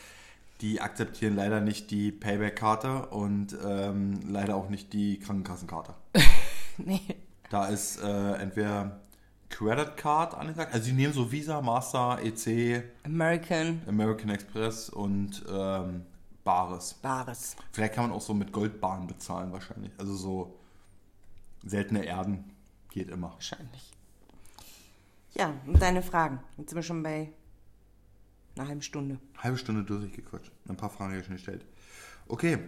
die 0.60 0.80
akzeptieren 0.80 1.36
leider 1.36 1.60
nicht 1.60 1.90
die 1.90 2.10
Payback-Karte 2.10 3.06
und 3.06 3.56
ähm, 3.64 4.20
leider 4.28 4.56
auch 4.56 4.68
nicht 4.68 4.92
die 4.92 5.18
Krankenkassenkarte. 5.18 5.94
Nee. 6.80 7.00
Da 7.50 7.66
ist 7.66 8.00
äh, 8.00 8.34
entweder 8.34 9.00
Credit 9.48 9.96
Card 9.96 10.34
angesagt, 10.34 10.72
also 10.72 10.84
sie 10.84 10.92
nehmen 10.92 11.12
so 11.12 11.32
Visa, 11.32 11.60
Master, 11.60 12.20
EC, 12.22 12.84
American 13.04 13.82
American 13.88 14.30
Express 14.30 14.88
und 14.88 15.44
ähm, 15.50 16.06
Bares. 16.44 16.94
Bares. 16.94 17.56
Vielleicht 17.72 17.94
kann 17.94 18.08
man 18.08 18.16
auch 18.16 18.20
so 18.20 18.32
mit 18.32 18.52
Goldbahn 18.52 19.06
bezahlen 19.06 19.52
wahrscheinlich. 19.52 19.92
Also 19.98 20.14
so 20.14 20.58
seltene 21.64 22.04
Erden 22.04 22.44
geht 22.90 23.08
immer. 23.10 23.32
Wahrscheinlich. 23.32 23.92
Ja, 25.34 25.52
und 25.66 25.80
deine 25.80 26.02
Fragen. 26.02 26.40
Jetzt 26.56 26.70
sind 26.70 26.76
wir 26.76 26.82
schon 26.82 27.02
bei 27.02 27.32
einer 28.58 28.68
halben 28.68 28.82
Stunde. 28.82 29.18
Halbe 29.38 29.58
Stunde 29.58 29.84
durchgequatscht. 29.84 30.50
Ein 30.68 30.76
paar 30.76 30.90
Fragen 30.90 31.10
habe 31.10 31.20
ich 31.20 31.26
schon 31.26 31.36
gestellt. 31.36 31.64
Okay. 32.26 32.58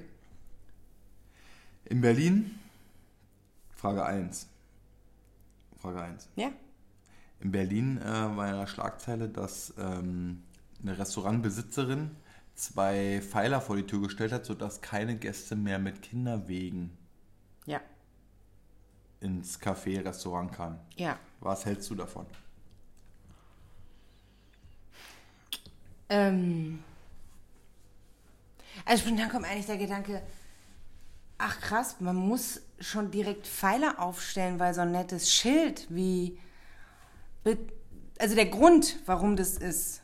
In 1.84 2.00
Berlin, 2.00 2.58
Frage 3.74 4.04
1. 4.04 4.46
Frage 5.80 6.00
1. 6.02 6.28
Ja? 6.36 6.50
In 7.40 7.52
Berlin 7.52 7.98
äh, 7.98 8.04
war 8.04 8.48
in 8.50 8.56
der 8.58 8.66
Schlagzeile, 8.66 9.28
dass 9.28 9.72
ähm, 9.78 10.42
eine 10.82 10.98
Restaurantbesitzerin 10.98 12.10
zwei 12.54 13.22
Pfeiler 13.22 13.60
vor 13.62 13.76
die 13.76 13.86
Tür 13.86 14.02
gestellt 14.02 14.32
hat, 14.32 14.44
sodass 14.44 14.82
keine 14.82 15.16
Gäste 15.16 15.56
mehr 15.56 15.78
mit 15.78 16.02
Kinderwegen 16.02 16.90
Ja. 17.64 17.80
ins 19.20 19.58
Café, 19.58 20.04
Restaurant 20.04 20.52
kamen. 20.52 20.78
Ja. 20.96 21.18
Was 21.40 21.64
hältst 21.64 21.88
du 21.90 21.94
davon? 21.94 22.26
Ähm. 26.10 26.82
Also 28.84 29.04
spontan 29.04 29.30
kommt 29.30 29.46
eigentlich 29.46 29.66
der 29.66 29.76
Gedanke, 29.76 30.22
ach 31.38 31.60
krass, 31.60 31.96
man 32.00 32.16
muss 32.16 32.60
schon 32.80 33.10
direkt 33.10 33.46
Pfeiler 33.46 33.98
aufstellen, 33.98 34.58
weil 34.58 34.74
so 34.74 34.82
ein 34.82 34.92
nettes 34.92 35.32
Schild 35.32 35.86
wie. 35.88 36.38
Also 38.18 38.34
der 38.34 38.46
Grund, 38.46 38.98
warum 39.06 39.36
das 39.36 39.56
ist, 39.56 40.02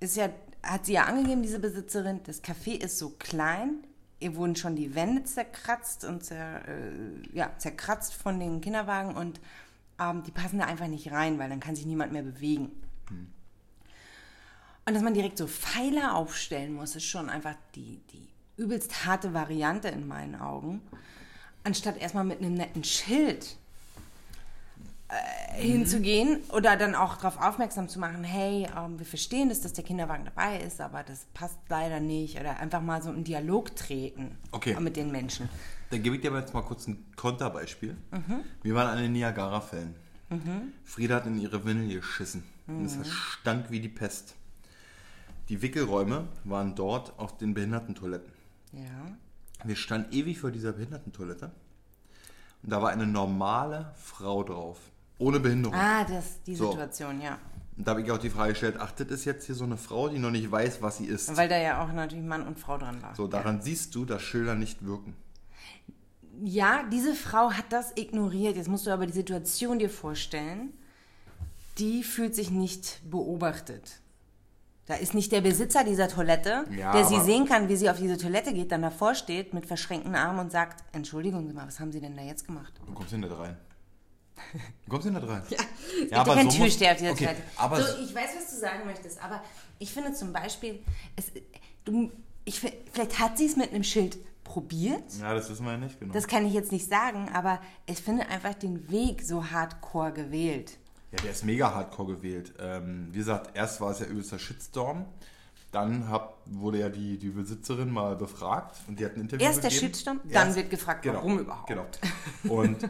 ist 0.00 0.16
ja, 0.16 0.30
hat 0.62 0.86
sie 0.86 0.94
ja 0.94 1.04
angegeben, 1.04 1.42
diese 1.42 1.58
Besitzerin, 1.58 2.20
das 2.24 2.42
Café 2.42 2.72
ist 2.72 2.98
so 2.98 3.10
klein, 3.10 3.84
ihr 4.18 4.34
wurden 4.34 4.56
schon 4.56 4.76
die 4.76 4.94
Wände 4.94 5.24
zerkratzt 5.24 6.04
und 6.04 6.24
zer, 6.24 6.66
äh, 6.66 7.36
ja, 7.36 7.50
zerkratzt 7.58 8.14
von 8.14 8.40
den 8.40 8.62
Kinderwagen 8.62 9.14
und 9.14 9.40
ähm, 9.98 10.22
die 10.22 10.30
passen 10.30 10.58
da 10.58 10.64
einfach 10.64 10.86
nicht 10.86 11.12
rein, 11.12 11.38
weil 11.38 11.50
dann 11.50 11.60
kann 11.60 11.76
sich 11.76 11.84
niemand 11.84 12.12
mehr 12.12 12.22
bewegen. 12.22 12.70
Und 14.90 14.94
dass 14.94 15.04
man 15.04 15.14
direkt 15.14 15.38
so 15.38 15.46
Pfeiler 15.46 16.16
aufstellen 16.16 16.72
muss, 16.72 16.96
ist 16.96 17.04
schon 17.04 17.30
einfach 17.30 17.54
die, 17.76 18.00
die 18.12 18.26
übelst 18.56 19.06
harte 19.06 19.32
Variante 19.32 19.86
in 19.86 20.08
meinen 20.08 20.34
Augen. 20.34 20.80
Anstatt 21.62 21.96
erstmal 21.96 22.24
mit 22.24 22.40
einem 22.40 22.54
netten 22.54 22.82
Schild 22.82 23.54
äh, 25.08 25.62
hinzugehen 25.62 26.40
oder 26.48 26.76
dann 26.76 26.96
auch 26.96 27.18
darauf 27.18 27.40
aufmerksam 27.40 27.88
zu 27.88 28.00
machen, 28.00 28.24
hey, 28.24 28.66
ähm, 28.76 28.98
wir 28.98 29.06
verstehen 29.06 29.48
das, 29.48 29.60
dass 29.60 29.74
der 29.74 29.84
Kinderwagen 29.84 30.24
dabei 30.24 30.58
ist, 30.58 30.80
aber 30.80 31.04
das 31.04 31.24
passt 31.34 31.60
leider 31.68 32.00
nicht. 32.00 32.40
Oder 32.40 32.58
einfach 32.58 32.82
mal 32.82 33.00
so 33.00 33.12
in 33.12 33.22
Dialog 33.22 33.76
treten 33.76 34.36
Okay. 34.50 34.74
mit 34.80 34.96
den 34.96 35.12
Menschen. 35.12 35.48
Dann 35.90 36.02
gebe 36.02 36.16
ich 36.16 36.22
dir 36.22 36.32
aber 36.32 36.40
jetzt 36.40 36.52
mal 36.52 36.62
kurz 36.62 36.88
ein 36.88 37.06
Konterbeispiel. 37.14 37.96
Wir 38.64 38.74
waren 38.74 38.88
an 38.88 38.98
den 38.98 39.12
Niagara-Fällen. 39.12 39.94
Frieda 40.84 41.14
hat 41.14 41.26
in 41.26 41.38
ihre 41.40 41.64
Windel 41.64 42.00
geschissen. 42.00 42.42
Und 42.66 42.86
es 42.86 42.98
stank 43.08 43.70
wie 43.70 43.78
die 43.78 43.88
Pest. 43.88 44.34
Die 45.50 45.60
Wickelräume 45.62 46.28
waren 46.44 46.76
dort 46.76 47.18
auf 47.18 47.36
den 47.36 47.54
Behindertentoiletten. 47.54 48.32
Ja. 48.72 49.16
Wir 49.64 49.74
standen 49.74 50.12
ewig 50.12 50.38
vor 50.38 50.52
dieser 50.52 50.72
Behindertentoilette. 50.72 51.50
Und 52.62 52.70
da 52.72 52.80
war 52.80 52.90
eine 52.90 53.06
normale 53.06 53.92
Frau 53.96 54.44
drauf. 54.44 54.78
ohne 55.18 55.40
Behinderung. 55.40 55.76
Ah, 55.76 56.04
das, 56.04 56.42
die 56.44 56.54
So. 56.54 56.70
Situation, 56.70 57.20
ja. 57.20 57.38
Und 57.76 57.86
da 57.86 57.90
habe 57.90 58.02
ich 58.02 58.10
auch 58.12 58.18
die 58.18 58.30
Frage 58.30 58.52
gestellt, 58.52 58.76
ach, 58.78 58.92
das 58.92 59.08
ist 59.08 59.24
jetzt 59.24 59.44
hier 59.46 59.54
so 59.56 59.64
eine 59.64 59.76
Frau, 59.76 60.08
die 60.08 60.18
noch 60.18 60.30
nicht 60.30 60.50
weiß, 60.50 60.80
was 60.82 60.98
sie 60.98 61.06
ist. 61.06 61.36
Weil 61.36 61.48
da 61.48 61.58
ja 61.58 61.82
auch 61.84 61.92
natürlich 61.92 62.24
Mann 62.24 62.46
und 62.46 62.58
Frau 62.58 62.78
dran 62.78 63.02
war. 63.02 63.14
So, 63.16 63.26
daran 63.26 63.60
siehst 63.60 63.94
du, 63.94 64.04
dass 64.04 64.22
Schilder 64.22 64.54
nicht 64.54 64.84
wirken. 64.86 65.14
Ja, 66.42 66.84
diese 66.92 67.14
Frau 67.14 67.50
hat 67.50 67.70
das 67.70 67.92
ignoriert. 67.96 68.56
Jetzt 68.56 68.68
musst 68.68 68.86
du 68.86 68.90
aber 68.92 69.04
die 69.06 69.12
Situation 69.12 69.78
dir 69.80 69.90
vorstellen. 69.90 70.72
Die 71.78 72.02
fühlt 72.04 72.34
sich 72.36 72.50
nicht 72.50 73.00
beobachtet. 73.10 74.00
Da 74.90 74.96
ist 74.96 75.14
nicht 75.14 75.30
der 75.30 75.40
Besitzer 75.40 75.84
dieser 75.84 76.08
Toilette, 76.08 76.64
Ja, 76.76 76.90
der 76.90 77.04
sie 77.04 77.14
aber- 77.14 77.24
sehen 77.24 77.46
kann, 77.46 77.68
wie 77.68 77.76
sie 77.76 77.88
auf 77.88 77.98
diese 77.98 78.18
Toilette 78.18 78.52
geht, 78.52 78.72
dann 78.72 78.82
davor 78.82 79.14
steht 79.14 79.54
mit 79.54 79.64
verschränkten 79.64 80.16
Armen 80.16 80.40
und 80.40 80.50
sagt, 80.50 80.82
Entschuldigung 80.92 81.46
Sie 81.46 81.52
mal, 81.54 81.64
was 81.64 81.78
haben 81.78 81.92
Sie 81.92 82.00
denn 82.00 82.16
da 82.16 82.22
jetzt 82.24 82.44
gemacht? 82.44 82.72
Du 82.84 82.92
kommst 82.92 83.12
hin 83.12 83.22
da 83.22 83.32
rein. 83.32 83.56
Du 84.84 84.90
kommst 84.90 85.04
hin 85.06 85.14
da 85.14 85.20
rein. 85.24 85.42
Ja, 85.50 85.58
ja 86.10 86.24
keinen 86.24 86.46
muss- 86.46 86.56
Türsteher 86.56 86.90
auf 86.90 86.98
dieser 86.98 87.12
okay, 87.12 87.24
Toilette. 87.26 87.42
aber 87.56 87.80
so, 87.80 88.02
ich 88.02 88.12
weiß, 88.12 88.30
was 88.36 88.50
du 88.50 88.56
sagen 88.58 88.84
möchtest, 88.84 89.22
aber 89.22 89.40
ich 89.78 89.92
finde 89.92 90.12
zum 90.12 90.32
Beispiel, 90.32 90.80
es, 91.14 91.26
du, 91.84 92.10
ich, 92.44 92.58
vielleicht 92.58 93.20
hat 93.20 93.38
sie 93.38 93.46
es 93.46 93.54
mit 93.56 93.70
einem 93.72 93.84
Schild 93.84 94.18
probiert. 94.42 95.04
ja, 95.20 95.32
das 95.34 95.48
wissen 95.50 95.64
wir 95.66 95.70
ja 95.72 95.78
nicht 95.78 96.00
genau. 96.00 96.12
Das 96.12 96.26
kann 96.26 96.44
ich 96.46 96.52
jetzt 96.52 96.72
nicht 96.72 96.88
sagen, 96.88 97.28
aber 97.32 97.60
ich 97.86 98.02
finde 98.02 98.26
einfach 98.28 98.54
den 98.54 98.90
Weg 98.90 99.22
so 99.22 99.52
hardcore 99.52 100.10
gewählt. 100.12 100.78
Ja, 101.12 101.18
der 101.22 101.30
ist 101.32 101.44
mega 101.44 101.74
hardcore 101.74 102.16
gewählt. 102.16 102.54
Ähm, 102.58 103.08
wie 103.10 103.18
gesagt, 103.18 103.56
erst 103.56 103.80
war 103.80 103.90
es 103.90 103.98
ja 103.98 104.06
übelster 104.06 104.38
Shitstorm. 104.38 105.06
Dann 105.72 106.08
hab, 106.08 106.38
wurde 106.46 106.78
ja 106.80 106.88
die, 106.88 107.16
die 107.18 107.30
Besitzerin 107.30 107.90
mal 107.90 108.16
befragt 108.16 108.76
und 108.88 108.98
die 108.98 109.04
hat 109.04 109.14
ein 109.14 109.22
Interview 109.22 109.44
Erst 109.44 109.62
der 109.62 109.70
gegeben. 109.70 109.86
Shitstorm, 109.86 110.20
dann 110.30 110.54
wird 110.56 110.70
gefragt, 110.70 111.02
genau, 111.02 111.16
warum 111.16 111.38
überhaupt. 111.38 111.68
Genau. 111.68 111.86
Und 112.48 112.88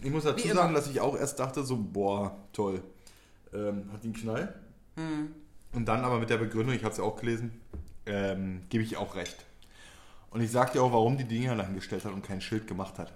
ich 0.00 0.10
muss 0.10 0.24
dazu 0.24 0.48
sagen, 0.48 0.74
dass 0.74 0.86
ich 0.88 1.00
auch 1.00 1.16
erst 1.16 1.38
dachte, 1.38 1.62
so, 1.62 1.76
boah, 1.76 2.36
toll. 2.52 2.82
Ähm, 3.52 3.90
hat 3.92 4.02
einen 4.02 4.14
Knall? 4.14 4.54
Hm. 4.96 5.34
Und 5.72 5.86
dann 5.86 6.04
aber 6.04 6.18
mit 6.18 6.30
der 6.30 6.38
Begründung, 6.38 6.74
ich 6.74 6.84
habe 6.84 6.92
es 6.92 6.98
ja 6.98 7.04
auch 7.04 7.20
gelesen, 7.20 7.60
ähm, 8.06 8.62
gebe 8.70 8.82
ich 8.82 8.96
auch 8.96 9.14
recht. 9.14 9.36
Und 10.30 10.40
ich 10.40 10.50
sage 10.50 10.72
dir 10.72 10.82
auch, 10.82 10.92
warum 10.92 11.18
die 11.18 11.24
Dinger 11.24 11.54
dahingestellt 11.56 12.04
hat 12.04 12.12
und 12.12 12.22
kein 12.22 12.40
Schild 12.40 12.66
gemacht 12.66 12.98
hat. 12.98 13.12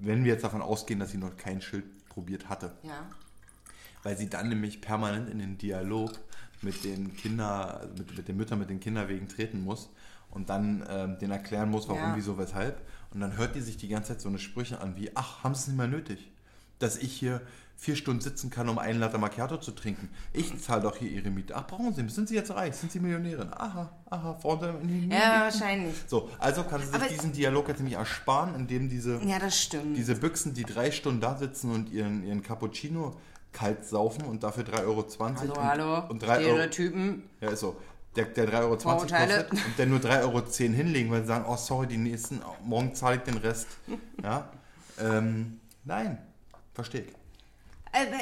Wenn 0.00 0.24
wir 0.24 0.32
jetzt 0.32 0.44
davon 0.44 0.60
ausgehen, 0.60 1.00
dass 1.00 1.10
sie 1.10 1.18
noch 1.18 1.36
kein 1.36 1.60
Schild 1.60 1.84
probiert 2.08 2.48
hatte 2.48 2.72
Ja. 2.82 3.08
Weil 4.04 4.16
sie 4.16 4.28
dann 4.30 4.48
nämlich 4.48 4.80
permanent 4.80 5.28
in 5.28 5.40
den 5.40 5.58
Dialog 5.58 6.12
mit 6.62 6.84
den 6.84 7.16
Kinder, 7.16 7.80
also 7.80 7.94
mit, 7.98 8.16
mit 8.16 8.28
den 8.28 8.36
Müttern, 8.36 8.58
mit 8.60 8.70
den 8.70 8.78
Kinderwegen 8.80 9.28
treten 9.28 9.64
muss 9.64 9.90
und 10.30 10.48
dann 10.50 10.84
ähm, 10.88 11.18
denen 11.18 11.32
erklären 11.32 11.70
muss, 11.70 11.88
warum, 11.88 12.00
Ja. 12.02 12.16
wieso, 12.16 12.38
weshalb. 12.38 12.80
Und 13.12 13.20
dann 13.20 13.36
hört 13.36 13.54
die 13.54 13.60
sich 13.60 13.76
die 13.76 13.88
ganze 13.88 14.08
Zeit 14.12 14.20
so 14.20 14.28
eine 14.28 14.38
Sprüche 14.38 14.80
an 14.80 14.96
wie, 14.96 15.10
ach, 15.14 15.42
haben 15.44 15.54
sie 15.54 15.62
es 15.62 15.66
nicht 15.68 15.76
mehr 15.76 15.86
nötig, 15.88 16.30
dass 16.78 16.96
ich 16.96 17.12
hier 17.12 17.40
vier 17.76 17.96
Stunden 17.96 18.20
sitzen 18.20 18.50
kann, 18.50 18.68
um 18.68 18.78
einen 18.78 19.00
Latte 19.00 19.18
Macchiato 19.18 19.56
zu 19.58 19.72
trinken. 19.72 20.08
Ich 20.32 20.58
zahle 20.60 20.82
doch 20.82 20.96
hier 20.96 21.10
ihre 21.10 21.28
Miete. 21.30 21.54
Ach, 21.56 21.66
brauchen 21.66 21.92
sie, 21.92 22.08
sind 22.08 22.28
sie 22.28 22.34
jetzt 22.36 22.52
reich, 22.52 22.74
sind 22.76 22.92
sie 22.92 23.00
Millionärin? 23.00 23.52
Aha, 23.52 23.90
aha, 24.10 24.34
Freunde. 24.34 24.74
Ja, 25.10 25.40
wahrscheinlich. 25.42 25.94
So, 26.06 26.30
also 26.38 26.62
kann 26.64 26.80
sie 26.80 26.86
sich 26.86 26.94
Aber- 26.94 27.08
diesen 27.08 27.32
Dialog 27.32 27.68
jetzt 27.68 27.78
nämlich 27.78 27.96
ersparen, 27.98 28.54
indem 28.54 28.88
diese 28.88 29.20
Ja, 29.24 29.38
das 29.38 29.60
stimmt. 29.60 29.96
diese 29.96 30.14
Büchsen, 30.14 30.54
die 30.54 30.62
drei 30.64 30.90
Stunden 30.92 31.20
da 31.20 31.36
sitzen 31.36 31.72
und 31.72 31.90
ihren, 31.90 32.24
ihren 32.24 32.42
Cappuccino 32.42 33.16
kalt 33.54 33.86
saufen 33.86 34.24
und 34.26 34.42
dafür 34.42 34.64
3,20 34.64 34.84
Euro. 34.84 35.06
hallo, 35.18 35.52
und, 35.52 35.64
hallo. 35.64 36.10
Und 36.10 36.22
3 36.22 36.28
Euro, 36.28 36.42
Stereotypen. 36.42 37.22
ja, 37.40 37.50
ist 37.50 37.60
so. 37.60 37.76
Der, 38.16 38.26
der 38.26 38.48
3,20 38.48 38.60
Euro 38.60 38.76
kostet 38.76 39.52
und 39.52 39.78
der 39.78 39.86
nur 39.86 39.98
3,10 39.98 40.22
Euro 40.22 40.42
hinlegen, 40.74 41.10
weil 41.10 41.22
sie 41.22 41.28
sagen, 41.28 41.46
oh 41.48 41.56
sorry, 41.56 41.86
die 41.86 41.96
nächsten, 41.96 42.40
morgen 42.62 42.94
zahle 42.94 43.16
ich 43.16 43.22
den 43.22 43.38
Rest. 43.38 43.66
Ja? 44.22 44.50
Ähm, 45.00 45.60
nein, 45.84 46.18
verstehe 46.74 47.02
ich. 47.02 47.12
Aber 47.90 48.20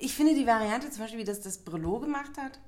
ich 0.00 0.14
finde 0.14 0.34
die 0.34 0.46
Variante, 0.46 0.90
zum 0.90 1.04
Beispiel, 1.04 1.20
wie 1.20 1.24
das 1.24 1.40
das 1.40 1.58
Brillo 1.58 2.00
gemacht 2.00 2.32
hat, 2.36 2.58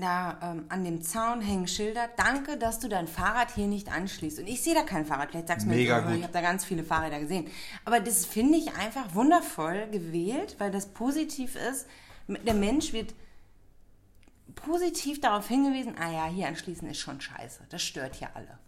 da 0.00 0.38
ähm, 0.42 0.64
an 0.68 0.84
dem 0.84 1.02
Zaun 1.02 1.40
hängen 1.40 1.68
Schilder, 1.68 2.08
danke, 2.16 2.56
dass 2.56 2.80
du 2.80 2.88
dein 2.88 3.06
Fahrrad 3.06 3.54
hier 3.54 3.66
nicht 3.66 3.92
anschließt. 3.92 4.38
Und 4.40 4.46
ich 4.46 4.62
sehe 4.62 4.74
da 4.74 4.82
kein 4.82 5.06
Fahrrad, 5.06 5.30
vielleicht 5.30 5.48
sagst 5.48 5.66
du 5.66 5.70
mir, 5.70 5.76
Mega 5.76 6.00
gut. 6.00 6.16
ich 6.16 6.22
habe 6.22 6.32
da 6.32 6.40
ganz 6.40 6.64
viele 6.64 6.84
Fahrräder 6.84 7.20
gesehen. 7.20 7.48
Aber 7.84 8.00
das 8.00 8.26
finde 8.26 8.58
ich 8.58 8.74
einfach 8.74 9.14
wundervoll 9.14 9.88
gewählt, 9.90 10.56
weil 10.58 10.70
das 10.70 10.86
positiv 10.86 11.56
ist. 11.56 11.86
Der 12.28 12.54
Mensch 12.54 12.92
wird 12.92 13.14
positiv 14.54 15.20
darauf 15.20 15.48
hingewiesen, 15.48 15.94
ah 15.98 16.10
ja, 16.10 16.26
hier 16.26 16.48
anschließen 16.48 16.88
ist 16.88 16.98
schon 16.98 17.20
scheiße. 17.20 17.64
Das 17.68 17.82
stört 17.82 18.14
hier 18.14 18.34
alle. 18.34 18.58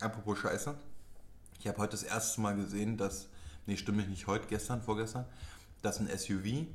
Apropos 0.00 0.38
Scheiße. 0.38 0.76
Ich 1.60 1.66
habe 1.66 1.78
heute 1.78 1.92
das 1.92 2.02
erste 2.02 2.40
Mal 2.40 2.54
gesehen, 2.56 2.96
dass, 2.96 3.28
nee, 3.66 3.76
stimmt 3.76 4.08
nicht 4.08 4.26
heute, 4.26 4.46
gestern, 4.46 4.82
vorgestern, 4.82 5.24
dass 5.82 6.00
ein 6.00 6.08
SUV 6.08 6.66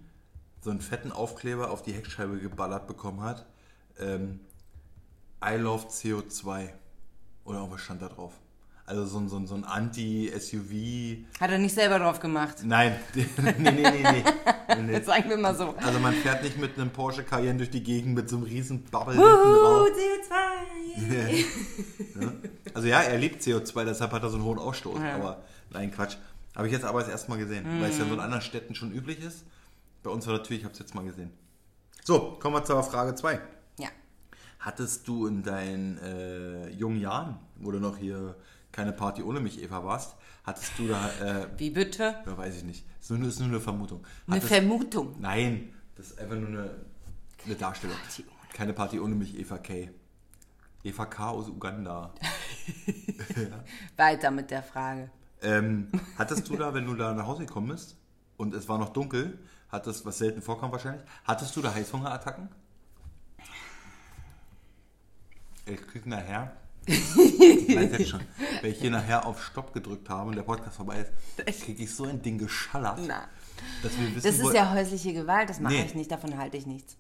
so 0.62 0.70
einen 0.70 0.82
fetten 0.82 1.12
Aufkleber 1.12 1.72
auf 1.72 1.82
die 1.82 1.94
Heckscheibe 1.94 2.38
geballert 2.38 2.88
bekommen 2.88 3.22
hat. 3.22 3.46
Ähm, 4.00 4.40
I 5.44 5.56
love 5.56 5.88
CO2. 5.88 6.70
Oder 7.44 7.58
irgendwas 7.58 7.82
stand 7.82 8.02
da 8.02 8.10
drauf. 8.10 8.34
Also 8.86 9.06
so 9.06 9.20
ein, 9.20 9.30
so 9.30 9.38
ein, 9.38 9.48
so 9.48 9.56
ein 9.56 9.64
Anti-SUV. 9.64 11.26
Hat 11.40 11.50
er 11.50 11.58
nicht 11.58 11.74
selber 11.74 11.98
drauf 11.98 12.20
gemacht. 12.20 12.58
Nein, 12.64 13.00
nee, 13.16 13.26
nee, 13.58 13.72
nee, 13.72 13.90
nee. 13.90 14.04
nee, 14.04 14.82
nee. 14.82 15.02
Sagen 15.02 15.30
wir 15.30 15.38
mal 15.38 15.56
so. 15.56 15.76
Also 15.78 16.00
man 16.00 16.14
fährt 16.14 16.44
nicht 16.44 16.58
mit 16.58 16.78
einem 16.78 16.92
Porsche 16.92 17.24
Cayenne 17.24 17.58
durch 17.58 17.70
die 17.70 17.84
Gegend 17.84 18.16
mit 18.16 18.30
so 18.30 18.36
einem 18.38 18.46
riesen 18.46 18.84
Bubble 18.84 19.16
drauf. 19.16 19.24
Uh, 19.26 19.88
CO2. 21.00 21.46
Also 22.74 22.88
ja, 22.88 23.02
er 23.02 23.18
liebt 23.18 23.42
CO2, 23.42 23.86
deshalb 23.86 24.12
hat 24.12 24.24
er 24.24 24.30
so 24.30 24.36
einen 24.36 24.46
hohen 24.46 24.60
Ausstoß. 24.60 25.00
Ja. 25.00 25.16
Aber 25.16 25.42
nein, 25.72 25.92
Quatsch. 25.92 26.18
Habe 26.56 26.68
ich 26.68 26.74
jetzt 26.74 26.84
aber 26.84 27.00
das 27.00 27.10
erste 27.10 27.32
Mal 27.32 27.38
gesehen, 27.38 27.66
weil 27.80 27.92
es 27.92 27.98
ja 27.98 28.06
so 28.06 28.14
in 28.14 28.20
anderen 28.20 28.42
Städten 28.42 28.76
schon 28.76 28.92
üblich 28.92 29.24
ist. 29.24 29.46
Bei 30.04 30.10
uns 30.10 30.26
war 30.26 30.34
natürlich, 30.34 30.62
ich 30.62 30.66
habe 30.66 30.74
es 30.74 30.80
jetzt 30.80 30.96
mal 30.96 31.04
gesehen. 31.04 31.32
So, 32.04 32.38
kommen 32.40 32.56
wir 32.56 32.64
zur 32.64 32.82
Frage 32.84 33.14
2. 33.14 33.40
Ja. 33.78 33.90
Hattest 34.60 35.08
du 35.08 35.28
in 35.28 35.44
deinen 35.44 35.98
äh, 36.00 36.70
jungen 36.70 37.00
Jahren, 37.00 37.40
wo 37.58 37.72
du 37.72 37.80
noch 37.80 37.98
hier 37.98 38.36
keine 38.72 38.94
Party 38.94 39.22
ohne 39.22 39.40
mich, 39.40 39.62
Eva, 39.62 39.84
warst, 39.84 40.16
hattest 40.44 40.72
du 40.78 40.88
da, 40.88 41.10
äh, 41.20 41.48
Wie 41.58 41.70
bitte? 41.70 42.16
ja, 42.26 42.38
weiß 42.38 42.58
ich 42.58 42.64
nicht, 42.64 42.86
ist 43.00 43.12
nur, 43.12 43.28
ist 43.28 43.40
nur 43.40 43.50
eine 43.50 43.60
Vermutung. 43.60 44.04
Eine 44.26 44.38
Hattest, 44.38 44.54
Vermutung. 44.54 45.16
Nein, 45.20 45.74
das 45.96 46.12
ist 46.12 46.20
einfach 46.20 46.38
nur 46.38 46.48
eine, 46.48 46.76
eine 47.46 47.56
Darstellung. 47.56 47.98
Party 47.98 48.26
Keine 48.54 48.74
Party 48.74 49.00
ohne 49.00 49.16
mich, 49.16 49.38
Eva 49.38 49.58
K. 49.58 49.90
Eva 50.84 51.06
K. 51.06 51.30
aus 51.30 51.48
Uganda. 51.48 52.14
Weiter 53.98 54.32
mit 54.32 54.50
der 54.50 54.64
Frage. 54.64 55.12
Ähm, 55.44 55.90
hattest 56.18 56.50
du 56.50 56.56
da, 56.56 56.74
wenn 56.74 56.86
du 56.86 56.96
da 56.96 57.14
nach 57.14 57.28
Hause 57.28 57.46
gekommen 57.46 57.68
bist 57.68 57.98
und 58.38 58.54
es 58.54 58.68
war 58.70 58.78
noch 58.78 58.90
dunkel, 58.90 59.38
hattest, 59.72 60.06
was 60.06 60.18
selten 60.18 60.42
vorkommt 60.42 60.72
wahrscheinlich, 60.72 61.04
hattest 61.26 61.56
du 61.56 61.62
da 61.62 61.74
Heißhungerattacken? 61.74 62.50
Ich 65.66 65.88
krieg 65.88 66.06
nachher, 66.08 66.52
ich 66.86 67.00
weiß 67.76 67.92
jetzt 68.00 68.10
schon, 68.10 68.22
wenn 68.62 68.72
ich 68.72 68.80
hier 68.82 68.90
nachher 68.90 69.26
auf 69.26 69.44
Stopp 69.44 69.74
gedrückt 69.74 70.10
habe 70.10 70.30
und 70.30 70.36
der 70.36 70.42
Podcast 70.44 70.76
vorbei 70.78 71.06
ist, 71.46 71.62
krieg 71.64 71.80
ich 71.80 71.94
so 71.94 72.06
ein 72.06 72.22
Ding 72.22 72.38
geschallert, 72.40 73.00
Na. 73.08 73.26
dass 73.84 73.98
wir 74.00 74.08
wissen, 74.16 74.28
Das 74.28 74.42
wo, 74.44 74.50
ist 74.50 74.56
ja 74.56 74.72
häusliche 74.74 75.14
Gewalt, 75.14 75.50
das 75.50 75.60
mache 75.60 75.74
Nee. 75.74 75.84
ich 75.86 75.94
nicht, 75.96 76.12
davon 76.12 76.38
halte 76.38 76.58
ich 76.58 76.66
nichts. 76.66 76.96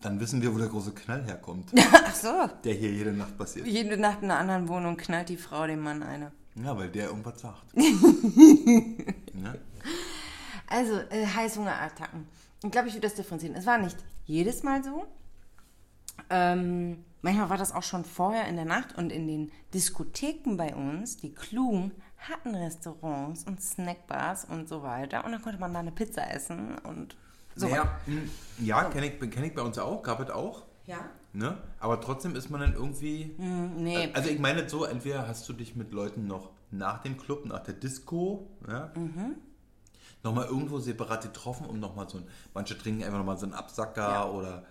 dann 0.00 0.18
wissen 0.18 0.40
wir, 0.40 0.54
wo 0.54 0.58
der 0.58 0.68
große 0.68 0.92
Knall 0.92 1.24
herkommt, 1.24 1.70
Ach 1.92 2.14
so. 2.14 2.48
der 2.64 2.74
hier 2.74 2.90
jede 2.90 3.12
Nacht 3.12 3.36
passiert. 3.36 3.66
Jede 3.66 3.98
Nacht 3.98 4.22
in 4.22 4.30
einer 4.30 4.40
anderen 4.40 4.68
Wohnung 4.68 4.96
knallt 4.96 5.28
die 5.28 5.36
Frau 5.36 5.66
dem 5.66 5.80
Mann 5.80 6.02
eine. 6.02 6.32
Ja, 6.54 6.74
weil 6.76 6.88
der 6.88 7.08
irgendwas 7.08 7.38
sagt. 7.38 7.66
ja? 7.74 7.82
Also, 10.68 10.98
äh, 11.10 11.26
Heißhungerattacken. 11.26 12.26
Ich 12.62 12.70
glaube, 12.70 12.88
ich 12.88 12.94
würde 12.94 13.06
das 13.06 13.14
differenzieren. 13.14 13.54
Es 13.54 13.66
war 13.66 13.78
nicht 13.78 13.96
jedes 14.24 14.62
Mal 14.62 14.82
so. 14.82 15.06
Ähm, 16.30 17.04
manchmal 17.22 17.50
war 17.50 17.58
das 17.58 17.72
auch 17.72 17.82
schon 17.82 18.04
vorher 18.04 18.48
in 18.48 18.56
der 18.56 18.64
Nacht 18.64 18.96
und 18.96 19.12
in 19.12 19.26
den 19.26 19.52
Diskotheken 19.74 20.56
bei 20.56 20.74
uns, 20.74 21.18
die 21.18 21.34
klugen, 21.34 21.92
hatten 22.16 22.54
Restaurants 22.54 23.44
und 23.44 23.62
Snackbars 23.62 24.46
und 24.46 24.68
so 24.68 24.82
weiter. 24.82 25.24
Und 25.24 25.32
dann 25.32 25.42
konnte 25.42 25.60
man 25.60 25.72
da 25.72 25.80
eine 25.80 25.92
Pizza 25.92 26.30
essen 26.32 26.78
und 26.78 27.16
so. 27.54 27.68
Ja, 27.68 27.98
hm, 28.06 28.28
ja 28.58 28.84
kenne 28.84 29.06
ich, 29.06 29.30
kenn 29.30 29.44
ich 29.44 29.54
bei 29.54 29.62
uns 29.62 29.78
auch, 29.78 30.02
gab 30.02 30.20
es 30.20 30.30
auch. 30.30 30.64
Ja? 30.86 30.98
Ne? 31.32 31.58
Aber 31.80 32.00
trotzdem 32.00 32.34
ist 32.34 32.50
man 32.50 32.60
dann 32.60 32.74
irgendwie. 32.74 33.34
Hm, 33.36 33.76
nee. 33.76 34.10
Also 34.14 34.30
ich 34.30 34.38
meine 34.38 34.68
so, 34.68 34.84
entweder 34.84 35.28
hast 35.28 35.48
du 35.48 35.52
dich 35.52 35.76
mit 35.76 35.92
Leuten 35.92 36.26
noch 36.26 36.50
nach 36.70 37.02
dem 37.02 37.16
Club, 37.16 37.44
nach 37.46 37.60
der 37.60 37.74
Disco, 37.74 38.48
ja, 38.68 38.90
Mhm. 38.96 39.36
Nochmal 40.26 40.46
irgendwo 40.46 40.78
separat 40.78 41.22
getroffen, 41.22 41.66
um 41.66 41.78
nochmal 41.80 42.08
so 42.08 42.18
ein. 42.18 42.24
Manche 42.54 42.76
trinken 42.76 43.02
einfach 43.04 43.18
nochmal 43.18 43.38
so 43.38 43.46
einen 43.46 43.54
Absacker 43.54 44.08
Ja. 44.12 44.24
oder 44.28 44.64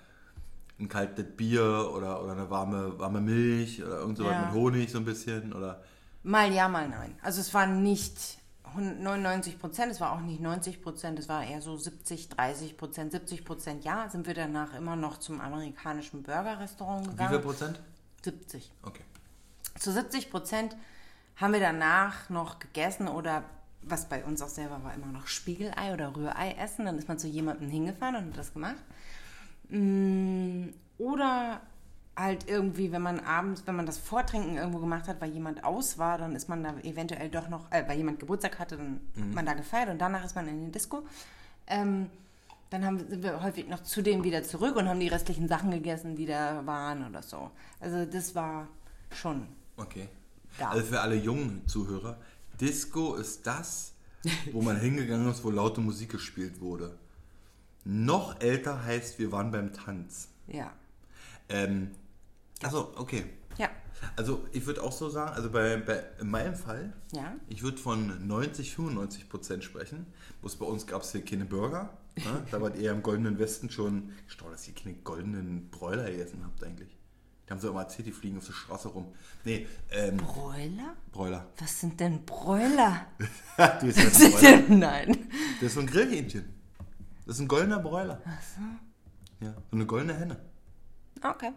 ein 0.79 0.87
kaltes 0.89 1.25
Bier 1.37 1.89
oder, 1.93 2.21
oder 2.21 2.33
eine 2.33 2.49
warme, 2.49 2.99
warme 2.99 3.21
Milch 3.21 3.81
oder 3.83 3.99
irgend 3.99 4.17
so 4.17 4.25
was 4.25 4.31
Ja. 4.33 4.41
mit 4.45 4.51
Honig 4.53 4.91
so 4.91 4.97
ein 4.99 5.05
bisschen 5.05 5.53
oder. 5.53 5.81
Mal 6.23 6.51
ja, 6.53 6.67
mal 6.67 6.87
nein. 6.89 7.17
Also 7.21 7.39
es 7.41 7.53
war 7.53 7.65
nicht 7.67 8.39
99 8.75 9.57
Prozent, 9.59 9.91
es 9.91 10.01
war 10.01 10.11
auch 10.11 10.19
nicht 10.21 10.41
90 10.41 10.81
Prozent, 10.81 11.17
es 11.19 11.29
war 11.29 11.43
eher 11.45 11.61
so 11.61 11.77
70, 11.77 12.29
30 12.29 12.77
Prozent, 12.77 13.11
70 13.13 13.45
Prozent 13.45 13.85
ja. 13.85 14.09
Sind 14.09 14.27
wir 14.27 14.33
danach 14.33 14.73
immer 14.73 14.95
noch 14.95 15.17
zum 15.17 15.39
amerikanischen 15.39 16.23
Burger-Restaurant 16.23 17.05
Wie 17.07 17.11
gegangen. 17.11 17.29
viel 17.29 17.39
Prozent? 17.39 17.79
70. 18.23 18.71
Okay. 18.83 19.03
Zu 19.79 19.91
70 19.93 20.29
Prozent 20.31 20.75
haben 21.37 21.53
wir 21.53 21.59
danach 21.59 22.29
noch 22.29 22.59
gegessen 22.59 23.07
oder 23.07 23.43
was 23.87 24.07
bei 24.09 24.23
uns 24.23 24.41
auch 24.41 24.49
selber 24.49 24.83
war, 24.83 24.93
immer 24.93 25.07
noch 25.07 25.27
Spiegelei 25.27 25.93
oder 25.93 26.15
Rührei 26.15 26.53
essen. 26.59 26.85
Dann 26.85 26.97
ist 26.97 27.07
man 27.07 27.19
zu 27.19 27.27
jemandem 27.27 27.69
hingefahren 27.69 28.15
und 28.15 28.25
hat 28.31 28.37
das 28.37 28.53
gemacht. 28.53 28.75
Mm, 29.69 30.69
Oder 30.97 31.61
halt 32.15 32.47
irgendwie, 32.49 32.91
wenn 32.93 33.01
man 33.01 33.19
abends, 33.19 33.63
wenn 33.65 33.75
man 33.75 33.85
das 33.85 33.97
Vortrinken 33.97 34.55
irgendwo 34.57 34.79
gemacht 34.79 35.07
hat, 35.09 35.19
weil 35.19 35.31
jemand 35.31 35.63
aus 35.65 35.97
war, 35.97 36.17
dann 36.17 36.33
ist 36.35 36.47
man 36.47 36.63
da 36.63 36.73
eventuell 36.83 37.29
doch 37.29 37.49
noch, 37.49 37.69
äh, 37.71 37.83
weil 37.87 37.97
jemand 37.97 38.19
Geburtstag 38.19 38.57
hatte, 38.59 38.77
dann 38.77 39.01
hat 39.17 39.33
man 39.33 39.45
da 39.45 39.53
gefeiert 39.53 39.89
und 39.89 39.99
danach 39.99 40.23
ist 40.23 40.35
man 40.35 40.47
in 40.47 40.61
den 40.61 40.71
Disco. 40.71 41.05
Ähm, 41.67 42.09
dann 42.69 42.85
haben, 42.85 42.99
sind 43.09 43.21
wir 43.21 43.43
häufig 43.43 43.67
noch 43.67 43.83
zudem 43.83 44.23
wieder 44.23 44.43
zurück 44.43 44.75
und 44.77 44.87
haben 44.87 44.99
die 44.99 45.07
restlichen 45.09 45.47
Sachen 45.49 45.71
gegessen, 45.71 46.15
die 46.15 46.25
da 46.25 46.65
waren 46.65 47.05
oder 47.07 47.21
so. 47.21 47.51
Also 47.81 48.05
das 48.05 48.33
war 48.33 48.67
schon 49.11 49.47
Okay. 49.77 50.07
da. 50.57 50.69
Also 50.69 50.85
für 50.85 51.01
alle 51.01 51.15
jungen 51.15 51.67
Zuhörer, 51.67 52.17
Disco 52.61 53.15
ist 53.15 53.45
das, 53.47 53.93
wo 54.51 54.61
man 54.61 54.79
hingegangen 54.79 55.29
ist, 55.29 55.43
wo 55.43 55.49
laute 55.51 55.81
Musik 55.81 56.11
gespielt 56.11 56.59
wurde. 56.61 56.97
Noch 57.83 58.39
älter 58.41 58.83
heißt, 58.83 59.19
wir 59.19 59.31
waren 59.31 59.51
beim 59.51 59.73
Tanz. 59.73 60.29
ja. 60.47 60.73
Ähm, 61.47 61.91
also, 62.63 62.93
okay. 62.97 63.25
Ja. 63.59 63.69
Also 64.15 64.43
ich 64.51 64.65
würde 64.65 64.81
auch 64.81 64.91
so 64.91 65.09
sagen, 65.09 65.33
also 65.35 65.51
bei, 65.51 65.77
bei 65.77 66.03
in 66.19 66.29
meinem 66.31 66.55
Fall, 66.55 66.91
Ja. 67.11 67.35
ich 67.49 67.61
würde 67.61 67.77
von 67.77 68.25
90, 68.27 68.73
95 68.75 69.29
Prozent 69.29 69.63
sprechen. 69.63 70.07
Bloß 70.41 70.55
bei 70.55 70.65
uns 70.65 70.87
gab 70.87 71.03
es 71.03 71.11
hier 71.11 71.23
keine 71.23 71.45
Burger. 71.45 71.95
Ne? 72.15 72.45
Da 72.49 72.59
wart 72.61 72.77
ihr 72.77 72.91
im 72.91 73.03
Goldenen 73.03 73.37
Westen 73.37 73.69
schon, 73.69 74.11
ich 74.27 74.37
glaube, 74.37 74.53
dass 74.53 74.67
ihr 74.67 74.73
keine 74.73 74.95
goldenen 74.95 75.69
Bräuler 75.69 76.09
gegessen 76.09 76.41
habt 76.43 76.63
eigentlich. 76.63 76.97
Die 77.47 77.51
haben 77.51 77.59
so 77.59 77.69
immer 77.69 77.81
erzählt, 77.81 78.07
die 78.07 78.11
fliegen 78.11 78.37
auf 78.37 78.45
der 78.45 78.53
Straße 78.53 78.87
rum. 78.87 79.05
Nee, 79.43 79.67
ähm, 79.91 80.17
Bräuler? 80.17 80.95
Bräuler. 81.11 81.45
Was 81.59 81.79
sind 81.79 81.99
denn 81.99 82.25
Bräuler? 82.25 83.05
die 83.81 83.87
ist 83.87 83.97
Was 83.97 84.21
ein 84.21 84.31
sind 84.31 84.41
denn? 84.69 84.79
Nein. 84.79 85.27
Das 85.59 85.67
ist 85.69 85.73
so 85.75 85.79
ein 85.81 85.87
Grillhähnchen. 85.87 86.45
Das 87.25 87.35
ist 87.35 87.41
ein 87.41 87.47
goldener 87.47 87.79
Bräuler. 87.79 88.19
Ach 88.25 88.41
so. 88.41 89.45
Ja, 89.45 89.53
so 89.53 89.75
eine 89.75 89.85
goldene 89.85 90.15
Henne. 90.15 90.37
Okay. 91.21 91.51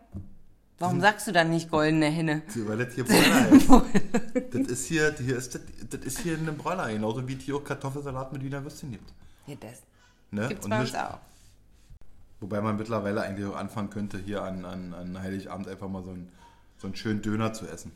Warum 0.81 1.01
sagst 1.01 1.27
du 1.27 1.33
dann 1.33 1.51
nicht 1.51 1.71
goldene 1.71 2.07
Henne? 2.07 2.43
Weil 2.55 2.79
das 2.85 2.95
hier 2.95 3.05
Bräuler 3.07 3.51
heißt. 3.51 4.55
das 4.55 4.67
ist 4.69 4.87
hier, 4.87 5.15
hier 5.19 5.37
ist 5.37 5.55
das, 5.55 5.63
das 5.91 6.01
ist 6.03 6.19
hier 6.21 6.37
eine 6.39 6.53
Bräuler, 6.53 6.93
genauso 6.93 7.27
wie 7.27 7.35
es 7.35 7.43
hier 7.43 7.57
auch 7.57 7.65
Kartoffelsalat 7.65 8.33
mit 8.33 8.45
Wiener 8.45 8.63
Würstchen 8.63 8.93
gibt. 8.93 9.11
Ja, 9.47 9.55
das 9.59 9.83
Ne? 10.31 10.47
gibt's 10.49 10.67
Und 10.67 10.71
bei 10.71 10.81
uns 10.83 10.95
auch. 10.95 11.19
Wobei 12.41 12.61
man 12.61 12.77
mittlerweile 12.77 13.23
eigentlich 13.23 13.47
auch 13.47 13.57
anfangen 13.57 13.91
könnte, 13.91 14.19
hier 14.19 14.43
an, 14.43 14.65
an, 14.65 14.95
an 14.95 15.21
Heiligabend 15.21 15.69
einfach 15.69 15.89
mal 15.89 16.05
so 16.05 16.11
einen, 16.11 16.33
so 16.77 16.87
einen 16.87 16.97
schönen 16.97 17.21
Döner 17.21 17.53
zu 17.53 17.67
essen. 17.67 17.93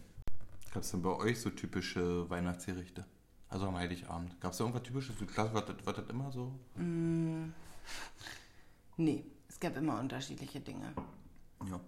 Gab 0.75 0.83
es 0.83 0.91
denn 0.91 1.03
bei 1.03 1.11
euch 1.11 1.41
so 1.41 1.51
typische 1.51 2.29
Weihnachtsgerichte? 2.29 3.05
Also 3.49 3.69
am 3.69 3.77
Heiligabend. 3.77 4.41
Gab 4.41 4.53
es 4.53 4.59
da 4.59 4.65
irgendwas 4.65 4.83
typisches? 4.83 5.15
War 5.37 5.63
das, 5.63 5.87
war 5.87 5.93
das 5.93 6.09
immer 6.09 6.33
so? 6.33 6.53
Nee, 8.97 9.25
es 9.49 9.61
gab 9.61 9.77
immer 9.77 10.01
unterschiedliche 10.01 10.61
Dinge. 10.61 10.93
Ja. 11.61 11.67
Wir 11.67 11.81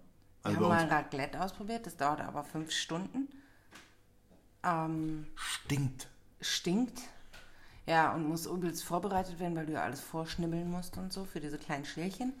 Also 0.43 0.57
haben 0.57 0.63
bei 0.63 0.69
mal 0.69 0.83
uns 0.83 0.91
Raclette 0.91 1.41
ausprobiert, 1.41 1.87
das 1.87 1.97
dauerte 1.97 2.23
aber 2.25 2.43
fünf 2.43 2.71
Stunden. 2.71 3.27
Ähm, 4.63 5.27
stinkt. 5.35 6.07
stinkt. 6.39 7.01
Ja, 7.87 8.13
und 8.15 8.27
muss 8.27 8.45
übelst 8.47 8.83
vorbereitet 8.83 9.39
werden, 9.39 9.55
weil 9.55 9.65
du 9.67 9.73
ja 9.73 9.83
alles 9.83 10.01
vorschnibbeln 10.01 10.69
musst 10.69 10.97
und 10.97 11.13
so 11.13 11.23
für 11.25 11.39
diese 11.39 11.57
kleinen 11.59 11.85
Schälchen. 11.85 12.33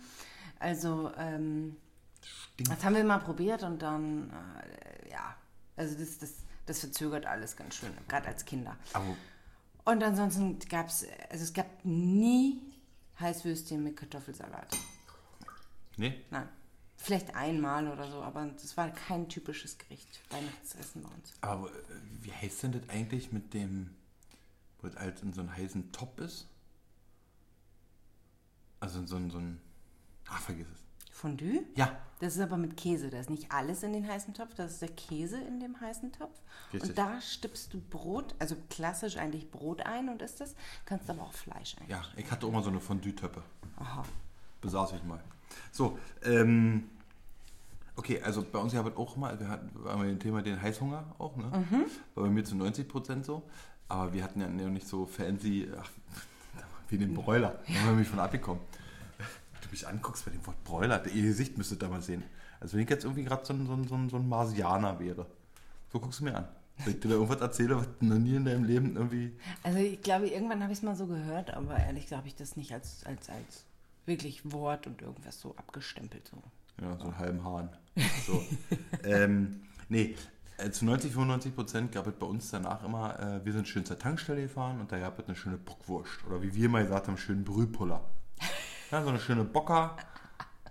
Also, 0.59 1.11
ähm, 1.17 1.75
Stinkt. 2.21 2.71
das 2.71 2.83
haben 2.83 2.95
wir 2.95 3.03
mal 3.03 3.19
probiert 3.19 3.61
und 3.63 3.81
dann, 3.81 4.31
äh, 4.31 5.11
ja, 5.11 5.35
also 5.75 5.95
das, 5.97 6.17
das, 6.17 6.31
das 6.65 6.79
verzögert 6.79 7.25
alles 7.27 7.55
ganz 7.55 7.75
schön, 7.75 7.91
gerade 8.07 8.27
als 8.27 8.45
Kinder. 8.45 8.75
Aber 8.93 9.15
Und 9.83 10.03
ansonsten 10.03 10.57
gab 10.69 10.87
es, 10.87 11.05
also 11.29 11.43
es 11.43 11.53
gab 11.53 11.67
nie 11.83 12.59
Heißwürstchen 13.19 13.83
mit 13.83 13.95
Kartoffelsalat. 13.97 14.75
nee, 15.97 16.21
Nein. 16.31 16.49
Vielleicht 16.97 17.35
einmal 17.35 17.87
oder 17.87 18.09
so, 18.09 18.23
aber 18.23 18.47
das 18.59 18.75
war 18.77 18.89
kein 18.89 19.29
typisches 19.29 19.77
Gericht, 19.77 20.21
Weihnachtsessen 20.31 21.03
bei 21.03 21.09
uns. 21.09 21.33
Aber 21.41 21.67
äh, 21.67 21.71
wie 22.21 22.31
heißt 22.31 22.63
denn 22.63 22.71
das 22.71 22.89
eigentlich 22.89 23.31
mit 23.31 23.53
dem, 23.53 23.91
wo 24.85 24.89
das 24.89 25.01
halt 25.01 25.21
in 25.21 25.33
so 25.33 25.41
einem 25.41 25.55
heißen 25.55 25.91
Topf 25.91 26.17
ist? 26.19 26.47
Also 28.79 28.99
in 28.99 29.07
so 29.07 29.15
ein, 29.15 29.29
so 29.31 29.37
ein, 29.39 29.59
ach, 30.29 30.39
vergiss 30.41 30.67
es. 30.73 30.83
Fondue? 31.11 31.63
Ja, 31.75 31.97
Das 32.19 32.35
ist 32.35 32.41
aber 32.41 32.57
mit 32.57 32.75
Käse. 32.75 33.09
Da 33.09 33.19
ist 33.19 33.29
nicht 33.29 33.49
alles 33.51 33.83
in 33.83 33.93
den 33.93 34.05
heißen 34.07 34.33
Topf, 34.33 34.53
das 34.53 34.73
ist 34.73 34.81
der 34.81 34.89
Käse 34.89 35.39
in 35.41 35.59
dem 35.61 35.79
heißen 35.79 36.11
Topf. 36.11 36.37
Richtig. 36.73 36.89
Und 36.89 36.97
da 36.97 37.21
stippst 37.21 37.73
du 37.73 37.79
Brot, 37.79 38.35
also 38.37 38.55
klassisch 38.69 39.15
eigentlich 39.17 39.49
Brot 39.49 39.81
ein 39.85 40.09
und 40.09 40.21
isst 40.21 40.41
das. 40.41 40.55
Kannst 40.85 41.09
aber 41.09 41.23
auch 41.23 41.33
Fleisch 41.33 41.77
ein. 41.79 41.87
ja, 41.89 42.03
ich 42.17 42.29
hatte 42.29 42.45
auch 42.45 42.51
mal 42.51 42.63
so 42.63 42.69
eine 42.69 42.81
Fondue-Töppe. 42.81 43.41
Aha. 43.77 44.03
Besaß 44.61 44.93
ich 44.93 45.03
mal. 45.03 45.21
So, 45.71 45.97
ähm, 46.23 46.89
okay, 47.95 48.21
also 48.21 48.43
bei 48.43 48.59
uns 48.59 48.73
ja 48.73 48.83
halt 48.83 48.97
auch 48.97 49.15
mal, 49.15 49.39
wir 49.39 49.47
hatten 49.47 49.71
haben 49.87 50.01
wir 50.03 50.09
ein 50.09 50.19
Thema 50.19 50.41
den 50.41 50.61
Heißhunger 50.61 51.15
auch, 51.17 51.37
ne? 51.37 51.49
War 52.13 52.23
bei 52.25 52.29
mir 52.29 52.43
zu 52.43 52.55
90 52.55 52.87
Prozent 52.89 53.25
so. 53.25 53.43
Aber 53.87 54.13
wir 54.13 54.23
hatten 54.23 54.41
ja 54.41 54.47
noch 54.47 54.69
nicht 54.69 54.87
so 54.87 55.05
fancy, 55.05 55.69
ach, 55.79 55.89
wie 56.89 56.97
den 56.97 57.13
Bräuler. 57.13 57.59
Da 57.67 57.73
haben 57.73 57.83
wir 57.83 57.91
nämlich 57.91 58.07
von 58.07 58.19
abgekommen. 58.19 58.61
Wenn 59.17 59.61
du 59.61 59.69
mich 59.69 59.87
anguckst 59.87 60.25
bei 60.25 60.31
dem 60.31 60.45
Wort 60.45 60.63
Bräuler, 60.63 61.05
ihr 61.07 61.23
Gesicht 61.23 61.57
müsstet 61.57 61.81
da 61.81 61.87
mal 61.87 62.01
sehen. 62.01 62.23
Also 62.59 62.77
wenn 62.77 62.83
ich 62.83 62.89
jetzt 62.89 63.03
irgendwie 63.03 63.23
gerade 63.23 63.45
so 63.45 63.53
ein, 63.53 63.65
so, 63.67 63.73
ein, 63.73 63.87
so, 63.87 63.95
ein, 63.95 64.09
so 64.09 64.17
ein 64.17 64.27
Marsianer 64.27 64.99
wäre. 64.99 65.25
So 65.91 65.99
guckst 65.99 66.19
du 66.19 66.25
mir 66.25 66.35
an. 66.35 66.47
Wenn 66.83 66.93
ich 66.93 66.99
dir 66.99 67.09
da 67.09 67.15
irgendwas 67.15 67.41
erzähle, 67.41 67.77
was 67.77 67.87
noch 68.01 68.17
nie 68.17 68.35
in 68.35 68.45
deinem 68.45 68.65
Leben 68.65 68.95
irgendwie. 68.95 69.31
Also 69.63 69.77
ich 69.77 70.01
glaube, 70.01 70.27
irgendwann 70.27 70.61
habe 70.61 70.73
ich 70.73 70.79
es 70.79 70.83
mal 70.83 70.95
so 70.95 71.07
gehört, 71.07 71.53
aber 71.53 71.77
ehrlich 71.77 72.03
gesagt 72.03 72.19
habe 72.19 72.27
ich 72.27 72.35
das 72.35 72.57
nicht 72.57 72.73
als, 72.73 73.05
als, 73.05 73.29
als 73.29 73.65
wirklich 74.05 74.51
Wort 74.51 74.87
und 74.87 75.01
irgendwas 75.01 75.39
so 75.39 75.55
abgestempelt. 75.55 76.27
So. 76.27 76.37
Ja, 76.81 76.97
so 76.97 77.05
einen 77.05 77.17
halben 77.17 77.43
Hahn. 77.43 77.69
So. 78.25 78.43
ähm, 79.03 79.61
nee, 79.87 80.15
äh, 80.57 80.69
zu 80.71 80.85
90, 80.85 81.11
95 81.11 81.55
Prozent 81.55 81.91
gab 81.91 82.07
es 82.07 82.13
bei 82.13 82.25
uns 82.25 82.49
danach 82.51 82.83
immer, 82.83 83.19
äh, 83.19 83.45
wir 83.45 83.53
sind 83.53 83.67
schön 83.67 83.85
zur 83.85 83.97
Tankstelle 83.99 84.41
gefahren 84.41 84.79
und 84.79 84.91
da 84.91 84.99
gab 84.99 85.19
es 85.19 85.25
eine 85.27 85.35
schöne 85.35 85.57
Bockwurst. 85.57 86.25
Oder 86.27 86.41
wie 86.41 86.53
wir 86.55 86.69
mal 86.69 86.83
gesagt 86.83 87.07
haben, 87.07 87.17
schönen 87.17 87.43
Brühpuller. 87.43 88.01
Ja, 88.91 89.01
so 89.01 89.09
eine 89.09 89.19
schöne 89.19 89.43
Bocker. 89.43 89.97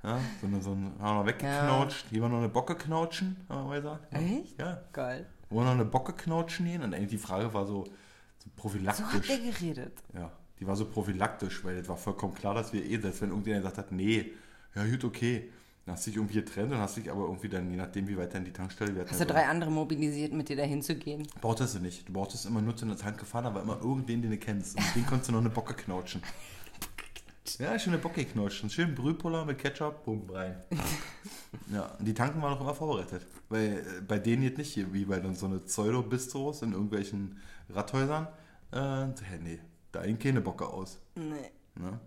Ja, 0.04 0.20
so 0.40 0.46
eine, 0.46 0.62
so 0.62 0.70
ein, 0.70 0.92
haben 1.00 1.18
wir 1.18 1.26
weggeknautscht. 1.26 2.06
Hier 2.10 2.22
war 2.22 2.28
noch 2.28 2.38
eine 2.38 2.48
Bocke 2.48 2.76
knautschen, 2.76 3.36
haben 3.48 3.62
wir 3.62 3.68
mal 3.68 3.80
gesagt. 3.80 4.12
Ja. 4.12 4.18
Echt? 4.20 4.60
Ja. 4.60 4.80
Geil. 4.92 5.26
Wo 5.50 5.56
wir 5.58 5.64
noch 5.64 5.72
eine 5.72 5.84
Bocke 5.84 6.12
knautschen 6.12 6.64
gehen. 6.66 6.82
Und 6.82 6.94
eigentlich 6.94 7.10
die 7.10 7.18
Frage 7.18 7.52
war 7.52 7.66
so, 7.66 7.84
so 7.84 7.90
So 7.90 8.46
hat 8.46 8.56
prophylaktisch. 8.56 9.30
er 9.30 9.38
geredet. 9.38 10.02
Ja, 10.14 10.30
die 10.60 10.66
war 10.66 10.76
so 10.76 10.84
prophylaktisch, 10.84 11.64
weil 11.64 11.76
es 11.76 11.88
war 11.88 11.96
vollkommen 11.96 12.34
klar, 12.34 12.54
dass 12.54 12.72
wir 12.72 12.84
eh, 12.84 12.98
selbst 12.98 13.20
wenn 13.20 13.30
irgendjemand 13.30 13.64
gesagt 13.64 13.78
hat, 13.78 13.92
nee, 13.92 14.32
ja 14.76 14.84
gut, 14.86 15.04
okay, 15.04 15.50
dann 15.86 15.94
hast 15.94 16.06
du 16.06 16.10
dich 16.10 16.16
irgendwie 16.16 16.34
getrennt 16.34 16.72
und 16.72 16.78
hast 16.78 16.96
dich 16.96 17.10
aber 17.10 17.22
irgendwie 17.24 17.48
dann, 17.48 17.70
je 17.70 17.76
nachdem, 17.76 18.08
wie 18.08 18.16
weit 18.16 18.34
dann 18.34 18.44
die 18.44 18.52
Tankstelle 18.52 18.94
wird. 18.94 19.10
Hast 19.10 19.20
du 19.20 19.26
drei 19.26 19.46
andere 19.46 19.70
mobilisiert, 19.70 20.32
mit 20.32 20.48
dir 20.48 20.56
dahin 20.56 20.80
zu 20.82 20.94
gehen? 20.94 21.26
Brauchtest 21.40 21.74
du 21.74 21.80
nicht. 21.80 22.08
Du 22.08 22.12
brauchtest 22.12 22.46
immer 22.46 22.62
nur 22.62 22.74
zu 22.74 22.86
einer 22.86 22.96
Tank 22.96 23.18
gefahren, 23.18 23.44
aber 23.46 23.60
immer 23.62 23.78
irgendwen, 23.82 24.22
den 24.22 24.30
du 24.30 24.38
kennst. 24.38 24.76
Und 24.76 24.84
dem 24.96 25.06
konntest 25.06 25.28
du 25.28 25.32
noch 25.34 25.40
eine 25.40 25.50
Bocke 25.50 25.74
knautschen. 25.74 26.22
Ja, 27.58 27.78
schöne 27.78 27.98
Bocke 27.98 28.24
knutschen. 28.24 28.68
Schön 28.70 28.94
Brühpuller 28.94 29.44
mit 29.44 29.58
Ketchup, 29.58 30.04
bumm, 30.04 30.28
rein. 30.30 30.56
Ja, 31.72 31.82
und 31.98 32.04
die 32.04 32.14
Tanken 32.14 32.42
waren 32.42 32.54
auch 32.54 32.60
immer 32.60 32.74
vorbereitet. 32.74 33.26
Weil 33.48 33.78
äh, 33.78 34.00
bei 34.00 34.18
denen 34.18 34.42
jetzt 34.42 34.58
nicht 34.58 34.72
hier, 34.72 34.92
wie 34.92 35.04
bei 35.04 35.20
dann 35.20 35.34
so 35.36 35.46
eine 35.46 35.58
Pseudo-Bistros 35.58 36.62
in 36.62 36.72
irgendwelchen 36.72 37.38
Radhäusern. 37.70 38.26
Äh, 38.72 38.78
hä, 38.78 39.38
nee, 39.40 39.60
da 39.92 40.02
gehen 40.02 40.18
keine 40.18 40.40
Bocke 40.40 40.66
aus. 40.66 40.98
Nee. 41.14 41.50
Ne? 41.76 42.00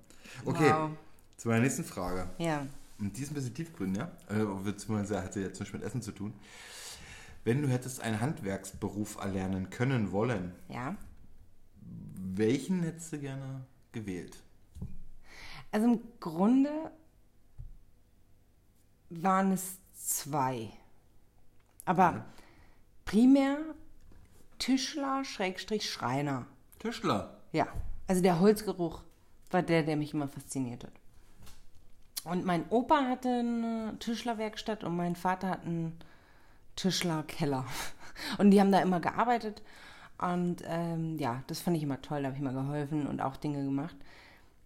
Okay, 0.43 0.69
Wow. 0.69 0.89
zu 1.37 1.47
meiner 1.47 1.61
nächsten 1.61 1.85
Frage. 1.85 2.27
Ja. 2.39 2.65
Und 2.99 3.15
die 3.17 3.21
ist 3.21 3.31
ein 3.31 3.35
bisschen 3.35 3.53
tiefgründig, 3.53 4.01
ja? 4.01 4.11
Äh, 4.29 4.43
beziehungsweise 4.63 5.21
hat 5.23 5.33
sie 5.33 5.41
jetzt 5.41 5.59
nicht 5.59 5.73
mit 5.73 5.83
Essen 5.83 6.01
zu 6.01 6.11
tun. 6.11 6.33
Wenn 7.43 7.61
du 7.61 7.67
hättest 7.69 8.01
einen 8.01 8.19
Handwerksberuf 8.19 9.17
erlernen 9.17 9.69
können 9.69 10.11
wollen, 10.11 10.53
Ja. 10.69 10.95
welchen 12.15 12.83
hättest 12.83 13.13
du 13.13 13.19
gerne 13.19 13.65
gewählt? 13.91 14.37
Also 15.71 15.87
im 15.87 15.99
Grunde 16.19 16.91
waren 19.09 19.51
es 19.51 19.77
zwei. 19.93 20.71
Aber 21.85 22.25
primär 23.05 23.57
Tischler, 24.59 25.23
Schrägstrich, 25.23 25.89
Schreiner. 25.89 26.45
Tischler. 26.79 27.37
Ja, 27.53 27.67
also 28.07 28.21
der 28.21 28.39
Holzgeruch 28.39 29.03
war 29.51 29.61
der, 29.63 29.83
der 29.83 29.95
mich 29.95 30.13
immer 30.13 30.27
fasziniert 30.27 30.83
hat. 30.83 30.96
Und 32.29 32.45
mein 32.45 32.65
Opa 32.69 33.05
hatte 33.07 33.29
eine 33.29 33.95
Tischlerwerkstatt 33.99 34.83
und 34.83 34.95
mein 34.95 35.15
Vater 35.15 35.49
hat 35.49 35.65
einen 35.65 35.97
Tischlerkeller. 36.75 37.65
Und 38.37 38.51
die 38.51 38.59
haben 38.59 38.71
da 38.71 38.79
immer 38.79 38.99
gearbeitet. 38.99 39.61
Und 40.17 40.63
ähm, 40.65 41.17
ja, 41.19 41.43
das 41.47 41.59
fand 41.59 41.77
ich 41.77 41.83
immer 41.83 42.01
toll. 42.01 42.21
Da 42.21 42.27
habe 42.27 42.35
ich 42.35 42.41
immer 42.41 42.53
geholfen 42.53 43.05
und 43.05 43.21
auch 43.21 43.37
Dinge 43.37 43.63
gemacht. 43.63 43.95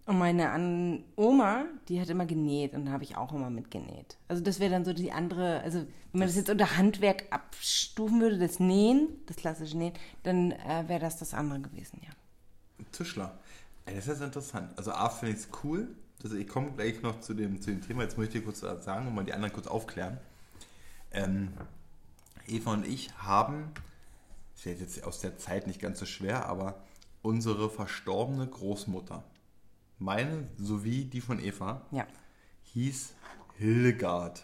Und 0.05 0.17
meine 0.17 0.49
An 0.49 1.03
Oma, 1.15 1.65
die 1.87 2.01
hat 2.01 2.09
immer 2.09 2.25
genäht 2.25 2.73
und 2.73 2.85
da 2.85 2.91
habe 2.91 3.03
ich 3.03 3.17
auch 3.17 3.33
immer 3.33 3.49
mitgenäht. 3.49 4.17
Also 4.27 4.41
das 4.41 4.59
wäre 4.59 4.71
dann 4.71 4.83
so 4.83 4.93
die 4.93 5.11
andere, 5.11 5.61
also 5.61 5.79
wenn 5.79 6.19
man 6.19 6.27
das 6.27 6.35
jetzt 6.35 6.49
unter 6.49 6.77
Handwerk 6.77 7.25
abstufen 7.29 8.19
würde, 8.19 8.39
das 8.39 8.59
Nähen, 8.59 9.09
das 9.27 9.37
klassische 9.37 9.77
Nähen, 9.77 9.93
dann 10.23 10.51
äh, 10.51 10.85
wäre 10.87 10.99
das 10.99 11.17
das 11.17 11.33
andere 11.33 11.59
gewesen, 11.59 12.01
ja. 12.03 12.09
Tischler. 12.91 13.37
Das 13.85 14.07
ist 14.07 14.21
interessant. 14.21 14.69
Also 14.77 14.91
A 14.91 15.09
finde 15.09 15.35
ich 15.35 15.41
es 15.41 15.49
cool. 15.63 15.95
Also 16.23 16.35
ich 16.35 16.47
komme 16.47 16.71
gleich 16.71 17.01
noch 17.01 17.19
zu 17.21 17.33
dem, 17.33 17.61
zu 17.61 17.71
dem 17.71 17.81
Thema. 17.81 18.03
Jetzt 18.03 18.17
möchte 18.17 18.37
ich 18.37 18.45
kurz 18.45 18.59
sagen 18.59 19.07
und 19.07 19.15
mal 19.15 19.25
die 19.25 19.33
anderen 19.33 19.53
kurz 19.53 19.67
aufklären. 19.67 20.17
Ähm, 21.11 21.49
Eva 22.47 22.73
und 22.73 22.85
ich 22.87 23.11
haben, 23.17 23.71
ist 24.55 24.65
ja 24.65 24.71
jetzt 24.73 25.03
aus 25.03 25.19
der 25.19 25.37
Zeit 25.37 25.67
nicht 25.67 25.79
ganz 25.79 25.99
so 25.99 26.05
schwer, 26.05 26.45
aber 26.47 26.75
unsere 27.21 27.69
verstorbene 27.69 28.47
Großmutter, 28.47 29.23
meine 29.99 30.47
sowie 30.57 31.05
die 31.05 31.21
von 31.21 31.39
Eva, 31.43 31.81
Ja. 31.91 32.07
hieß 32.73 33.13
Hildegard. 33.57 34.43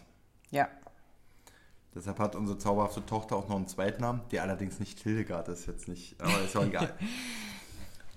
Ja. 0.51 0.67
Deshalb 1.95 2.19
hat 2.19 2.35
unsere 2.35 2.59
zauberhafte 2.59 3.05
Tochter 3.05 3.35
auch 3.35 3.49
noch 3.49 3.55
einen 3.55 3.67
Zweitnamen, 3.67 4.21
der 4.31 4.43
allerdings 4.43 4.79
nicht 4.79 4.99
Hildegard 4.99 5.47
ist 5.47 5.65
jetzt 5.65 5.87
nicht, 5.87 6.19
aber 6.21 6.41
ist 6.43 6.55
auch 6.55 6.63
egal. 6.65 6.93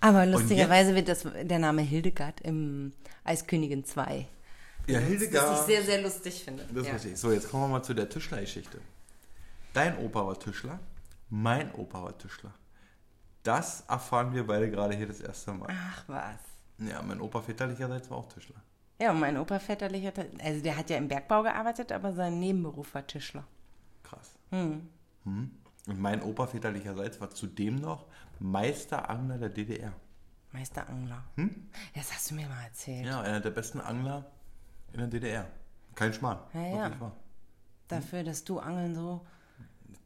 Aber 0.01 0.27
lustigerweise 0.27 0.95
wird 0.95 1.09
das, 1.09 1.27
der 1.43 1.59
Name 1.59 1.83
Hildegard 1.83 2.41
im 2.41 2.93
Eiskönigin 3.25 3.85
2. 3.85 4.27
ja, 4.87 4.97
Was 4.97 5.03
ich 5.03 5.09
Hildegard. 5.09 5.67
sehr, 5.67 5.83
sehr 5.83 6.03
lustig 6.03 6.43
finde. 6.45 6.67
Das 6.73 6.87
ja. 6.87 6.93
richtig. 6.95 7.17
So, 7.17 7.33
jetzt 7.33 7.51
kommen 7.51 7.65
wir 7.65 7.69
mal 7.69 7.83
zu 7.83 7.95
der 7.95 8.09
Tischlergeschichte. 8.09 8.81
Dein 9.73 9.99
Opa 9.99 10.27
war 10.27 10.39
Tischler, 10.39 10.81
mein 11.29 11.73
Opa 11.75 12.03
war 12.03 12.17
Tischler. 12.19 12.53
Das 13.43 13.83
erfahren 13.89 14.35
wir 14.35 14.47
beide 14.47 14.71
gerade 14.71 14.95
hier 14.95 15.07
das 15.07 15.21
erste 15.21 15.53
Mal. 15.53 15.69
Ach 15.71 16.05
was. 16.07 16.41
Ja, 16.79 17.03
mein 17.03 17.21
Opa 17.21 17.41
väterlicherseits 17.41 18.11
war 18.11 18.19
auch 18.19 18.29
Tischler. 18.29 18.57
Ja, 19.01 19.13
und 19.13 19.21
mein 19.21 19.39
Opa 19.39 19.59
väterlicher, 19.59 20.13
also 20.43 20.63
der 20.63 20.77
hat 20.77 20.91
ja 20.91 20.97
im 20.99 21.09
Bergbau 21.09 21.43
gearbeitet, 21.43 21.91
aber 21.93 22.13
sein 22.13 22.39
Nebenberuf 22.39 22.95
war 22.95 23.07
Tischler. 23.07 23.45
Krass. 24.03 24.33
Hm. 24.51 24.89
Und 25.91 25.99
mein 25.99 26.23
Opa 26.23 26.47
väterlicherseits 26.47 27.21
war 27.21 27.31
zudem 27.31 27.75
noch 27.75 28.07
Meisterangler 28.39 29.39
der 29.39 29.49
DDR. 29.49 29.93
Meisterangler. 30.53 31.25
Das 31.97 32.13
hast 32.13 32.31
du 32.31 32.37
mir 32.37 32.47
mal 32.47 32.63
erzählt. 32.63 33.01
Hm? 33.01 33.07
Ja, 33.07 33.21
einer 33.23 33.41
der 33.41 33.51
besten 33.51 33.81
Angler 33.81 34.31
in 34.93 35.01
der 35.01 35.09
DDR. 35.09 35.49
Kein 35.97 36.15
Schmarrn. 36.15 36.39
Ja, 36.55 36.89
ja. 36.89 37.01
Wahr. 37.01 37.17
Dafür, 37.89 38.23
dass 38.23 38.45
du 38.45 38.61
Angeln 38.61 38.95
so 38.95 39.27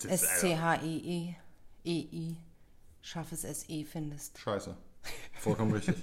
S-C-H-E-E, 0.09 1.35
E-I, 1.85 2.37
scharfes 3.03 3.45
S-E 3.45 3.85
findest. 3.85 4.39
Scheiße. 4.39 4.75
Vollkommen 5.41 5.73
richtig. 5.73 5.97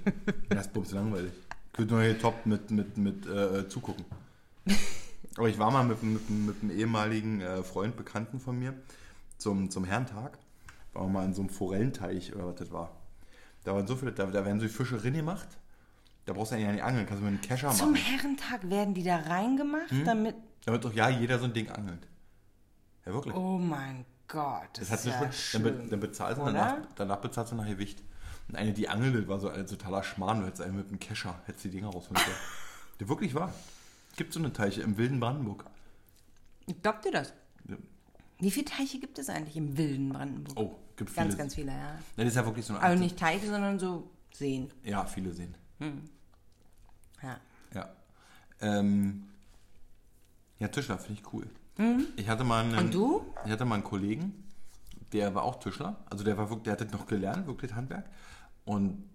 Das 0.50 0.68
ist 0.68 0.74
bums 0.74 0.92
langweilig. 0.92 1.34
Könnte 1.74 1.96
nur 1.96 2.04
hier 2.04 2.20
top 2.20 2.46
mit, 2.46 2.70
mit, 2.70 2.98
mit 2.98 3.26
äh, 3.26 3.68
zugucken. 3.68 4.06
Aber 5.38 5.50
ich 5.50 5.58
war 5.58 5.72
mal 5.72 5.84
mit, 5.84 6.04
mit, 6.04 6.30
mit 6.30 6.62
einem 6.62 6.70
ehemaligen 6.70 7.42
äh, 7.42 7.64
Freund, 7.64 7.98
Bekannten 7.98 8.40
von 8.40 8.60
mir, 8.60 8.76
zum, 9.42 9.70
zum 9.70 9.84
Herrentag. 9.84 10.38
Waren 10.94 11.08
wir 11.08 11.20
mal 11.20 11.26
in 11.26 11.34
so 11.34 11.42
einem 11.42 11.50
Forellenteich 11.50 12.34
oder 12.36 12.48
was 12.48 12.56
das 12.56 12.72
war. 12.72 12.92
Da 13.64 13.74
waren 13.74 13.88
so 13.88 13.96
viele, 13.96 14.12
da, 14.12 14.26
da 14.26 14.44
werden 14.46 14.60
so 14.60 14.66
die 14.66 14.72
Fische 14.72 14.98
drin 14.98 15.14
gemacht. 15.14 15.48
Da 16.26 16.34
brauchst 16.34 16.52
du 16.52 16.56
eigentlich 16.56 16.72
nicht 16.74 16.84
angeln, 16.84 17.06
kannst 17.06 17.22
du 17.22 17.26
mit 17.26 17.34
einem 17.34 17.42
Kescher 17.42 17.72
Zum 17.72 17.92
machen. 17.92 18.04
Herrentag 18.04 18.70
werden 18.70 18.94
die 18.94 19.04
da 19.04 19.18
reingemacht, 19.18 19.90
Hm? 19.90 20.06
damit. 20.06 20.36
Damit 20.66 20.84
doch 20.86 20.94
ja 20.94 21.10
jeder 21.10 21.40
so 21.40 21.46
ein 21.46 21.54
Ding 21.54 21.70
angelt. 21.70 22.08
Ja, 23.06 23.14
wirklich. 23.14 23.34
Oh 23.36 23.58
mein 23.58 24.06
Gott, 24.28 24.70
das, 24.74 24.90
Das 24.90 25.06
ist 25.06 25.14
ja 25.14 25.20
dann, 25.20 25.34
schön. 25.34 25.64
be, 25.64 25.72
dann 25.90 26.00
bezahlst 26.00 26.40
du 26.40 26.46
danach, 26.46 26.78
danach 26.96 27.18
bezahlst 27.18 27.52
du 27.52 27.56
nach 27.56 27.66
Gewicht. 27.68 28.04
Und 28.48 28.56
eine, 28.56 28.74
die 28.74 28.88
angelte, 28.88 29.28
war 29.28 29.40
so 29.40 29.50
ein 29.50 29.66
totaler 29.66 30.04
Schmarrn. 30.04 30.42
Du 30.42 30.46
hättest 30.46 30.62
einen 30.62 30.76
mit 30.78 30.88
einem 30.90 31.00
Kescher, 31.00 31.40
hättest 31.46 31.64
die 31.66 31.70
Dinger 31.72 31.88
rausholen. 31.90 32.22
Der 33.00 33.08
wirklich 33.10 33.34
war. 33.34 33.52
Gibt 34.18 34.34
so 34.34 34.40
eine 34.40 34.54
Teiche 34.54 34.82
im 34.82 34.98
wilden 34.98 35.20
Brandenburg. 35.20 35.66
Glaubt 36.84 37.06
ihr 37.06 37.12
das? 37.12 37.34
Wie 38.42 38.52
viele 38.52 38.66
Teiche 38.66 39.00
gibt 39.00 39.18
es 39.20 39.30
eigentlich 39.30 39.56
im 39.56 39.78
wilden 39.78 40.10
Brandenburg? 40.10 40.58
Oh, 40.60 40.76
gibt 40.98 41.10
viele. 41.12 41.24
ganz, 41.26 41.38
ganz 41.38 41.56
viele, 41.56 41.72
ja. 41.72 41.96
Das 42.18 42.28
ist 42.28 42.36
ja 42.36 42.46
wirklich 42.46 42.66
so 42.66 42.74
Aber 42.74 42.84
alte- 42.84 43.02
nicht 43.02 43.18
Teiche, 43.18 43.46
sondern 43.48 43.80
so 43.80 44.10
Seen. 44.34 44.72
Ja, 44.84 45.06
viele 45.06 45.32
sehen. 45.32 45.56
Ja. 47.22 47.40
Ja. 47.74 47.90
Ähm, 48.62 49.24
ja, 50.60 50.68
Tischler 50.68 50.98
finde 50.98 51.22
ich 51.22 51.34
cool. 51.34 51.48
Ich 52.16 52.30
hatte 52.30 52.44
mal 52.44 52.62
einen, 52.64 52.72
Mhm. 52.74 52.78
Und 52.80 52.94
du? 52.94 53.26
Ich 53.46 53.52
hatte 53.52 53.66
mal 53.66 53.76
einen 53.76 53.84
Kollegen, 53.84 54.44
der 55.14 55.34
war 55.34 55.44
auch 55.44 55.60
Tischler. 55.60 55.98
Also 56.10 56.24
der 56.24 56.38
war 56.38 56.50
wirklich, 56.50 56.64
der 56.76 56.86
hat 56.86 56.92
noch 56.94 57.08
gelernt, 57.08 57.48
wirklich 57.48 57.74
Handwerk. 57.74 58.06
Und 58.66 59.10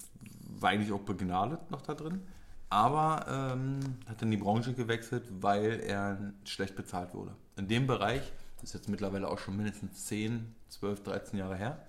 war 0.49 0.70
eigentlich 0.70 0.91
auch 0.93 1.01
begnadet 1.01 1.70
noch 1.70 1.83
da 1.83 1.95
drin. 1.95 2.22
Aber 2.68 3.53
ähm, 3.55 3.79
hat 4.09 4.20
in 4.22 4.31
die 4.33 4.37
Branche 4.37 4.74
gewechselt, 4.74 5.24
weil 5.41 5.79
er 5.81 6.33
schlecht 6.45 6.74
bezahlt 6.74 7.14
wurde. 7.14 7.35
In 7.57 7.68
dem 7.68 7.87
Bereich, 7.87 8.33
das 8.57 8.64
ist 8.70 8.74
jetzt 8.74 8.88
mittlerweile 8.88 9.28
auch 9.28 9.38
schon 9.38 9.57
mindestens 9.57 10.07
10, 10.07 10.54
12, 10.68 11.02
13 11.02 11.38
Jahre 11.38 11.57
her, 11.57 11.86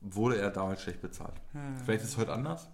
wurde 0.00 0.38
er 0.38 0.50
damals 0.50 0.82
schlecht 0.82 1.00
bezahlt. 1.00 1.34
Vielleicht 1.84 2.02
ist 2.04 2.10
es 2.10 2.16
heute 2.16 2.32
anders. 2.32 2.68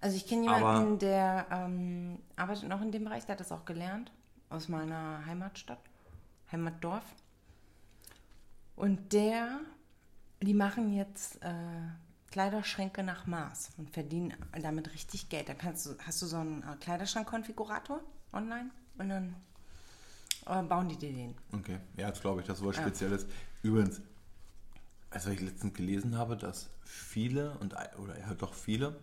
Also 0.00 0.16
ich 0.16 0.26
kenne 0.26 0.48
Aber- 0.48 0.58
jemanden, 0.58 0.98
der 0.98 1.46
ähm, 1.50 2.18
arbeitet 2.36 2.68
noch 2.68 2.80
in 2.82 2.92
dem 2.92 3.04
Bereich, 3.04 3.24
der 3.26 3.34
hat 3.34 3.40
das 3.40 3.52
auch 3.52 3.64
gelernt, 3.64 4.12
aus 4.50 4.68
meiner 4.68 5.24
Heimatstadt, 5.26 5.80
Heimatdorf. 6.52 7.04
Und 8.76 9.12
der, 9.12 9.60
die 10.42 10.54
machen 10.54 10.92
jetzt 10.92 11.42
äh, 11.42 11.52
Kleiderschränke 12.30 13.02
nach 13.02 13.26
Maß 13.26 13.70
und 13.78 13.90
verdienen 13.90 14.34
damit 14.60 14.92
richtig 14.92 15.28
Geld. 15.28 15.48
Da 15.48 15.54
kannst 15.54 15.86
du, 15.86 15.90
hast 16.04 16.20
du 16.20 16.26
so 16.26 16.36
einen 16.38 16.62
äh, 16.62 16.76
Kleiderschrankkonfigurator 16.80 18.00
online 18.32 18.70
und 18.98 19.08
dann 19.08 19.34
bauen 20.44 20.88
die 20.88 20.96
dir 20.96 21.12
den. 21.12 21.34
Okay, 21.52 21.78
ja, 21.96 22.10
das 22.10 22.20
glaube 22.20 22.40
ich, 22.40 22.46
das 22.46 22.58
ist 22.60 22.64
was 22.66 22.76
Spezielles. 22.76 23.26
Übrigens, 23.62 24.00
also 25.10 25.30
ich 25.30 25.40
letztens 25.40 25.74
gelesen 25.74 26.16
habe, 26.18 26.36
dass 26.36 26.70
viele 26.82 27.56
und 27.58 27.74
oder 27.98 28.18
ja 28.18 28.34
doch 28.34 28.52
viele 28.54 28.98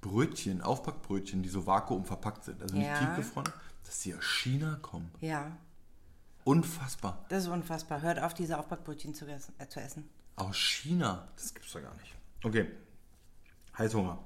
Brötchen, 0.00 0.62
Aufpackbrötchen, 0.62 1.42
die 1.42 1.48
so 1.48 1.66
vakuum 1.66 2.04
verpackt 2.04 2.44
sind, 2.44 2.62
also 2.62 2.74
nicht 2.74 2.86
Ja. 2.86 2.98
tiefgefroren, 2.98 3.52
dass 3.84 4.00
die 4.00 4.14
aus 4.14 4.24
China 4.24 4.78
kommen. 4.80 5.10
Ja, 5.20 5.56
Unfassbar. 6.44 7.24
das 7.28 7.44
ist 7.44 7.48
unfassbar. 7.50 8.00
Hört 8.00 8.18
auf, 8.22 8.32
diese 8.32 8.58
Aufbackbrötchen 8.58 9.12
zu, 9.14 9.26
essen- 9.26 9.52
äh, 9.58 9.66
zu 9.68 9.80
essen. 9.80 10.08
Aus 10.36 10.56
China. 10.56 11.28
Das 11.36 11.52
gibt's 11.52 11.70
doch 11.72 11.82
gar 11.82 11.94
nicht. 11.96 12.14
Okay. 12.42 12.66
Heißhunger. 13.76 14.18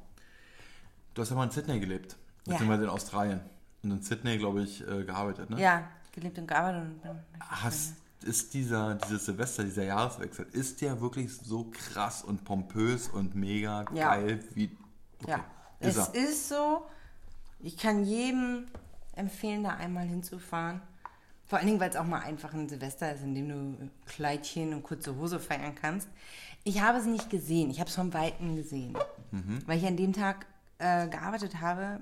Du 1.13 1.23
hast 1.23 1.31
ja 1.31 1.37
mal 1.37 1.45
in 1.45 1.51
Sydney 1.51 1.81
gelebt. 1.81 2.17
Ja. 2.47 2.53
Beziehungsweise 2.53 2.85
in 2.85 2.91
Australien. 2.91 3.41
Und 3.83 3.91
in 3.91 4.03
Sydney, 4.03 4.39
glaube 4.39 4.63
ich, 4.63 4.81
äh, 4.87 5.05
gearbeitet, 5.05 5.51
ne? 5.51 5.61
Ja, 5.61 5.89
gelebt 6.15 6.39
und 6.39 6.47
gearbeitet 6.47 6.83
und 6.83 7.03
bin 7.03 7.11
Hast, 7.41 7.95
ist 8.23 8.55
dieser, 8.55 8.95
dieses 8.95 9.27
Silvester, 9.27 9.65
dieser 9.65 9.85
Jahreswechsel, 9.85 10.47
ist 10.53 10.81
der 10.81 11.01
wirklich 11.01 11.33
so 11.37 11.71
krass 11.71 12.23
und 12.25 12.45
pompös 12.45 13.09
und 13.09 13.35
mega 13.35 13.85
Ja. 13.93 14.15
geil 14.15 14.43
wie. 14.55 14.77
Okay. 15.23 15.31
Ja, 15.33 15.45
Ist 15.81 15.97
es 15.97 16.09
er. 16.09 16.15
ist 16.15 16.49
so. 16.49 16.87
Ich 17.61 17.77
kann 17.77 18.05
jedem 18.05 18.67
empfehlen, 19.15 19.65
da 19.65 19.71
einmal 19.71 20.07
hinzufahren. 20.07 20.81
Vor 21.47 21.59
allen 21.59 21.67
Dingen, 21.69 21.81
weil 21.81 21.91
es 21.91 21.97
auch 21.97 22.07
mal 22.07 22.21
einfach 22.21 22.53
ein 22.55 22.69
Silvester 22.69 23.15
ist, 23.15 23.23
in 23.23 23.35
dem 23.35 23.49
du 23.49 23.91
Kleidchen 24.07 24.73
und 24.75 24.83
kurze 24.83 25.15
Hose 25.17 25.39
feiern 25.39 25.75
kannst. 25.75 26.09
Ich 26.65 26.81
habe 26.81 26.99
es 26.99 27.05
nicht 27.05 27.29
gesehen. 27.29 27.71
Ich 27.71 27.81
habe 27.81 27.89
es 27.91 27.95
von 27.97 28.15
Weitem 28.15 28.57
gesehen. 28.57 28.97
Mhm. 29.31 29.59
Weil 29.67 29.79
ich 29.79 29.87
an 29.87 29.97
dem 29.99 30.15
Tag 30.15 30.47
äh, 30.79 31.07
gearbeitet 31.09 31.61
habe. 31.61 32.01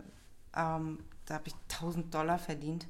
Ähm, 0.57 1.01
da 1.27 1.35
habe 1.35 1.49
ich 1.49 1.55
1000 1.73 2.15
Dollar 2.15 2.39
verdient. 2.39 2.87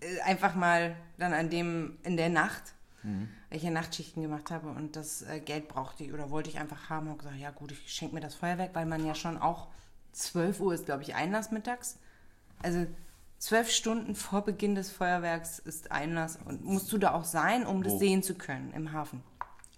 Äh, 0.00 0.20
Einfach 0.22 0.54
mal 0.54 0.96
dann 1.18 1.32
an 1.32 1.50
dem, 1.50 1.98
in 2.02 2.16
der 2.16 2.28
Nacht, 2.28 2.62
Mhm. 3.02 3.28
weil 3.50 3.58
ich 3.58 3.62
ja 3.64 3.70
Nachtschichten 3.70 4.22
gemacht 4.22 4.50
habe 4.50 4.68
und 4.70 4.96
das 4.96 5.22
äh, 5.22 5.38
Geld 5.40 5.68
brauchte 5.68 6.04
ich 6.04 6.12
oder 6.12 6.30
wollte 6.30 6.48
ich 6.50 6.58
einfach 6.58 6.88
haben 6.88 7.08
und 7.10 7.18
gesagt, 7.18 7.36
ja 7.36 7.50
gut, 7.50 7.70
ich 7.72 7.92
schenke 7.92 8.14
mir 8.14 8.20
das 8.22 8.34
Feuerwerk, 8.34 8.74
weil 8.74 8.86
man 8.86 9.04
ja 9.04 9.14
schon 9.14 9.36
auch 9.36 9.68
12 10.12 10.60
Uhr 10.60 10.72
ist, 10.74 10.86
glaube 10.86 11.02
ich, 11.02 11.14
Einlass 11.14 11.50
mittags. 11.50 11.98
Also 12.62 12.86
zwölf 13.38 13.70
Stunden 13.70 14.14
vor 14.14 14.42
Beginn 14.42 14.74
des 14.74 14.90
Feuerwerks 14.90 15.58
ist 15.58 15.90
Einlass 15.90 16.38
und 16.46 16.64
musst 16.64 16.90
du 16.92 16.98
da 16.98 17.12
auch 17.12 17.24
sein, 17.24 17.66
um 17.66 17.80
Wo? 17.80 17.82
das 17.90 17.98
sehen 17.98 18.22
zu 18.22 18.34
können 18.36 18.72
im 18.72 18.92
Hafen 18.92 19.22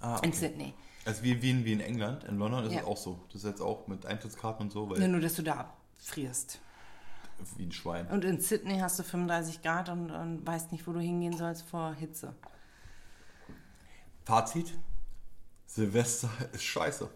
Ah, 0.01 0.21
in 0.23 0.29
okay. 0.31 0.39
Sydney. 0.39 0.75
Also 1.05 1.23
wie, 1.25 1.41
wie, 1.43 1.51
in, 1.51 1.65
wie 1.65 1.73
in 1.73 1.81
England, 1.81 2.25
in 2.25 2.39
London 2.39 2.65
ist 2.65 2.73
Ja. 2.75 2.81
es 2.81 2.87
auch 2.87 2.97
so. 2.97 3.19
Das 3.33 3.43
ist 3.43 3.45
jetzt 3.51 3.61
auch 3.61 3.87
mit 3.89 4.07
Eintrittskarten 4.07 4.67
und 4.67 4.71
so, 4.73 4.89
weil 4.89 5.01
Ja, 5.01 5.09
nur, 5.09 5.21
dass 5.21 5.35
du 5.35 5.43
da 5.43 5.73
abfrierst. 5.99 6.61
Wie 7.57 7.65
ein 7.67 7.73
Schwein. 7.73 8.07
Und 8.09 8.25
in 8.25 8.41
Sydney 8.41 8.79
hast 8.79 8.99
du 8.99 9.03
35 9.03 9.63
Grad 9.63 9.89
und, 9.89 10.11
und 10.11 10.47
weißt 10.47 10.73
nicht, 10.73 10.87
wo 10.87 10.93
du 10.93 11.01
hingehen 11.01 11.37
sollst 11.37 11.63
vor 11.63 11.95
Hitze. 11.95 12.35
Fazit: 14.25 14.73
Silvester 15.67 16.31
ist 16.53 16.65
scheiße. 16.65 17.09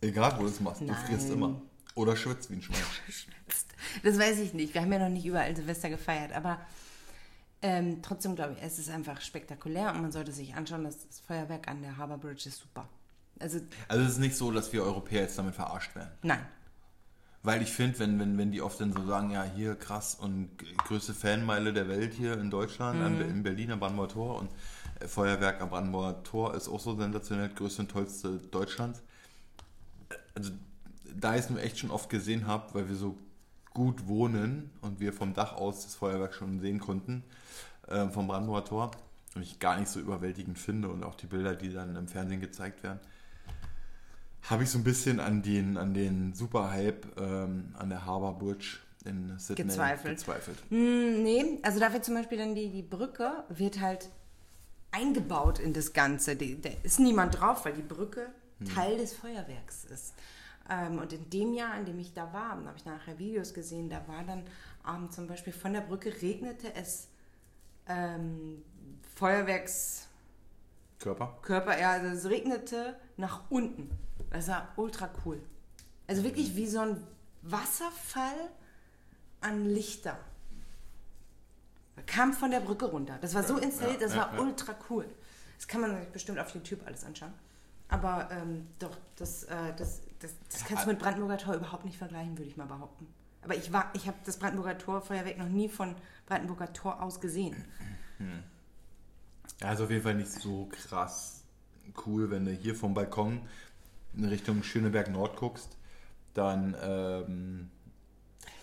Egal, 0.00 0.34
wo 0.38 0.42
du 0.42 0.48
es 0.48 0.60
machst, 0.60 0.80
du 0.80 0.86
Nein. 0.86 0.96
frierst 1.06 1.30
immer. 1.30 1.60
Oder 1.94 2.16
schwitzt 2.16 2.50
wie 2.50 2.54
ein 2.56 2.62
Schwein. 2.62 2.78
Das 4.02 4.18
weiß 4.18 4.38
ich 4.40 4.52
nicht. 4.52 4.74
Wir 4.74 4.82
haben 4.82 4.92
ja 4.92 4.98
noch 4.98 5.08
nicht 5.08 5.24
überall 5.24 5.54
Silvester 5.56 5.88
gefeiert, 5.88 6.32
aber 6.32 6.60
ähm, 7.62 8.02
trotzdem 8.02 8.34
glaube 8.36 8.52
ich, 8.54 8.62
es 8.62 8.78
ist 8.78 8.90
einfach 8.90 9.20
spektakulär 9.22 9.92
und 9.94 10.02
man 10.02 10.12
sollte 10.12 10.30
sich 10.30 10.54
anschauen, 10.54 10.84
dass 10.84 11.06
das 11.06 11.20
Feuerwerk 11.20 11.68
an 11.68 11.80
der 11.80 11.96
Harbour 11.96 12.18
Bridge 12.18 12.48
ist 12.48 12.58
super. 12.58 12.86
Also 13.40 13.60
Also 13.88 14.04
es 14.04 14.10
ist 14.12 14.18
nicht 14.18 14.36
so, 14.36 14.50
dass 14.52 14.72
wir 14.72 14.82
Europäer 14.82 15.22
jetzt 15.22 15.38
damit 15.38 15.54
verarscht 15.54 15.94
werden. 15.94 16.10
nein, 16.22 16.44
Weil 17.42 17.62
ich 17.62 17.70
finde, 17.70 18.00
wenn, 18.00 18.18
wenn, 18.18 18.36
wenn 18.36 18.50
die 18.50 18.62
oft 18.62 18.80
dann 18.80 18.92
so 18.92 19.06
sagen, 19.06 19.30
ja, 19.30 19.44
hier 19.44 19.76
krass 19.76 20.16
und 20.16 20.50
größte 20.78 21.14
Fanmeile 21.14 21.72
der 21.72 21.88
Welt 21.88 22.12
hier 22.14 22.38
in 22.38 22.50
Deutschland, 22.50 23.00
an, 23.00 23.20
in 23.20 23.42
Berlin 23.42 23.70
am 23.70 23.80
Brandenburger 23.80 24.12
Tor 24.12 24.38
und 24.40 24.50
äh, 25.00 25.06
Feuerwerk 25.06 25.60
am 25.60 25.70
Brandenburger 25.70 26.22
Tor 26.24 26.54
ist 26.54 26.68
auch 26.68 26.80
so 26.80 26.96
sensationell, 26.96 27.48
größte 27.50 27.82
und 27.82 27.90
tollste 27.90 28.38
Deutschlands. 28.38 29.02
Also 30.34 30.50
da 31.14 31.34
ich 31.34 31.42
es 31.44 31.50
nur 31.50 31.62
echt 31.62 31.78
schon 31.78 31.90
oft 31.90 32.10
gesehen 32.10 32.46
habe, 32.46 32.74
weil 32.74 32.88
wir 32.88 32.96
so 32.96 33.16
gut 33.72 34.08
wohnen 34.08 34.70
und 34.80 34.98
wir 34.98 35.12
vom 35.12 35.34
Dach 35.34 35.52
aus 35.54 35.84
das 35.84 35.94
Feuerwerk 35.94 36.34
schon 36.34 36.60
sehen 36.60 36.80
konnten, 36.80 37.22
äh, 37.86 38.08
vom 38.08 38.26
Brandenburger 38.26 38.64
Tor, 38.64 38.90
und 39.34 39.42
ich 39.42 39.60
gar 39.60 39.78
nicht 39.78 39.88
so 39.88 40.00
überwältigend 40.00 40.58
finde 40.58 40.88
und 40.88 41.04
auch 41.04 41.14
die 41.14 41.26
Bilder, 41.26 41.54
die 41.54 41.72
dann 41.72 41.94
im 41.94 42.08
Fernsehen 42.08 42.40
gezeigt 42.40 42.82
werden, 42.82 42.98
habe 44.50 44.62
ich 44.62 44.70
so 44.70 44.78
ein 44.78 44.84
bisschen 44.84 45.20
an 45.20 45.42
den, 45.42 45.76
an 45.76 45.94
den 45.94 46.32
Superhype 46.34 47.08
ähm, 47.18 47.74
an 47.76 47.90
der 47.90 48.06
Harbour 48.06 48.38
Bridge 48.38 48.78
in 49.04 49.38
Sydney 49.38 49.64
Gezweifelt. 49.64 50.18
gezweifelt. 50.18 50.58
Hm, 50.70 51.22
nee, 51.22 51.58
also 51.62 51.80
dafür 51.80 52.02
zum 52.02 52.14
Beispiel 52.14 52.38
dann 52.38 52.54
die, 52.54 52.70
die 52.70 52.82
Brücke 52.82 53.44
wird 53.48 53.80
halt 53.80 54.08
eingebaut 54.90 55.58
in 55.58 55.72
das 55.72 55.92
Ganze. 55.92 56.36
Die, 56.36 56.60
da 56.60 56.70
ist 56.82 56.98
niemand 56.98 57.40
drauf, 57.40 57.64
weil 57.64 57.74
die 57.74 57.82
Brücke 57.82 58.30
Teil 58.74 58.96
des 58.96 59.14
Feuerwerks 59.14 59.84
ist. 59.84 60.14
Ähm, 60.68 60.98
und 60.98 61.12
in 61.12 61.30
dem 61.30 61.54
Jahr, 61.54 61.78
in 61.78 61.84
dem 61.84 61.98
ich 61.98 62.12
da 62.12 62.32
war, 62.32 62.56
da 62.56 62.66
habe 62.66 62.76
ich 62.76 62.84
nachher 62.84 63.18
Videos 63.18 63.54
gesehen, 63.54 63.88
da 63.88 64.06
war 64.08 64.24
dann 64.24 64.42
ähm, 64.86 65.10
zum 65.10 65.26
Beispiel 65.26 65.52
von 65.52 65.72
der 65.72 65.82
Brücke 65.82 66.12
regnete 66.20 66.74
es 66.74 67.08
ähm, 67.86 68.62
Feuerwerkskörper, 69.14 71.38
Körper? 71.42 71.78
ja, 71.78 71.92
also 71.92 72.08
es 72.08 72.28
regnete 72.28 72.96
nach 73.16 73.50
unten. 73.50 73.90
Das 74.30 74.48
war 74.48 74.68
ultra 74.76 75.10
cool. 75.24 75.40
Also 76.06 76.24
wirklich 76.24 76.56
wie 76.56 76.66
so 76.66 76.80
ein 76.80 77.06
Wasserfall 77.42 78.48
an 79.40 79.66
Lichter. 79.66 80.18
Kam 82.06 82.32
von 82.32 82.50
der 82.50 82.60
Brücke 82.60 82.86
runter. 82.86 83.18
Das 83.20 83.34
war 83.34 83.42
so 83.42 83.58
installiert, 83.58 84.00
das 84.02 84.16
war 84.16 84.38
ultra 84.38 84.74
cool. 84.88 85.06
Das 85.56 85.66
kann 85.66 85.80
man 85.80 85.98
sich 85.98 86.08
bestimmt 86.08 86.38
auf 86.38 86.54
YouTube 86.54 86.80
alles 86.86 87.04
anschauen. 87.04 87.32
Aber 87.88 88.28
ähm, 88.30 88.66
doch, 88.78 88.96
das, 89.16 89.44
äh, 89.44 89.74
das, 89.76 90.02
das, 90.20 90.34
das 90.50 90.64
kannst 90.64 90.84
du 90.84 90.90
mit 90.90 90.98
Brandenburger 90.98 91.38
Tor 91.38 91.54
überhaupt 91.54 91.84
nicht 91.84 91.98
vergleichen, 91.98 92.36
würde 92.38 92.48
ich 92.48 92.56
mal 92.56 92.66
behaupten. 92.66 93.06
Aber 93.42 93.56
ich 93.56 93.72
war, 93.72 93.90
ich 93.94 94.06
habe 94.06 94.18
das 94.24 94.36
Brandenburger 94.36 94.78
Tor 94.78 95.00
Feuerwerk 95.00 95.38
noch 95.38 95.48
nie 95.48 95.68
von 95.68 95.94
Brandenburger 96.26 96.72
Tor 96.72 97.02
aus 97.02 97.20
gesehen. 97.20 97.64
Ja, 99.60 99.68
also 99.68 99.84
auf 99.84 99.90
jeden 99.90 100.02
Fall 100.02 100.14
nicht 100.14 100.30
so 100.30 100.68
krass 100.70 101.44
cool, 102.06 102.30
wenn 102.30 102.44
du 102.44 102.52
hier 102.52 102.74
vom 102.74 102.94
Balkon 102.94 103.40
in 104.14 104.24
Richtung 104.24 104.62
Schöneberg 104.62 105.10
Nord 105.10 105.36
guckst, 105.36 105.76
dann 106.34 106.76
ähm, 106.82 107.70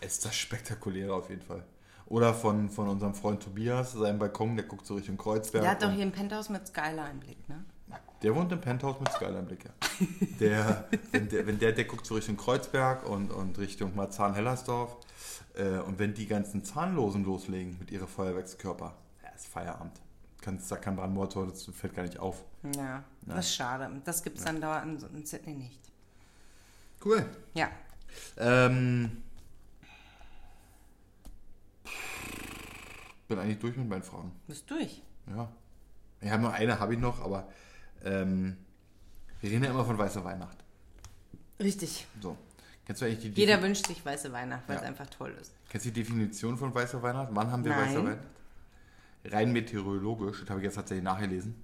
ist 0.02 0.26
das 0.26 0.36
spektakulärer 0.36 1.16
auf 1.16 1.30
jeden 1.30 1.42
Fall. 1.42 1.64
Oder 2.08 2.34
von, 2.34 2.70
von 2.70 2.88
unserem 2.88 3.16
Freund 3.16 3.42
Tobias, 3.42 3.94
seinem 3.94 4.20
Balkon, 4.20 4.56
der 4.56 4.66
guckt 4.66 4.86
so 4.86 4.96
Richtung 4.96 5.18
Kreuzberg. 5.18 5.64
Der 5.64 5.72
hat 5.72 5.82
doch 5.82 5.92
hier 5.92 6.06
ein 6.06 6.12
Penthouse 6.12 6.50
mit 6.50 6.68
Skyline-Blick, 6.68 7.50
ne? 7.50 7.66
Der 8.22 8.36
wohnt 8.36 8.52
im 8.52 8.62
Penthouse 8.62 9.00
mit 9.00 9.12
Skyline-Blick, 9.12 9.66
ja. 9.66 9.72
Der, 10.40 10.90
wenn 11.12 11.30
der, 11.30 11.48
wenn 11.48 11.60
der, 11.60 11.72
der 11.72 11.86
guckt 11.86 12.06
so 12.06 12.16
Richtung 12.16 12.38
Kreuzberg 12.38 13.08
und, 13.08 13.32
und 13.32 13.58
Richtung 13.58 13.96
Marzahn-Hellersdorf. 13.96 14.98
Äh, 15.56 15.80
und 15.80 16.00
wenn 16.00 16.14
die 16.14 16.28
ganzen 16.28 16.64
Zahnlosen 16.64 17.24
loslegen 17.24 17.78
mit 17.80 17.92
ihren 17.92 18.08
Feuerwerkskörper, 18.08 18.94
ja, 19.24 19.30
ist 19.30 19.48
Feierabend. 19.48 20.02
Kann 20.46 20.96
Brandenburger 20.96 21.30
Tor, 21.30 21.48
das 21.48 21.66
fällt 21.66 21.96
gar 21.96 22.04
nicht 22.04 22.20
auf. 22.20 22.44
Ja, 22.76 23.04
das 23.24 23.48
ist 23.48 23.56
schade. 23.56 23.90
Das 24.06 24.22
gibt 24.22 24.38
es 24.38 24.44
dann 24.44 24.62
da 24.62 24.82
in, 24.84 24.98
in 25.16 25.26
Sydney 25.26 25.56
nicht. 25.56 25.80
Cool. 27.04 27.26
Ja. 27.56 27.70
Ähm, 28.38 29.24
bin 33.28 33.40
eigentlich 33.40 33.60
durch 33.60 33.76
mit 33.76 33.90
meinen 33.90 34.04
Fragen. 34.04 34.32
Bist 34.48 34.70
durch. 34.70 35.02
Ja. 35.36 35.50
Ich 36.22 36.30
habe 36.30 36.44
noch 36.44 36.54
eine, 36.54 36.80
habe 36.80 36.94
ich 36.94 37.00
noch, 37.00 37.20
aber 37.24 37.48
ähm, 38.04 38.56
wir 39.42 39.50
reden 39.50 39.64
ja 39.64 39.72
immer 39.72 39.86
von 39.86 39.98
weißer 39.98 40.24
Weihnacht. 40.24 40.58
Richtig. 41.60 42.06
So. 42.22 42.38
Kennst 42.86 43.02
du 43.02 43.06
eigentlich 43.06 43.22
die 43.34 43.40
Jeder 43.42 43.56
Defi- 43.58 43.64
wünscht 43.64 43.88
sich 43.88 44.06
weiße 44.06 44.32
Weihnacht, 44.32 44.64
weil 44.68 44.76
Ja. 44.76 44.82
es 44.84 44.88
einfach 44.88 45.08
toll 45.08 45.36
ist. 45.42 45.54
Kennst 45.70 45.88
du 45.88 45.92
die 45.92 46.02
Definition 46.04 46.56
von 46.58 46.74
weißer 46.74 47.02
Weihnacht? 47.02 47.30
Wann 47.32 47.52
haben 47.52 47.64
wir 47.64 47.72
Nein. 47.72 47.88
weiße 47.90 48.06
Weihnacht? 48.06 48.20
Rein 49.32 49.52
meteorologisch, 49.52 50.42
das 50.42 50.50
habe 50.50 50.60
ich 50.60 50.66
jetzt 50.66 50.76
tatsächlich 50.76 51.04
nachgelesen. 51.04 51.56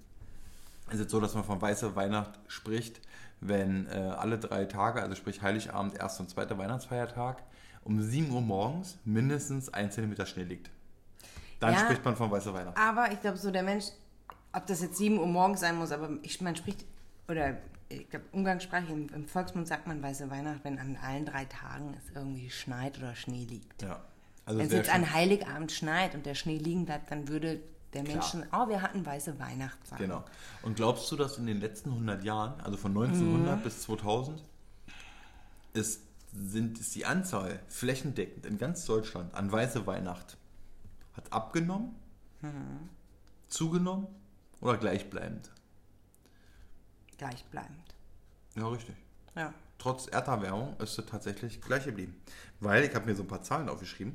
Es 0.90 0.98
ist 1.00 1.10
so, 1.10 1.20
dass 1.20 1.34
man 1.34 1.44
von 1.44 1.60
weißer 1.60 1.94
Weihnacht 1.96 2.38
spricht, 2.48 3.00
wenn 3.40 3.86
äh, 3.86 3.90
alle 4.18 4.38
drei 4.38 4.64
Tage, 4.66 5.02
also 5.02 5.14
sprich 5.14 5.42
Heiligabend, 5.42 5.94
erster 5.96 6.22
und 6.22 6.28
zweiter 6.30 6.58
Weihnachtsfeiertag, 6.58 7.42
um 7.84 8.00
7 8.00 8.30
Uhr 8.30 8.40
morgens 8.40 8.98
mindestens 9.04 9.72
ein 9.72 9.90
Zentimeter 9.90 10.26
Schnee 10.26 10.44
liegt. 10.44 10.70
Dann 11.60 11.72
Ja. 11.74 11.78
spricht 11.80 12.04
man 12.04 12.16
von 12.16 12.30
weißer 12.30 12.52
Weihnacht. 12.54 12.76
Aber 12.76 13.10
ich 13.12 13.20
glaube, 13.20 13.38
so 13.38 13.50
der 13.50 13.62
Mensch, 13.62 13.86
ob 14.52 14.66
das 14.66 14.82
jetzt 14.82 14.96
7 14.98 15.18
Uhr 15.18 15.26
morgens 15.26 15.60
sein 15.60 15.76
muss, 15.76 15.92
aber 15.92 16.10
ich, 16.22 16.40
man 16.40 16.54
spricht, 16.56 16.84
oder 17.28 17.56
ich 17.88 18.08
glaube, 18.10 18.26
umgangssprachlich, 18.32 18.90
im, 18.90 19.08
im 19.14 19.26
Volksmund 19.26 19.66
sagt 19.68 19.86
man 19.86 20.02
weiße 20.02 20.30
Weihnacht, 20.30 20.60
wenn 20.64 20.78
an 20.78 20.96
allen 21.02 21.24
drei 21.26 21.44
Tagen 21.46 21.94
es 21.98 22.14
irgendwie 22.14 22.50
schneit 22.50 22.98
oder 22.98 23.14
Schnee 23.14 23.44
liegt. 23.44 23.82
Ja. 23.82 24.00
Also 24.44 24.58
wenn 24.58 24.66
es 24.66 24.72
jetzt 24.72 24.86
schön. 24.90 24.94
an 25.04 25.12
Heiligabend 25.12 25.72
schneit 25.72 26.14
und 26.14 26.26
der 26.26 26.34
Schnee 26.34 26.58
liegen 26.58 26.84
bleibt, 26.84 27.10
dann 27.10 27.28
würde 27.28 27.60
der 27.92 28.02
Klar. 28.04 28.16
Menschen, 28.16 28.44
oh, 28.52 28.68
wir 28.68 28.80
hatten 28.82 29.04
weiße 29.04 29.38
Weihnacht 29.38 29.86
sagen. 29.86 30.02
Genau. 30.02 30.24
Und 30.62 30.76
glaubst 30.76 31.10
du, 31.12 31.16
dass 31.16 31.36
in 31.38 31.46
den 31.46 31.60
letzten 31.60 31.90
100 31.90 32.24
Jahren, 32.24 32.60
also 32.60 32.76
von 32.76 32.90
1900 32.92 33.58
Mhm. 33.58 33.62
bis 33.62 33.82
2000, 33.82 34.42
ist, 35.74 36.00
sind, 36.34 36.78
ist 36.80 36.94
die 36.94 37.04
Anzahl 37.06 37.60
flächendeckend 37.68 38.46
in 38.46 38.56
ganz 38.58 38.86
Deutschland 38.86 39.34
an 39.34 39.52
weiße 39.52 39.86
Weihnacht 39.86 40.36
hat 41.14 41.30
abgenommen, 41.32 41.94
Mhm. 42.40 42.88
zugenommen 43.48 44.06
oder 44.62 44.78
gleichbleibend? 44.78 45.50
Gleichbleibend. 47.18 47.94
Ja, 48.56 48.68
richtig. 48.68 48.96
Ja. 49.36 49.52
Trotz 49.78 50.06
Erderwärmung 50.06 50.76
ist 50.80 50.98
es 50.98 51.06
tatsächlich 51.06 51.60
gleich 51.60 51.84
geblieben. 51.84 52.14
Weil, 52.60 52.84
ich 52.84 52.94
habe 52.94 53.06
mir 53.06 53.14
so 53.14 53.22
ein 53.22 53.28
paar 53.28 53.42
Zahlen 53.42 53.68
aufgeschrieben, 53.68 54.14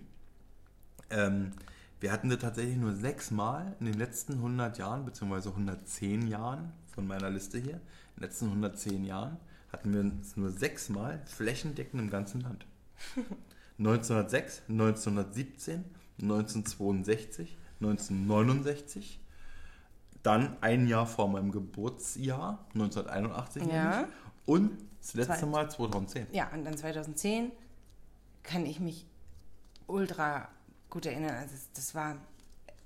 ähm, 1.09 1.51
wir 1.99 2.11
hatten 2.11 2.29
das 2.29 2.39
tatsächlich 2.39 2.77
nur 2.77 2.93
sechsmal 2.93 3.75
in 3.79 3.87
den 3.87 3.95
letzten 3.95 4.33
100 4.33 4.77
Jahren, 4.77 5.05
beziehungsweise 5.05 5.49
110 5.49 6.27
Jahren 6.27 6.71
von 6.93 7.07
meiner 7.07 7.29
Liste 7.29 7.57
hier, 7.57 7.75
in 7.75 7.81
den 8.17 8.23
letzten 8.23 8.45
110 8.47 9.03
Jahren 9.03 9.37
hatten 9.71 9.93
wir 9.93 10.11
es 10.21 10.37
nur 10.37 10.51
sechsmal 10.51 11.21
flächendeckend 11.25 12.01
im 12.01 12.09
ganzen 12.09 12.41
Land. 12.41 12.65
1906, 13.79 14.63
1917, 14.69 15.85
1962, 16.21 17.57
1969, 17.79 19.19
dann 20.23 20.57
ein 20.61 20.87
Jahr 20.87 21.05
vor 21.05 21.27
meinem 21.29 21.51
Geburtsjahr, 21.51 22.65
1981 22.73 23.63
Ja. 23.65 23.91
nämlich, 23.91 24.13
und 24.45 24.71
das 25.01 25.13
letzte 25.13 25.45
Mal 25.45 25.69
2010. 25.69 26.27
Ja, 26.31 26.49
und 26.53 26.65
dann 26.65 26.77
2010 26.77 27.51
kann 28.43 28.65
ich 28.65 28.79
mich 28.79 29.05
ultra 29.85 30.47
gut 30.97 31.05
erinnern. 31.05 31.35
Also 31.35 31.53
das, 31.75 31.93
war 31.93 32.15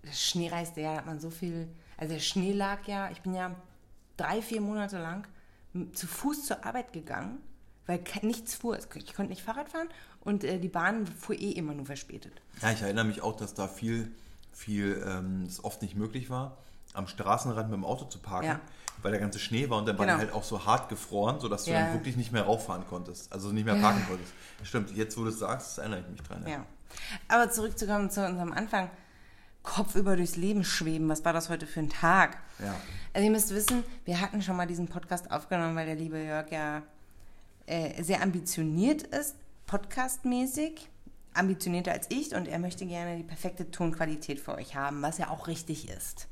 das 0.03 0.21
schneereichste 0.21 0.81
Jahr, 0.81 0.95
da 0.95 0.99
hat 0.99 1.05
man 1.05 1.21
so 1.21 1.29
viel. 1.29 1.69
Also 1.95 2.13
der 2.13 2.19
Schnee 2.19 2.51
lag 2.51 2.85
ja, 2.85 3.09
ich 3.09 3.21
bin 3.21 3.33
ja 3.33 3.55
drei, 4.17 4.41
vier 4.41 4.59
Monate 4.59 4.97
lang 4.97 5.25
zu 5.93 6.07
Fuß 6.07 6.45
zur 6.45 6.65
Arbeit 6.65 6.91
gegangen, 6.91 7.37
weil 7.85 8.01
nichts 8.23 8.55
fuhr. 8.55 8.77
Ich 8.95 9.13
konnte 9.15 9.29
nicht 9.29 9.41
Fahrrad 9.41 9.69
fahren 9.69 9.87
und 10.19 10.43
äh, 10.43 10.59
die 10.59 10.67
Bahn 10.67 11.07
fuhr 11.07 11.35
eh 11.39 11.51
immer 11.51 11.73
nur 11.73 11.85
verspätet. 11.85 12.33
Ja, 12.61 12.71
ich 12.71 12.81
erinnere 12.81 13.05
mich 13.05 13.21
auch, 13.21 13.37
dass 13.37 13.53
da 13.53 13.69
viel, 13.69 14.11
viel, 14.51 15.01
ähm, 15.07 15.43
das 15.45 15.63
oft 15.63 15.81
nicht 15.81 15.95
möglich 15.95 16.29
war, 16.29 16.57
am 16.93 17.07
Straßenrand 17.07 17.69
mit 17.69 17.77
dem 17.77 17.85
Auto 17.85 18.03
zu 18.03 18.19
parken, 18.19 18.47
Ja. 18.47 18.59
weil 19.01 19.11
der 19.11 19.21
ganze 19.21 19.39
Schnee 19.39 19.69
war 19.69 19.77
und 19.77 19.85
dann 19.87 19.97
war 19.97 20.05
Genau. 20.05 20.17
halt 20.17 20.33
auch 20.33 20.43
so 20.43 20.65
hart 20.65 20.89
gefroren, 20.89 21.39
sodass 21.39 21.63
du 21.63 21.71
Ja. 21.71 21.79
dann 21.85 21.93
wirklich 21.93 22.17
nicht 22.17 22.33
mehr 22.33 22.43
rauffahren 22.43 22.85
konntest, 22.85 23.31
also 23.31 23.53
nicht 23.53 23.63
mehr 23.63 23.75
parken 23.75 24.03
konntest. 24.09 24.33
Stimmt, 24.63 24.91
jetzt 24.97 25.17
wo 25.17 25.23
du 25.23 25.29
es 25.29 25.39
sagst, 25.39 25.77
erinnere 25.77 26.01
ich 26.01 26.07
mich 26.09 26.21
dran. 26.23 26.45
Ja. 26.45 26.65
Aber 27.27 27.49
zurückzukommen 27.51 28.09
zu 28.09 28.25
unserem 28.25 28.53
Anfang. 28.53 28.89
Kopf 29.63 29.95
über 29.95 30.15
durchs 30.15 30.37
Leben 30.37 30.63
schweben. 30.63 31.07
Was 31.09 31.23
war 31.23 31.33
das 31.33 31.49
heute 31.49 31.67
für 31.67 31.81
ein 31.81 31.89
Tag? 31.89 32.37
Ja. 32.59 32.75
Also 33.13 33.25
ihr 33.25 33.31
müsst 33.31 33.53
wissen, 33.53 33.83
wir 34.05 34.19
hatten 34.19 34.41
schon 34.41 34.55
mal 34.55 34.65
diesen 34.65 34.87
Podcast 34.87 35.29
aufgenommen, 35.29 35.75
weil 35.75 35.85
der 35.85 35.95
liebe 35.95 36.23
Jörg 36.23 36.51
ja 36.51 36.81
äh, 37.67 38.01
sehr 38.01 38.21
ambitioniert 38.21 39.03
ist, 39.03 39.35
podcastmäßig. 39.67 40.89
Ambitionierter 41.33 41.93
als 41.93 42.07
ich 42.09 42.35
und 42.35 42.47
er 42.47 42.59
möchte 42.59 42.85
gerne 42.85 43.15
die 43.15 43.23
perfekte 43.23 43.71
Tonqualität 43.71 44.39
für 44.39 44.55
euch 44.55 44.75
haben, 44.75 45.01
was 45.01 45.17
ja 45.17 45.29
auch 45.29 45.47
richtig 45.47 45.87
ist. 45.89 46.27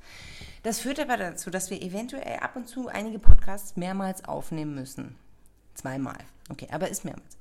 Das 0.63 0.79
führt 0.79 0.99
aber 0.99 1.15
dazu, 1.15 1.49
dass 1.49 1.69
wir 1.69 1.81
eventuell 1.81 2.39
ab 2.39 2.57
und 2.57 2.67
zu 2.67 2.89
einige 2.89 3.17
Podcasts 3.17 3.77
mehrmals 3.77 4.25
aufnehmen 4.25 4.75
müssen. 4.75 5.15
Zweimal. 5.73 6.17
Okay, 6.49 6.67
aber 6.69 6.89
ist 6.89 7.05
mehrmals. 7.05 7.37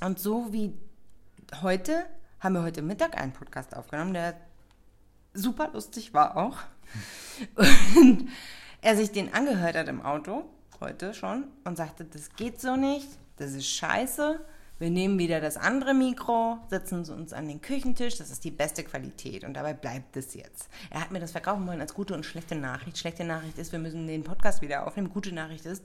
Und 0.00 0.18
so 0.18 0.50
wie 0.52 0.72
heute 1.62 2.06
haben 2.40 2.54
wir 2.54 2.62
heute 2.62 2.82
Mittag 2.82 3.16
einen 3.16 3.32
Podcast 3.32 3.74
aufgenommen, 3.74 4.14
der 4.14 4.34
super 5.32 5.70
lustig 5.72 6.14
war 6.14 6.36
auch. 6.36 6.58
Und 7.96 8.28
er 8.80 8.96
sich 8.96 9.12
den 9.12 9.34
angehört 9.34 9.76
hat 9.76 9.88
im 9.88 10.02
Auto, 10.02 10.44
heute 10.80 11.14
schon, 11.14 11.44
und 11.64 11.76
sagte, 11.76 12.04
das 12.04 12.34
geht 12.36 12.60
so 12.60 12.76
nicht, 12.76 13.08
das 13.36 13.52
ist 13.52 13.68
scheiße. 13.68 14.40
Wir 14.78 14.90
nehmen 14.90 15.18
wieder 15.18 15.40
das 15.40 15.56
andere 15.56 15.94
Mikro, 15.94 16.58
setzen 16.68 16.98
uns 17.10 17.32
an 17.32 17.48
den 17.48 17.62
Küchentisch, 17.62 18.18
das 18.18 18.30
ist 18.30 18.44
die 18.44 18.50
beste 18.50 18.84
Qualität 18.84 19.42
und 19.44 19.54
dabei 19.54 19.72
bleibt 19.72 20.16
es 20.18 20.34
jetzt. 20.34 20.68
Er 20.90 21.00
hat 21.00 21.12
mir 21.12 21.20
das 21.20 21.32
verkaufen 21.32 21.66
wollen 21.66 21.80
als 21.80 21.94
gute 21.94 22.12
und 22.12 22.26
schlechte 22.26 22.56
Nachricht. 22.56 22.98
Schlechte 22.98 23.24
Nachricht 23.24 23.56
ist, 23.56 23.72
wir 23.72 23.78
müssen 23.78 24.06
den 24.06 24.22
Podcast 24.22 24.60
wieder 24.60 24.86
aufnehmen. 24.86 25.08
Gute 25.08 25.32
Nachricht 25.32 25.64
ist, 25.64 25.82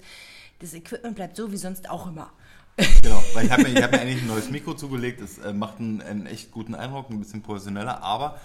das 0.60 0.74
Equipment 0.74 1.16
bleibt 1.16 1.38
so 1.38 1.54
wie 1.54 1.58
sonst 1.58 1.90
auch 1.90 2.08
immer. 2.08 2.34
Genau, 3.02 3.22
weil 3.34 3.46
ich 3.46 3.52
habe 3.52 3.64
mir, 3.68 3.84
hab 3.84 3.92
mir 3.92 4.00
eigentlich 4.02 4.22
ein 4.22 4.28
neues 4.28 4.50
Mikro 4.50 4.74
zugelegt. 4.74 5.22
Es 5.22 5.38
äh, 5.38 5.54
macht 5.54 5.80
einen, 5.80 6.02
einen 6.02 6.26
echt 6.26 6.52
guten 6.52 6.74
Eindruck, 6.76 7.10
ein 7.10 7.20
bisschen 7.20 7.42
professioneller, 7.42 8.02
aber 8.02 8.40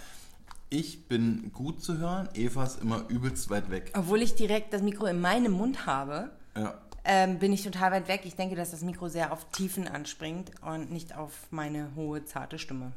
ich 0.69 1.07
bin 1.09 1.53
gut 1.53 1.83
zu 1.83 1.99
hören. 1.99 2.29
Eva 2.35 2.65
ist 2.65 2.83
immer 2.83 3.05
übelst 3.09 3.49
weit 3.51 3.71
weg. 3.71 3.93
Obwohl 3.97 4.21
ich 4.23 4.35
direkt 4.35 4.73
das 4.73 4.83
Mikro 4.83 5.07
in 5.07 5.21
meinem 5.21 5.53
Mund 5.53 5.87
habe, 5.87 6.31
Ja. 6.57 6.75
ähm, 7.05 7.39
bin 7.39 7.53
ich 7.53 7.63
total 7.63 7.93
weit 7.93 8.09
weg. 8.09 8.23
Ich 8.25 8.35
denke, 8.35 8.57
dass 8.57 8.73
das 8.73 8.83
Mikro 8.83 9.09
sehr 9.09 9.33
auf 9.33 9.47
Tiefen 9.53 9.87
anspringt 9.89 10.51
und 10.63 10.91
nicht 10.91 11.17
auf 11.17 11.33
meine 11.51 11.89
hohe, 11.95 12.25
zarte 12.25 12.59
Stimme. 12.59 12.93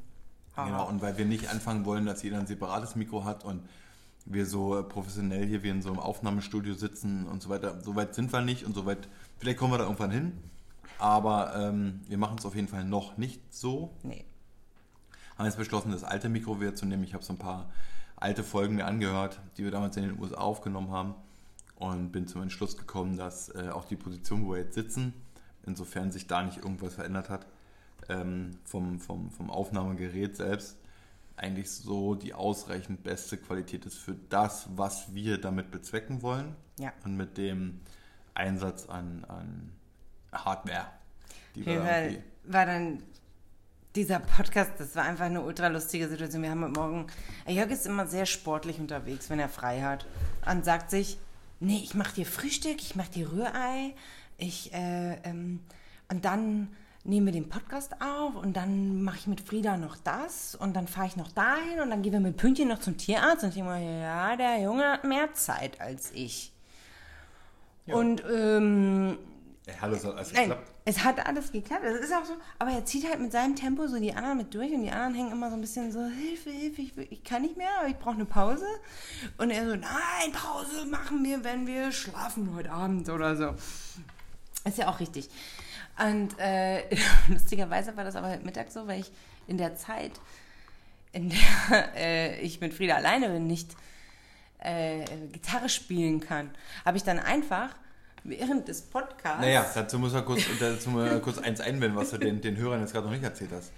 Ah. 0.56 0.66
Genau, 0.66 0.88
und 0.90 1.02
weil 1.02 1.18
wir 1.18 1.26
nicht 1.26 1.50
anfangen 1.50 1.86
wollen, 1.86 2.06
dass 2.06 2.24
jeder 2.24 2.40
ein 2.40 2.48
separates 2.48 2.96
Mikro 2.96 3.24
hat 3.24 3.46
und 3.46 3.62
wir 4.26 4.46
so 4.46 4.78
äh, 4.80 4.84
professionell 4.84 5.46
hier 5.46 5.64
wie 5.64 5.70
in 5.70 5.82
so 5.82 5.90
einem 5.90 6.00
Aufnahmestudio 6.00 6.74
sitzen 6.74 7.28
und 7.28 7.42
so 7.44 7.50
weiter. 7.50 7.80
So 7.82 7.96
weit 7.96 8.14
sind 8.16 8.34
wir 8.34 8.42
nicht 8.42 8.66
und 8.66 8.74
so 8.74 8.86
weit, 8.86 9.08
vielleicht 9.38 9.58
kommen 9.60 9.74
wir 9.74 9.78
da 9.78 9.84
irgendwann 9.86 10.12
hin, 10.12 10.34
aber 11.00 11.56
ähm, 11.56 12.02
wir 12.08 12.18
machen 12.18 12.38
es 12.38 12.46
auf 12.46 12.56
jeden 12.56 12.68
Fall 12.68 12.84
noch 12.86 13.18
nicht 13.18 13.54
so. 13.54 13.94
Nee. 14.04 14.26
Haben 15.38 15.46
jetzt 15.46 15.58
beschlossen, 15.58 15.92
das 15.92 16.04
alte 16.04 16.30
Mikro 16.30 16.60
wieder 16.60 16.76
zu 16.76 16.86
nehmen. 16.86 17.04
Ich 17.04 17.14
habe 17.14 17.24
so 17.24 17.34
ein 17.34 17.40
paar 17.40 17.70
alte 18.18 18.44
Folgen 18.44 18.76
mir 18.76 18.86
angehört, 18.86 19.40
die 19.58 19.64
wir 19.64 19.72
damals 19.72 19.96
in 19.98 20.04
den 20.04 20.20
USA 20.20 20.38
aufgenommen 20.38 20.92
haben 20.92 21.16
und 21.78 22.12
bin 22.12 22.28
zum 22.28 22.42
Entschluss 22.42 22.78
gekommen, 22.78 23.18
dass 23.18 23.50
äh, 23.56 23.70
auch 23.70 23.86
die 23.86 23.96
Position, 23.96 24.46
wo 24.46 24.52
wir 24.52 24.60
jetzt 24.60 24.76
sitzen, 24.76 25.14
insofern 25.66 26.12
sich 26.12 26.28
da 26.28 26.44
nicht 26.44 26.58
irgendwas 26.58 26.96
verändert 26.96 27.30
hat, 27.30 27.48
ähm, 28.10 28.52
vom, 28.66 29.00
vom, 29.00 29.32
vom 29.32 29.50
Aufnahmegerät 29.50 30.36
selbst, 30.36 30.78
eigentlich 31.38 31.72
so 31.72 32.16
die 32.16 32.34
ausreichend 32.34 33.04
beste 33.04 33.38
Qualität 33.38 33.86
ist 33.86 33.98
für 33.98 34.16
das, 34.30 34.68
was 34.76 35.14
wir 35.14 35.38
damit 35.40 35.72
bezwecken 35.72 36.22
wollen 36.22 36.58
Ja. 36.78 36.92
und 37.06 37.16
mit 37.16 37.38
dem 37.38 37.80
Einsatz 38.34 38.88
an, 38.90 39.24
an 39.26 39.72
Hardware. 40.32 40.88
Die 41.56 41.64
da 41.64 41.82
Fall 41.82 42.24
war 42.44 42.66
dann 42.66 43.04
dieser 43.96 44.20
Podcast, 44.20 44.72
das 44.78 44.96
war 44.96 45.04
einfach 45.04 45.26
eine 45.26 45.42
ultra 45.42 45.68
lustige 45.68 46.08
Situation. 46.08 46.44
Wir 46.44 46.52
haben 46.52 46.64
heute 46.64 46.80
Morgen, 46.80 47.08
Jörg 47.48 47.72
ist 47.72 47.86
immer 47.86 48.06
sehr 48.08 48.26
sportlich 48.26 48.80
unterwegs, 48.80 49.30
wenn 49.30 49.40
er 49.40 49.50
frei 49.50 49.82
hat. 49.82 50.06
Und 50.50 50.64
sagt 50.64 50.92
sich, 50.92 51.18
nee, 51.60 51.82
ich 51.84 51.96
mache 51.96 52.16
dir 52.16 52.26
Frühstück, 52.26 52.82
ich 52.82 52.96
mache 52.96 53.12
dir 53.12 53.32
Rührei, 53.32 53.96
ich, 54.38 54.74
äh, 54.74 55.16
ähm, 55.24 55.60
und 56.08 56.26
dann 56.26 56.70
nehmen 57.04 57.26
wir 57.28 57.34
den 57.34 57.50
Podcast 57.50 57.94
auf 58.02 58.36
und 58.36 58.56
dann 58.56 59.04
mache 59.04 59.18
ich 59.18 59.28
mit 59.28 59.42
Frieda 59.42 59.78
noch 59.78 59.98
das 59.98 60.56
und 60.56 60.76
dann 60.76 60.88
fahre 60.88 61.08
ich 61.08 61.16
noch 61.16 61.32
dahin 61.32 61.80
und 61.82 61.90
dann 61.90 62.02
gehen 62.02 62.14
wir 62.14 62.20
mit 62.20 62.38
Pünktchen 62.38 62.68
noch 62.68 62.80
zum 62.80 62.98
Tierarzt 62.98 63.44
und 63.44 63.50
ich 63.50 63.56
denke 63.56 63.70
mal, 63.70 63.82
ja, 63.82 64.36
der 64.36 64.62
Junge 64.62 64.86
hat 64.92 65.04
mehr 65.04 65.34
Zeit 65.34 65.80
als 65.82 66.12
ich. 66.14 66.52
Und 67.88 68.24
ähm, 68.32 69.10
Ja, 69.12 69.18
hallo, 69.82 69.96
es 69.96 70.06
hat 70.06 70.16
alles 70.16 70.34
Nein, 70.34 70.50
geklappt. 70.50 70.72
es 70.86 71.04
hat 71.04 71.28
alles 71.28 71.52
geklappt. 71.52 71.84
Das 71.84 72.00
ist 72.00 72.14
auch 72.14 72.26
so. 72.26 72.34
Aber 72.60 72.72
er 72.72 72.86
zieht 72.86 73.08
halt 73.08 73.20
mit 73.20 73.32
seinem 73.32 73.56
Tempo 73.56 73.88
so 73.88 74.00
die 74.00 74.14
anderen 74.14 74.38
mit 74.38 74.54
durch 74.54 74.72
und 74.72 74.84
die 74.84 74.92
anderen 74.92 75.16
hängen 75.16 75.32
immer 75.32 75.50
so 75.50 75.56
ein 75.56 75.62
bisschen 75.62 75.92
so, 75.92 76.00
Hilfe, 76.06 76.50
Hilfe, 76.50 76.82
ich, 76.82 77.12
ich 77.12 77.24
kann 77.24 77.42
nicht 77.42 77.58
mehr, 77.58 77.70
aber 77.80 77.90
ich 77.90 77.98
brauche 77.98 78.16
eine 78.16 78.26
Pause. 78.26 78.66
Und 79.38 79.52
er 79.52 79.66
so, 79.66 79.76
nein, 79.76 80.32
Pause 80.34 80.86
machen 80.86 81.24
wir, 81.24 81.44
wenn 81.44 81.68
wir 81.68 81.92
schlafen 81.92 82.56
heute 82.56 82.72
Abend 82.72 83.10
oder 83.10 83.36
so. 83.36 83.54
Ist 84.66 84.78
ja 84.78 84.90
auch 84.90 85.00
richtig. 85.00 85.30
Und 85.98 86.38
äh, 86.40 86.84
lustigerweise 87.28 87.96
war 87.98 88.04
das 88.04 88.16
aber 88.16 88.30
heute 88.30 88.46
Mittag 88.46 88.72
so, 88.72 88.88
weil 88.88 89.02
ich 89.02 89.12
in 89.48 89.58
der 89.58 89.76
Zeit, 89.76 90.12
in 91.12 91.30
der 91.30 91.96
äh, 91.96 92.40
ich 92.42 92.62
mit 92.62 92.74
Frieda 92.74 92.96
alleine 92.96 93.30
bin, 93.30 93.48
nicht 93.48 93.76
äh, 94.60 95.06
Gitarre 95.32 95.70
spielen 95.70 96.20
kann, 96.20 96.52
habe 96.86 96.98
ich 96.98 97.04
dann 97.04 97.20
einfach 97.20 97.76
während 98.24 98.68
des 98.68 98.82
Podcasts 98.82 99.42
Naja, 99.42 99.66
dazu 99.74 100.00
muss 100.00 100.14
man 100.14 100.26
kurz, 100.26 100.42
dazu 100.60 100.90
mal 100.90 101.20
kurz 101.22 101.38
eins 101.40 101.60
einwenden, 101.62 101.98
was 101.98 102.12
du 102.12 102.18
den, 102.18 102.42
den 102.42 102.58
Hörern 102.58 102.82
jetzt 102.82 102.94
gerade 102.94 103.06
noch 103.06 103.14
nicht 103.14 103.24
erzählt 103.24 103.52
hast. 103.54 103.72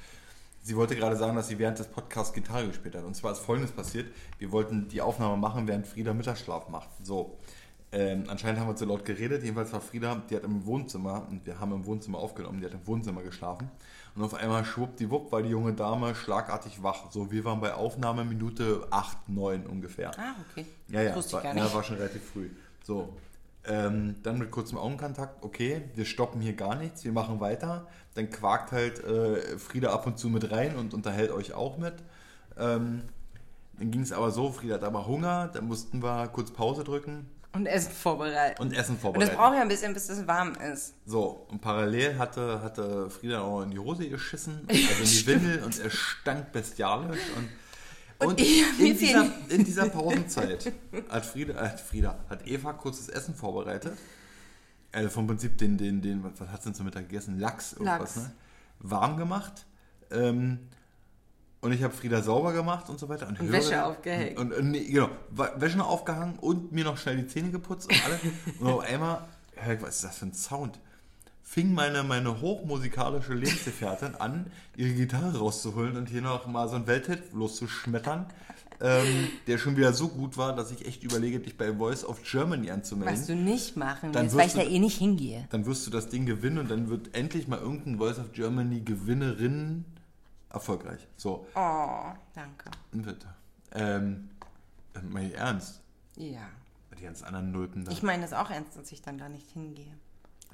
Sie 0.63 0.75
wollte 0.75 0.95
gerade 0.95 1.15
sagen, 1.15 1.35
dass 1.35 1.47
sie 1.47 1.57
während 1.57 1.79
des 1.79 1.87
Podcasts 1.87 2.33
Gitarre 2.33 2.67
gespielt 2.67 2.95
hat. 2.95 3.03
Und 3.03 3.15
zwar 3.15 3.31
ist 3.31 3.39
folgendes 3.39 3.71
passiert. 3.71 4.07
Wir 4.37 4.51
wollten 4.51 4.87
die 4.89 5.01
Aufnahme 5.01 5.37
machen, 5.37 5.67
während 5.67 5.87
Frieda 5.87 6.13
Mittagsschlaf 6.13 6.69
macht. 6.69 6.89
So. 7.03 7.37
Ähm, 7.93 8.23
anscheinend 8.27 8.59
haben 8.59 8.67
wir 8.67 8.75
zu 8.75 8.85
laut 8.85 9.03
geredet. 9.03 9.43
Jedenfalls 9.43 9.73
war 9.73 9.81
Frieda, 9.81 10.21
die 10.29 10.35
hat 10.35 10.43
im 10.43 10.65
Wohnzimmer, 10.65 11.27
und 11.29 11.45
wir 11.45 11.59
haben 11.59 11.73
im 11.73 11.85
Wohnzimmer 11.85 12.19
aufgenommen, 12.19 12.59
die 12.61 12.65
hat 12.65 12.73
im 12.73 12.85
Wohnzimmer 12.87 13.21
geschlafen. 13.21 13.69
Und 14.15 14.23
auf 14.23 14.33
einmal 14.33 14.63
schwuppdiwupp 14.63 15.31
war 15.31 15.41
die 15.41 15.49
junge 15.49 15.73
Dame 15.73 16.13
schlagartig 16.15 16.83
wach. 16.83 17.11
So, 17.11 17.31
wir 17.31 17.43
waren 17.43 17.59
bei 17.59 17.73
Aufnahme 17.73 18.23
Minute 18.23 18.87
8, 18.91 19.29
9 19.29 19.65
ungefähr. 19.65 20.11
Ah, 20.17 20.35
okay. 20.49 20.65
Ja, 20.89 21.01
ja, 21.01 21.07
Das 21.09 21.17
wusste 21.17 21.33
war, 21.33 21.39
ich 21.39 21.43
gar 21.45 21.55
ja, 21.55 21.63
nicht. 21.63 21.75
war 21.75 21.83
schon 21.83 21.95
relativ 21.97 22.23
früh. 22.23 22.49
So, 22.83 23.09
ähm, 23.67 24.15
dann 24.23 24.39
mit 24.39 24.51
kurzem 24.51 24.77
Augenkontakt, 24.77 25.43
okay, 25.43 25.83
wir 25.95 26.05
stoppen 26.05 26.41
hier 26.41 26.53
gar 26.53 26.75
nichts, 26.75 27.03
wir 27.03 27.11
machen 27.11 27.39
weiter. 27.39 27.87
Dann 28.15 28.29
quakt 28.29 28.71
halt 28.71 29.03
äh, 29.03 29.57
Frieda 29.57 29.93
ab 29.93 30.05
und 30.07 30.17
zu 30.17 30.29
mit 30.29 30.51
rein 30.51 30.75
und 30.75 30.93
unterhält 30.93 31.31
euch 31.31 31.53
auch 31.53 31.77
mit. 31.77 31.93
Ähm, 32.57 33.03
dann 33.77 33.91
ging 33.91 34.01
es 34.01 34.11
aber 34.11 34.31
so, 34.31 34.51
Frieda 34.51 34.75
hat 34.75 34.83
aber 34.83 35.07
Hunger, 35.07 35.49
dann 35.53 35.65
mussten 35.67 36.03
wir 36.03 36.27
kurz 36.27 36.51
Pause 36.51 36.83
drücken 36.83 37.29
Und 37.53 37.65
Essen 37.67 37.91
vorbereiten. 37.91 38.61
und 38.61 38.73
Essen 38.73 38.91
Und 38.91 38.95
das 38.95 39.01
vorbereiten. 39.01 39.35
braucht 39.37 39.53
ja 39.55 39.61
ein 39.61 39.67
bisschen, 39.69 39.93
bis 39.93 40.07
das 40.07 40.27
warm 40.27 40.53
ist. 40.55 40.93
So, 41.05 41.45
und 41.49 41.61
parallel 41.61 42.17
hatte, 42.19 42.61
hatte 42.61 43.09
Frieda 43.09 43.41
auch 43.41 43.61
in 43.61 43.71
die 43.71 43.79
Hose 43.79 44.07
geschissen, 44.09 44.61
also 44.69 45.03
in 45.03 45.09
die 45.09 45.27
Windel 45.27 45.63
und 45.63 45.79
er 45.79 45.89
stank 45.89 46.51
bestialisch. 46.51 47.19
Und, 47.37 47.49
und, 48.27 48.39
mir 48.39 48.65
in, 48.79 48.97
dieser, 48.97 49.31
in 49.49 49.63
dieser 49.65 49.89
Pausenzeit 49.89 50.71
hat 51.09 51.25
Frieda, 51.25 51.53
äh, 51.53 51.77
Frieda, 51.77 52.19
hat 52.29 52.47
Eva 52.47 52.73
kurzes 52.73 53.09
Essen 53.09 53.35
vorbereitet. 53.35 53.93
Also 54.91 55.09
vom 55.09 55.27
Prinzip 55.27 55.57
den, 55.57 55.77
den, 55.77 56.01
den, 56.01 56.23
was, 56.23 56.39
hat 56.49 56.61
sie 56.63 56.69
denn 56.69 56.75
zum 56.75 56.85
Mittag 56.85 57.07
gegessen? 57.09 57.39
Lachs, 57.39 57.73
irgendwas, 57.73 57.99
Lachs. 57.99 58.15
ne? 58.17 58.31
Warm 58.79 59.17
gemacht. 59.17 59.65
Ähm, 60.11 60.59
und 61.61 61.71
ich 61.71 61.83
habe 61.83 61.93
Frieda 61.93 62.21
sauber 62.21 62.53
gemacht 62.53 62.89
und 62.89 62.99
so 62.99 63.07
weiter. 63.07 63.27
Und, 63.27 63.39
Und 63.39 63.45
höre- 63.47 63.53
Wäsche 63.53 63.85
aufgehängt. 63.85 64.37
Und, 64.39 64.51
und 64.53 64.71
nee, 64.71 64.83
genau, 64.85 65.09
Wäsche 65.29 65.77
noch 65.77 65.87
aufgehangen 65.89 66.37
und 66.39 66.71
mir 66.71 66.83
noch 66.83 66.97
schnell 66.97 67.17
die 67.17 67.27
Zähne 67.27 67.51
geputzt 67.51 67.89
und 67.89 68.03
alles. 68.05 68.19
und 68.59 68.67
auf 68.67 68.79
einmal, 68.81 69.25
was 69.79 69.95
ist 69.95 70.03
das 70.03 70.17
für 70.17 70.25
ein 70.25 70.33
Sound? 70.33 70.79
Fing 71.51 71.73
meine, 71.73 72.03
meine 72.03 72.39
hochmusikalische 72.39 73.33
Lebensgefährtin 73.33 74.15
an, 74.19 74.49
ihre 74.77 74.93
Gitarre 74.93 75.37
rauszuholen 75.39 75.97
und 75.97 76.07
hier 76.07 76.21
noch 76.21 76.47
mal 76.47 76.69
so 76.69 76.77
ein 76.77 76.87
Welthit 76.87 77.33
loszuschmettern, 77.33 78.25
ähm, 78.79 79.27
der 79.47 79.57
schon 79.57 79.75
wieder 79.75 79.91
so 79.91 80.07
gut 80.07 80.37
war, 80.37 80.55
dass 80.55 80.71
ich 80.71 80.85
echt 80.85 81.03
überlege, 81.03 81.41
dich 81.41 81.57
bei 81.57 81.75
Voice 81.75 82.05
of 82.05 82.23
Germany 82.23 82.71
anzumelden 82.71 83.19
Was 83.19 83.27
du 83.27 83.35
nicht 83.35 83.75
machen 83.75 84.13
Dann 84.13 84.23
willst, 84.27 84.37
weil 84.37 84.47
ich 84.47 84.53
da 84.53 84.61
eh 84.61 84.79
nicht 84.79 84.97
hingehe. 84.97 85.45
dann 85.49 85.65
wirst 85.65 85.85
du 85.85 85.91
das 85.91 86.07
Ding 86.07 86.25
gewinnen 86.25 86.57
und 86.57 86.71
dann 86.71 86.87
wird 86.87 87.13
endlich 87.17 87.49
mal 87.49 87.59
irgendein 87.59 87.97
Voice 87.97 88.19
of 88.19 88.31
Germany 88.31 88.79
Gewinnerin 88.79 89.83
erfolgreich. 90.51 91.05
So, 91.17 91.45
Oh, 91.53 92.13
danke. 92.33 92.71
bitte. 92.93 93.27
Ähm, 93.73 94.29
mein 95.09 95.25
ich 95.25 95.35
ernst. 95.35 95.81
Ja. 96.15 96.47
Die 96.97 97.03
ganzen 97.03 97.25
anderen 97.25 97.51
Nulpen 97.51 97.83
da. 97.83 97.91
Ich 97.91 98.03
meine 98.03 98.21
das 98.21 98.31
auch 98.31 98.49
ernst, 98.49 98.77
dass 98.77 98.89
ich 98.93 99.01
dann 99.01 99.17
da 99.17 99.27
nicht 99.27 99.49
hingehe. 99.51 99.91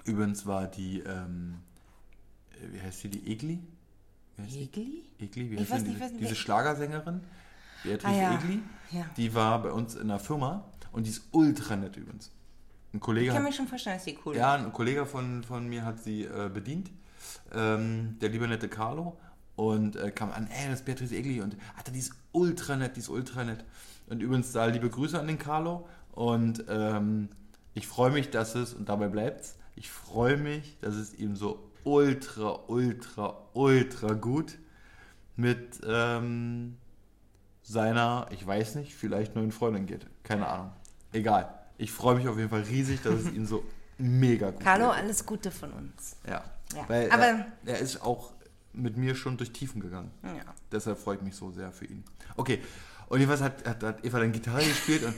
Übrigens 0.08 0.46
war 0.46 0.68
die, 0.68 1.00
ähm, 1.00 1.56
äh, 2.52 2.74
wie 2.74 2.82
heißt 2.82 3.04
die, 3.04 3.10
die 3.10 3.32
Egli? 3.32 3.60
Egli? 4.38 5.04
Egli, 5.20 5.52
wie 5.52 5.60
heißt 5.60 5.86
nicht, 5.86 6.00
diese, 6.00 6.18
diese 6.18 6.36
Schlagersängerin? 6.36 7.22
Beatrice 7.84 8.08
Ah, 8.08 8.16
ja. 8.16 8.40
Egli? 8.40 8.60
Ja. 8.92 9.06
Die 9.18 9.34
war 9.34 9.62
bei 9.62 9.72
uns 9.72 9.96
in 9.96 10.08
der 10.08 10.20
Firma 10.20 10.66
und 10.92 11.06
die 11.06 11.10
ist 11.12 11.24
ultra 11.32 11.76
nett 11.76 11.98
übrigens. 11.98 12.32
Ein 12.94 13.00
Kollege 13.00 13.28
Ich 13.28 13.34
kann 13.34 13.44
hat 13.44 13.50
mir 13.50 13.56
schon 13.56 13.68
vorstellen, 13.68 13.98
dass 13.98 14.06
die 14.06 14.18
cool 14.26 14.36
Ja, 14.36 14.56
ein 14.56 14.72
Kollege 14.72 15.06
von, 15.06 15.44
von 15.44 15.68
mir 15.68 15.84
hat 15.84 16.02
sie 16.02 16.24
äh, 16.24 16.50
bedient, 16.54 16.90
ähm, 17.54 18.18
der 18.22 18.30
liebe 18.30 18.48
nette 18.48 18.70
Carlo, 18.70 19.18
und 19.56 19.96
äh, 19.96 20.12
kam 20.12 20.32
an, 20.32 20.48
ey, 20.48 20.70
das 20.70 20.80
ist 20.80 20.86
Beatrice 20.86 21.16
Egli, 21.16 21.42
und 21.42 21.58
Alter, 21.76 21.92
die 21.92 22.00
ist 22.00 22.14
ultra 22.32 22.76
nett, 22.76 22.96
die 22.96 23.02
ist 23.02 23.10
ultra 23.10 23.44
nett. 23.44 23.66
Und 24.08 24.22
übrigens 24.22 24.52
da 24.52 24.66
liebe 24.68 24.90
Grüße 24.90 25.20
an 25.20 25.28
den 25.28 25.40
Carlo, 25.40 25.88
und 26.12 26.64
ähm, 26.70 27.30
ich 27.74 27.88
freue 27.88 28.12
mich, 28.12 28.30
dass 28.30 28.56
es, 28.56 28.74
und 28.74 28.88
dabei 28.88 29.10
bleibt's, 29.10 29.58
ich 29.78 29.90
freue 29.92 30.38
mich, 30.38 30.78
dass 30.82 30.96
es 30.96 31.14
ihm 31.14 31.36
so 31.36 31.72
ultra, 31.84 32.60
ultra, 32.68 33.38
ultra 33.54 34.14
gut 34.14 34.58
mit 35.36 35.80
ähm, 35.88 36.78
seiner, 37.62 38.28
ich 38.32 38.46
weiß 38.46 38.76
nicht, 38.76 38.96
vielleicht 38.96 39.36
neuen 39.36 39.52
Freundin 39.52 39.86
geht. 39.86 40.06
Keine 40.24 40.48
Ahnung. 40.48 40.72
Egal. 41.14 41.54
Ich 41.78 41.92
freue 41.92 42.16
mich 42.16 42.28
auf 42.28 42.38
jeden 42.38 42.50
Fall 42.50 42.64
riesig, 42.64 43.02
dass 43.04 43.14
es 43.16 43.32
ihm 43.32 43.46
so 43.46 43.64
mega 44.00 44.50
gut 44.52 44.62
Carlo, 44.62 44.88
geht. 44.90 44.98
alles 44.98 45.26
Gute 45.26 45.52
von 45.52 45.72
uns. 45.74 46.16
Ja. 46.28 46.44
Ja, 46.76 46.84
Weil 46.90 47.12
aber- 47.12 47.24
er, 47.26 47.46
er 47.66 47.80
ist 47.80 48.02
auch 48.02 48.34
mit 48.74 48.98
mir 48.98 49.16
schon 49.16 49.38
durch 49.38 49.52
Tiefen 49.52 49.80
gegangen. 49.80 50.12
Ja. 50.24 50.54
Deshalb 50.72 50.98
freue 50.98 51.18
ich 51.18 51.22
mich 51.22 51.36
so 51.36 51.52
sehr 51.52 51.72
für 51.72 51.86
ihn. 51.86 52.04
Okay. 52.36 52.62
Und 53.10 53.20
jedenfalls 53.20 53.42
hat, 53.42 53.66
hat, 53.66 53.84
hat 53.84 54.04
Eva 54.06 54.20
dann 54.20 54.32
Gitarre 54.34 54.64
gespielt 54.66 55.04
und 55.06 55.14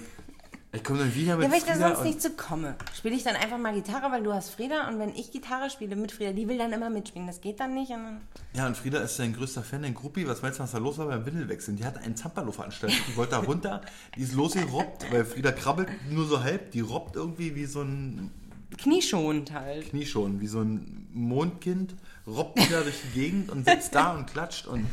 ich 0.72 0.84
komme 0.84 1.00
dann 1.00 1.16
wieder 1.16 1.36
mit 1.36 1.46
Ja, 1.46 1.52
weil 1.52 1.58
ich 1.58 1.66
da 1.66 1.74
Frieda 1.74 1.96
sonst 1.96 2.06
nicht 2.06 2.22
zu 2.22 2.30
komme. 2.32 2.76
Spiele 2.96 3.16
ich 3.16 3.24
dann 3.24 3.36
einfach 3.36 3.58
mal 3.58 3.74
Gitarre, 3.74 4.12
weil 4.12 4.22
du 4.22 4.32
hast 4.34 4.50
Frieda 4.52 4.88
und 4.88 5.00
wenn 5.00 5.10
ich 5.16 5.32
Gitarre 5.32 5.70
spiele 5.72 5.96
mit 5.96 6.12
Frieda, 6.12 6.32
die 6.32 6.48
will 6.48 6.60
dann 6.60 6.72
immer 6.72 6.92
mitspielen. 6.92 7.26
Das 7.26 7.42
geht 7.42 7.60
dann 7.60 7.74
nicht. 7.74 7.90
Und 7.90 8.04
dann 8.04 8.22
Ja, 8.54 8.68
und 8.68 8.78
Frieda 8.78 9.00
ist 9.00 9.18
sein 9.18 9.34
größter 9.34 9.64
Fan, 9.64 9.84
ein 9.84 9.96
Gruppi. 9.96 10.28
Was 10.28 10.44
meinst 10.44 10.60
du, 10.60 10.64
was 10.64 10.72
da 10.72 10.78
los 10.78 11.00
war 11.00 11.08
beim 11.08 11.26
Windelwechseln? 11.26 11.76
Die 11.78 11.86
hat 11.86 11.98
einen 11.98 12.16
Zampalo 12.16 12.52
veranstaltet, 12.52 13.00
die 13.08 13.16
wollte 13.16 13.32
da 13.32 13.40
runter, 13.40 13.82
die 14.16 14.22
ist 14.22 14.34
losgerobbt, 14.34 15.12
weil 15.12 15.26
Frieda 15.26 15.52
krabbelt 15.52 15.90
nur 16.12 16.28
so 16.28 16.44
halb, 16.44 16.70
die 16.72 16.82
robbt 16.82 17.16
irgendwie 17.16 17.56
wie 17.56 17.66
so 17.66 17.82
ein 17.82 18.32
knieschonend 18.78 19.52
halt. 19.52 19.90
Knieschon, 19.90 20.40
wie 20.42 20.48
so 20.48 20.62
ein 20.62 21.08
Mondkind, 21.12 21.96
robbt 22.28 22.60
wieder 22.60 22.82
durch 22.84 22.96
die 23.14 23.20
Gegend 23.20 23.50
und 23.50 23.68
sitzt 23.68 23.96
da 23.96 24.16
und 24.16 24.28
klatscht 24.28 24.68
und 24.68 24.86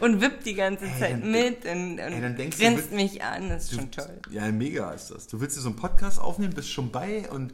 Und 0.00 0.20
wippt 0.20 0.46
die 0.46 0.54
ganze 0.54 0.84
Ey, 0.86 0.98
Zeit 1.00 1.12
dann- 1.22 1.30
mit 1.30 1.64
und, 1.64 1.92
und 1.92 1.98
Ey, 1.98 2.20
du, 2.34 2.50
grinst 2.56 2.90
du- 2.90 2.94
mich 2.94 3.22
an. 3.22 3.48
Das 3.48 3.64
ist 3.64 3.74
schon 3.74 3.90
toll. 3.90 4.20
Ja, 4.30 4.50
mega 4.52 4.92
ist 4.92 5.10
das. 5.10 5.26
Du 5.26 5.40
willst 5.40 5.56
dir 5.56 5.60
so 5.60 5.68
einen 5.70 5.76
Podcast 5.76 6.20
aufnehmen, 6.20 6.54
bist 6.54 6.70
schon 6.70 6.90
bei 6.90 7.28
und 7.30 7.52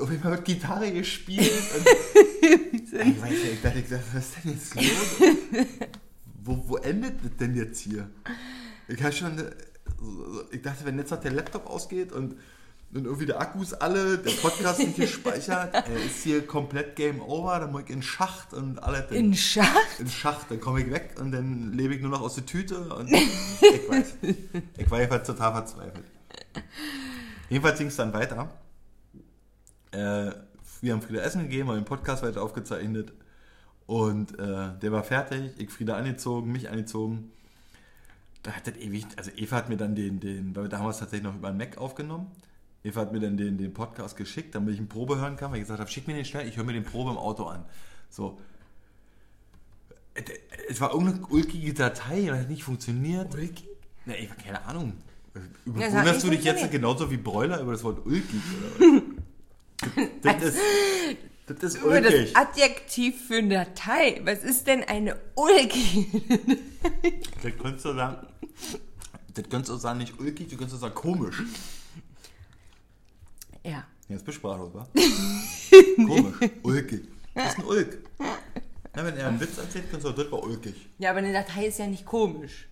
auf 0.00 0.10
jeden 0.10 0.22
Fall 0.22 0.32
wird 0.32 0.44
Gitarre 0.46 0.90
gespielt. 0.92 1.52
Und 1.76 1.86
ich 2.82 2.92
weiß 3.22 3.30
ja, 3.44 3.50
ich 3.52 3.62
dachte, 3.62 3.78
ich 3.78 3.88
dachte, 3.88 4.04
was 4.12 4.24
ist 4.24 4.34
denn 4.44 4.52
jetzt 4.52 4.74
los? 4.74 5.66
wo, 6.42 6.64
wo 6.68 6.76
endet 6.78 7.22
das 7.22 7.36
denn 7.38 7.54
jetzt 7.54 7.80
hier? 7.80 8.08
Ich 8.88 9.16
schon, 9.16 9.36
ich 10.50 10.62
dachte, 10.62 10.84
wenn 10.84 10.98
jetzt 10.98 11.10
noch 11.10 11.20
der 11.20 11.32
Laptop 11.32 11.66
ausgeht 11.66 12.12
und, 12.12 12.34
und 12.94 13.04
irgendwie 13.04 13.26
der 13.26 13.40
Akku 13.40 13.62
ist 13.62 13.74
alle, 13.74 14.18
der 14.18 14.30
Podcast 14.30 14.78
nicht 14.78 14.96
gespeichert, 14.96 15.74
äh, 15.74 15.96
ist 16.06 16.22
hier 16.22 16.46
komplett 16.46 16.96
Game 16.96 17.20
Over, 17.20 17.60
dann 17.60 17.72
muss 17.72 17.82
ich 17.82 17.90
in 17.90 18.02
Schacht 18.02 18.54
und 18.54 18.78
alles. 18.78 19.10
In 19.10 19.34
Schacht? 19.34 20.00
in 20.00 20.08
Schacht, 20.08 20.50
dann 20.50 20.60
komme 20.60 20.80
ich 20.80 20.90
weg 20.90 21.16
und 21.20 21.32
dann 21.32 21.72
lebe 21.72 21.94
ich 21.94 22.00
nur 22.00 22.10
noch 22.10 22.22
aus 22.22 22.36
der 22.36 22.46
Tüte 22.46 22.94
und 22.94 23.10
ich 23.12 23.88
weiß. 23.88 24.14
Ich 24.78 24.90
war 24.90 24.98
jedenfalls 24.98 25.26
total 25.26 25.52
verzweifelt. 25.52 26.04
Jedenfalls 27.48 27.78
ging 27.78 27.88
es 27.88 27.96
dann 27.96 28.12
weiter. 28.12 28.50
Äh, 29.90 30.32
wir 30.80 30.92
haben 30.92 31.02
Frieda 31.02 31.22
Essen 31.22 31.42
gegeben, 31.42 31.68
haben 31.68 31.76
den 31.76 31.84
Podcast 31.84 32.22
weiter 32.22 32.42
aufgezeichnet 32.42 33.12
und 33.86 34.38
äh, 34.38 34.78
der 34.80 34.92
war 34.92 35.04
fertig. 35.04 35.52
Ich 35.58 35.70
Frieda 35.70 35.96
angezogen, 35.96 36.52
mich 36.52 36.70
angezogen. 36.70 37.32
Da 38.42 38.52
hat 38.52 38.66
das 38.66 38.76
ewig, 38.76 39.06
also 39.16 39.32
Eva 39.36 39.56
hat 39.56 39.68
mir 39.68 39.76
dann 39.76 39.96
den, 39.96 40.20
den, 40.20 40.54
weil 40.54 40.70
wir 40.70 40.88
es 40.88 40.98
tatsächlich 40.98 41.24
noch 41.24 41.34
über 41.34 41.48
einen 41.48 41.58
Mac 41.58 41.78
aufgenommen. 41.78 42.30
Eva 42.86 43.00
hat 43.00 43.12
mir 43.12 43.20
dann 43.20 43.36
den, 43.36 43.58
den 43.58 43.74
Podcast 43.74 44.16
geschickt, 44.16 44.54
damit 44.54 44.74
ich 44.74 44.78
einen 44.78 44.88
Probe 44.88 45.18
hören 45.18 45.36
kann, 45.36 45.50
weil 45.50 45.58
ich 45.58 45.64
gesagt 45.64 45.80
habe, 45.80 45.90
schick 45.90 46.06
mir 46.06 46.14
den 46.14 46.24
schnell, 46.24 46.48
ich 46.48 46.56
höre 46.56 46.64
mir 46.64 46.72
den 46.72 46.84
Probe 46.84 47.10
im 47.10 47.18
Auto 47.18 47.44
an. 47.44 47.64
So, 48.08 48.38
es 50.68 50.80
war 50.80 50.92
irgendeine 50.92 51.26
ulkige 51.26 51.74
Datei 51.74 52.30
und 52.30 52.38
hat 52.38 52.48
nicht 52.48 52.64
funktioniert. 52.64 53.34
Ulkig? 53.34 53.68
Na, 54.04 54.14
ey, 54.14 54.28
keine 54.42 54.64
Ahnung. 54.64 54.94
Hat 55.34 55.42
Wunderst 55.66 56.24
du 56.24 56.30
dich 56.30 56.44
jetzt 56.44 56.70
genauso 56.70 57.10
wie 57.10 57.16
Bräuler 57.16 57.60
über 57.60 57.72
das 57.72 57.84
Wort 57.84 58.06
ulkig? 58.06 58.40
Oder 58.80 60.02
das, 60.22 60.42
ist, 60.42 60.58
das 61.46 61.74
ist 61.74 61.82
Über 61.82 62.00
das. 62.00 62.34
Adjektiv 62.34 63.26
für 63.26 63.36
eine 63.36 63.66
Datei. 63.66 64.20
Was 64.24 64.44
ist 64.44 64.66
denn 64.66 64.84
eine 64.84 65.16
ulkige? 65.34 66.58
Das 67.42 67.52
könntest 67.60 67.84
du 67.84 67.94
sagen. 67.94 68.26
Das 69.34 69.48
könntest 69.50 69.70
du 69.70 69.76
sagen, 69.76 69.98
nicht 69.98 70.18
ulkig, 70.18 70.48
du 70.48 70.56
könntest 70.56 70.80
sagen 70.80 70.94
komisch. 70.94 71.42
Ja. 73.66 73.84
Jetzt 74.08 74.24
bist 74.24 74.28
du 74.28 74.40
sprachlos, 74.40 74.72
wa? 74.74 74.86
Komisch. 75.96 76.50
Ulkig. 76.62 77.08
Das 77.34 77.52
ist 77.52 77.58
ein 77.58 77.64
Ulk. 77.64 77.98
Na, 78.94 79.04
wenn 79.04 79.16
er 79.16 79.28
einen 79.28 79.40
Witz 79.40 79.58
erzählt, 79.58 79.86
kannst 79.90 80.06
du 80.06 80.12
das 80.12 80.30
war 80.30 80.42
ulkig. 80.42 80.74
Ja, 80.98 81.10
aber 81.10 81.18
eine 81.18 81.32
Datei 81.32 81.66
ist 81.66 81.78
ja 81.78 81.86
nicht 81.86 82.06
komisch. 82.06 82.68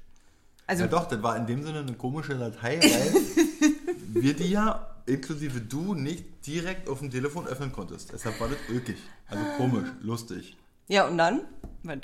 Also, 0.66 0.84
Ja 0.84 0.88
doch, 0.88 1.06
das 1.06 1.22
war 1.22 1.36
in 1.36 1.46
dem 1.46 1.62
Sinne 1.62 1.80
eine 1.80 1.92
komische 1.94 2.38
Datei, 2.38 2.78
weil 2.80 3.72
wir 4.22 4.34
die 4.34 4.50
ja, 4.50 4.94
inklusive 5.04 5.60
du, 5.60 5.94
nicht 5.94 6.24
direkt 6.46 6.88
auf 6.88 7.00
dem 7.00 7.10
Telefon 7.10 7.46
öffnen 7.46 7.72
konntest. 7.72 8.12
Deshalb 8.12 8.40
war 8.40 8.48
das 8.48 8.56
ulkig. 8.70 8.96
Also 9.26 9.44
komisch, 9.58 9.88
lustig. 10.00 10.56
ja, 10.88 11.06
und 11.06 11.18
dann? 11.18 11.42
Was? 11.82 11.98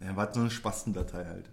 Ja, 0.00 0.16
war 0.16 0.34
so 0.34 0.40
eine 0.40 0.50
Spastendatei 0.50 1.24
halt. 1.24 1.48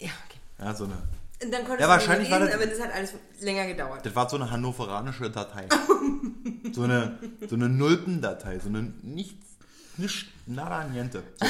Ja, 0.00 0.10
okay. 0.26 0.38
Ja, 0.58 0.74
so 0.74 0.84
eine. 0.84 0.96
Und 1.42 1.52
dann 1.52 1.60
konntest 1.64 1.80
Ja, 1.80 1.88
wahrscheinlich 1.88 2.30
war 2.30 2.40
lesen, 2.40 2.52
das- 2.52 2.60
aber 2.62 2.70
das 2.70 2.80
hat 2.80 2.92
alles 2.94 3.12
länger 3.40 3.66
gedauert. 3.66 4.04
Das 4.04 4.14
war 4.16 4.28
so 4.28 4.36
eine 4.36 4.50
hannoveranische 4.50 5.30
Datei. 5.30 5.68
so 6.72 6.82
eine, 6.82 7.18
so 7.48 7.54
eine 7.54 7.68
Nulpendatei, 7.68 8.58
so 8.58 8.68
eine 8.68 8.82
nichts, 9.02 9.46
nicht, 9.96 10.28
nada 10.46 10.84
niente. 10.84 11.22
So. 11.40 11.46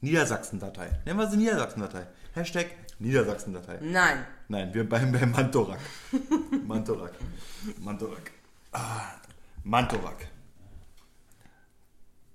Niedersachsen-Datei. 0.00 0.90
Nennen 1.04 1.18
wir 1.18 1.28
sie 1.28 1.36
Niedersachsen-Datei. 1.36 2.06
Hashtag 2.34 2.66
Niedersachsen-Datei. 3.00 3.78
Nein. 3.82 4.24
Nein, 4.48 4.72
wir 4.74 4.88
beim, 4.88 5.12
beim 5.12 5.30
Mantorak. 5.32 5.80
Mantorak. 6.66 7.12
Mantorak. 7.80 8.30
Ah, 8.72 9.00
Mantorak. 9.64 10.26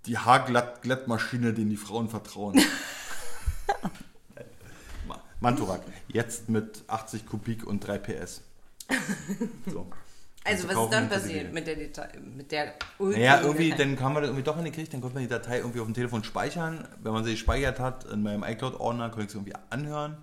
Die 0.05 0.17
Haarglattmaschine, 0.17 1.53
denen 1.53 1.69
die 1.69 1.77
Frauen 1.77 2.09
vertrauen. 2.09 2.59
Ma- 5.43 5.49
Mantorak. 5.51 5.81
Jetzt 6.07 6.49
mit 6.49 6.83
80 6.87 7.25
Kubik 7.25 7.65
und 7.67 7.79
3 7.85 7.97
PS. 7.99 8.41
So. 9.67 9.87
Also, 10.45 10.67
du 10.67 10.75
was 10.75 10.83
ist 10.83 10.93
dann 10.93 11.09
passiert 11.09 11.53
mit 11.53 11.67
der 11.67 11.75
Datei? 11.77 12.19
Mit 12.19 12.51
der 12.51 12.73
Naja, 12.99 13.41
irgendwie, 13.41 13.69
Datei? 13.69 13.83
dann 13.85 13.99
haben 14.01 14.13
wir 14.13 14.19
das 14.21 14.29
irgendwie 14.29 14.43
doch 14.43 14.57
hingekriegt, 14.57 14.93
dann 14.93 14.99
konnte 14.99 15.15
man 15.15 15.23
die 15.23 15.29
Datei 15.29 15.59
irgendwie 15.59 15.79
auf 15.79 15.85
dem 15.85 15.93
Telefon 15.93 16.23
speichern. 16.25 16.85
Wenn 17.01 17.13
man 17.13 17.23
sie 17.23 17.31
gespeichert 17.31 17.79
hat, 17.79 18.03
in 18.05 18.23
meinem 18.23 18.43
iCloud-Ordner, 18.43 19.09
konnte 19.09 19.25
ich 19.25 19.31
sie 19.31 19.37
irgendwie 19.37 19.55
anhören. 19.69 20.17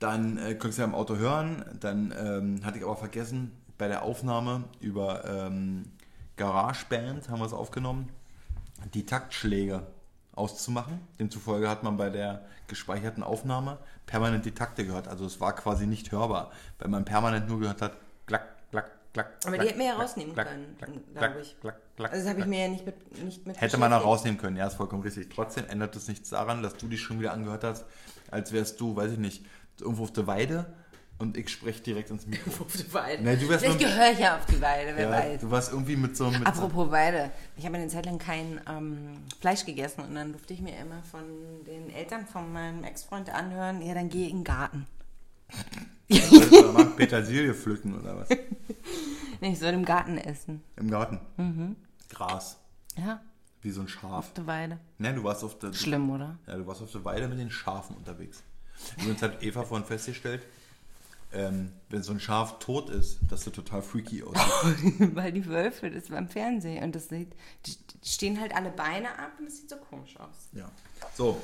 Dann 0.00 0.36
äh, 0.36 0.50
konnte 0.54 0.68
ich 0.68 0.74
sie 0.76 0.82
im 0.82 0.94
Auto 0.94 1.16
hören. 1.16 1.64
Dann 1.80 2.12
ähm, 2.18 2.60
hatte 2.64 2.76
ich 2.78 2.84
aber 2.84 2.96
vergessen, 2.96 3.52
bei 3.78 3.88
der 3.88 4.02
Aufnahme 4.02 4.64
über 4.80 5.24
ähm, 5.24 5.84
GarageBand 6.36 7.28
haben 7.30 7.38
wir 7.40 7.46
es 7.46 7.52
aufgenommen, 7.54 8.10
die 8.92 9.06
Taktschläge 9.06 9.86
auszumachen. 10.34 11.00
Demzufolge 11.18 11.68
hat 11.68 11.82
man 11.82 11.96
bei 11.96 12.10
der 12.10 12.44
gespeicherten 12.66 13.22
Aufnahme 13.22 13.78
permanent 14.06 14.44
die 14.44 14.52
Takte 14.52 14.84
gehört. 14.84 15.08
Also 15.08 15.26
es 15.26 15.40
war 15.40 15.54
quasi 15.54 15.86
nicht 15.86 16.12
hörbar, 16.12 16.50
weil 16.78 16.88
man 16.88 17.04
permanent 17.04 17.48
nur 17.48 17.60
gehört 17.60 17.82
hat, 17.82 17.96
klack, 18.26 18.70
klack, 18.70 18.90
klack. 19.12 19.32
Aber 19.44 19.52
die 19.52 19.58
klack, 19.58 19.68
hätten 19.68 19.78
wir 19.78 19.86
ja 19.86 19.94
rausnehmen 19.94 20.34
klack, 20.34 20.48
können, 20.48 20.76
klack, 20.78 20.90
glaub 20.90 21.18
klack, 21.18 21.36
ich. 21.40 21.60
klack, 21.60 21.78
Also, 21.98 22.24
das 22.24 22.28
habe 22.28 22.40
ich 22.40 22.46
mir 22.46 22.62
ja 22.62 22.68
nicht 22.68 22.86
mit, 22.86 23.22
nicht 23.24 23.46
mit 23.46 23.60
Hätte 23.60 23.78
man 23.78 23.92
auch 23.92 24.04
rausnehmen 24.04 24.38
können, 24.38 24.56
ja, 24.56 24.66
ist 24.66 24.74
vollkommen 24.74 25.02
richtig. 25.02 25.30
Trotzdem 25.34 25.66
ändert 25.68 25.94
es 25.96 26.08
nichts 26.08 26.30
daran, 26.30 26.62
dass 26.62 26.76
du 26.76 26.88
dich 26.88 27.00
schon 27.00 27.20
wieder 27.20 27.32
angehört 27.32 27.64
hast, 27.64 27.84
als 28.30 28.52
wärst 28.52 28.80
du, 28.80 28.96
weiß 28.96 29.12
ich 29.12 29.18
nicht, 29.18 29.44
irgendwo 29.80 30.04
auf 30.04 30.12
der 30.12 30.26
Weide 30.26 30.66
und 31.18 31.36
ich 31.36 31.48
spreche 31.48 31.82
direkt 31.82 32.10
ins 32.10 32.26
Mikro. 32.26 32.50
Auf 32.64 32.76
die 32.76 32.92
Weide. 32.92 33.22
Nee, 33.22 33.36
du 33.36 33.46
Vielleicht 33.46 33.78
gehöre 33.78 34.12
ich 34.12 34.18
ja 34.18 34.36
auf 34.36 34.46
die 34.46 34.60
Weide, 34.60 34.92
wer 34.96 35.04
Ja, 35.04 35.10
weiß. 35.10 35.40
du 35.40 35.50
warst 35.50 35.72
irgendwie 35.72 35.96
mit 35.96 36.16
so 36.16 36.30
so, 36.30 36.36
Apropos 36.44 36.90
Weide. 36.90 37.30
Ich 37.56 37.64
habe 37.64 37.76
eine 37.76 37.88
Zeit 37.88 38.06
lang 38.06 38.18
kein 38.18 38.60
ähm, 38.68 39.18
Fleisch 39.40 39.64
gegessen 39.64 40.00
und 40.02 40.14
dann 40.14 40.32
durfte 40.32 40.54
ich 40.54 40.60
mir 40.60 40.76
immer 40.76 41.02
von 41.02 41.22
den 41.66 41.90
Eltern 41.90 42.26
von 42.26 42.52
meinem 42.52 42.82
Ex-Freund 42.84 43.30
anhören, 43.30 43.80
ja, 43.82 43.94
dann 43.94 44.08
geh 44.08 44.24
in 44.28 44.38
den 44.38 44.44
Garten. 44.44 44.86
soll 46.08 46.72
machen? 46.72 46.96
Petersilie 46.96 47.54
pflücken 47.54 47.98
oder 47.98 48.16
was? 48.18 48.28
Nee, 49.40 49.52
ich 49.52 49.58
soll 49.58 49.74
im 49.74 49.84
Garten 49.84 50.16
essen. 50.16 50.62
Im 50.76 50.90
Garten. 50.90 51.20
Mhm. 51.36 51.76
Gras. 52.08 52.56
Ja, 52.96 53.20
Wie 53.60 53.70
so 53.72 53.80
ein 53.82 53.86
auf 53.86 53.90
Schaf. 53.92 54.32
der 54.32 54.46
Weide. 54.46 54.78
Ne, 54.96 55.12
du 55.12 55.22
warst 55.24 55.44
auf 55.44 55.58
der 55.58 55.72
Schlimm, 55.74 56.08
oder? 56.10 56.38
Ja, 56.46 56.56
du 56.56 56.66
warst 56.66 56.80
auf 56.80 56.90
der 56.92 57.04
Weide 57.04 57.28
mit 57.28 57.38
den 57.38 57.50
Schafen 57.50 57.94
unterwegs. 57.96 58.42
Übrigens 58.96 59.20
hat 59.20 59.42
Eva 59.42 59.64
vorhin 59.64 59.86
festgestellt, 59.86 60.42
ähm, 61.34 61.72
wenn 61.88 62.02
so 62.02 62.12
ein 62.12 62.20
Schaf 62.20 62.58
tot 62.58 62.90
ist, 62.90 63.18
dass 63.28 63.44
du 63.44 63.50
total 63.50 63.82
freaky 63.82 64.22
aussieht. 64.24 65.14
Weil 65.14 65.32
die 65.32 65.46
Wölfe, 65.46 65.90
das 65.90 66.10
war 66.10 66.18
im 66.18 66.28
Fernsehen 66.28 66.82
und 66.84 66.94
das 66.94 67.08
sieht, 67.08 67.32
die 67.66 67.74
stehen 68.02 68.40
halt 68.40 68.54
alle 68.54 68.70
Beine 68.70 69.08
ab 69.18 69.32
und 69.38 69.46
das 69.46 69.58
sieht 69.58 69.70
so 69.70 69.76
komisch 69.76 70.16
aus. 70.18 70.48
Ja. 70.52 70.70
So. 71.14 71.40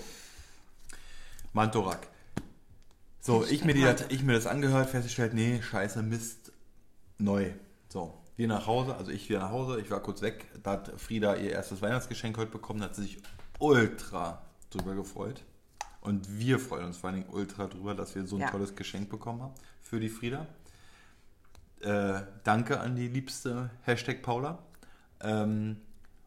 Mantorak. 1.53 2.07
So, 3.20 3.45
ich 3.45 3.64
mir, 3.64 3.74
die, 3.74 4.14
ich 4.14 4.22
mir 4.22 4.32
das 4.32 4.47
angehört, 4.47 4.88
festgestellt, 4.88 5.34
nee, 5.34 5.61
scheiße, 5.61 6.03
Mist, 6.03 6.53
neu. 7.18 7.53
So, 7.88 8.18
wir 8.36 8.49
nach 8.49 8.66
Hause, 8.66 8.97
also 8.97 9.11
ich 9.11 9.28
wieder 9.28 9.41
nach 9.41 9.51
Hause, 9.51 9.78
ich 9.80 9.91
war 9.91 10.01
kurz 10.01 10.22
weg, 10.22 10.47
da 10.62 10.72
hat 10.72 10.99
Frieda 10.99 11.36
ihr 11.36 11.51
erstes 11.53 11.82
Weihnachtsgeschenk 11.82 12.38
heute 12.38 12.51
bekommen, 12.51 12.80
da 12.80 12.86
hat 12.86 12.95
sie 12.95 13.03
sich 13.03 13.18
ultra 13.59 14.43
drüber 14.70 14.95
gefreut. 14.95 15.43
Und 16.01 16.38
wir 16.38 16.59
freuen 16.59 16.86
uns 16.86 16.97
vor 16.97 17.11
allen 17.11 17.20
Dingen 17.20 17.30
ultra 17.34 17.66
drüber, 17.66 17.95
dass 17.95 18.14
wir 18.14 18.26
so 18.26 18.36
ein 18.36 18.43
Ja. 18.43 18.51
tolles 18.51 18.74
Geschenk 18.74 19.11
bekommen 19.11 19.43
haben 19.43 19.55
für 19.91 19.99
die 19.99 20.09
Frieda. 20.09 20.47
Äh, 21.80 22.20
danke 22.45 22.78
an 22.78 22.95
die 22.95 23.09
liebste 23.09 23.70
Hashtag 23.82 24.22
Paula. 24.22 24.59
Ähm, 25.20 25.78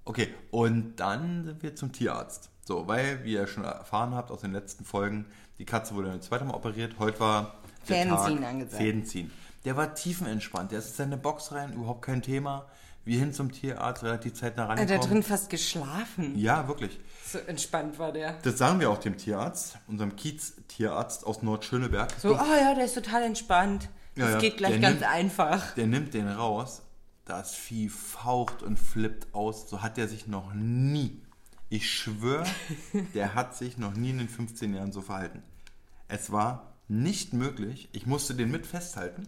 okay, 0.03 0.33
und 0.51 0.97
dann 0.97 1.45
sind 1.45 1.63
wir 1.63 1.73
zum 1.73 1.93
Tierarzt. 1.93 2.49
So, 2.65 2.87
weil, 2.87 3.23
wie 3.23 3.33
ihr 3.33 3.47
schon 3.47 3.63
erfahren 3.63 4.15
habt 4.15 4.31
aus 4.31 4.41
den 4.41 4.51
letzten 4.51 4.83
Folgen, 4.83 5.25
die 5.59 5.65
Katze 5.65 5.95
wurde 5.95 6.11
ein 6.11 6.21
zweites 6.21 6.45
Mal 6.45 6.55
operiert. 6.55 6.95
Heute 6.99 7.21
war 7.21 7.55
der 7.87 7.97
Fäden 7.97 8.09
Tag, 8.09 8.27
ziehen 8.27 8.43
angesagt. 8.43 8.81
Fäden 8.81 9.05
ziehen. 9.05 9.31
Der 9.63 9.77
war 9.77 9.95
tiefenentspannt. 9.95 10.71
Der 10.73 10.79
ist 10.79 10.89
in 10.89 10.95
seine 10.95 11.17
Box 11.17 11.53
rein, 11.53 11.71
überhaupt 11.73 12.01
kein 12.01 12.21
Thema. 12.21 12.65
Wir 13.05 13.19
hin 13.19 13.33
zum 13.33 13.51
Tierarzt, 13.51 14.03
relativ 14.03 14.33
zeitnah 14.35 14.63
Er 14.63 14.69
hat 14.69 14.77
rangekommen. 14.79 15.01
da 15.01 15.07
drin 15.07 15.23
fast 15.23 15.49
geschlafen. 15.49 16.37
Ja, 16.37 16.67
wirklich. 16.69 16.99
So 17.25 17.37
entspannt 17.39 17.99
war 17.99 18.11
der. 18.13 18.33
Das 18.43 18.57
sagen 18.57 18.79
wir 18.79 18.89
auch 18.89 18.99
dem 18.99 19.17
Tierarzt, 19.17 19.77
unserem 19.87 20.15
Kiez-Tierarzt 20.15 21.25
aus 21.25 21.41
Nordschöneberg. 21.43 22.11
So, 22.17 22.33
oh 22.35 22.55
ja, 22.59 22.73
der 22.75 22.85
ist 22.85 22.93
total 22.93 23.23
entspannt. 23.23 23.89
Ja, 24.15 24.25
Das 24.25 24.33
ja. 24.35 24.39
geht 24.39 24.57
gleich 24.57 24.71
Der 24.73 24.79
ganz 24.79 24.99
nimmt- 25.01 25.11
einfach. 25.11 25.73
Der 25.75 25.87
nimmt 25.87 26.13
den 26.13 26.27
raus, 26.29 26.81
das 27.25 27.53
Vieh 27.55 27.89
faucht 27.89 28.61
und 28.63 28.77
flippt 28.79 29.33
aus. 29.33 29.69
So 29.69 29.81
hat 29.81 29.97
er 29.97 30.07
sich 30.07 30.27
noch 30.27 30.53
nie, 30.53 31.21
ich 31.69 31.89
schwöre, 31.91 32.45
der 33.13 33.35
hat 33.35 33.55
sich 33.57 33.77
noch 33.77 33.95
nie 33.95 34.11
in 34.11 34.19
den 34.19 34.29
15 34.29 34.73
Jahren 34.73 34.91
so 34.93 35.01
verhalten. 35.01 35.43
Es 36.07 36.31
war 36.31 36.73
nicht 36.87 37.33
möglich, 37.33 37.89
ich 37.91 38.05
musste 38.05 38.35
den 38.35 38.51
mit 38.51 38.65
festhalten, 38.67 39.27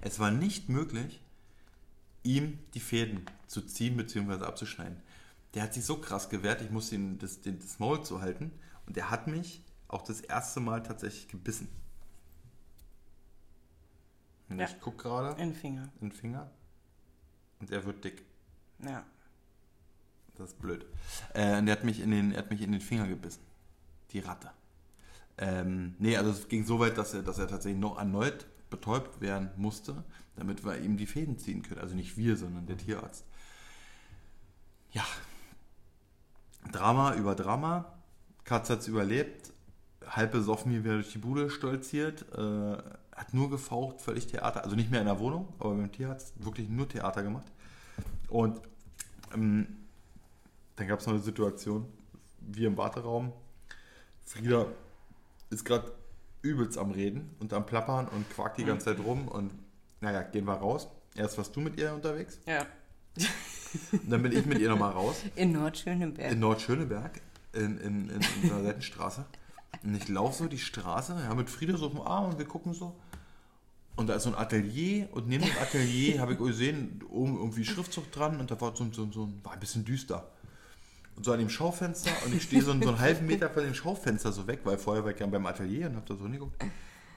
es 0.00 0.18
war 0.18 0.30
nicht 0.30 0.68
möglich, 0.68 1.20
ihm 2.22 2.58
die 2.74 2.80
Fäden 2.80 3.24
zu 3.46 3.62
ziehen 3.62 3.96
bzw. 3.96 4.44
abzuschneiden. 4.44 4.96
Der 5.54 5.62
hat 5.64 5.74
sich 5.74 5.84
so 5.84 5.98
krass 5.98 6.28
gewehrt, 6.28 6.62
ich 6.62 6.70
musste 6.70 6.94
ihm 6.94 7.18
das, 7.18 7.40
den, 7.40 7.58
das 7.58 7.78
Maul 7.78 8.02
zuhalten 8.04 8.52
und 8.86 8.96
er 8.96 9.10
hat 9.10 9.26
mich 9.26 9.62
auch 9.88 10.02
das 10.02 10.20
erste 10.22 10.60
Mal 10.60 10.82
tatsächlich 10.82 11.28
gebissen. 11.28 11.68
Und 14.48 14.58
Ja. 14.58 14.66
ich 14.66 14.80
gucke 14.80 15.02
gerade 15.02 15.30
In 15.40 15.50
den 15.50 15.54
Finger. 15.54 15.88
in 16.00 16.08
den 16.08 16.12
Finger 16.12 16.50
und 17.60 17.70
er 17.70 17.84
wird 17.84 18.04
dick. 18.04 18.24
Ja. 18.84 19.04
Das 20.36 20.50
ist 20.50 20.58
blöd. 20.60 20.86
Äh, 21.34 21.58
und 21.58 21.68
er 21.68 21.72
hat 21.72 21.84
mich 21.84 22.00
in 22.00 22.10
den, 22.10 22.32
er 22.32 22.38
hat 22.38 22.50
mich 22.50 22.62
in 22.62 22.72
den 22.72 22.80
Finger 22.80 23.06
gebissen. 23.06 23.42
Die 24.10 24.18
Ratte. 24.20 24.50
Ähm, 25.38 25.94
nee, 25.98 26.16
also 26.16 26.30
es 26.30 26.48
ging 26.48 26.64
so 26.64 26.78
weit, 26.80 26.98
dass 26.98 27.14
er, 27.14 27.22
dass 27.22 27.38
er 27.38 27.48
tatsächlich 27.48 27.80
noch 27.80 27.98
erneut 27.98 28.46
betäubt 28.70 29.20
werden 29.20 29.50
musste, 29.56 30.02
damit 30.42 30.64
wir 30.64 30.76
ihm 30.78 30.96
die 30.96 31.06
Fäden 31.06 31.38
ziehen 31.38 31.62
können. 31.62 31.80
Also 31.80 31.94
nicht 31.94 32.16
wir, 32.16 32.36
sondern 32.36 32.66
der 32.66 32.76
Tierarzt. 32.76 33.24
Ja. 34.90 35.04
Drama 36.72 37.14
über 37.14 37.36
Drama. 37.36 37.92
Katz 38.42 38.68
hat 38.68 38.80
es 38.80 38.88
überlebt. 38.88 39.52
Halb 40.04 40.32
besoffen 40.32 40.72
hier 40.72 40.82
wieder 40.82 40.94
durch 40.94 41.12
die 41.12 41.18
Bude 41.18 41.48
stolziert. 41.48 42.26
Äh, 42.36 42.76
hat 43.14 43.32
nur 43.32 43.50
gefaucht, 43.50 44.00
völlig 44.00 44.26
Theater. 44.26 44.64
Also 44.64 44.74
nicht 44.74 44.90
mehr 44.90 44.98
in 44.98 45.06
der 45.06 45.20
Wohnung, 45.20 45.46
aber 45.60 45.76
beim 45.76 45.92
Tierarzt 45.92 46.44
wirklich 46.44 46.68
nur 46.68 46.88
Theater 46.88 47.22
gemacht. 47.22 47.46
Und 48.28 48.60
ähm, 49.32 49.68
dann 50.74 50.88
gab 50.88 50.98
es 50.98 51.06
noch 51.06 51.14
eine 51.14 51.22
Situation, 51.22 51.86
wir 52.40 52.66
im 52.66 52.76
Warteraum. 52.76 53.32
Frieda 54.24 54.66
ist 55.50 55.64
gerade 55.64 55.92
übelst 56.40 56.78
am 56.78 56.90
Reden 56.90 57.30
und 57.38 57.52
am 57.52 57.64
Plappern 57.64 58.08
und 58.08 58.28
quakt 58.30 58.58
die 58.58 58.64
ganze 58.64 58.86
Zeit 58.86 59.04
rum 59.04 59.28
und 59.28 59.52
naja, 60.02 60.22
gehen 60.22 60.44
wir 60.44 60.52
raus. 60.54 60.88
Erst 61.14 61.38
warst 61.38 61.54
du 61.56 61.60
mit 61.60 61.78
ihr 61.78 61.92
unterwegs 61.94 62.38
Ja. 62.46 62.66
und 63.92 64.10
dann 64.10 64.22
bin 64.22 64.32
ich 64.32 64.44
mit 64.46 64.58
ihr 64.58 64.68
nochmal 64.70 64.92
raus 64.92 65.16
In 65.36 65.52
Nordschöneberg. 65.52 66.32
in 66.32 66.38
Nordschöneberg 66.40 67.20
in, 67.54 67.78
in, 67.78 68.08
in, 68.10 68.20
in 68.42 68.48
der 68.48 68.62
Seitenstraße. 68.62 69.24
Und 69.82 69.94
ich 69.94 70.08
laufe 70.08 70.38
so 70.44 70.48
die 70.48 70.58
Straße, 70.58 71.14
ja, 71.26 71.34
mit 71.34 71.48
Frieda 71.50 71.76
so 71.76 71.86
auf 71.86 71.92
dem 71.92 72.00
Arm 72.02 72.30
und 72.30 72.38
wir 72.38 72.46
gucken 72.46 72.72
so. 72.74 72.94
Und 73.96 74.06
da 74.08 74.14
ist 74.14 74.22
so 74.22 74.30
ein 74.30 74.36
Atelier 74.36 75.08
und 75.12 75.28
neben 75.28 75.44
dem 75.44 75.54
Atelier 75.60 76.20
habe 76.20 76.32
ich 76.32 76.38
gesehen, 76.38 77.02
oben 77.10 77.36
irgendwie 77.36 77.64
Schriftzug 77.64 78.10
dran 78.10 78.40
und 78.40 78.50
da 78.50 78.58
war 78.60 78.74
so, 78.74 78.84
ein- 78.84 78.92
so, 78.92 79.10
so 79.12 79.24
ein, 79.24 79.40
war 79.42 79.52
ein 79.52 79.60
bisschen 79.60 79.84
düster. 79.84 80.30
Und 81.14 81.24
so 81.26 81.32
an 81.32 81.38
dem 81.40 81.50
Schaufenster 81.50 82.10
und 82.24 82.34
ich 82.34 82.44
stehe 82.44 82.62
so, 82.62 82.70
einen- 82.70 82.82
so 82.82 82.88
einen 82.88 83.00
halben 83.00 83.26
Meter 83.26 83.50
von 83.50 83.64
dem 83.64 83.74
Schaufenster 83.74 84.32
so 84.32 84.46
weg, 84.46 84.60
weil 84.64 84.78
vorher 84.78 85.04
war 85.04 85.10
ich 85.10 85.20
ja 85.20 85.26
beim 85.26 85.44
Atelier 85.44 85.88
und 85.88 85.96
habe 85.96 86.06
da 86.08 86.14
so 86.16 86.22
hingeguckt. 86.24 86.56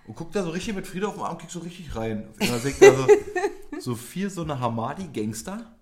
Und 0.08 0.16
guck 0.16 0.32
da 0.32 0.43
so 0.43 0.51
richtig 0.51 0.76
mit 0.76 0.88
Frieda 0.88 1.08
auf 1.08 1.16
dem 1.16 1.24
Arm, 1.24 1.38
krieg 1.38 1.49
so 1.49 1.60
richtig 1.60 1.95
rein. 1.95 2.28
Und 2.39 2.49
dann 2.49 2.60
sehe 2.60 2.72
ich 2.72 2.80
da 2.80 2.93
so, 2.93 3.08
so 3.80 3.95
vier 3.95 4.30
so 4.30 4.43
eine 4.43 4.60
Hamadi-Gangster. 4.60 5.76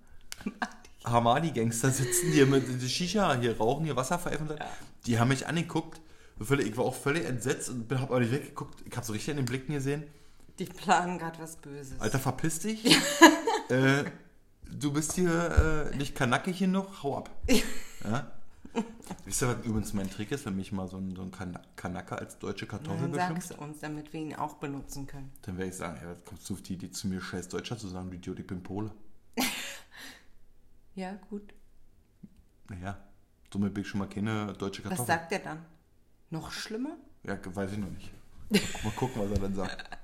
Hamadi-Gangster 1.05 1.89
sitzen 1.91 2.31
hier 2.31 2.45
mit 2.45 2.81
die 2.81 2.89
Shisha, 2.89 3.35
hier 3.35 3.57
rauchen, 3.57 3.85
hier 3.85 3.95
Wasserpfeifen. 3.95 4.49
Die 5.05 5.19
haben 5.19 5.27
mich 5.27 5.47
angeguckt. 5.47 5.99
Ich 6.39 6.77
war 6.77 6.85
auch 6.85 6.95
völlig 6.95 7.25
entsetzt 7.25 7.69
und 7.69 7.91
habe 7.91 8.03
aber 8.03 8.19
nicht 8.21 8.31
weggeguckt. 8.31 8.81
Ich 8.85 8.95
habe 8.95 9.05
so 9.05 9.13
richtig 9.13 9.31
in 9.31 9.37
den 9.37 9.45
Blicken 9.45 9.73
gesehen. 9.73 10.03
Die 10.59 10.65
planen 10.65 11.17
gerade 11.17 11.39
was 11.39 11.57
Böses. 11.57 11.99
Alter, 11.99 12.19
verpiss 12.19 12.59
dich. 12.59 12.85
äh, 13.69 14.03
du 14.71 14.93
bist 14.93 15.13
hier 15.13 15.91
äh, 15.91 15.95
nicht 15.97 16.15
kanackig 16.15 16.59
genug, 16.59 16.87
hau 17.03 17.17
ab. 17.17 17.29
Ja? 18.03 18.29
Wisst 19.25 19.41
ihr, 19.43 19.47
was 19.49 19.65
übrigens 19.65 19.93
mein 19.93 20.09
Trick 20.09 20.31
ist, 20.31 20.45
wenn 20.45 20.55
mich 20.55 20.71
mal 20.71 20.87
so 20.87 20.97
ein, 20.97 21.15
so 21.15 21.21
ein 21.21 21.31
Kanacke 21.75 22.17
als 22.17 22.39
deutsche 22.39 22.65
Kartoffel 22.65 23.01
Dann 23.01 23.11
beschimpft? 23.11 23.47
sagst 23.47 23.59
du 23.59 23.63
uns, 23.63 23.79
damit 23.79 24.11
wir 24.13 24.19
ihn 24.21 24.35
auch 24.35 24.55
benutzen 24.55 25.05
können. 25.07 25.31
Dann 25.43 25.57
werde 25.57 25.69
ich 25.69 25.77
sagen, 25.77 25.99
ja, 26.01 26.09
was 26.09 26.23
kommst 26.25 26.49
du 26.49 26.53
auf 26.55 26.61
die 26.61 26.73
Idee 26.73 26.91
zu 26.91 27.07
mir, 27.07 27.21
scheiß 27.21 27.49
Deutscher 27.49 27.77
zu 27.77 27.87
sagen, 27.87 28.09
du 28.09 28.15
Idiot, 28.17 28.39
ich 28.39 28.47
bin 28.47 28.61
Pole. 28.63 28.91
Ja, 30.95 31.13
gut. 31.29 31.53
Naja, 32.69 32.97
somit 33.51 33.73
bin 33.73 33.81
ich 33.81 33.87
schon 33.89 33.99
mal 33.99 34.07
keine 34.07 34.53
deutsche 34.53 34.83
Was 34.83 34.89
Kartoffel. 34.89 35.07
sagt 35.07 35.31
er 35.31 35.39
dann? 35.39 35.65
Noch 36.29 36.51
schlimmer? 36.51 36.97
Ja, 37.23 37.37
weiß 37.43 37.71
ich 37.71 37.77
noch 37.79 37.89
nicht. 37.89 38.11
Mal 38.83 38.91
gucken, 38.95 39.21
was 39.23 39.31
er 39.31 39.39
dann 39.39 39.55
sagt. 39.55 39.83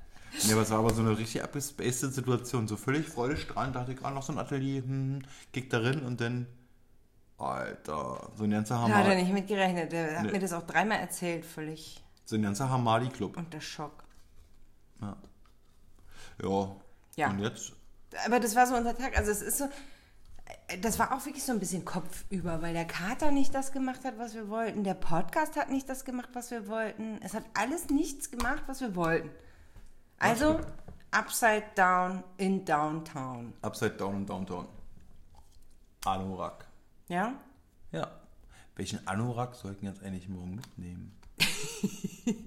Nee, 0.45 0.53
aber 0.53 0.61
es 0.61 0.69
war 0.69 0.77
aber 0.77 0.93
so 0.93 1.01
eine 1.01 1.17
richtig 1.17 1.43
abgespacede 1.43 2.11
Situation. 2.11 2.67
So 2.67 2.77
völlig 2.77 3.07
freudestrahlend 3.07 3.75
dachte 3.75 3.93
ich 3.93 3.97
gerade 3.97 4.13
noch 4.13 4.21
so 4.21 4.31
ein 4.31 4.37
Atelier, 4.37 4.83
hm, 4.83 5.23
kick 5.51 5.71
darin 5.71 6.01
und 6.03 6.21
dann, 6.21 6.45
Alter, 7.39 8.29
so 8.35 8.43
ein 8.43 8.51
ganzer 8.51 8.75
Da 8.75 8.81
hat 8.81 8.89
er 8.89 8.95
Hamadi, 8.97 9.21
nicht 9.23 9.33
mit 9.33 9.47
gerechnet. 9.47 9.91
Der 9.91 10.17
hat 10.19 10.25
Nee. 10.25 10.31
mir 10.33 10.39
das 10.39 10.53
auch 10.53 10.63
dreimal 10.67 10.99
erzählt, 10.99 11.45
völlig 11.45 12.03
so 12.25 12.35
ein 12.35 12.41
ganzer 12.43 12.69
Hamadi-Club. 12.69 13.37
unter 13.37 13.61
Schock. 13.61 14.03
Ja. 15.01 15.15
ja. 16.43 16.75
Ja. 17.15 17.29
Und 17.31 17.39
jetzt? 17.39 17.73
Aber 18.25 18.39
das 18.39 18.55
war 18.55 18.65
so 18.67 18.75
unser 18.75 18.95
Tag. 18.97 19.17
Also 19.17 19.31
es 19.31 19.41
ist 19.41 19.57
so, 19.57 19.69
das 20.81 20.97
war 20.99 21.13
auch 21.13 21.25
wirklich 21.25 21.43
so 21.43 21.51
ein 21.51 21.59
bisschen 21.59 21.85
kopfüber, 21.85 22.61
weil 22.61 22.73
der 22.73 22.85
Kater 22.85 23.31
nicht 23.31 23.53
das 23.53 23.71
gemacht 23.71 24.03
hat, 24.05 24.17
was 24.17 24.33
wir 24.35 24.49
wollten. 24.49 24.83
Der 24.83 24.93
Podcast 24.93 25.55
hat 25.57 25.69
nicht 25.69 25.87
das 25.89 26.05
gemacht, 26.05 26.29
was 26.33 26.51
wir 26.51 26.67
wollten. 26.67 27.19
Es 27.21 27.33
hat 27.33 27.43
alles 27.53 27.89
nichts 27.89 28.31
gemacht, 28.31 28.63
was 28.67 28.81
wir 28.81 28.95
wollten. 28.95 29.29
Also, 30.19 30.59
upside 31.11 31.63
down 31.75 32.23
in 32.37 32.65
downtown. 32.65 33.53
Upside 33.61 33.95
Down 33.95 34.15
und 34.15 34.29
Downtown. 34.29 34.67
Anorak. 36.05 36.65
Ja? 37.09 37.33
Ja. 37.91 38.09
Welchen 38.75 39.05
Anorak 39.07 39.55
sollten 39.55 39.81
wir 39.81 39.89
jetzt 39.89 40.03
eigentlich 40.03 40.29
morgen 40.29 40.55
mitnehmen? 40.55 41.11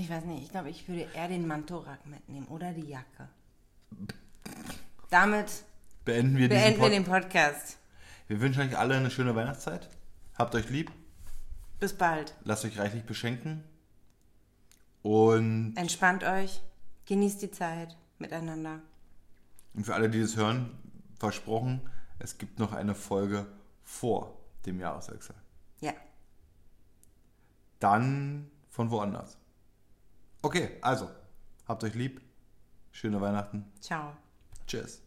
Ich 0.00 0.08
weiß 0.08 0.26
nicht, 0.26 0.44
ich 0.44 0.50
glaube, 0.52 0.70
ich 0.70 0.86
würde 0.86 1.08
eher 1.12 1.26
den 1.26 1.48
Mantorak 1.48 2.06
mitnehmen 2.06 2.46
oder 2.46 2.72
die 2.72 2.86
Jacke. 2.86 3.28
Damit 5.10 5.64
Beenden 6.04 6.36
wir 6.36 6.48
beenden 6.48 6.80
wir 6.80 6.88
den 6.88 7.02
Pod 7.02 7.22
Podcast. 7.22 7.78
Wir 8.28 8.40
wünschen 8.40 8.62
euch 8.62 8.78
alle 8.78 8.96
eine 8.96 9.10
schöne 9.10 9.34
Weihnachtszeit. 9.34 9.88
Habt 10.36 10.54
euch 10.54 10.70
lieb. 10.70 10.92
Bis 11.80 11.94
bald. 11.94 12.32
Lasst 12.44 12.64
euch 12.64 12.78
reichlich 12.78 13.02
beschenken. 13.06 13.64
Und, 15.02 15.74
Entspannt 15.76 16.22
euch. 16.22 16.60
Genießt 17.06 17.42
die 17.42 17.50
Zeit 17.50 17.96
miteinander. 18.20 18.78
und 19.74 19.84
für 19.84 19.94
alle, 19.94 20.08
die 20.10 20.20
das 20.20 20.36
hören, 20.36 20.78
versprochen, 21.18 21.80
es 22.20 22.38
gibt 22.38 22.60
noch 22.60 22.72
eine 22.72 22.94
Folge 22.94 23.46
vor 23.88 24.38
dem 24.66 24.78
Jahreswechsel. 24.78 25.34
Ja. 25.80 25.94
Dann 27.80 28.50
von 28.68 28.90
woanders. 28.90 29.38
Okay, 30.42 30.76
also, 30.82 31.08
habt 31.66 31.82
euch 31.84 31.94
lieb. 31.94 32.20
Schöne 32.92 33.20
Weihnachten. 33.20 33.72
Ciao. 33.80 34.14
Tschüss. 34.66 35.02